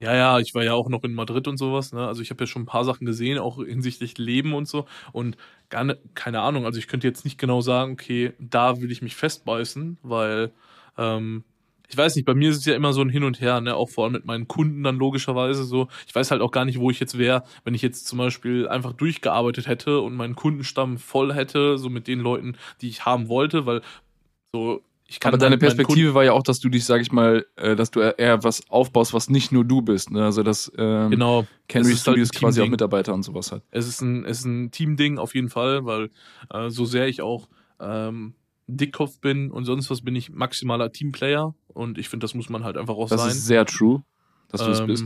Ja, 0.00 0.14
ja, 0.14 0.38
ich 0.40 0.54
war 0.54 0.62
ja 0.64 0.74
auch 0.74 0.88
noch 0.88 1.04
in 1.04 1.14
Madrid 1.14 1.48
und 1.48 1.56
sowas, 1.56 1.92
ne? 1.92 2.06
Also 2.06 2.20
ich 2.20 2.30
habe 2.30 2.42
ja 2.42 2.46
schon 2.46 2.62
ein 2.62 2.66
paar 2.66 2.84
Sachen 2.84 3.06
gesehen, 3.06 3.38
auch 3.38 3.64
hinsichtlich 3.64 4.18
Leben 4.18 4.52
und 4.52 4.68
so. 4.68 4.86
Und 5.12 5.36
gar 5.70 5.84
ne, 5.84 5.96
keine 6.14 6.40
Ahnung, 6.40 6.66
also 6.66 6.78
ich 6.78 6.88
könnte 6.88 7.06
jetzt 7.06 7.24
nicht 7.24 7.38
genau 7.38 7.60
sagen, 7.60 7.92
okay, 7.92 8.32
da 8.38 8.80
will 8.82 8.90
ich 8.90 9.00
mich 9.02 9.16
festbeißen, 9.16 9.98
weil 10.02 10.50
ähm, 10.98 11.44
ich 11.88 11.96
weiß 11.96 12.16
nicht, 12.16 12.24
bei 12.24 12.34
mir 12.34 12.50
ist 12.50 12.56
es 12.58 12.64
ja 12.64 12.74
immer 12.74 12.92
so 12.92 13.02
ein 13.02 13.10
Hin 13.10 13.24
und 13.24 13.40
Her, 13.40 13.60
ne? 13.60 13.74
Auch 13.76 13.90
vor 13.90 14.04
allem 14.04 14.14
mit 14.14 14.24
meinen 14.24 14.48
Kunden 14.48 14.82
dann 14.82 14.96
logischerweise 14.96 15.64
so. 15.64 15.88
Ich 16.06 16.14
weiß 16.14 16.30
halt 16.30 16.40
auch 16.40 16.50
gar 16.50 16.64
nicht, 16.64 16.78
wo 16.78 16.90
ich 16.90 16.98
jetzt 17.00 17.18
wäre, 17.18 17.44
wenn 17.64 17.74
ich 17.74 17.82
jetzt 17.82 18.06
zum 18.06 18.18
Beispiel 18.18 18.66
einfach 18.68 18.92
durchgearbeitet 18.94 19.66
hätte 19.66 20.00
und 20.00 20.14
meinen 20.14 20.34
Kundenstamm 20.34 20.98
voll 20.98 21.34
hätte, 21.34 21.78
so 21.78 21.90
mit 21.90 22.08
den 22.08 22.20
Leuten, 22.20 22.56
die 22.80 22.88
ich 22.88 23.04
haben 23.04 23.28
wollte, 23.28 23.66
weil 23.66 23.82
so 24.54 24.82
ich 25.06 25.20
kann 25.20 25.30
Aber 25.34 25.38
deine 25.38 25.52
halt 25.52 25.60
Kunden- 25.60 25.76
Perspektive 25.76 26.14
war 26.14 26.24
ja 26.24 26.32
auch, 26.32 26.42
dass 26.42 26.60
du 26.60 26.70
dich, 26.70 26.86
sag 26.86 27.02
ich 27.02 27.12
mal, 27.12 27.44
äh, 27.56 27.76
dass 27.76 27.90
du 27.90 28.00
eher 28.00 28.42
was 28.42 28.68
aufbaust, 28.70 29.12
was 29.12 29.28
nicht 29.28 29.52
nur 29.52 29.62
du 29.64 29.82
bist. 29.82 30.10
Ne? 30.10 30.24
Also 30.24 30.42
dass 30.42 30.72
ähm, 30.78 31.10
genau 31.10 31.46
ist 31.68 31.74
halt 31.74 31.98
Studios 31.98 32.30
quasi 32.30 32.62
auch. 32.62 32.68
Mitarbeiter 32.68 33.12
und 33.12 33.22
sowas 33.22 33.52
hat. 33.52 33.62
Es 33.70 33.86
ist 33.86 34.00
ein, 34.00 34.24
es 34.24 34.38
ist 34.38 34.46
ein 34.46 34.70
Teamding 34.70 35.18
auf 35.18 35.34
jeden 35.34 35.50
Fall, 35.50 35.84
weil 35.84 36.10
äh, 36.50 36.70
so 36.70 36.86
sehr 36.86 37.06
ich 37.08 37.20
auch 37.20 37.48
ähm, 37.80 38.32
Dickkopf 38.66 39.20
bin 39.20 39.50
und 39.50 39.64
sonst 39.64 39.90
was, 39.90 40.02
bin 40.02 40.16
ich 40.16 40.30
maximaler 40.30 40.90
Teamplayer 40.92 41.54
und 41.68 41.98
ich 41.98 42.08
finde, 42.08 42.24
das 42.24 42.34
muss 42.34 42.48
man 42.48 42.64
halt 42.64 42.76
einfach 42.76 42.94
auch 42.94 43.08
Das 43.08 43.20
sein. 43.20 43.30
ist 43.30 43.46
sehr 43.46 43.66
true, 43.66 44.02
dass 44.48 44.64
du 44.64 44.70
es 44.70 44.80
Ähm, 44.80 44.86
bist. 44.86 45.04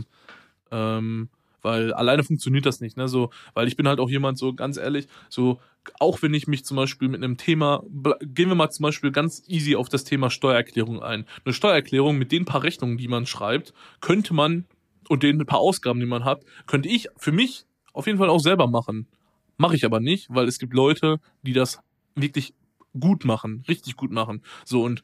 Ähm, 0.71 1.29
weil 1.61 1.93
alleine 1.93 2.23
funktioniert 2.23 2.65
das 2.65 2.79
nicht, 2.79 2.95
ne? 2.95 3.09
So, 3.09 3.31
weil 3.53 3.67
ich 3.67 3.75
bin 3.75 3.87
halt 3.87 3.99
auch 3.99 4.09
jemand, 4.09 4.37
so 4.37 4.53
ganz 4.53 4.77
ehrlich, 4.77 5.07
so, 5.27 5.59
auch 5.99 6.21
wenn 6.21 6.33
ich 6.33 6.47
mich 6.47 6.63
zum 6.63 6.77
Beispiel 6.77 7.09
mit 7.09 7.21
einem 7.21 7.35
Thema, 7.35 7.83
gehen 8.21 8.47
wir 8.47 8.55
mal 8.55 8.69
zum 8.69 8.83
Beispiel 8.83 9.11
ganz 9.11 9.43
easy 9.47 9.75
auf 9.75 9.89
das 9.89 10.05
Thema 10.05 10.29
Steuererklärung 10.29 11.01
ein. 11.03 11.25
Eine 11.43 11.53
Steuererklärung 11.53 12.17
mit 12.17 12.31
den 12.31 12.45
paar 12.45 12.63
Rechnungen, 12.63 12.97
die 12.97 13.07
man 13.09 13.25
schreibt, 13.25 13.73
könnte 13.99 14.33
man 14.33 14.65
und 15.09 15.23
den 15.23 15.45
paar 15.45 15.59
Ausgaben, 15.59 15.99
die 15.99 16.05
man 16.05 16.23
hat, 16.23 16.43
könnte 16.65 16.87
ich 16.87 17.09
für 17.17 17.31
mich 17.33 17.65
auf 17.91 18.05
jeden 18.07 18.19
Fall 18.19 18.29
auch 18.29 18.39
selber 18.39 18.67
machen. 18.67 19.07
Mache 19.57 19.75
ich 19.75 19.83
aber 19.83 19.99
nicht, 19.99 20.27
weil 20.29 20.47
es 20.47 20.59
gibt 20.59 20.73
Leute, 20.73 21.19
die 21.41 21.51
das 21.53 21.79
wirklich 22.15 22.53
gut 22.97 23.25
machen, 23.25 23.63
richtig 23.67 23.95
gut 23.95 24.11
machen. 24.11 24.41
So 24.65 24.83
und 24.83 25.03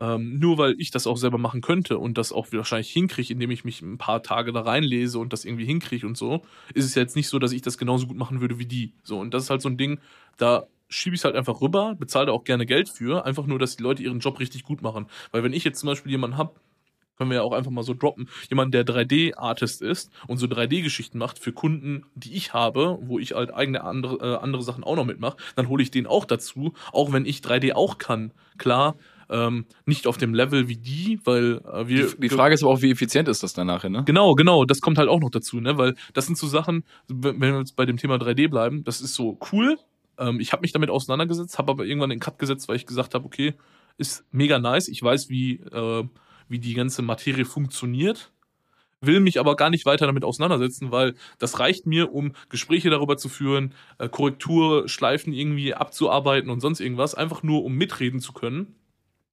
ähm, 0.00 0.38
nur 0.38 0.58
weil 0.58 0.76
ich 0.78 0.90
das 0.90 1.06
auch 1.06 1.16
selber 1.16 1.38
machen 1.38 1.60
könnte 1.60 1.98
und 1.98 2.18
das 2.18 2.32
auch 2.32 2.52
wahrscheinlich 2.52 2.90
hinkriege, 2.90 3.32
indem 3.32 3.50
ich 3.50 3.64
mich 3.64 3.82
ein 3.82 3.98
paar 3.98 4.22
Tage 4.22 4.52
da 4.52 4.60
reinlese 4.60 5.18
und 5.18 5.32
das 5.32 5.44
irgendwie 5.44 5.64
hinkriege 5.64 6.06
und 6.06 6.16
so, 6.16 6.42
ist 6.74 6.84
es 6.84 6.94
ja 6.94 7.02
jetzt 7.02 7.16
nicht 7.16 7.28
so, 7.28 7.38
dass 7.38 7.52
ich 7.52 7.62
das 7.62 7.78
genauso 7.78 8.06
gut 8.06 8.16
machen 8.16 8.40
würde 8.40 8.58
wie 8.58 8.66
die. 8.66 8.92
So, 9.02 9.18
und 9.18 9.34
das 9.34 9.44
ist 9.44 9.50
halt 9.50 9.62
so 9.62 9.68
ein 9.68 9.76
Ding, 9.76 10.00
da 10.36 10.66
schiebe 10.88 11.14
ich 11.14 11.20
es 11.20 11.24
halt 11.24 11.36
einfach 11.36 11.60
rüber, 11.60 11.96
bezahle 11.98 12.26
da 12.26 12.32
auch 12.32 12.44
gerne 12.44 12.64
Geld 12.64 12.88
für, 12.88 13.24
einfach 13.24 13.46
nur, 13.46 13.58
dass 13.58 13.76
die 13.76 13.82
Leute 13.82 14.02
ihren 14.02 14.20
Job 14.20 14.38
richtig 14.40 14.62
gut 14.62 14.82
machen. 14.82 15.06
Weil 15.32 15.42
wenn 15.42 15.52
ich 15.52 15.64
jetzt 15.64 15.80
zum 15.80 15.88
Beispiel 15.88 16.12
jemanden 16.12 16.36
habe, 16.36 16.54
können 17.18 17.30
wir 17.30 17.38
ja 17.38 17.42
auch 17.42 17.52
einfach 17.52 17.70
mal 17.70 17.82
so 17.82 17.94
droppen, 17.94 18.28
jemand, 18.48 18.72
der 18.72 18.86
3D-Artist 18.86 19.82
ist 19.82 20.10
und 20.28 20.38
so 20.38 20.46
3D-Geschichten 20.46 21.18
macht 21.18 21.38
für 21.38 21.52
Kunden, 21.52 22.04
die 22.14 22.34
ich 22.34 22.54
habe, 22.54 22.98
wo 23.02 23.18
ich 23.18 23.34
halt 23.34 23.52
eigene 23.52 23.82
andere, 23.82 24.16
äh, 24.16 24.36
andere 24.36 24.62
Sachen 24.62 24.84
auch 24.84 24.96
noch 24.96 25.04
mitmache, 25.04 25.36
dann 25.56 25.68
hole 25.68 25.82
ich 25.82 25.90
den 25.90 26.06
auch 26.06 26.24
dazu, 26.24 26.74
auch 26.92 27.12
wenn 27.12 27.26
ich 27.26 27.40
3D 27.40 27.74
auch 27.74 27.98
kann. 27.98 28.32
Klar, 28.56 28.94
ähm, 29.30 29.66
nicht 29.84 30.06
auf 30.06 30.16
dem 30.16 30.32
Level 30.32 30.68
wie 30.68 30.76
die, 30.76 31.20
weil 31.24 31.60
äh, 31.70 31.88
wir. 31.88 32.06
Die, 32.06 32.20
die 32.20 32.28
Frage 32.28 32.54
ist 32.54 32.62
aber 32.62 32.72
auch, 32.72 32.82
wie 32.82 32.90
effizient 32.90 33.28
ist 33.28 33.42
das 33.42 33.52
dann 33.52 33.66
nachher, 33.66 33.90
ne? 33.90 34.04
Genau, 34.06 34.34
genau, 34.34 34.64
das 34.64 34.80
kommt 34.80 34.96
halt 34.96 35.08
auch 35.08 35.20
noch 35.20 35.30
dazu, 35.30 35.60
ne? 35.60 35.76
Weil 35.76 35.96
das 36.14 36.26
sind 36.26 36.38
so 36.38 36.46
Sachen, 36.46 36.84
wenn 37.08 37.40
wenn 37.40 37.52
wir 37.52 37.58
jetzt 37.58 37.76
bei 37.76 37.84
dem 37.84 37.96
Thema 37.96 38.16
3D 38.16 38.48
bleiben, 38.48 38.84
das 38.84 39.00
ist 39.00 39.14
so 39.14 39.38
cool. 39.52 39.76
Ähm, 40.18 40.40
ich 40.40 40.52
habe 40.52 40.62
mich 40.62 40.72
damit 40.72 40.88
auseinandergesetzt, 40.88 41.58
habe 41.58 41.72
aber 41.72 41.84
irgendwann 41.84 42.10
den 42.10 42.20
Cut 42.20 42.38
gesetzt, 42.38 42.68
weil 42.68 42.76
ich 42.76 42.86
gesagt 42.86 43.14
habe, 43.14 43.26
okay, 43.26 43.54
ist 43.98 44.24
mega 44.30 44.58
nice. 44.58 44.88
Ich 44.88 45.02
weiß, 45.02 45.28
wie, 45.28 45.54
äh, 45.56 46.04
wie 46.48 46.58
die 46.58 46.74
ganze 46.74 47.02
Materie 47.02 47.44
funktioniert. 47.44 48.32
Will 49.00 49.20
mich 49.20 49.38
aber 49.38 49.54
gar 49.56 49.70
nicht 49.70 49.86
weiter 49.86 50.06
damit 50.06 50.24
auseinandersetzen, 50.24 50.90
weil 50.90 51.14
das 51.38 51.60
reicht 51.60 51.86
mir, 51.86 52.12
um 52.12 52.32
Gespräche 52.48 52.90
darüber 52.90 53.16
zu 53.16 53.28
führen, 53.28 53.74
äh, 53.98 54.08
Korrekturschleifen 54.08 55.32
irgendwie 55.32 55.74
abzuarbeiten 55.74 56.50
und 56.50 56.60
sonst 56.60 56.80
irgendwas, 56.80 57.14
einfach 57.14 57.42
nur 57.44 57.64
um 57.64 57.74
mitreden 57.74 58.20
zu 58.20 58.32
können 58.32 58.74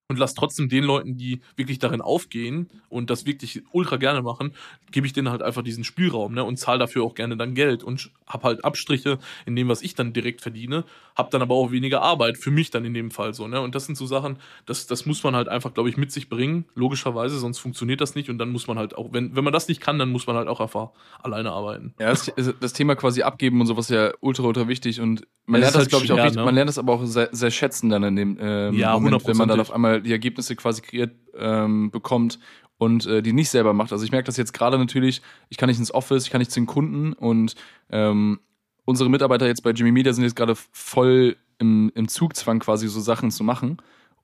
und 0.07 0.19
lass 0.19 0.35
trotzdem 0.35 0.69
den 0.69 0.83
Leuten, 0.83 1.17
die 1.17 1.41
wirklich 1.55 1.79
darin 1.79 2.01
aufgehen 2.01 2.69
und 2.89 3.09
das 3.09 3.25
wirklich 3.25 3.63
ultra 3.71 3.97
gerne 3.97 4.21
machen, 4.21 4.53
gebe 4.91 5.07
ich 5.07 5.13
denen 5.13 5.29
halt 5.29 5.41
einfach 5.41 5.63
diesen 5.63 5.83
Spielraum 5.83 6.33
ne, 6.33 6.43
und 6.43 6.57
zahle 6.57 6.77
dafür 6.77 7.03
auch 7.03 7.15
gerne 7.15 7.37
dann 7.37 7.55
Geld 7.55 7.83
und 7.83 8.11
hab 8.27 8.43
halt 8.43 8.63
Abstriche 8.63 9.17
in 9.47 9.55
dem, 9.55 9.67
was 9.67 9.81
ich 9.81 9.95
dann 9.95 10.13
direkt 10.13 10.41
verdiene, 10.41 10.83
hab 11.15 11.31
dann 11.31 11.41
aber 11.41 11.55
auch 11.55 11.71
weniger 11.71 12.03
Arbeit 12.03 12.37
für 12.37 12.51
mich 12.51 12.69
dann 12.69 12.85
in 12.85 12.93
dem 12.93 13.09
Fall 13.09 13.33
so. 13.33 13.47
Ne? 13.47 13.59
Und 13.61 13.73
das 13.73 13.87
sind 13.87 13.95
so 13.95 14.05
Sachen, 14.05 14.37
das, 14.67 14.85
das 14.85 15.07
muss 15.07 15.23
man 15.23 15.35
halt 15.35 15.49
einfach, 15.49 15.73
glaube 15.73 15.89
ich, 15.89 15.97
mit 15.97 16.11
sich 16.11 16.29
bringen, 16.29 16.65
logischerweise, 16.75 17.39
sonst 17.39 17.57
funktioniert 17.57 17.99
das 17.99 18.13
nicht 18.13 18.29
und 18.29 18.37
dann 18.37 18.49
muss 18.49 18.67
man 18.67 18.77
halt 18.77 18.95
auch, 18.95 19.11
wenn, 19.11 19.35
wenn 19.35 19.43
man 19.43 19.53
das 19.53 19.67
nicht 19.67 19.81
kann, 19.81 19.97
dann 19.97 20.11
muss 20.11 20.27
man 20.27 20.35
halt 20.35 20.47
auch 20.47 20.59
einfach 20.59 20.91
alleine 21.23 21.51
arbeiten. 21.51 21.95
Ja, 21.99 22.09
das, 22.09 22.31
das 22.59 22.73
Thema 22.73 22.95
quasi 22.95 23.23
abgeben 23.23 23.59
und 23.59 23.65
sowas 23.65 23.89
ist 23.89 23.95
ja 23.95 24.11
ultra, 24.19 24.43
ultra 24.43 24.67
wichtig 24.67 25.01
und 25.01 25.25
man 25.47 25.61
Es 25.61 25.73
lernt 25.73 25.75
ist 25.75 25.75
das, 25.75 25.81
halt 25.81 25.89
glaube 25.89 26.05
ich, 26.05 26.11
auch 26.11 26.15
schwer, 26.15 26.23
richtig, 26.25 26.37
ne? 26.37 26.45
man 26.45 26.55
lernt 26.55 26.69
das 26.69 26.77
aber 26.77 26.93
auch 26.93 27.05
sehr, 27.05 27.29
sehr 27.31 27.51
schätzen 27.51 27.89
dann 27.89 28.03
in 28.03 28.15
dem 28.15 28.37
ähm, 28.39 28.73
Ja, 28.75 28.93
Moment, 28.93 29.25
wenn 29.27 29.37
man 29.37 29.47
dann 29.47 29.59
auf 29.59 29.71
einmal 29.71 29.94
die 29.99 30.11
Ergebnisse 30.11 30.55
quasi 30.55 30.81
kreiert 30.81 31.15
ähm, 31.37 31.91
bekommt 31.91 32.39
und 32.77 33.05
äh, 33.05 33.21
die 33.21 33.33
nicht 33.33 33.49
selber 33.49 33.73
macht. 33.73 33.91
Also 33.91 34.03
ich 34.03 34.11
merke 34.11 34.25
das 34.25 34.37
jetzt 34.37 34.53
gerade 34.53 34.77
natürlich, 34.77 35.21
ich 35.49 35.57
kann 35.57 35.69
nicht 35.69 35.79
ins 35.79 35.93
Office, 35.93 36.25
ich 36.25 36.31
kann 36.31 36.39
nicht 36.39 36.51
zu 36.51 36.59
den 36.59 36.67
Kunden 36.67 37.13
und 37.13 37.55
ähm, 37.89 38.39
unsere 38.85 39.09
Mitarbeiter 39.09 39.47
jetzt 39.47 39.63
bei 39.63 39.71
Jimmy 39.71 39.91
Media 39.91 40.13
sind 40.13 40.23
jetzt 40.23 40.35
gerade 40.35 40.55
voll 40.55 41.37
im, 41.57 41.91
im 41.95 42.07
Zugzwang 42.07 42.59
quasi 42.59 42.87
so 42.87 42.99
Sachen 42.99 43.31
zu 43.31 43.43
machen. 43.43 43.77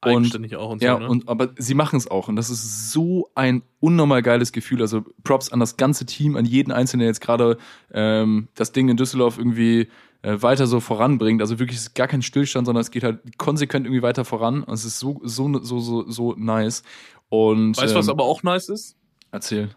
Und 0.04 0.16
Eigenständig 0.16 0.56
auch 0.56 0.72
und 0.72 0.80
so. 0.80 0.86
ja, 0.86 0.98
ne? 0.98 1.08
und 1.08 1.30
aber 1.30 1.50
sie 1.58 1.76
machen 1.76 1.98
es 1.98 2.10
auch 2.10 2.28
und 2.28 2.36
das 2.36 2.50
ist 2.50 2.92
so 2.92 3.30
ein 3.36 3.62
unnormal 3.80 4.24
geiles 4.24 4.52
Gefühl. 4.52 4.82
Also 4.82 5.06
Props 5.24 5.52
an 5.52 5.60
das 5.60 5.78
ganze 5.78 6.08
Team, 6.08 6.36
an 6.36 6.46
jeden 6.46 6.72
Einzelnen, 6.72 7.02
der 7.02 7.10
jetzt 7.10 7.22
gerade 7.22 7.58
ähm, 7.94 8.48
das 8.56 8.72
Ding 8.72 8.90
in 8.90 8.98
Düsseldorf 8.98 9.38
irgendwie 9.38 9.90
weiter 10.24 10.68
so 10.68 10.80
voranbringt. 10.80 11.42
Also 11.42 11.60
wirklich 11.60 11.78
ist 11.78 11.96
gar 11.96 12.08
kein 12.08 12.22
Stillstand, 12.22 12.66
sondern 12.66 12.82
es 12.82 12.92
geht 12.92 13.04
halt 13.04 13.38
konsequent 13.38 13.86
irgendwie 13.86 14.04
weiter 14.04 14.26
voran. 14.26 14.64
Und 14.64 14.74
es 14.74 14.86
ist 14.86 15.00
so 15.00 15.20
so 15.24 15.62
so 15.64 15.80
so 15.80 16.10
so 16.10 16.36
nice. 16.38 16.84
Und 17.30 17.78
weißt 17.78 17.94
du, 17.94 17.98
was 17.98 18.08
ähm, 18.08 18.12
aber 18.12 18.24
auch 18.26 18.44
nice 18.44 18.70
ist? 18.70 18.98
erzähl. 19.32 19.70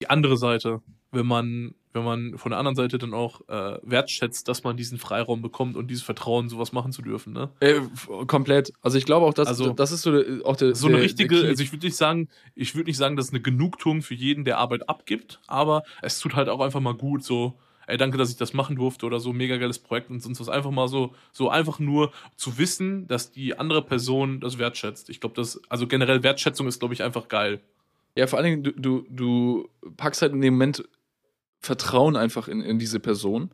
die 0.00 0.10
andere 0.10 0.36
Seite, 0.36 0.82
wenn 1.12 1.26
man, 1.26 1.74
wenn 1.92 2.04
man 2.04 2.38
von 2.38 2.50
der 2.50 2.58
anderen 2.58 2.74
Seite 2.74 2.98
dann 2.98 3.14
auch 3.14 3.42
äh, 3.48 3.78
wertschätzt, 3.82 4.48
dass 4.48 4.64
man 4.64 4.76
diesen 4.76 4.98
Freiraum 4.98 5.42
bekommt 5.42 5.76
und 5.76 5.88
dieses 5.88 6.02
Vertrauen, 6.02 6.48
sowas 6.48 6.72
machen 6.72 6.90
zu 6.90 7.02
dürfen. 7.02 7.32
Ne? 7.32 7.50
Äh, 7.60 7.80
komplett. 8.26 8.72
Also 8.80 8.98
ich 8.98 9.04
glaube 9.04 9.26
auch, 9.26 9.34
dass 9.34 9.46
Also, 9.46 9.72
das 9.72 9.92
ist 9.92 10.02
so 10.02 10.10
der, 10.10 10.44
auch 10.44 10.56
der 10.56 10.74
So 10.74 10.88
eine 10.88 10.96
der, 10.96 11.04
richtige, 11.04 11.40
der 11.40 11.50
also 11.50 11.62
ich 11.62 11.72
würde 11.72 11.86
nicht 11.86 11.96
sagen, 11.96 12.28
ich 12.54 12.74
würde 12.74 12.88
nicht 12.88 12.96
sagen, 12.96 13.16
das 13.16 13.26
ist 13.26 13.32
eine 13.32 13.42
Genugtuung 13.42 14.02
für 14.02 14.14
jeden, 14.14 14.44
der 14.44 14.58
Arbeit 14.58 14.88
abgibt, 14.88 15.40
aber 15.46 15.84
es 16.02 16.18
tut 16.18 16.34
halt 16.34 16.48
auch 16.48 16.60
einfach 16.60 16.80
mal 16.80 16.94
gut, 16.94 17.22
so, 17.22 17.54
ey, 17.86 17.96
danke, 17.96 18.18
dass 18.18 18.30
ich 18.30 18.36
das 18.36 18.52
machen 18.52 18.76
durfte 18.76 19.06
oder 19.06 19.20
so, 19.20 19.32
mega 19.32 19.56
geiles 19.56 19.78
Projekt 19.78 20.10
und 20.10 20.20
sonst 20.20 20.40
was. 20.40 20.48
Einfach 20.48 20.70
mal 20.70 20.88
so, 20.88 21.14
so 21.32 21.48
einfach 21.48 21.78
nur 21.78 22.12
zu 22.36 22.58
wissen, 22.58 23.06
dass 23.06 23.30
die 23.30 23.58
andere 23.58 23.82
Person 23.82 24.40
das 24.40 24.58
wertschätzt. 24.58 25.10
Ich 25.10 25.20
glaube, 25.20 25.34
das, 25.34 25.60
also 25.68 25.86
generell 25.86 26.22
Wertschätzung 26.22 26.66
ist, 26.66 26.78
glaube 26.78 26.94
ich, 26.94 27.02
einfach 27.02 27.28
geil. 27.28 27.60
Ja, 28.16 28.26
vor 28.26 28.38
allen 28.38 28.62
Dingen, 28.62 28.62
du, 28.62 28.72
du, 28.72 29.06
du 29.10 29.68
packst 29.96 30.22
halt 30.22 30.32
in 30.32 30.40
dem 30.40 30.54
Moment 30.54 30.88
Vertrauen 31.60 32.16
einfach 32.16 32.46
in, 32.48 32.60
in 32.60 32.78
diese 32.78 33.00
Person. 33.00 33.50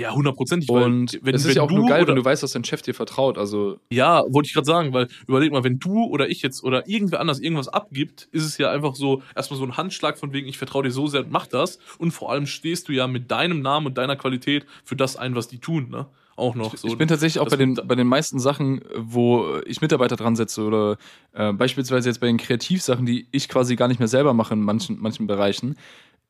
Ja, 0.00 0.14
hundertprozentig. 0.14 0.68
Und 0.70 1.18
wenn, 1.22 1.34
es 1.34 1.42
ist 1.42 1.48
wenn 1.48 1.56
ja 1.56 1.62
auch 1.62 1.68
du 1.68 1.76
nur 1.76 1.88
geil, 1.88 2.02
oder- 2.02 2.08
wenn 2.08 2.16
du 2.16 2.24
weißt, 2.24 2.42
dass 2.42 2.52
dein 2.52 2.64
Chef 2.64 2.80
dir 2.82 2.94
vertraut. 2.94 3.36
Also, 3.36 3.78
Ja, 3.92 4.22
wollte 4.28 4.46
ich 4.46 4.54
gerade 4.54 4.64
sagen, 4.64 4.92
weil 4.94 5.08
überleg 5.28 5.52
mal, 5.52 5.62
wenn 5.62 5.78
du 5.78 6.04
oder 6.04 6.28
ich 6.30 6.40
jetzt 6.42 6.64
oder 6.64 6.88
irgendwer 6.88 7.20
anders 7.20 7.38
irgendwas 7.38 7.68
abgibt, 7.68 8.28
ist 8.32 8.44
es 8.44 8.56
ja 8.58 8.70
einfach 8.70 8.94
so 8.94 9.22
erstmal 9.36 9.58
so 9.58 9.64
ein 9.66 9.76
Handschlag 9.76 10.18
von 10.18 10.32
wegen, 10.32 10.48
ich 10.48 10.56
vertraue 10.58 10.84
dir 10.84 10.90
so 10.90 11.06
sehr, 11.06 11.26
mach 11.28 11.46
das. 11.46 11.78
Und 11.98 12.12
vor 12.12 12.32
allem 12.32 12.46
stehst 12.46 12.88
du 12.88 12.92
ja 12.92 13.06
mit 13.06 13.30
deinem 13.30 13.60
Namen 13.60 13.86
und 13.86 13.98
deiner 13.98 14.16
Qualität 14.16 14.64
für 14.84 14.96
das 14.96 15.16
ein, 15.16 15.34
was 15.34 15.48
die 15.48 15.58
tun, 15.58 15.90
ne? 15.90 16.06
Auch 16.36 16.54
noch 16.54 16.74
so. 16.74 16.88
ich 16.88 16.96
bin 16.96 17.06
tatsächlich 17.06 17.38
auch 17.38 17.44
das 17.44 17.50
bei 17.52 17.58
den, 17.58 17.74
bei 17.74 17.94
den 17.94 18.06
meisten 18.06 18.38
Sachen, 18.40 18.80
wo 18.96 19.58
ich 19.66 19.82
Mitarbeiter 19.82 20.16
dran 20.16 20.36
setze 20.36 20.62
oder 20.62 20.96
äh, 21.34 21.52
beispielsweise 21.52 22.08
jetzt 22.08 22.18
bei 22.20 22.28
den 22.28 22.38
Kreativsachen, 22.38 23.04
die 23.04 23.26
ich 23.30 23.46
quasi 23.50 23.76
gar 23.76 23.88
nicht 23.88 23.98
mehr 23.98 24.08
selber 24.08 24.32
mache 24.32 24.54
in 24.54 24.62
manchen, 24.62 24.98
manchen 24.98 25.26
Bereichen. 25.26 25.76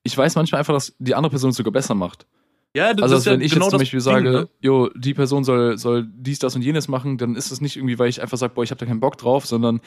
Ich 0.02 0.18
weiß 0.18 0.34
manchmal 0.34 0.58
einfach, 0.60 0.74
dass 0.74 0.96
die 0.98 1.14
andere 1.14 1.30
Person 1.30 1.50
es 1.50 1.56
sogar 1.56 1.72
besser 1.72 1.94
macht. 1.94 2.26
Ja, 2.76 2.94
das 2.94 3.02
Also, 3.04 3.16
ist 3.16 3.26
ja 3.26 3.32
wenn 3.32 3.40
ich 3.40 3.52
genau 3.52 3.66
jetzt 3.66 3.70
zum 3.70 3.78
das 3.78 3.82
Beispiel 3.90 3.98
Ding, 3.98 4.04
sage, 4.04 4.30
ne? 4.30 4.48
jo, 4.60 4.88
die 4.94 5.14
Person 5.14 5.44
soll, 5.44 5.76
soll 5.78 6.06
dies, 6.12 6.38
das 6.38 6.54
und 6.56 6.62
jenes 6.62 6.88
machen, 6.88 7.18
dann 7.18 7.34
ist 7.36 7.50
es 7.50 7.60
nicht 7.60 7.76
irgendwie, 7.76 7.98
weil 7.98 8.08
ich 8.08 8.22
einfach 8.22 8.38
sage, 8.38 8.54
boah, 8.54 8.62
ich 8.62 8.70
habe 8.70 8.78
da 8.78 8.86
keinen 8.86 9.00
Bock 9.00 9.16
drauf, 9.18 9.46
sondern 9.46 9.80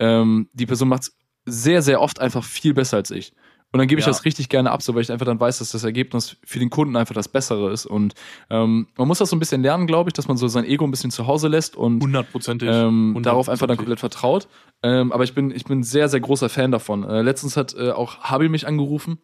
ähm, 0.00 0.48
die 0.52 0.66
Person 0.66 0.88
macht 0.88 1.02
es 1.02 1.16
sehr, 1.46 1.82
sehr 1.82 2.00
oft 2.00 2.20
einfach 2.20 2.42
viel 2.44 2.74
besser 2.74 2.96
als 2.96 3.10
ich. 3.10 3.32
Und 3.72 3.78
dann 3.78 3.88
gebe 3.88 3.98
ich 3.98 4.06
Ja. 4.06 4.10
das 4.12 4.24
richtig 4.24 4.48
gerne 4.48 4.70
ab, 4.70 4.82
so 4.82 4.94
weil 4.94 5.02
ich 5.02 5.10
einfach 5.10 5.26
dann 5.26 5.40
weiß, 5.40 5.58
dass 5.58 5.70
das 5.72 5.82
Ergebnis 5.82 6.36
für 6.44 6.60
den 6.60 6.70
Kunden 6.70 6.94
einfach 6.94 7.14
das 7.14 7.26
Bessere 7.28 7.72
ist. 7.72 7.86
Und 7.86 8.14
ähm, 8.48 8.86
man 8.96 9.08
muss 9.08 9.18
das 9.18 9.30
so 9.30 9.34
ein 9.36 9.40
bisschen 9.40 9.62
lernen, 9.62 9.88
glaube 9.88 10.10
ich, 10.10 10.12
dass 10.14 10.28
man 10.28 10.36
so 10.36 10.46
sein 10.46 10.64
Ego 10.64 10.84
ein 10.84 10.92
bisschen 10.92 11.10
zu 11.10 11.26
Hause 11.26 11.48
lässt 11.48 11.74
und 11.76 12.00
Hundertprozentig. 12.00 12.68
ähm, 12.70 13.18
darauf 13.22 13.48
einfach 13.48 13.66
dann 13.66 13.76
komplett 13.76 13.98
vertraut. 13.98 14.46
Ähm, 14.84 15.10
aber 15.10 15.24
ich 15.24 15.34
bin, 15.34 15.50
ich 15.50 15.64
bin 15.64 15.82
sehr, 15.82 16.08
sehr 16.08 16.20
großer 16.20 16.48
Fan 16.48 16.70
davon. 16.70 17.02
Äh, 17.02 17.22
letztens 17.22 17.56
hat 17.56 17.74
äh, 17.74 17.90
auch 17.90 18.20
Habil 18.20 18.48
mich 18.48 18.66
angerufen 18.66 19.18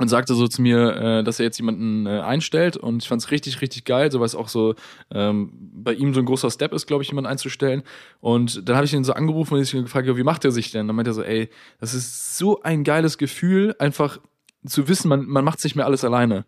und 0.00 0.08
sagte 0.08 0.34
so 0.34 0.48
zu 0.48 0.62
mir, 0.62 0.96
äh, 0.96 1.22
dass 1.22 1.38
er 1.38 1.44
jetzt 1.44 1.58
jemanden 1.58 2.06
äh, 2.06 2.20
einstellt 2.20 2.78
und 2.78 3.02
ich 3.02 3.08
fand 3.08 3.20
es 3.20 3.30
richtig, 3.30 3.60
richtig 3.60 3.84
geil, 3.84 4.10
so 4.10 4.18
weil 4.18 4.26
es 4.26 4.34
auch 4.34 4.48
so 4.48 4.74
ähm, 5.10 5.52
bei 5.74 5.92
ihm 5.92 6.14
so 6.14 6.20
ein 6.20 6.26
großer 6.26 6.50
Step 6.50 6.72
ist, 6.72 6.86
glaube 6.86 7.02
ich, 7.02 7.10
jemanden 7.10 7.28
einzustellen. 7.28 7.82
Und 8.20 8.66
dann 8.66 8.76
habe 8.76 8.86
ich 8.86 8.94
ihn 8.94 9.04
so 9.04 9.12
angerufen 9.12 9.54
und 9.54 9.60
ich 9.60 9.72
gefragt, 9.72 10.08
wie 10.08 10.22
macht 10.22 10.46
er 10.46 10.52
sich 10.52 10.72
denn? 10.72 10.86
Dann 10.86 10.96
meinte 10.96 11.10
er 11.10 11.14
so, 11.14 11.22
ey, 11.22 11.50
das 11.80 11.92
ist 11.92 12.38
so 12.38 12.62
ein 12.62 12.82
geiles 12.82 13.18
Gefühl, 13.18 13.76
einfach 13.78 14.18
zu 14.64 14.88
wissen, 14.88 15.08
man, 15.08 15.26
man 15.26 15.44
macht 15.44 15.60
sich 15.60 15.76
mehr 15.76 15.84
alles 15.84 16.02
alleine. 16.02 16.46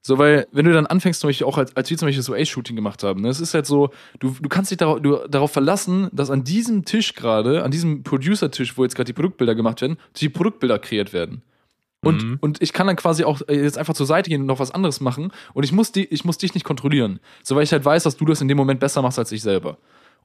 So, 0.00 0.18
weil, 0.18 0.46
wenn 0.52 0.64
du 0.64 0.72
dann 0.72 0.86
anfängst, 0.86 1.20
zum 1.20 1.28
Beispiel 1.28 1.46
auch 1.46 1.58
als, 1.58 1.76
als 1.76 1.90
wir 1.90 1.98
zum 1.98 2.06
Beispiel 2.06 2.22
so 2.22 2.34
Ace-Shooting 2.34 2.76
gemacht 2.76 3.02
haben, 3.02 3.20
ne, 3.22 3.28
es 3.28 3.40
ist 3.40 3.54
halt 3.54 3.66
so, 3.66 3.90
du, 4.20 4.36
du 4.40 4.48
kannst 4.48 4.70
dich 4.70 4.78
darauf, 4.78 5.00
du, 5.00 5.26
darauf 5.28 5.50
verlassen, 5.50 6.08
dass 6.12 6.30
an 6.30 6.44
diesem 6.44 6.84
Tisch 6.84 7.14
gerade, 7.14 7.64
an 7.64 7.72
diesem 7.72 8.04
Producer-Tisch, 8.04 8.78
wo 8.78 8.84
jetzt 8.84 8.94
gerade 8.94 9.06
die 9.06 9.12
Produktbilder 9.12 9.56
gemacht 9.56 9.80
werden, 9.80 9.96
die 10.16 10.28
Produktbilder 10.28 10.78
kreiert 10.78 11.12
werden. 11.12 11.42
Und, 12.04 12.22
Mhm. 12.24 12.38
und 12.40 12.60
ich 12.60 12.72
kann 12.72 12.86
dann 12.88 12.96
quasi 12.96 13.24
auch 13.24 13.42
äh, 13.48 13.62
jetzt 13.62 13.78
einfach 13.78 13.94
zur 13.94 14.06
Seite 14.06 14.28
gehen 14.28 14.40
und 14.40 14.46
noch 14.48 14.58
was 14.58 14.72
anderes 14.72 15.00
machen. 15.00 15.30
Und 15.54 15.62
ich 15.62 15.72
muss, 15.72 15.92
die, 15.92 16.04
ich 16.06 16.24
muss 16.24 16.36
dich 16.38 16.52
nicht 16.54 16.64
kontrollieren. 16.64 17.20
So, 17.44 17.54
weil 17.54 17.62
ich 17.62 17.72
halt 17.72 17.84
weiß, 17.84 18.02
dass 18.02 18.16
du 18.16 18.24
das 18.24 18.40
in 18.40 18.48
dem 18.48 18.56
Moment 18.56 18.80
besser 18.80 19.02
machst 19.02 19.18
als 19.18 19.30
ich 19.32 19.40
selber. 19.42 19.78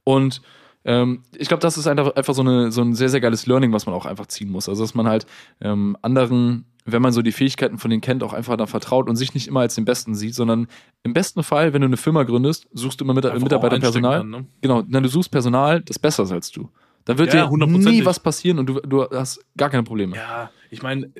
Und 0.04 0.42
ähm, 0.84 1.22
ich 1.36 1.48
glaube, 1.48 1.60
das 1.60 1.76
ist 1.78 1.86
einfach, 1.86 2.14
einfach 2.16 2.34
so, 2.34 2.42
eine, 2.42 2.72
so 2.72 2.82
ein 2.82 2.94
sehr, 2.94 3.08
sehr 3.08 3.20
geiles 3.20 3.46
Learning, 3.46 3.72
was 3.72 3.86
man 3.86 3.94
auch 3.94 4.06
einfach 4.06 4.26
ziehen 4.26 4.50
muss. 4.50 4.68
Also, 4.68 4.82
dass 4.82 4.94
man 4.94 5.06
halt 5.06 5.26
ähm, 5.60 5.96
anderen, 6.02 6.64
wenn 6.84 7.02
man 7.02 7.12
so 7.12 7.22
die 7.22 7.32
Fähigkeiten 7.32 7.78
von 7.78 7.90
denen 7.90 8.00
kennt, 8.00 8.22
auch 8.24 8.32
einfach 8.32 8.56
dann 8.56 8.66
vertraut 8.68 9.08
und 9.08 9.16
sich 9.16 9.34
nicht 9.34 9.46
immer 9.48 9.60
als 9.60 9.74
den 9.74 9.84
Besten 9.84 10.14
sieht, 10.14 10.34
sondern 10.34 10.66
im 11.04 11.12
besten 11.12 11.42
Fall, 11.42 11.72
wenn 11.74 11.82
du 11.82 11.86
eine 11.86 11.96
Firma 11.96 12.22
gründest, 12.24 12.68
suchst 12.72 13.00
du 13.00 13.04
immer 13.04 13.14
mit, 13.14 13.24
Einfach 13.26 13.40
Mitarbeiter 13.40 13.72
auch 13.74 13.76
einsteigen 13.76 14.02
Personal. 14.02 14.18
kann, 14.20 14.30
ne? 14.30 14.46
Genau, 14.62 14.82
nein, 14.88 15.02
du 15.02 15.08
suchst 15.08 15.30
Personal, 15.30 15.80
das 15.82 15.98
besser 15.98 16.22
ist 16.24 16.32
als 16.32 16.50
du. 16.50 16.68
Da 17.04 17.18
wird 17.18 17.32
Ja, 17.32 17.46
dir 17.48 17.66
nie 17.66 18.04
was 18.04 18.20
passieren 18.20 18.58
und 18.58 18.66
du, 18.66 18.80
du 18.80 19.04
hast 19.10 19.44
gar 19.56 19.70
keine 19.70 19.82
Probleme. 19.82 20.16
Ja, 20.16 20.50
ich 20.70 20.82
meine, 20.82 21.10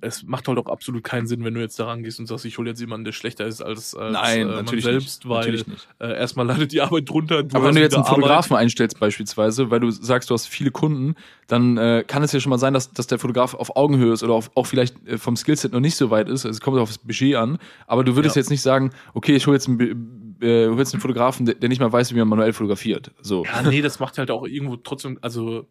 es 0.00 0.22
macht 0.22 0.46
halt 0.46 0.58
auch 0.58 0.66
absolut 0.66 1.02
keinen 1.02 1.26
Sinn, 1.26 1.44
wenn 1.44 1.54
du 1.54 1.60
jetzt 1.60 1.78
daran 1.78 2.02
gehst 2.02 2.20
und 2.20 2.26
sagst, 2.26 2.44
ich 2.44 2.56
hole 2.58 2.70
jetzt 2.70 2.80
jemanden, 2.80 3.04
der 3.04 3.12
schlechter 3.12 3.46
ist 3.46 3.60
als, 3.62 3.94
als 3.94 4.12
Nein, 4.12 4.42
äh, 4.48 4.62
man 4.62 4.66
selbst, 4.66 5.24
nicht. 5.24 5.28
weil. 5.28 5.64
Äh, 6.00 6.16
erstmal 6.18 6.46
leidet 6.46 6.72
die 6.72 6.80
Arbeit 6.80 7.08
drunter. 7.08 7.38
Aber 7.38 7.64
wenn 7.64 7.74
du 7.74 7.80
jetzt 7.80 7.94
einen 7.94 8.04
Arbeit. 8.04 8.14
Fotografen 8.14 8.56
einstellst 8.56 9.00
beispielsweise, 9.00 9.70
weil 9.70 9.80
du 9.80 9.90
sagst, 9.90 10.30
du 10.30 10.34
hast 10.34 10.46
viele 10.46 10.70
Kunden, 10.70 11.16
dann 11.48 11.76
äh, 11.76 12.04
kann 12.06 12.22
es 12.22 12.32
ja 12.32 12.40
schon 12.40 12.50
mal 12.50 12.58
sein, 12.58 12.74
dass, 12.74 12.92
dass 12.92 13.06
der 13.08 13.18
Fotograf 13.18 13.54
auf 13.54 13.76
Augenhöhe 13.76 14.12
ist 14.12 14.22
oder 14.22 14.34
auf, 14.34 14.50
auch 14.54 14.66
vielleicht 14.66 15.04
äh, 15.08 15.18
vom 15.18 15.36
Skillset 15.36 15.72
noch 15.72 15.80
nicht 15.80 15.96
so 15.96 16.10
weit 16.10 16.28
ist. 16.28 16.46
Also 16.46 16.50
es 16.56 16.60
kommt 16.60 16.78
auf 16.78 16.88
das 16.90 16.98
Budget 16.98 17.34
an. 17.36 17.58
Aber 17.86 18.04
du 18.04 18.14
würdest 18.14 18.36
Ja. 18.36 18.40
jetzt 18.40 18.50
nicht 18.50 18.62
sagen, 18.62 18.92
okay, 19.14 19.34
ich 19.34 19.46
hole 19.46 19.56
jetzt 19.56 19.68
einen, 19.68 20.36
äh, 20.40 20.68
hol 20.68 20.78
jetzt 20.78 20.94
einen 20.94 21.00
Fotografen, 21.00 21.46
der, 21.46 21.56
der 21.56 21.68
nicht 21.68 21.80
mal 21.80 21.92
weiß, 21.92 22.14
wie 22.14 22.18
man 22.18 22.28
manuell 22.28 22.52
fotografiert. 22.52 23.10
So. 23.20 23.44
Ja, 23.44 23.62
nee, 23.62 23.82
das 23.82 23.98
macht 23.98 24.18
halt 24.18 24.30
auch 24.30 24.46
irgendwo 24.46 24.76
trotzdem, 24.76 25.18
also 25.22 25.66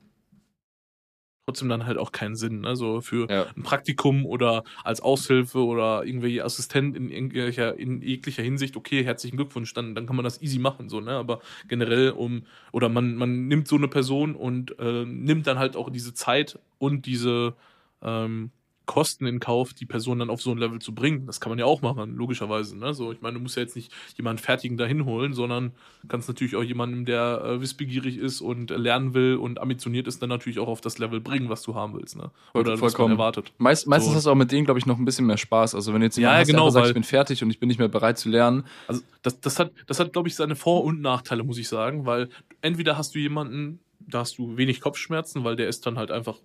trotzdem 1.48 1.70
dann 1.70 1.86
halt 1.86 1.98
auch 1.98 2.12
keinen 2.12 2.36
Sinn. 2.36 2.60
Ne? 2.60 2.76
So 2.76 3.00
für 3.00 3.30
Ja. 3.32 3.46
ein 3.56 3.64
Praktikum 3.64 4.26
oder 4.26 4.66
als 4.84 5.00
Aushilfe 5.00 5.64
oder 5.64 6.04
irgendwelche 6.04 6.44
Assistent 6.44 6.96
in, 6.98 7.10
irgendwelcher, 7.10 7.80
in 7.80 8.02
jeglicher 8.02 8.44
Hinsicht, 8.44 8.76
okay, 8.76 9.04
herzlichen 9.06 9.38
Glückwunsch, 9.38 9.74
dann, 9.74 9.96
dann 9.96 10.06
kann 10.06 10.18
man 10.18 10.26
das 10.26 10.42
easy 10.42 10.60
machen, 10.60 10.90
so, 10.90 11.00
ne? 11.00 11.12
Aber 11.12 11.40
generell 11.70 12.12
um, 12.12 12.44
oder 12.74 12.90
man, 12.90 13.16
man 13.16 13.48
nimmt 13.48 13.70
so 13.70 13.78
eine 13.78 13.88
Person 13.88 14.36
und 14.36 14.78
äh, 14.80 15.06
nimmt 15.06 15.48
dann 15.48 15.58
halt 15.58 15.78
auch 15.78 15.90
diese 15.90 16.14
Zeit 16.14 16.60
und 16.80 17.06
diese 17.06 17.56
ähm, 18.02 18.52
Kosten 18.88 19.28
in 19.28 19.40
Kauf, 19.40 19.76
die 19.76 19.86
Person 19.86 20.18
dann 20.18 20.32
auf 20.32 20.42
so 20.42 20.50
ein 20.50 20.58
Level 20.58 20.80
zu 20.80 20.96
bringen. 20.96 21.28
Das 21.28 21.40
kann 21.40 21.52
man 21.52 21.60
ja 21.60 21.66
auch 21.66 21.84
machen, 21.84 22.16
logischerweise. 22.16 22.76
Ne? 22.76 22.96
So, 22.96 23.12
ich 23.12 23.22
meine, 23.22 23.36
du 23.36 23.42
musst 23.42 23.56
ja 23.56 23.62
jetzt 23.62 23.76
nicht 23.76 23.92
jemanden 24.18 24.42
fertigen 24.42 24.78
dahin 24.78 25.06
holen, 25.06 25.34
sondern 25.34 25.74
kannst 26.08 26.28
natürlich 26.28 26.56
auch 26.56 26.64
jemanden, 26.64 27.06
der 27.06 27.42
äh, 27.44 27.62
wissbegierig 27.62 28.18
ist 28.18 28.42
und 28.42 28.72
lernen 28.72 29.14
will 29.14 29.36
und 29.36 29.60
ambitioniert 29.62 30.08
ist, 30.08 30.22
dann 30.22 30.30
natürlich 30.30 30.58
auch 30.58 30.70
auf 30.70 30.82
das 30.82 30.98
Level 30.98 31.20
bringen, 31.22 31.50
was 31.50 31.62
du 31.62 31.76
haben 31.76 31.94
willst. 31.94 32.16
Ne? 32.18 32.32
Oder 32.56 32.72
was 32.72 32.80
vollkommen. 32.80 33.10
man 33.10 33.20
erwartet. 33.20 33.52
Meist, 33.58 33.86
meistens 33.88 34.12
So. 34.14 34.18
hast 34.18 34.26
du 34.26 34.32
auch 34.32 34.36
mit 34.36 34.52
denen, 34.52 34.66
glaube 34.66 34.80
ich, 34.80 34.86
noch 34.88 34.98
ein 34.98 35.06
bisschen 35.06 35.28
mehr 35.28 35.38
Spaß. 35.38 35.76
Also 35.76 35.94
wenn 35.94 36.00
du 36.00 36.06
jetzt 36.08 36.18
Ja, 36.18 36.22
jemanden 36.30 36.40
hast, 36.40 36.48
genau, 36.48 36.70
sagt, 36.72 36.88
ich 36.88 36.94
bin 36.94 37.04
fertig 37.04 37.44
und 37.44 37.50
ich 37.52 37.60
bin 37.60 37.68
nicht 37.68 37.78
mehr 37.80 37.90
bereit 37.90 38.18
zu 38.18 38.30
lernen, 38.30 38.64
Also 38.88 39.02
das, 39.22 39.40
das 39.42 39.60
hat, 39.60 39.72
das 39.86 40.00
hat, 40.00 40.14
glaube 40.14 40.30
ich, 40.30 40.36
seine 40.36 40.56
Vor- 40.56 40.86
und 40.86 41.02
Nachteile, 41.02 41.44
muss 41.44 41.58
ich 41.58 41.68
sagen, 41.68 42.06
weil 42.06 42.30
entweder 42.62 42.98
hast 42.98 43.14
du 43.16 43.20
jemanden, 43.20 43.80
da 44.00 44.20
hast 44.20 44.38
du 44.38 44.56
wenig 44.56 44.80
Kopfschmerzen, 44.80 45.44
weil 45.44 45.58
der 45.58 45.68
ist 45.68 45.86
dann 45.86 45.98
halt 45.98 46.10
einfach, 46.12 46.38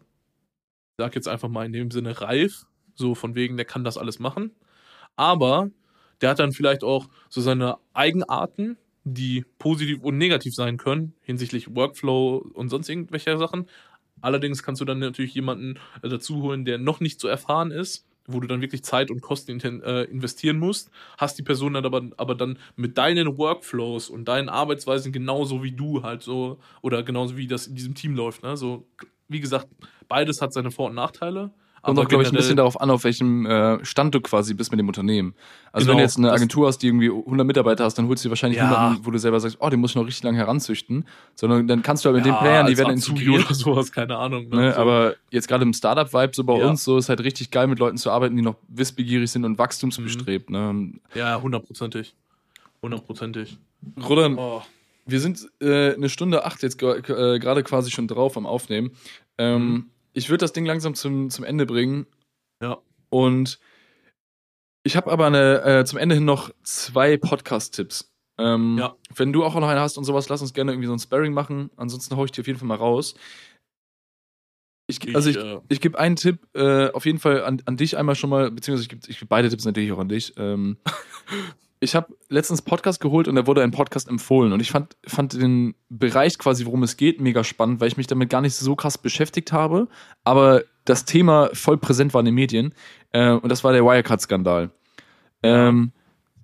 sag 0.99 1.15
jetzt 1.15 1.29
einfach 1.29 1.49
mal 1.49 1.67
in 1.67 1.73
dem 1.73 1.91
Sinne 1.91 2.21
reif, 2.21 2.67
so 2.95 3.15
von 3.15 3.35
wegen, 3.35 3.57
der 3.57 3.67
kann 3.67 3.85
das 3.85 3.99
alles 3.99 4.19
machen. 4.19 4.53
Aber 5.17 5.71
der 6.21 6.31
hat 6.31 6.39
dann 6.39 6.53
vielleicht 6.53 6.85
auch 6.85 7.09
so 7.29 7.41
seine 7.41 7.77
Eigenarten, 7.93 8.77
die 9.05 9.45
positiv 9.59 10.01
und 10.03 10.17
negativ 10.19 10.55
sein 10.55 10.77
können, 10.77 11.15
hinsichtlich 11.23 11.75
Workflow 11.75 12.37
und 12.37 12.69
sonst 12.69 12.89
irgendwelcher 12.89 13.37
Sachen. 13.39 13.67
Allerdings 14.21 14.63
kannst 14.63 14.81
du 14.81 14.85
dann 14.85 15.01
natürlich 15.01 15.35
jemanden 15.35 15.79
äh, 16.03 16.09
dazu 16.09 16.43
holen, 16.43 16.65
der 16.65 16.79
noch 16.79 17.01
nicht 17.01 17.21
so 17.21 17.27
erfahren 17.27 17.73
ist, 17.73 18.07
wo 18.27 18.39
du 18.39 18.47
dann 18.47 18.61
wirklich 18.61 18.85
Zeit 18.85 19.11
und 19.11 19.21
Kosten 19.21 19.59
äh, 19.61 20.05
investieren 20.05 20.59
musst, 20.59 20.91
hast 21.19 21.39
die 21.39 21.43
Person 21.43 21.75
dann 21.75 21.85
aber, 21.85 22.03
aber 22.17 22.37
dann 22.37 22.59
mit 22.77 22.97
deinen 22.97 23.37
Workflows 23.37 24.09
und 24.09 24.27
deinen 24.27 24.49
Arbeitsweisen 24.49 25.11
genauso 25.13 25.65
wie 25.65 25.73
du 25.73 26.05
halt 26.05 26.23
so, 26.23 26.61
oder 26.83 27.03
genauso 27.03 27.37
wie 27.37 27.49
das 27.49 27.67
in 27.67 27.75
diesem 27.75 27.97
Team 27.97 28.15
läuft. 28.15 28.45
Ne? 28.45 28.57
So, 28.57 28.87
wie 29.33 29.41
gesagt, 29.41 29.67
beides 30.09 30.41
hat 30.43 30.53
seine 30.53 30.71
Vor- 30.71 30.89
und 30.91 30.95
Nachteile. 30.95 31.51
Kommt 31.85 31.99
auch, 31.99 32.07
glaube 32.07 32.23
ich, 32.23 32.31
ein 32.31 32.37
bisschen 32.37 32.57
darauf 32.57 32.81
an, 32.81 32.91
auf 32.91 33.03
welchem 33.03 33.45
äh, 33.45 33.85
Stand 33.85 34.15
du 34.15 34.21
quasi 34.21 34.55
bist 34.55 34.71
mit 34.71 34.79
dem 34.79 34.87
Unternehmen. 34.87 35.35
Also 35.73 35.89
wenn 35.89 35.95
Genau, 35.95 35.99
du 35.99 36.03
jetzt 36.05 36.17
eine 36.17 36.31
Agentur 36.31 36.69
hast, 36.69 36.79
die 36.79 36.87
irgendwie 36.87 37.11
100 37.11 37.45
Mitarbeiter 37.45 37.83
hast, 37.83 37.99
dann 37.99 38.07
holst 38.07 38.23
du 38.25 38.29
dir 38.29 38.31
wahrscheinlich 38.31 38.59
Ja. 38.59 38.69
niemanden, 38.71 39.05
wo 39.05 39.11
du 39.11 39.19
selber 39.19 39.41
sagst, 39.41 39.57
oh, 39.59 39.69
den 39.69 39.81
muss 39.81 39.91
ich 39.91 39.97
noch 39.97 40.07
richtig 40.07 40.23
lange 40.23 40.39
heranzüchten. 40.39 41.05
Sondern 41.35 41.67
dann 41.67 41.83
kannst 41.83 42.05
du 42.05 42.09
aber 42.11 42.19
mit 42.19 42.25
den 42.25 42.35
Ja, 42.35 42.39
Playern, 42.41 42.67
die 42.69 42.79
werden 42.79 42.99
Azubi 42.99 43.23
integriert. 43.23 43.47
oder 43.47 43.55
sowas, 43.57 43.91
keine 43.91 44.17
Ahnung. 44.17 44.49
Ne? 44.49 44.57
Ne, 44.57 44.73
So. 44.75 44.81
aber 44.81 45.17
jetzt 45.33 45.49
gerade 45.49 45.65
im 45.65 45.73
Startup-Vibe, 45.73 46.31
so 46.37 46.45
bei 46.45 46.57
Ja. 46.57 46.69
uns, 46.69 46.85
so 46.85 46.99
ist 46.99 47.09
halt 47.09 47.19
richtig 47.25 47.51
geil, 47.51 47.67
mit 47.67 47.81
Leuten 47.81 47.97
zu 47.97 48.13
arbeiten, 48.13 48.37
die 48.37 48.43
noch 48.43 48.59
wissbegierig 48.69 49.29
sind 49.33 49.45
und 49.45 49.59
wachstumsbestrebt. 49.59 50.51
Ne? 50.51 50.93
ja, 51.17 51.43
hundertprozentig. 51.43 52.15
Hundertprozentig. 52.81 53.59
Rodan, 54.09 54.39
Oh. 54.39 54.63
wir 55.07 55.21
sind 55.21 55.49
äh, 55.61 55.95
eine 55.95 56.09
Stunde 56.09 56.45
acht 56.45 56.63
jetzt 56.63 56.81
äh, 56.83 57.01
gerade 57.03 57.63
quasi 57.65 57.91
schon 57.91 58.07
drauf 58.09 58.37
am 58.37 58.47
Aufnehmen. 58.47 58.93
Ähm, 59.43 59.69
Mhm. 59.73 59.91
Ich 60.15 60.29
würde 60.29 60.43
das 60.43 60.53
Ding 60.53 60.67
langsam 60.67 60.95
zum, 60.95 61.31
zum 61.31 61.45
Ende 61.45 61.65
bringen. 61.65 62.07
Ja. 62.63 62.79
Und 63.09 63.59
ich 64.85 64.95
habe 64.97 65.11
aber 65.11 65.27
eine, 65.27 65.63
äh, 65.63 65.85
zum 65.85 65.99
Ende 65.99 66.15
hin 66.17 66.25
noch 66.27 66.51
zwei 66.63 67.17
Podcast-Tipps. 67.17 68.13
Ähm, 68.39 68.77
Ja. 68.79 68.95
Wenn 69.15 69.33
du 69.33 69.45
auch 69.45 69.55
noch 69.55 69.69
einen 69.69 69.81
hast 69.81 69.97
und 69.97 70.05
sowas, 70.05 70.29
lass 70.29 70.43
uns 70.43 70.53
gerne 70.53 70.73
irgendwie 70.73 70.89
so 70.89 70.93
ein 70.93 70.99
Sparring 70.99 71.33
machen. 71.33 71.71
Ansonsten 71.77 72.17
hau 72.17 72.25
ich 72.25 72.31
dir 72.33 72.43
auf 72.43 72.47
jeden 72.47 72.59
Fall 72.59 72.69
mal 72.69 72.77
raus. 72.77 73.15
Ich, 74.89 75.07
Ich, 75.07 75.15
also 75.15 75.31
ich, 75.31 75.37
äh, 75.39 75.61
ich 75.69 75.81
gebe 75.81 75.99
einen 75.99 76.17
Tipp 76.17 76.47
äh, 76.55 76.91
auf 76.91 77.07
jeden 77.07 77.19
Fall 77.19 77.45
an, 77.45 77.63
an 77.65 77.77
dich 77.77 77.97
einmal 77.97 78.15
schon 78.15 78.29
mal, 78.31 78.51
beziehungsweise 78.51 78.83
ich 78.85 78.89
gebe 78.91 79.03
ich 79.09 79.19
geb 79.19 79.29
beide 79.29 79.49
Tipps 79.49 79.65
natürlich 79.65 79.93
auch 79.93 79.99
an 79.99 80.09
dich. 80.09 80.35
Ähm, 80.37 80.77
ich 81.83 81.97
habe 81.97 82.15
letztens 82.29 82.63
Podcast 82.63 83.01
geholt 83.01 83.27
und 83.27 83.35
da 83.35 83.47
wurde 83.47 83.63
ein 83.63 83.73
Podcast 83.73 84.09
empfohlen 84.09 84.53
und 84.53 84.61
ich 84.61 84.71
fand, 84.71 84.97
fand 85.05 85.33
den 85.35 85.75
Bereich 85.89 86.39
quasi, 86.39 86.65
worum 86.65 86.85
es 86.85 86.97
geht, 86.97 87.21
mega 87.21 87.43
spannend, 87.43 87.81
weil 87.81 87.89
ich 87.89 87.97
mich 87.97 88.07
damit 88.07 88.31
gar 88.31 88.41
nicht 88.41 88.55
so 88.55 88.77
krass 88.77 88.99
beschäftigt 88.99 89.53
habe, 89.53 89.89
aber 90.23 90.63
das 90.85 91.05
Thema 91.05 91.51
voll 91.53 91.79
präsent 91.79 92.15
war 92.15 92.21
in 92.21 92.27
den 92.27 92.35
Medien 92.37 92.75
äh, 93.11 93.33
und 93.33 93.49
das 93.51 93.65
war 93.65 93.73
der 93.73 93.85
Wirecard-Skandal. 93.85 94.71
Ähm, 95.43 95.93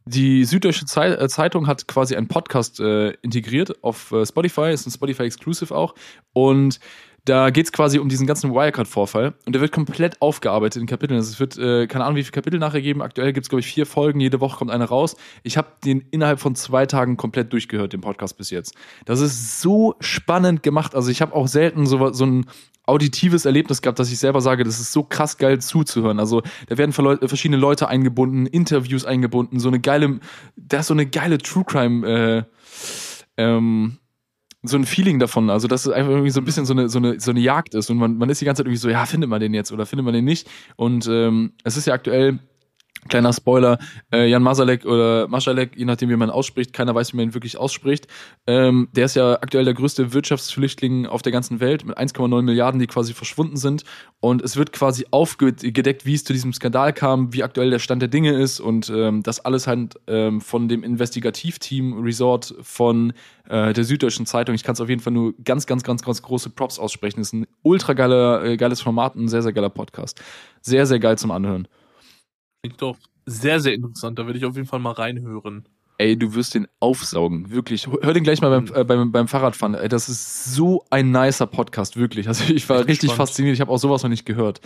die 0.07 0.45
Süddeutsche 0.45 0.87
äh, 1.01 1.29
Zeitung 1.29 1.67
hat 1.69 1.87
quasi 1.87 2.17
einen 2.17 2.29
Podcast 2.29 2.81
äh, 2.81 3.11
integriert 3.23 3.85
auf 3.85 4.11
äh, 4.11 4.27
Spotify, 4.27 4.73
ist 4.73 4.87
ein 4.87 4.91
Spotify-Exclusive 4.91 5.75
auch. 5.75 5.95
Und 6.33 6.81
da 7.25 7.51
geht 7.51 7.67
es 7.67 7.73
quasi 7.73 7.99
um 7.99 8.09
diesen 8.09 8.27
ganzen 8.27 8.53
Wirecard-Vorfall. 8.53 9.35
Und 9.45 9.53
der 9.53 9.61
wird 9.61 9.73
komplett 9.73 10.21
aufgearbeitet 10.23 10.81
in 10.81 10.87
Kapiteln. 10.87 11.19
Also 11.19 11.31
es 11.31 11.41
wird, 11.41 11.59
äh, 11.59 11.87
keine 11.87 12.05
Ahnung, 12.05 12.17
wie 12.17 12.23
viele 12.23 12.33
Kapitel 12.33 12.59
nachher 12.59 12.81
geben. 12.81 13.03
Aktuell 13.03 13.33
gibt 13.33 13.45
es, 13.45 13.51
glaube 13.51 13.61
ich, 13.61 13.67
vier 13.67 13.87
Folgen. 13.87 14.21
Jede 14.21 14.41
Woche 14.41 14.59
kommt 14.59 14.71
eine 14.71 14.85
raus. 14.85 15.17
Ich 15.43 15.57
habe 15.57 15.69
den 15.85 16.05
innerhalb 16.11 16.41
von 16.41 16.55
zwei 16.55 16.87
Tagen 16.87 17.17
komplett 17.17 17.53
durchgehört, 17.53 17.93
den 17.93 18.01
Podcast 18.01 18.39
bis 18.39 18.51
jetzt. 18.51 18.75
Das 19.05 19.21
ist 19.21 19.61
so 19.61 19.95
spannend 20.01 20.63
gemacht. 20.63 20.95
Also 20.95 21.11
ich 21.11 21.21
habe 21.21 21.35
auch 21.35 21.49
selten 21.49 21.87
so, 21.87 22.13
so 22.13 22.25
ein 22.25 22.47
auditives 22.89 23.45
Erlebnis 23.45 23.83
gehabt, 23.83 23.99
dass 23.99 24.11
ich 24.11 24.19
selber 24.19 24.41
sage, 24.41 24.65
das 24.65 24.81
ist 24.81 24.93
so 24.93 25.03
krass 25.03 25.37
geil 25.37 25.61
zuzuhören. 25.61 26.19
Also 26.19 26.43
da 26.69 26.79
werden 26.79 26.93
verschiedene 26.93 27.61
Leute 27.61 27.89
eingebunden, 27.89 28.47
Interviews 28.47 29.05
eingebunden, 29.05 29.61
so 29.61 29.69
eine 29.69 29.79
geile, 29.79 30.21
da 30.57 30.81
ist 30.81 30.87
so 30.87 30.95
eine 30.95 31.07
geile 31.07 31.37
True 31.39 31.65
Crime, 31.65 32.09
äh, 32.09 32.43
ähm, 33.37 33.99
so 34.63 34.77
ein 34.77 34.85
Feeling 34.85 35.19
davon, 35.19 35.51
also 35.51 35.69
dass 35.69 35.87
es 35.87 35.93
einfach 35.93 36.11
irgendwie 36.11 36.31
so 36.31 36.41
ein 36.41 36.45
bisschen 36.45 36.67
so 36.67 36.73
eine, 36.73 36.89
so 36.89 36.99
eine, 36.99 37.21
so 37.21 37.31
eine 37.31 37.41
Jagd 37.41 37.75
ist 37.75 37.91
und 37.91 37.97
man, 37.97 38.19
man 38.19 38.29
ist 38.29 38.41
die 38.41 38.45
ganze 38.45 38.61
Zeit 38.61 38.67
irgendwie 38.67 38.81
so, 38.81 38.89
ja, 38.89 39.07
findet 39.07 39.31
man 39.31 39.41
den 39.41 39.55
jetzt 39.55 39.71
oder 39.71 39.87
findet 39.87 40.05
man 40.05 40.15
den 40.15 40.25
nicht? 40.25 40.49
Und 40.77 41.07
ähm, 41.07 41.53
es 41.63 41.77
ist 41.77 41.87
ja 41.87 41.95
aktuell 41.95 42.41
Kleiner 43.09 43.33
Spoiler, 43.33 43.79
äh, 44.13 44.29
Jan 44.29 44.43
Masalek 44.43 44.85
oder 44.85 45.29
Masalek, 45.29 45.77
je 45.77 45.85
nachdem 45.85 46.11
wie 46.11 46.17
man 46.17 46.31
ausspricht, 46.31 46.73
keiner 46.73 46.95
weiß, 46.95 47.13
wie 47.13 47.17
man 47.17 47.27
ihn 47.27 47.35
wirklich 47.35 47.59
ausspricht. 47.59 48.07
Ähm, 48.47 48.89
der 48.93 49.07
ist 49.07 49.17
ja 49.17 49.35
aktuell 49.35 49.65
der 49.65 49.75
größte 49.75 50.13
Wirtschaftsflüchtling 50.13 51.07
auf 51.07 51.23
der 51.23 51.33
ganzen 51.33 51.61
Welt 51.61 51.85
mit 51.85 51.97
1,9 51.99 52.43
Milliarden, 52.43 52.81
die 52.81 52.87
quasi 52.87 53.15
verschwunden 53.15 53.57
sind. 53.57 53.85
Und 54.21 54.43
es 54.43 54.57
wird 54.57 54.73
quasi 54.73 55.07
aufgedeckt, 55.11 56.07
wie 56.07 56.15
es 56.15 56.25
zu 56.25 56.33
diesem 56.33 56.53
Skandal 56.53 56.93
kam, 56.93 57.33
wie 57.33 57.43
aktuell 57.43 57.71
der 57.71 57.79
Stand 57.79 58.03
der 58.03 58.09
Dinge 58.09 58.33
ist 58.33 58.61
und 58.61 58.91
ähm, 58.95 59.23
das 59.23 59.41
alles 59.41 59.67
halt 59.67 59.95
ähm, 60.07 60.41
von 60.41 60.69
dem 60.69 60.83
Investigativteam 60.83 62.03
Resort 62.03 62.55
von 62.63 63.13
äh, 63.49 63.73
der 63.73 63.85
Süddeutschen 63.85 64.27
Zeitung. 64.27 64.55
Ich 64.55 64.65
kann 64.65 64.75
es 64.75 64.81
auf 64.81 64.89
jeden 64.89 65.01
Fall 65.01 65.13
nur 65.13 65.35
ganz, 65.45 65.67
ganz, 65.67 65.83
ganz, 65.83 66.03
ganz 66.03 66.23
große 66.23 66.51
Props 66.51 66.79
aussprechen. 66.79 67.21
Das 67.21 67.29
ist 67.29 67.33
ein 67.35 67.47
ultra 67.63 67.95
geiler, 67.95 68.45
äh, 68.45 68.57
geiles 68.57 68.81
Format, 68.81 69.15
ein 69.17 69.29
sehr, 69.29 69.43
sehr 69.43 69.53
geiler 69.53 69.71
Podcast. 69.71 70.21
Sehr, 70.61 70.87
sehr 70.87 70.99
geil 70.99 71.19
zum 71.19 71.31
Anhören. 71.31 71.69
Klingt 72.63 72.83
doch 72.83 72.97
sehr, 73.27 73.61
sehr 73.61 73.75
interessant. 73.75 74.19
Da 74.19 74.27
werde 74.27 74.39
ich 74.39 74.45
auf 74.45 74.57
jeden 74.57 74.67
Fall 74.67 74.81
mal 74.81 74.93
reinhören. 74.93 75.69
Ey, 75.99 76.17
du 76.17 76.35
wirst 76.35 76.55
den 76.55 76.69
aufsaugen, 76.79 77.51
wirklich. 77.51 77.89
Hör 77.89 78.13
den 78.13 78.23
gleich 78.23 78.41
mal 78.41 78.51
beim, 78.51 78.73
äh, 78.75 78.85
beim, 78.85 79.11
beim 79.11 79.27
Fahrradfahren. 79.27 79.75
Ey, 79.75 79.89
das 79.89 80.09
ist 80.09 80.55
so 80.55 80.85
ein 80.91 81.11
nicer 81.11 81.47
Podcast, 81.47 81.97
wirklich. 81.97 82.29
Also 82.29 82.53
ich 82.53 82.69
war 82.69 82.79
richtig 82.79 83.11
gespannt. 83.11 83.17
fasziniert. 83.17 83.55
Ich 83.55 83.61
habe 83.61 83.73
auch 83.73 83.79
sowas 83.79 84.03
noch 84.05 84.11
nicht 84.11 84.25
gehört. 84.25 84.61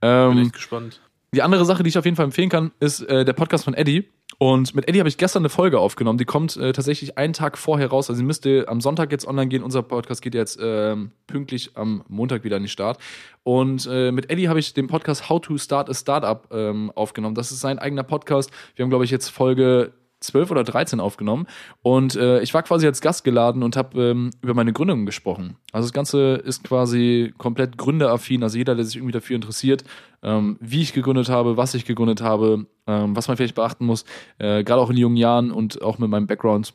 Ähm, 0.00 0.34
Bin 0.34 0.44
echt 0.44 0.52
gespannt. 0.52 1.00
Die 1.34 1.42
andere 1.42 1.64
Sache, 1.64 1.82
die 1.82 1.88
ich 1.88 1.98
auf 1.98 2.04
jeden 2.04 2.16
Fall 2.16 2.24
empfehlen 2.24 2.48
kann, 2.48 2.72
ist 2.80 3.02
äh, 3.02 3.24
der 3.24 3.32
Podcast 3.32 3.64
von 3.64 3.74
Eddie. 3.74 4.08
Und 4.38 4.74
mit 4.74 4.86
Eddie 4.88 4.98
habe 4.98 5.08
ich 5.08 5.16
gestern 5.16 5.42
eine 5.42 5.48
Folge 5.48 5.78
aufgenommen. 5.78 6.18
Die 6.18 6.24
kommt 6.24 6.56
äh, 6.56 6.72
tatsächlich 6.72 7.16
einen 7.16 7.32
Tag 7.32 7.56
vorher 7.56 7.88
raus. 7.88 8.10
Also 8.10 8.18
sie 8.18 8.24
müsste 8.24 8.66
am 8.68 8.80
Sonntag 8.80 9.10
jetzt 9.10 9.26
online 9.26 9.48
gehen. 9.48 9.62
Unser 9.62 9.82
Podcast 9.82 10.20
geht 10.20 10.34
jetzt 10.34 10.58
ähm, 10.60 11.12
pünktlich 11.26 11.70
am 11.74 12.04
Montag 12.08 12.44
wieder 12.44 12.56
an 12.56 12.62
den 12.62 12.68
Start. 12.68 12.98
Und 13.44 13.88
äh, 13.90 14.12
mit 14.12 14.30
Eddie 14.30 14.48
habe 14.48 14.58
ich 14.58 14.74
den 14.74 14.88
Podcast 14.88 15.28
How 15.30 15.40
to 15.40 15.56
Start 15.56 15.88
a 15.88 15.94
Startup 15.94 16.46
ähm, 16.52 16.92
aufgenommen. 16.94 17.34
Das 17.34 17.50
ist 17.50 17.60
sein 17.60 17.78
eigener 17.78 18.02
Podcast. 18.02 18.50
Wir 18.74 18.82
haben, 18.82 18.90
glaube 18.90 19.04
ich, 19.04 19.10
jetzt 19.10 19.28
Folge 19.28 19.92
12 20.26 20.50
oder 20.50 20.64
13 20.64 21.00
aufgenommen. 21.00 21.46
Und 21.82 22.16
äh, 22.16 22.40
ich 22.40 22.54
war 22.54 22.62
quasi 22.62 22.86
als 22.86 23.00
Gast 23.00 23.24
geladen 23.24 23.62
und 23.62 23.76
habe 23.76 24.10
ähm, 24.10 24.30
über 24.42 24.54
meine 24.54 24.72
Gründung 24.72 25.06
gesprochen. 25.06 25.56
Also 25.72 25.86
das 25.86 25.92
Ganze 25.92 26.34
ist 26.34 26.64
quasi 26.64 27.32
komplett 27.38 27.78
gründeraffin. 27.78 28.42
Also 28.42 28.58
jeder, 28.58 28.74
der 28.74 28.84
sich 28.84 28.96
irgendwie 28.96 29.12
dafür 29.12 29.36
interessiert, 29.36 29.84
ähm, 30.22 30.56
wie 30.60 30.82
ich 30.82 30.92
gegründet 30.92 31.28
habe, 31.28 31.56
was 31.56 31.74
ich 31.74 31.84
gegründet 31.84 32.20
habe, 32.20 32.66
ähm, 32.86 33.16
was 33.16 33.28
man 33.28 33.36
vielleicht 33.36 33.54
beachten 33.54 33.86
muss, 33.86 34.04
äh, 34.38 34.64
gerade 34.64 34.80
auch 34.80 34.90
in 34.90 34.96
jungen 34.96 35.16
Jahren 35.16 35.50
und 35.50 35.82
auch 35.82 35.98
mit 35.98 36.10
meinem 36.10 36.26
Background 36.26 36.74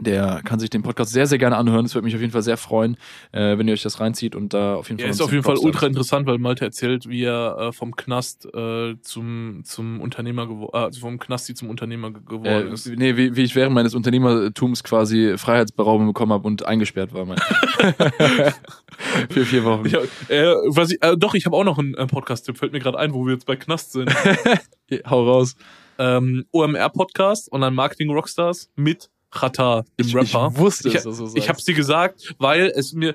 der 0.00 0.40
kann 0.44 0.58
sich 0.58 0.70
den 0.70 0.82
Podcast 0.82 1.12
sehr, 1.12 1.26
sehr 1.26 1.38
gerne 1.38 1.56
anhören. 1.56 1.84
Es 1.84 1.94
würde 1.94 2.04
mich 2.04 2.14
auf 2.14 2.20
jeden 2.20 2.32
Fall 2.32 2.42
sehr 2.42 2.56
freuen, 2.56 2.96
äh, 3.32 3.58
wenn 3.58 3.66
ihr 3.68 3.74
euch 3.74 3.82
das 3.82 4.00
reinzieht 4.00 4.34
und 4.34 4.54
da 4.54 4.74
auf 4.74 4.88
jeden 4.88 4.98
Fall. 4.98 5.06
Ja, 5.06 5.10
ist 5.10 5.20
auf 5.20 5.32
jeden 5.32 5.44
Fall 5.44 5.56
ultra 5.58 5.86
interessant, 5.86 6.26
weil 6.26 6.38
Malte 6.38 6.64
erzählt, 6.64 7.08
wie 7.08 7.24
er 7.24 7.56
äh, 7.58 7.72
vom 7.72 7.96
Knast 7.96 8.46
äh, 8.54 8.94
zum, 9.02 9.62
zum 9.64 10.00
Unternehmer 10.00 10.46
geworden, 10.46 10.70
äh, 10.74 10.84
also 10.84 11.00
vom 11.00 11.18
Knasti 11.18 11.54
zum 11.54 11.70
Unternehmer 11.70 12.12
geworden 12.12 12.68
äh, 12.68 12.72
ist. 12.72 12.86
Nee, 12.86 13.16
wie, 13.16 13.36
wie 13.36 13.42
ich 13.42 13.54
während 13.54 13.74
meines 13.74 13.94
Unternehmertums 13.94 14.84
quasi 14.84 15.34
Freiheitsberaubung 15.36 16.06
bekommen 16.06 16.32
habe 16.32 16.46
und 16.46 16.64
eingesperrt 16.64 17.12
war. 17.12 17.24
Mein. 17.24 17.38
Für 19.30 19.44
vier 19.44 19.64
Wochen. 19.64 19.86
Ich, 19.86 19.94
äh, 19.94 20.54
was 20.66 20.90
ich, 20.90 21.02
äh, 21.02 21.16
doch, 21.16 21.34
ich 21.34 21.46
habe 21.46 21.56
auch 21.56 21.64
noch 21.64 21.78
einen 21.78 21.94
äh, 21.94 22.06
Podcast-Tipp, 22.06 22.58
fällt 22.58 22.72
mir 22.72 22.80
gerade 22.80 22.98
ein, 22.98 23.14
wo 23.14 23.24
wir 23.26 23.34
jetzt 23.34 23.46
bei 23.46 23.56
Knast 23.56 23.92
sind. 23.92 24.12
Hau 25.08 25.24
raus. 25.24 25.54
Ähm, 25.98 26.44
OMR-Podcast, 26.52 27.52
Online-Marketing-Rockstars 27.52 28.70
mit 28.76 29.10
Chata, 29.30 29.84
dem 29.98 30.06
ich, 30.06 30.14
Rapper. 30.14 30.50
Ich 30.52 30.58
wusste 30.58 30.88
ich, 30.88 30.94
es, 30.94 31.04
dass 31.04 31.18
du 31.18 31.26
sagst. 31.26 31.36
Ich 31.36 31.48
hab's 31.48 31.64
dir 31.64 31.74
gesagt, 31.74 32.34
weil 32.38 32.72
es 32.74 32.92
mir 32.92 33.14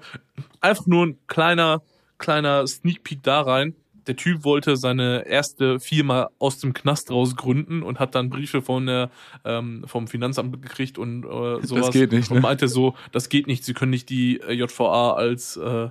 einfach 0.61 0.85
nur 0.85 1.07
ein 1.07 1.17
kleiner, 1.27 1.81
kleiner 2.17 2.67
Sneak 2.67 3.03
Peek 3.03 3.23
da 3.23 3.41
rein. 3.41 3.75
Der 4.05 4.17
Typ 4.17 4.43
wollte 4.43 4.75
seine 4.75 5.25
erste 5.25 5.79
Firma 5.79 6.29
aus 6.37 6.59
dem 6.59 6.73
Knast 6.73 7.09
raus 7.09 7.37
gründen 7.37 7.83
und 7.83 7.99
hat 7.99 8.15
dann 8.15 8.29
Briefe 8.29 8.61
von 8.61 8.85
der, 8.85 9.09
ähm, 9.45 9.85
vom 9.87 10.07
Finanzamt 10.07 10.61
gekriegt 10.61 10.97
und 10.97 11.23
äh, 11.23 11.65
sowas. 11.65 11.85
Das 11.85 11.91
geht 11.91 12.11
nicht, 12.11 12.29
ne? 12.29 12.35
Und 12.35 12.41
meinte 12.41 12.67
so, 12.67 12.95
das 13.13 13.29
geht 13.29 13.47
nicht, 13.47 13.63
sie 13.63 13.73
können 13.73 13.91
nicht 13.91 14.09
die 14.09 14.41
äh, 14.41 14.51
JVA 14.51 15.13
als 15.13 15.55
äh. 15.55 15.89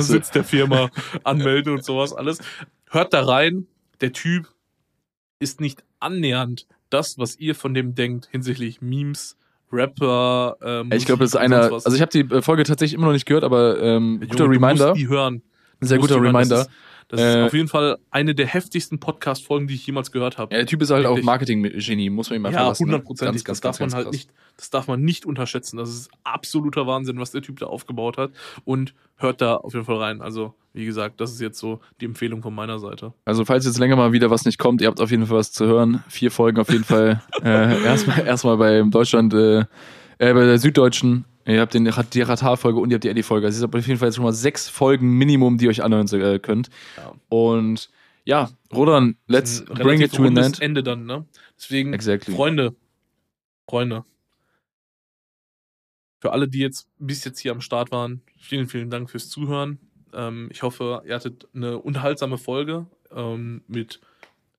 Sitz 0.00 0.32
der 0.32 0.42
Firma 0.42 0.90
anmelden 1.22 1.74
und 1.74 1.84
sowas 1.84 2.12
alles. 2.12 2.38
Hört 2.90 3.14
da 3.14 3.24
rein, 3.24 3.68
der 4.00 4.12
Typ 4.12 4.48
ist 5.38 5.60
nicht 5.60 5.84
annähernd 6.00 6.66
das, 6.90 7.18
was 7.18 7.36
ihr 7.38 7.54
von 7.54 7.72
dem 7.74 7.94
denkt 7.94 8.28
hinsichtlich 8.30 8.80
Memes, 8.80 9.36
Rapper. 9.74 10.56
Ähm, 10.62 10.90
ich 10.92 11.04
glaube, 11.04 11.24
das 11.24 11.30
ist 11.30 11.36
einer. 11.36 11.72
Also 11.72 11.94
ich 11.94 12.00
habe 12.00 12.10
die 12.10 12.20
äh, 12.20 12.42
Folge 12.42 12.64
tatsächlich 12.64 12.94
immer 12.94 13.06
noch 13.06 13.12
nicht 13.12 13.26
gehört, 13.26 13.44
aber 13.44 13.80
ähm, 13.82 14.20
guter 14.20 14.44
Junge, 14.44 14.56
Reminder. 14.56 14.92
die 14.94 15.08
hören. 15.08 15.42
Sehr 15.80 15.98
guter 15.98 16.20
Reminder. 16.20 16.66
Das 17.08 17.20
ist, 17.20 17.24
das 17.24 17.34
ist 17.34 17.40
äh, 17.40 17.44
auf 17.44 17.54
jeden 17.54 17.68
Fall 17.68 17.98
eine 18.10 18.34
der 18.34 18.46
heftigsten 18.46 18.98
Podcast-Folgen, 18.98 19.66
die 19.66 19.74
ich 19.74 19.86
jemals 19.86 20.12
gehört 20.12 20.38
habe. 20.38 20.52
Ja, 20.52 20.58
der 20.58 20.66
Typ 20.66 20.82
ist 20.82 20.90
halt 20.90 21.04
Wirklich. 21.04 21.22
auch 21.22 21.26
Marketing-Genie, 21.26 22.10
muss 22.10 22.30
man 22.30 22.36
ihm 22.36 22.42
mal 22.42 22.52
Ja, 22.52 22.68
ne? 22.68 22.74
hundertprozentig. 22.78 23.44
Das 23.44 23.60
darf 23.60 23.80
man 23.80 23.92
halt 23.92 24.12
nicht, 24.12 24.30
das 24.56 24.70
darf 24.70 24.88
man 24.88 25.02
nicht 25.02 25.26
unterschätzen. 25.26 25.76
Das 25.76 25.90
ist 25.90 26.10
absoluter 26.22 26.86
Wahnsinn, 26.86 27.18
was 27.18 27.30
der 27.30 27.42
Typ 27.42 27.58
da 27.58 27.66
aufgebaut 27.66 28.18
hat. 28.18 28.32
Und 28.64 28.94
hört 29.16 29.40
da 29.40 29.56
auf 29.56 29.74
jeden 29.74 29.84
Fall 29.84 29.96
rein. 29.96 30.20
Also, 30.20 30.54
wie 30.72 30.84
gesagt, 30.84 31.20
das 31.20 31.32
ist 31.32 31.40
jetzt 31.40 31.58
so 31.58 31.80
die 32.00 32.04
Empfehlung 32.04 32.42
von 32.42 32.54
meiner 32.54 32.78
Seite. 32.78 33.12
Also, 33.24 33.44
falls 33.44 33.64
jetzt 33.64 33.78
länger 33.78 33.96
mal 33.96 34.12
wieder 34.12 34.30
was 34.30 34.44
nicht 34.44 34.58
kommt, 34.58 34.80
ihr 34.80 34.88
habt 34.88 35.00
auf 35.00 35.10
jeden 35.10 35.26
Fall 35.26 35.38
was 35.38 35.52
zu 35.52 35.66
hören. 35.66 36.02
Vier 36.08 36.30
Folgen 36.30 36.58
auf 36.58 36.70
jeden 36.70 36.84
Fall. 36.84 37.22
äh, 37.42 37.82
erstmal, 37.84 38.26
erstmal 38.26 38.56
bei 38.56 38.82
Deutschland, 38.82 39.34
äh, 39.34 39.60
äh, 40.18 40.32
bei 40.32 40.44
der 40.44 40.58
Süddeutschen 40.58 41.24
Ihr 41.46 41.60
habt 41.60 41.74
den, 41.74 41.84
die 41.84 42.22
Ratar-Folge 42.22 42.80
und 42.80 42.90
ihr 42.90 42.94
habt 42.94 43.04
die 43.04 43.08
Eddie-Folge. 43.08 43.46
Also, 43.46 43.56
es 43.56 43.70
ist 43.70 43.74
auf 43.74 43.86
jeden 43.86 43.98
Fall 43.98 44.08
jetzt 44.08 44.16
schon 44.16 44.24
mal 44.24 44.32
sechs 44.32 44.68
Folgen 44.68 45.10
Minimum, 45.10 45.58
die 45.58 45.66
ihr 45.66 45.70
euch 45.70 45.82
anhören 45.82 46.08
äh, 46.08 46.38
könnt. 46.38 46.70
Ja. 46.96 47.12
Und 47.28 47.90
ja, 48.24 48.50
Rodan, 48.72 49.16
let's 49.26 49.64
bring 49.66 50.00
it 50.00 50.14
to 50.14 50.24
an 50.24 50.36
end. 50.36 50.62
Ende 50.62 50.82
dann, 50.82 51.04
ne? 51.04 51.26
Deswegen, 51.58 51.92
exactly. 51.92 52.34
Freunde, 52.34 52.74
Freunde, 53.68 54.04
für 56.24 56.32
alle, 56.32 56.48
die 56.48 56.60
jetzt 56.60 56.88
bis 56.98 57.22
jetzt 57.26 57.38
hier 57.38 57.52
am 57.52 57.60
Start 57.60 57.92
waren, 57.92 58.22
vielen, 58.38 58.66
vielen 58.66 58.88
Dank 58.88 59.10
fürs 59.10 59.28
Zuhören. 59.28 59.78
Ähm, 60.14 60.48
ich 60.50 60.62
hoffe, 60.62 61.02
ihr 61.06 61.14
hattet 61.14 61.46
eine 61.54 61.78
unterhaltsame 61.78 62.38
Folge 62.38 62.86
ähm, 63.14 63.62
mit 63.68 64.00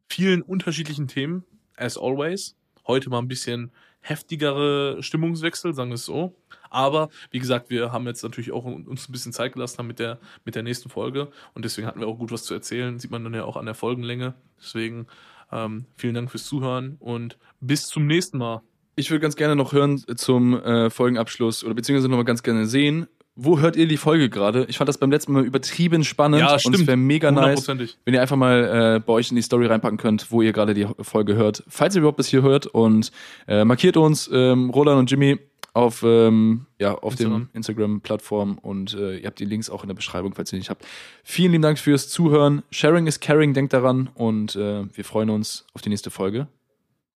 vielen 0.08 0.44
unterschiedlichen 0.44 1.08
Themen, 1.08 1.44
as 1.76 1.98
always. 1.98 2.56
Heute 2.86 3.10
mal 3.10 3.18
ein 3.18 3.28
bisschen 3.28 3.72
heftigere 4.08 5.02
Stimmungswechsel, 5.02 5.74
sagen 5.74 5.90
wir 5.90 5.96
es 5.96 6.06
so. 6.06 6.36
Aber 6.70 7.10
wie 7.32 7.40
gesagt, 7.40 7.70
wir 7.70 7.92
haben 7.92 8.06
jetzt 8.06 8.24
natürlich 8.24 8.52
auch 8.52 8.66
uns 8.66 9.10
ein 9.10 9.12
bisschen 9.12 9.34
Zeit 9.34 9.54
gelassen 9.54 9.80
haben 9.80 9.88
mit 9.88 10.00
der, 10.00 10.20
mit 10.44 10.56
der 10.56 10.64
nächsten 10.64 10.90
Folge 10.90 11.32
und 11.54 11.66
deswegen 11.66 11.88
hatten 11.88 12.00
wir 12.00 12.08
auch 12.08 12.18
gut 12.18 12.32
was 12.32 12.44
zu 12.44 12.54
erzählen. 12.54 13.00
Sieht 13.00 13.12
man 13.12 13.24
dann 13.24 13.34
ja 13.34 13.46
auch 13.46 13.58
an 13.58 13.66
der 13.66 13.76
Folgenlänge. 13.76 14.36
Deswegen 14.60 15.08
ähm, 15.52 15.86
vielen 15.96 16.14
Dank 16.14 16.32
fürs 16.32 16.46
Zuhören 16.46 16.98
und 17.00 17.38
bis 17.62 17.88
zum 17.88 18.06
nächsten 18.08 18.38
Mal. 18.38 18.62
Ich 18.96 19.10
würde 19.12 19.22
ganz 19.22 19.36
gerne 19.36 19.56
noch 19.56 19.74
hören 19.74 19.98
zum 19.98 20.54
äh, 20.62 20.90
Folgenabschluss 20.90 21.64
oder 21.64 21.74
beziehungsweise 21.74 22.08
noch 22.10 22.18
mal 22.18 22.24
ganz 22.24 22.44
gerne 22.44 22.66
sehen, 22.66 23.08
wo 23.36 23.60
hört 23.60 23.76
ihr 23.76 23.88
die 23.88 23.98
Folge 23.98 24.30
gerade? 24.30 24.66
Ich 24.70 24.78
fand 24.78 24.88
das 24.88 24.98
beim 24.98 25.12
letzten 25.12 25.34
Mal 25.34 25.44
übertrieben 25.44 26.04
spannend 26.04 26.40
ja, 26.40 26.58
stimmt. 26.58 26.76
und 26.76 26.82
es 26.82 26.88
wäre 26.88 26.98
mega 26.98 27.32
nice, 27.32 27.68
wenn 27.68 28.14
ihr 28.14 28.22
einfach 28.22 28.38
mal 28.38 28.96
äh, 28.96 29.00
bei 29.00 29.14
euch 29.14 29.30
in 29.30 29.36
die 29.36 29.42
Story 29.42 29.66
reinpacken 29.68 29.98
könnt, 29.98 30.32
wo 30.32 30.42
ihr 30.42 30.54
gerade 30.54 30.74
die 30.74 30.88
Folge 31.02 31.36
hört. 31.36 31.64
Falls 31.68 31.96
ihr 31.96 32.00
überhaupt 32.00 32.18
bis 32.18 32.28
hier 32.28 32.42
hört 32.42 32.66
und 32.68 33.12
äh, 33.48 33.66
markiert 33.66 33.98
uns, 33.98 34.30
ähm, 34.32 34.70
Roland 34.70 35.00
und 35.00 35.12
Jimmy, 35.12 35.38
auf, 35.74 36.04
ähm, 36.04 36.68
ja, 36.80 36.96
auf 36.96 37.14
Instagram. 37.14 37.42
dem 37.42 37.50
Instagram-Plattform 37.54 38.58
und 38.60 38.94
äh, 38.94 39.18
ihr 39.18 39.28
habt 39.28 39.40
die 39.40 39.46
Links 39.46 39.70
auch 39.70 39.84
in 39.84 39.90
der 39.90 39.96
Beschreibung, 39.96 40.34
falls 40.34 40.54
ihr 40.54 40.58
nicht 40.58 40.70
habt. 40.70 40.86
Vielen 41.26 41.52
lieben 41.52 41.62
Dank 41.62 41.78
fürs 41.78 42.08
Zuhören. 42.08 42.64
Sharing 42.72 43.08
is 43.08 43.20
caring, 43.20 43.54
denkt 43.54 43.74
daran 43.74 44.10
und 44.16 44.56
äh, 44.56 44.86
wir 44.96 45.04
freuen 45.04 45.30
uns 45.30 45.66
auf 45.74 45.82
die 45.82 45.90
nächste 45.90 46.10
Folge. 46.10 46.48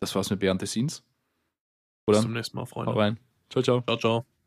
Das 0.02 0.14
war's 0.14 0.30
mit 0.30 0.42
Behind 0.42 0.60
the 0.60 0.68
Scenes. 0.68 1.04
Oder? 2.06 2.18
Bis 2.18 2.24
zum 2.24 2.34
nächsten 2.34 2.58
Mal, 2.58 2.66
Freunde. 2.66 2.92
Hau 2.92 3.00
rein. 3.00 3.18
Ciao, 3.50 3.64
ciao. 3.64 3.82
Ciao, 3.88 3.98
ciao. 3.98 4.39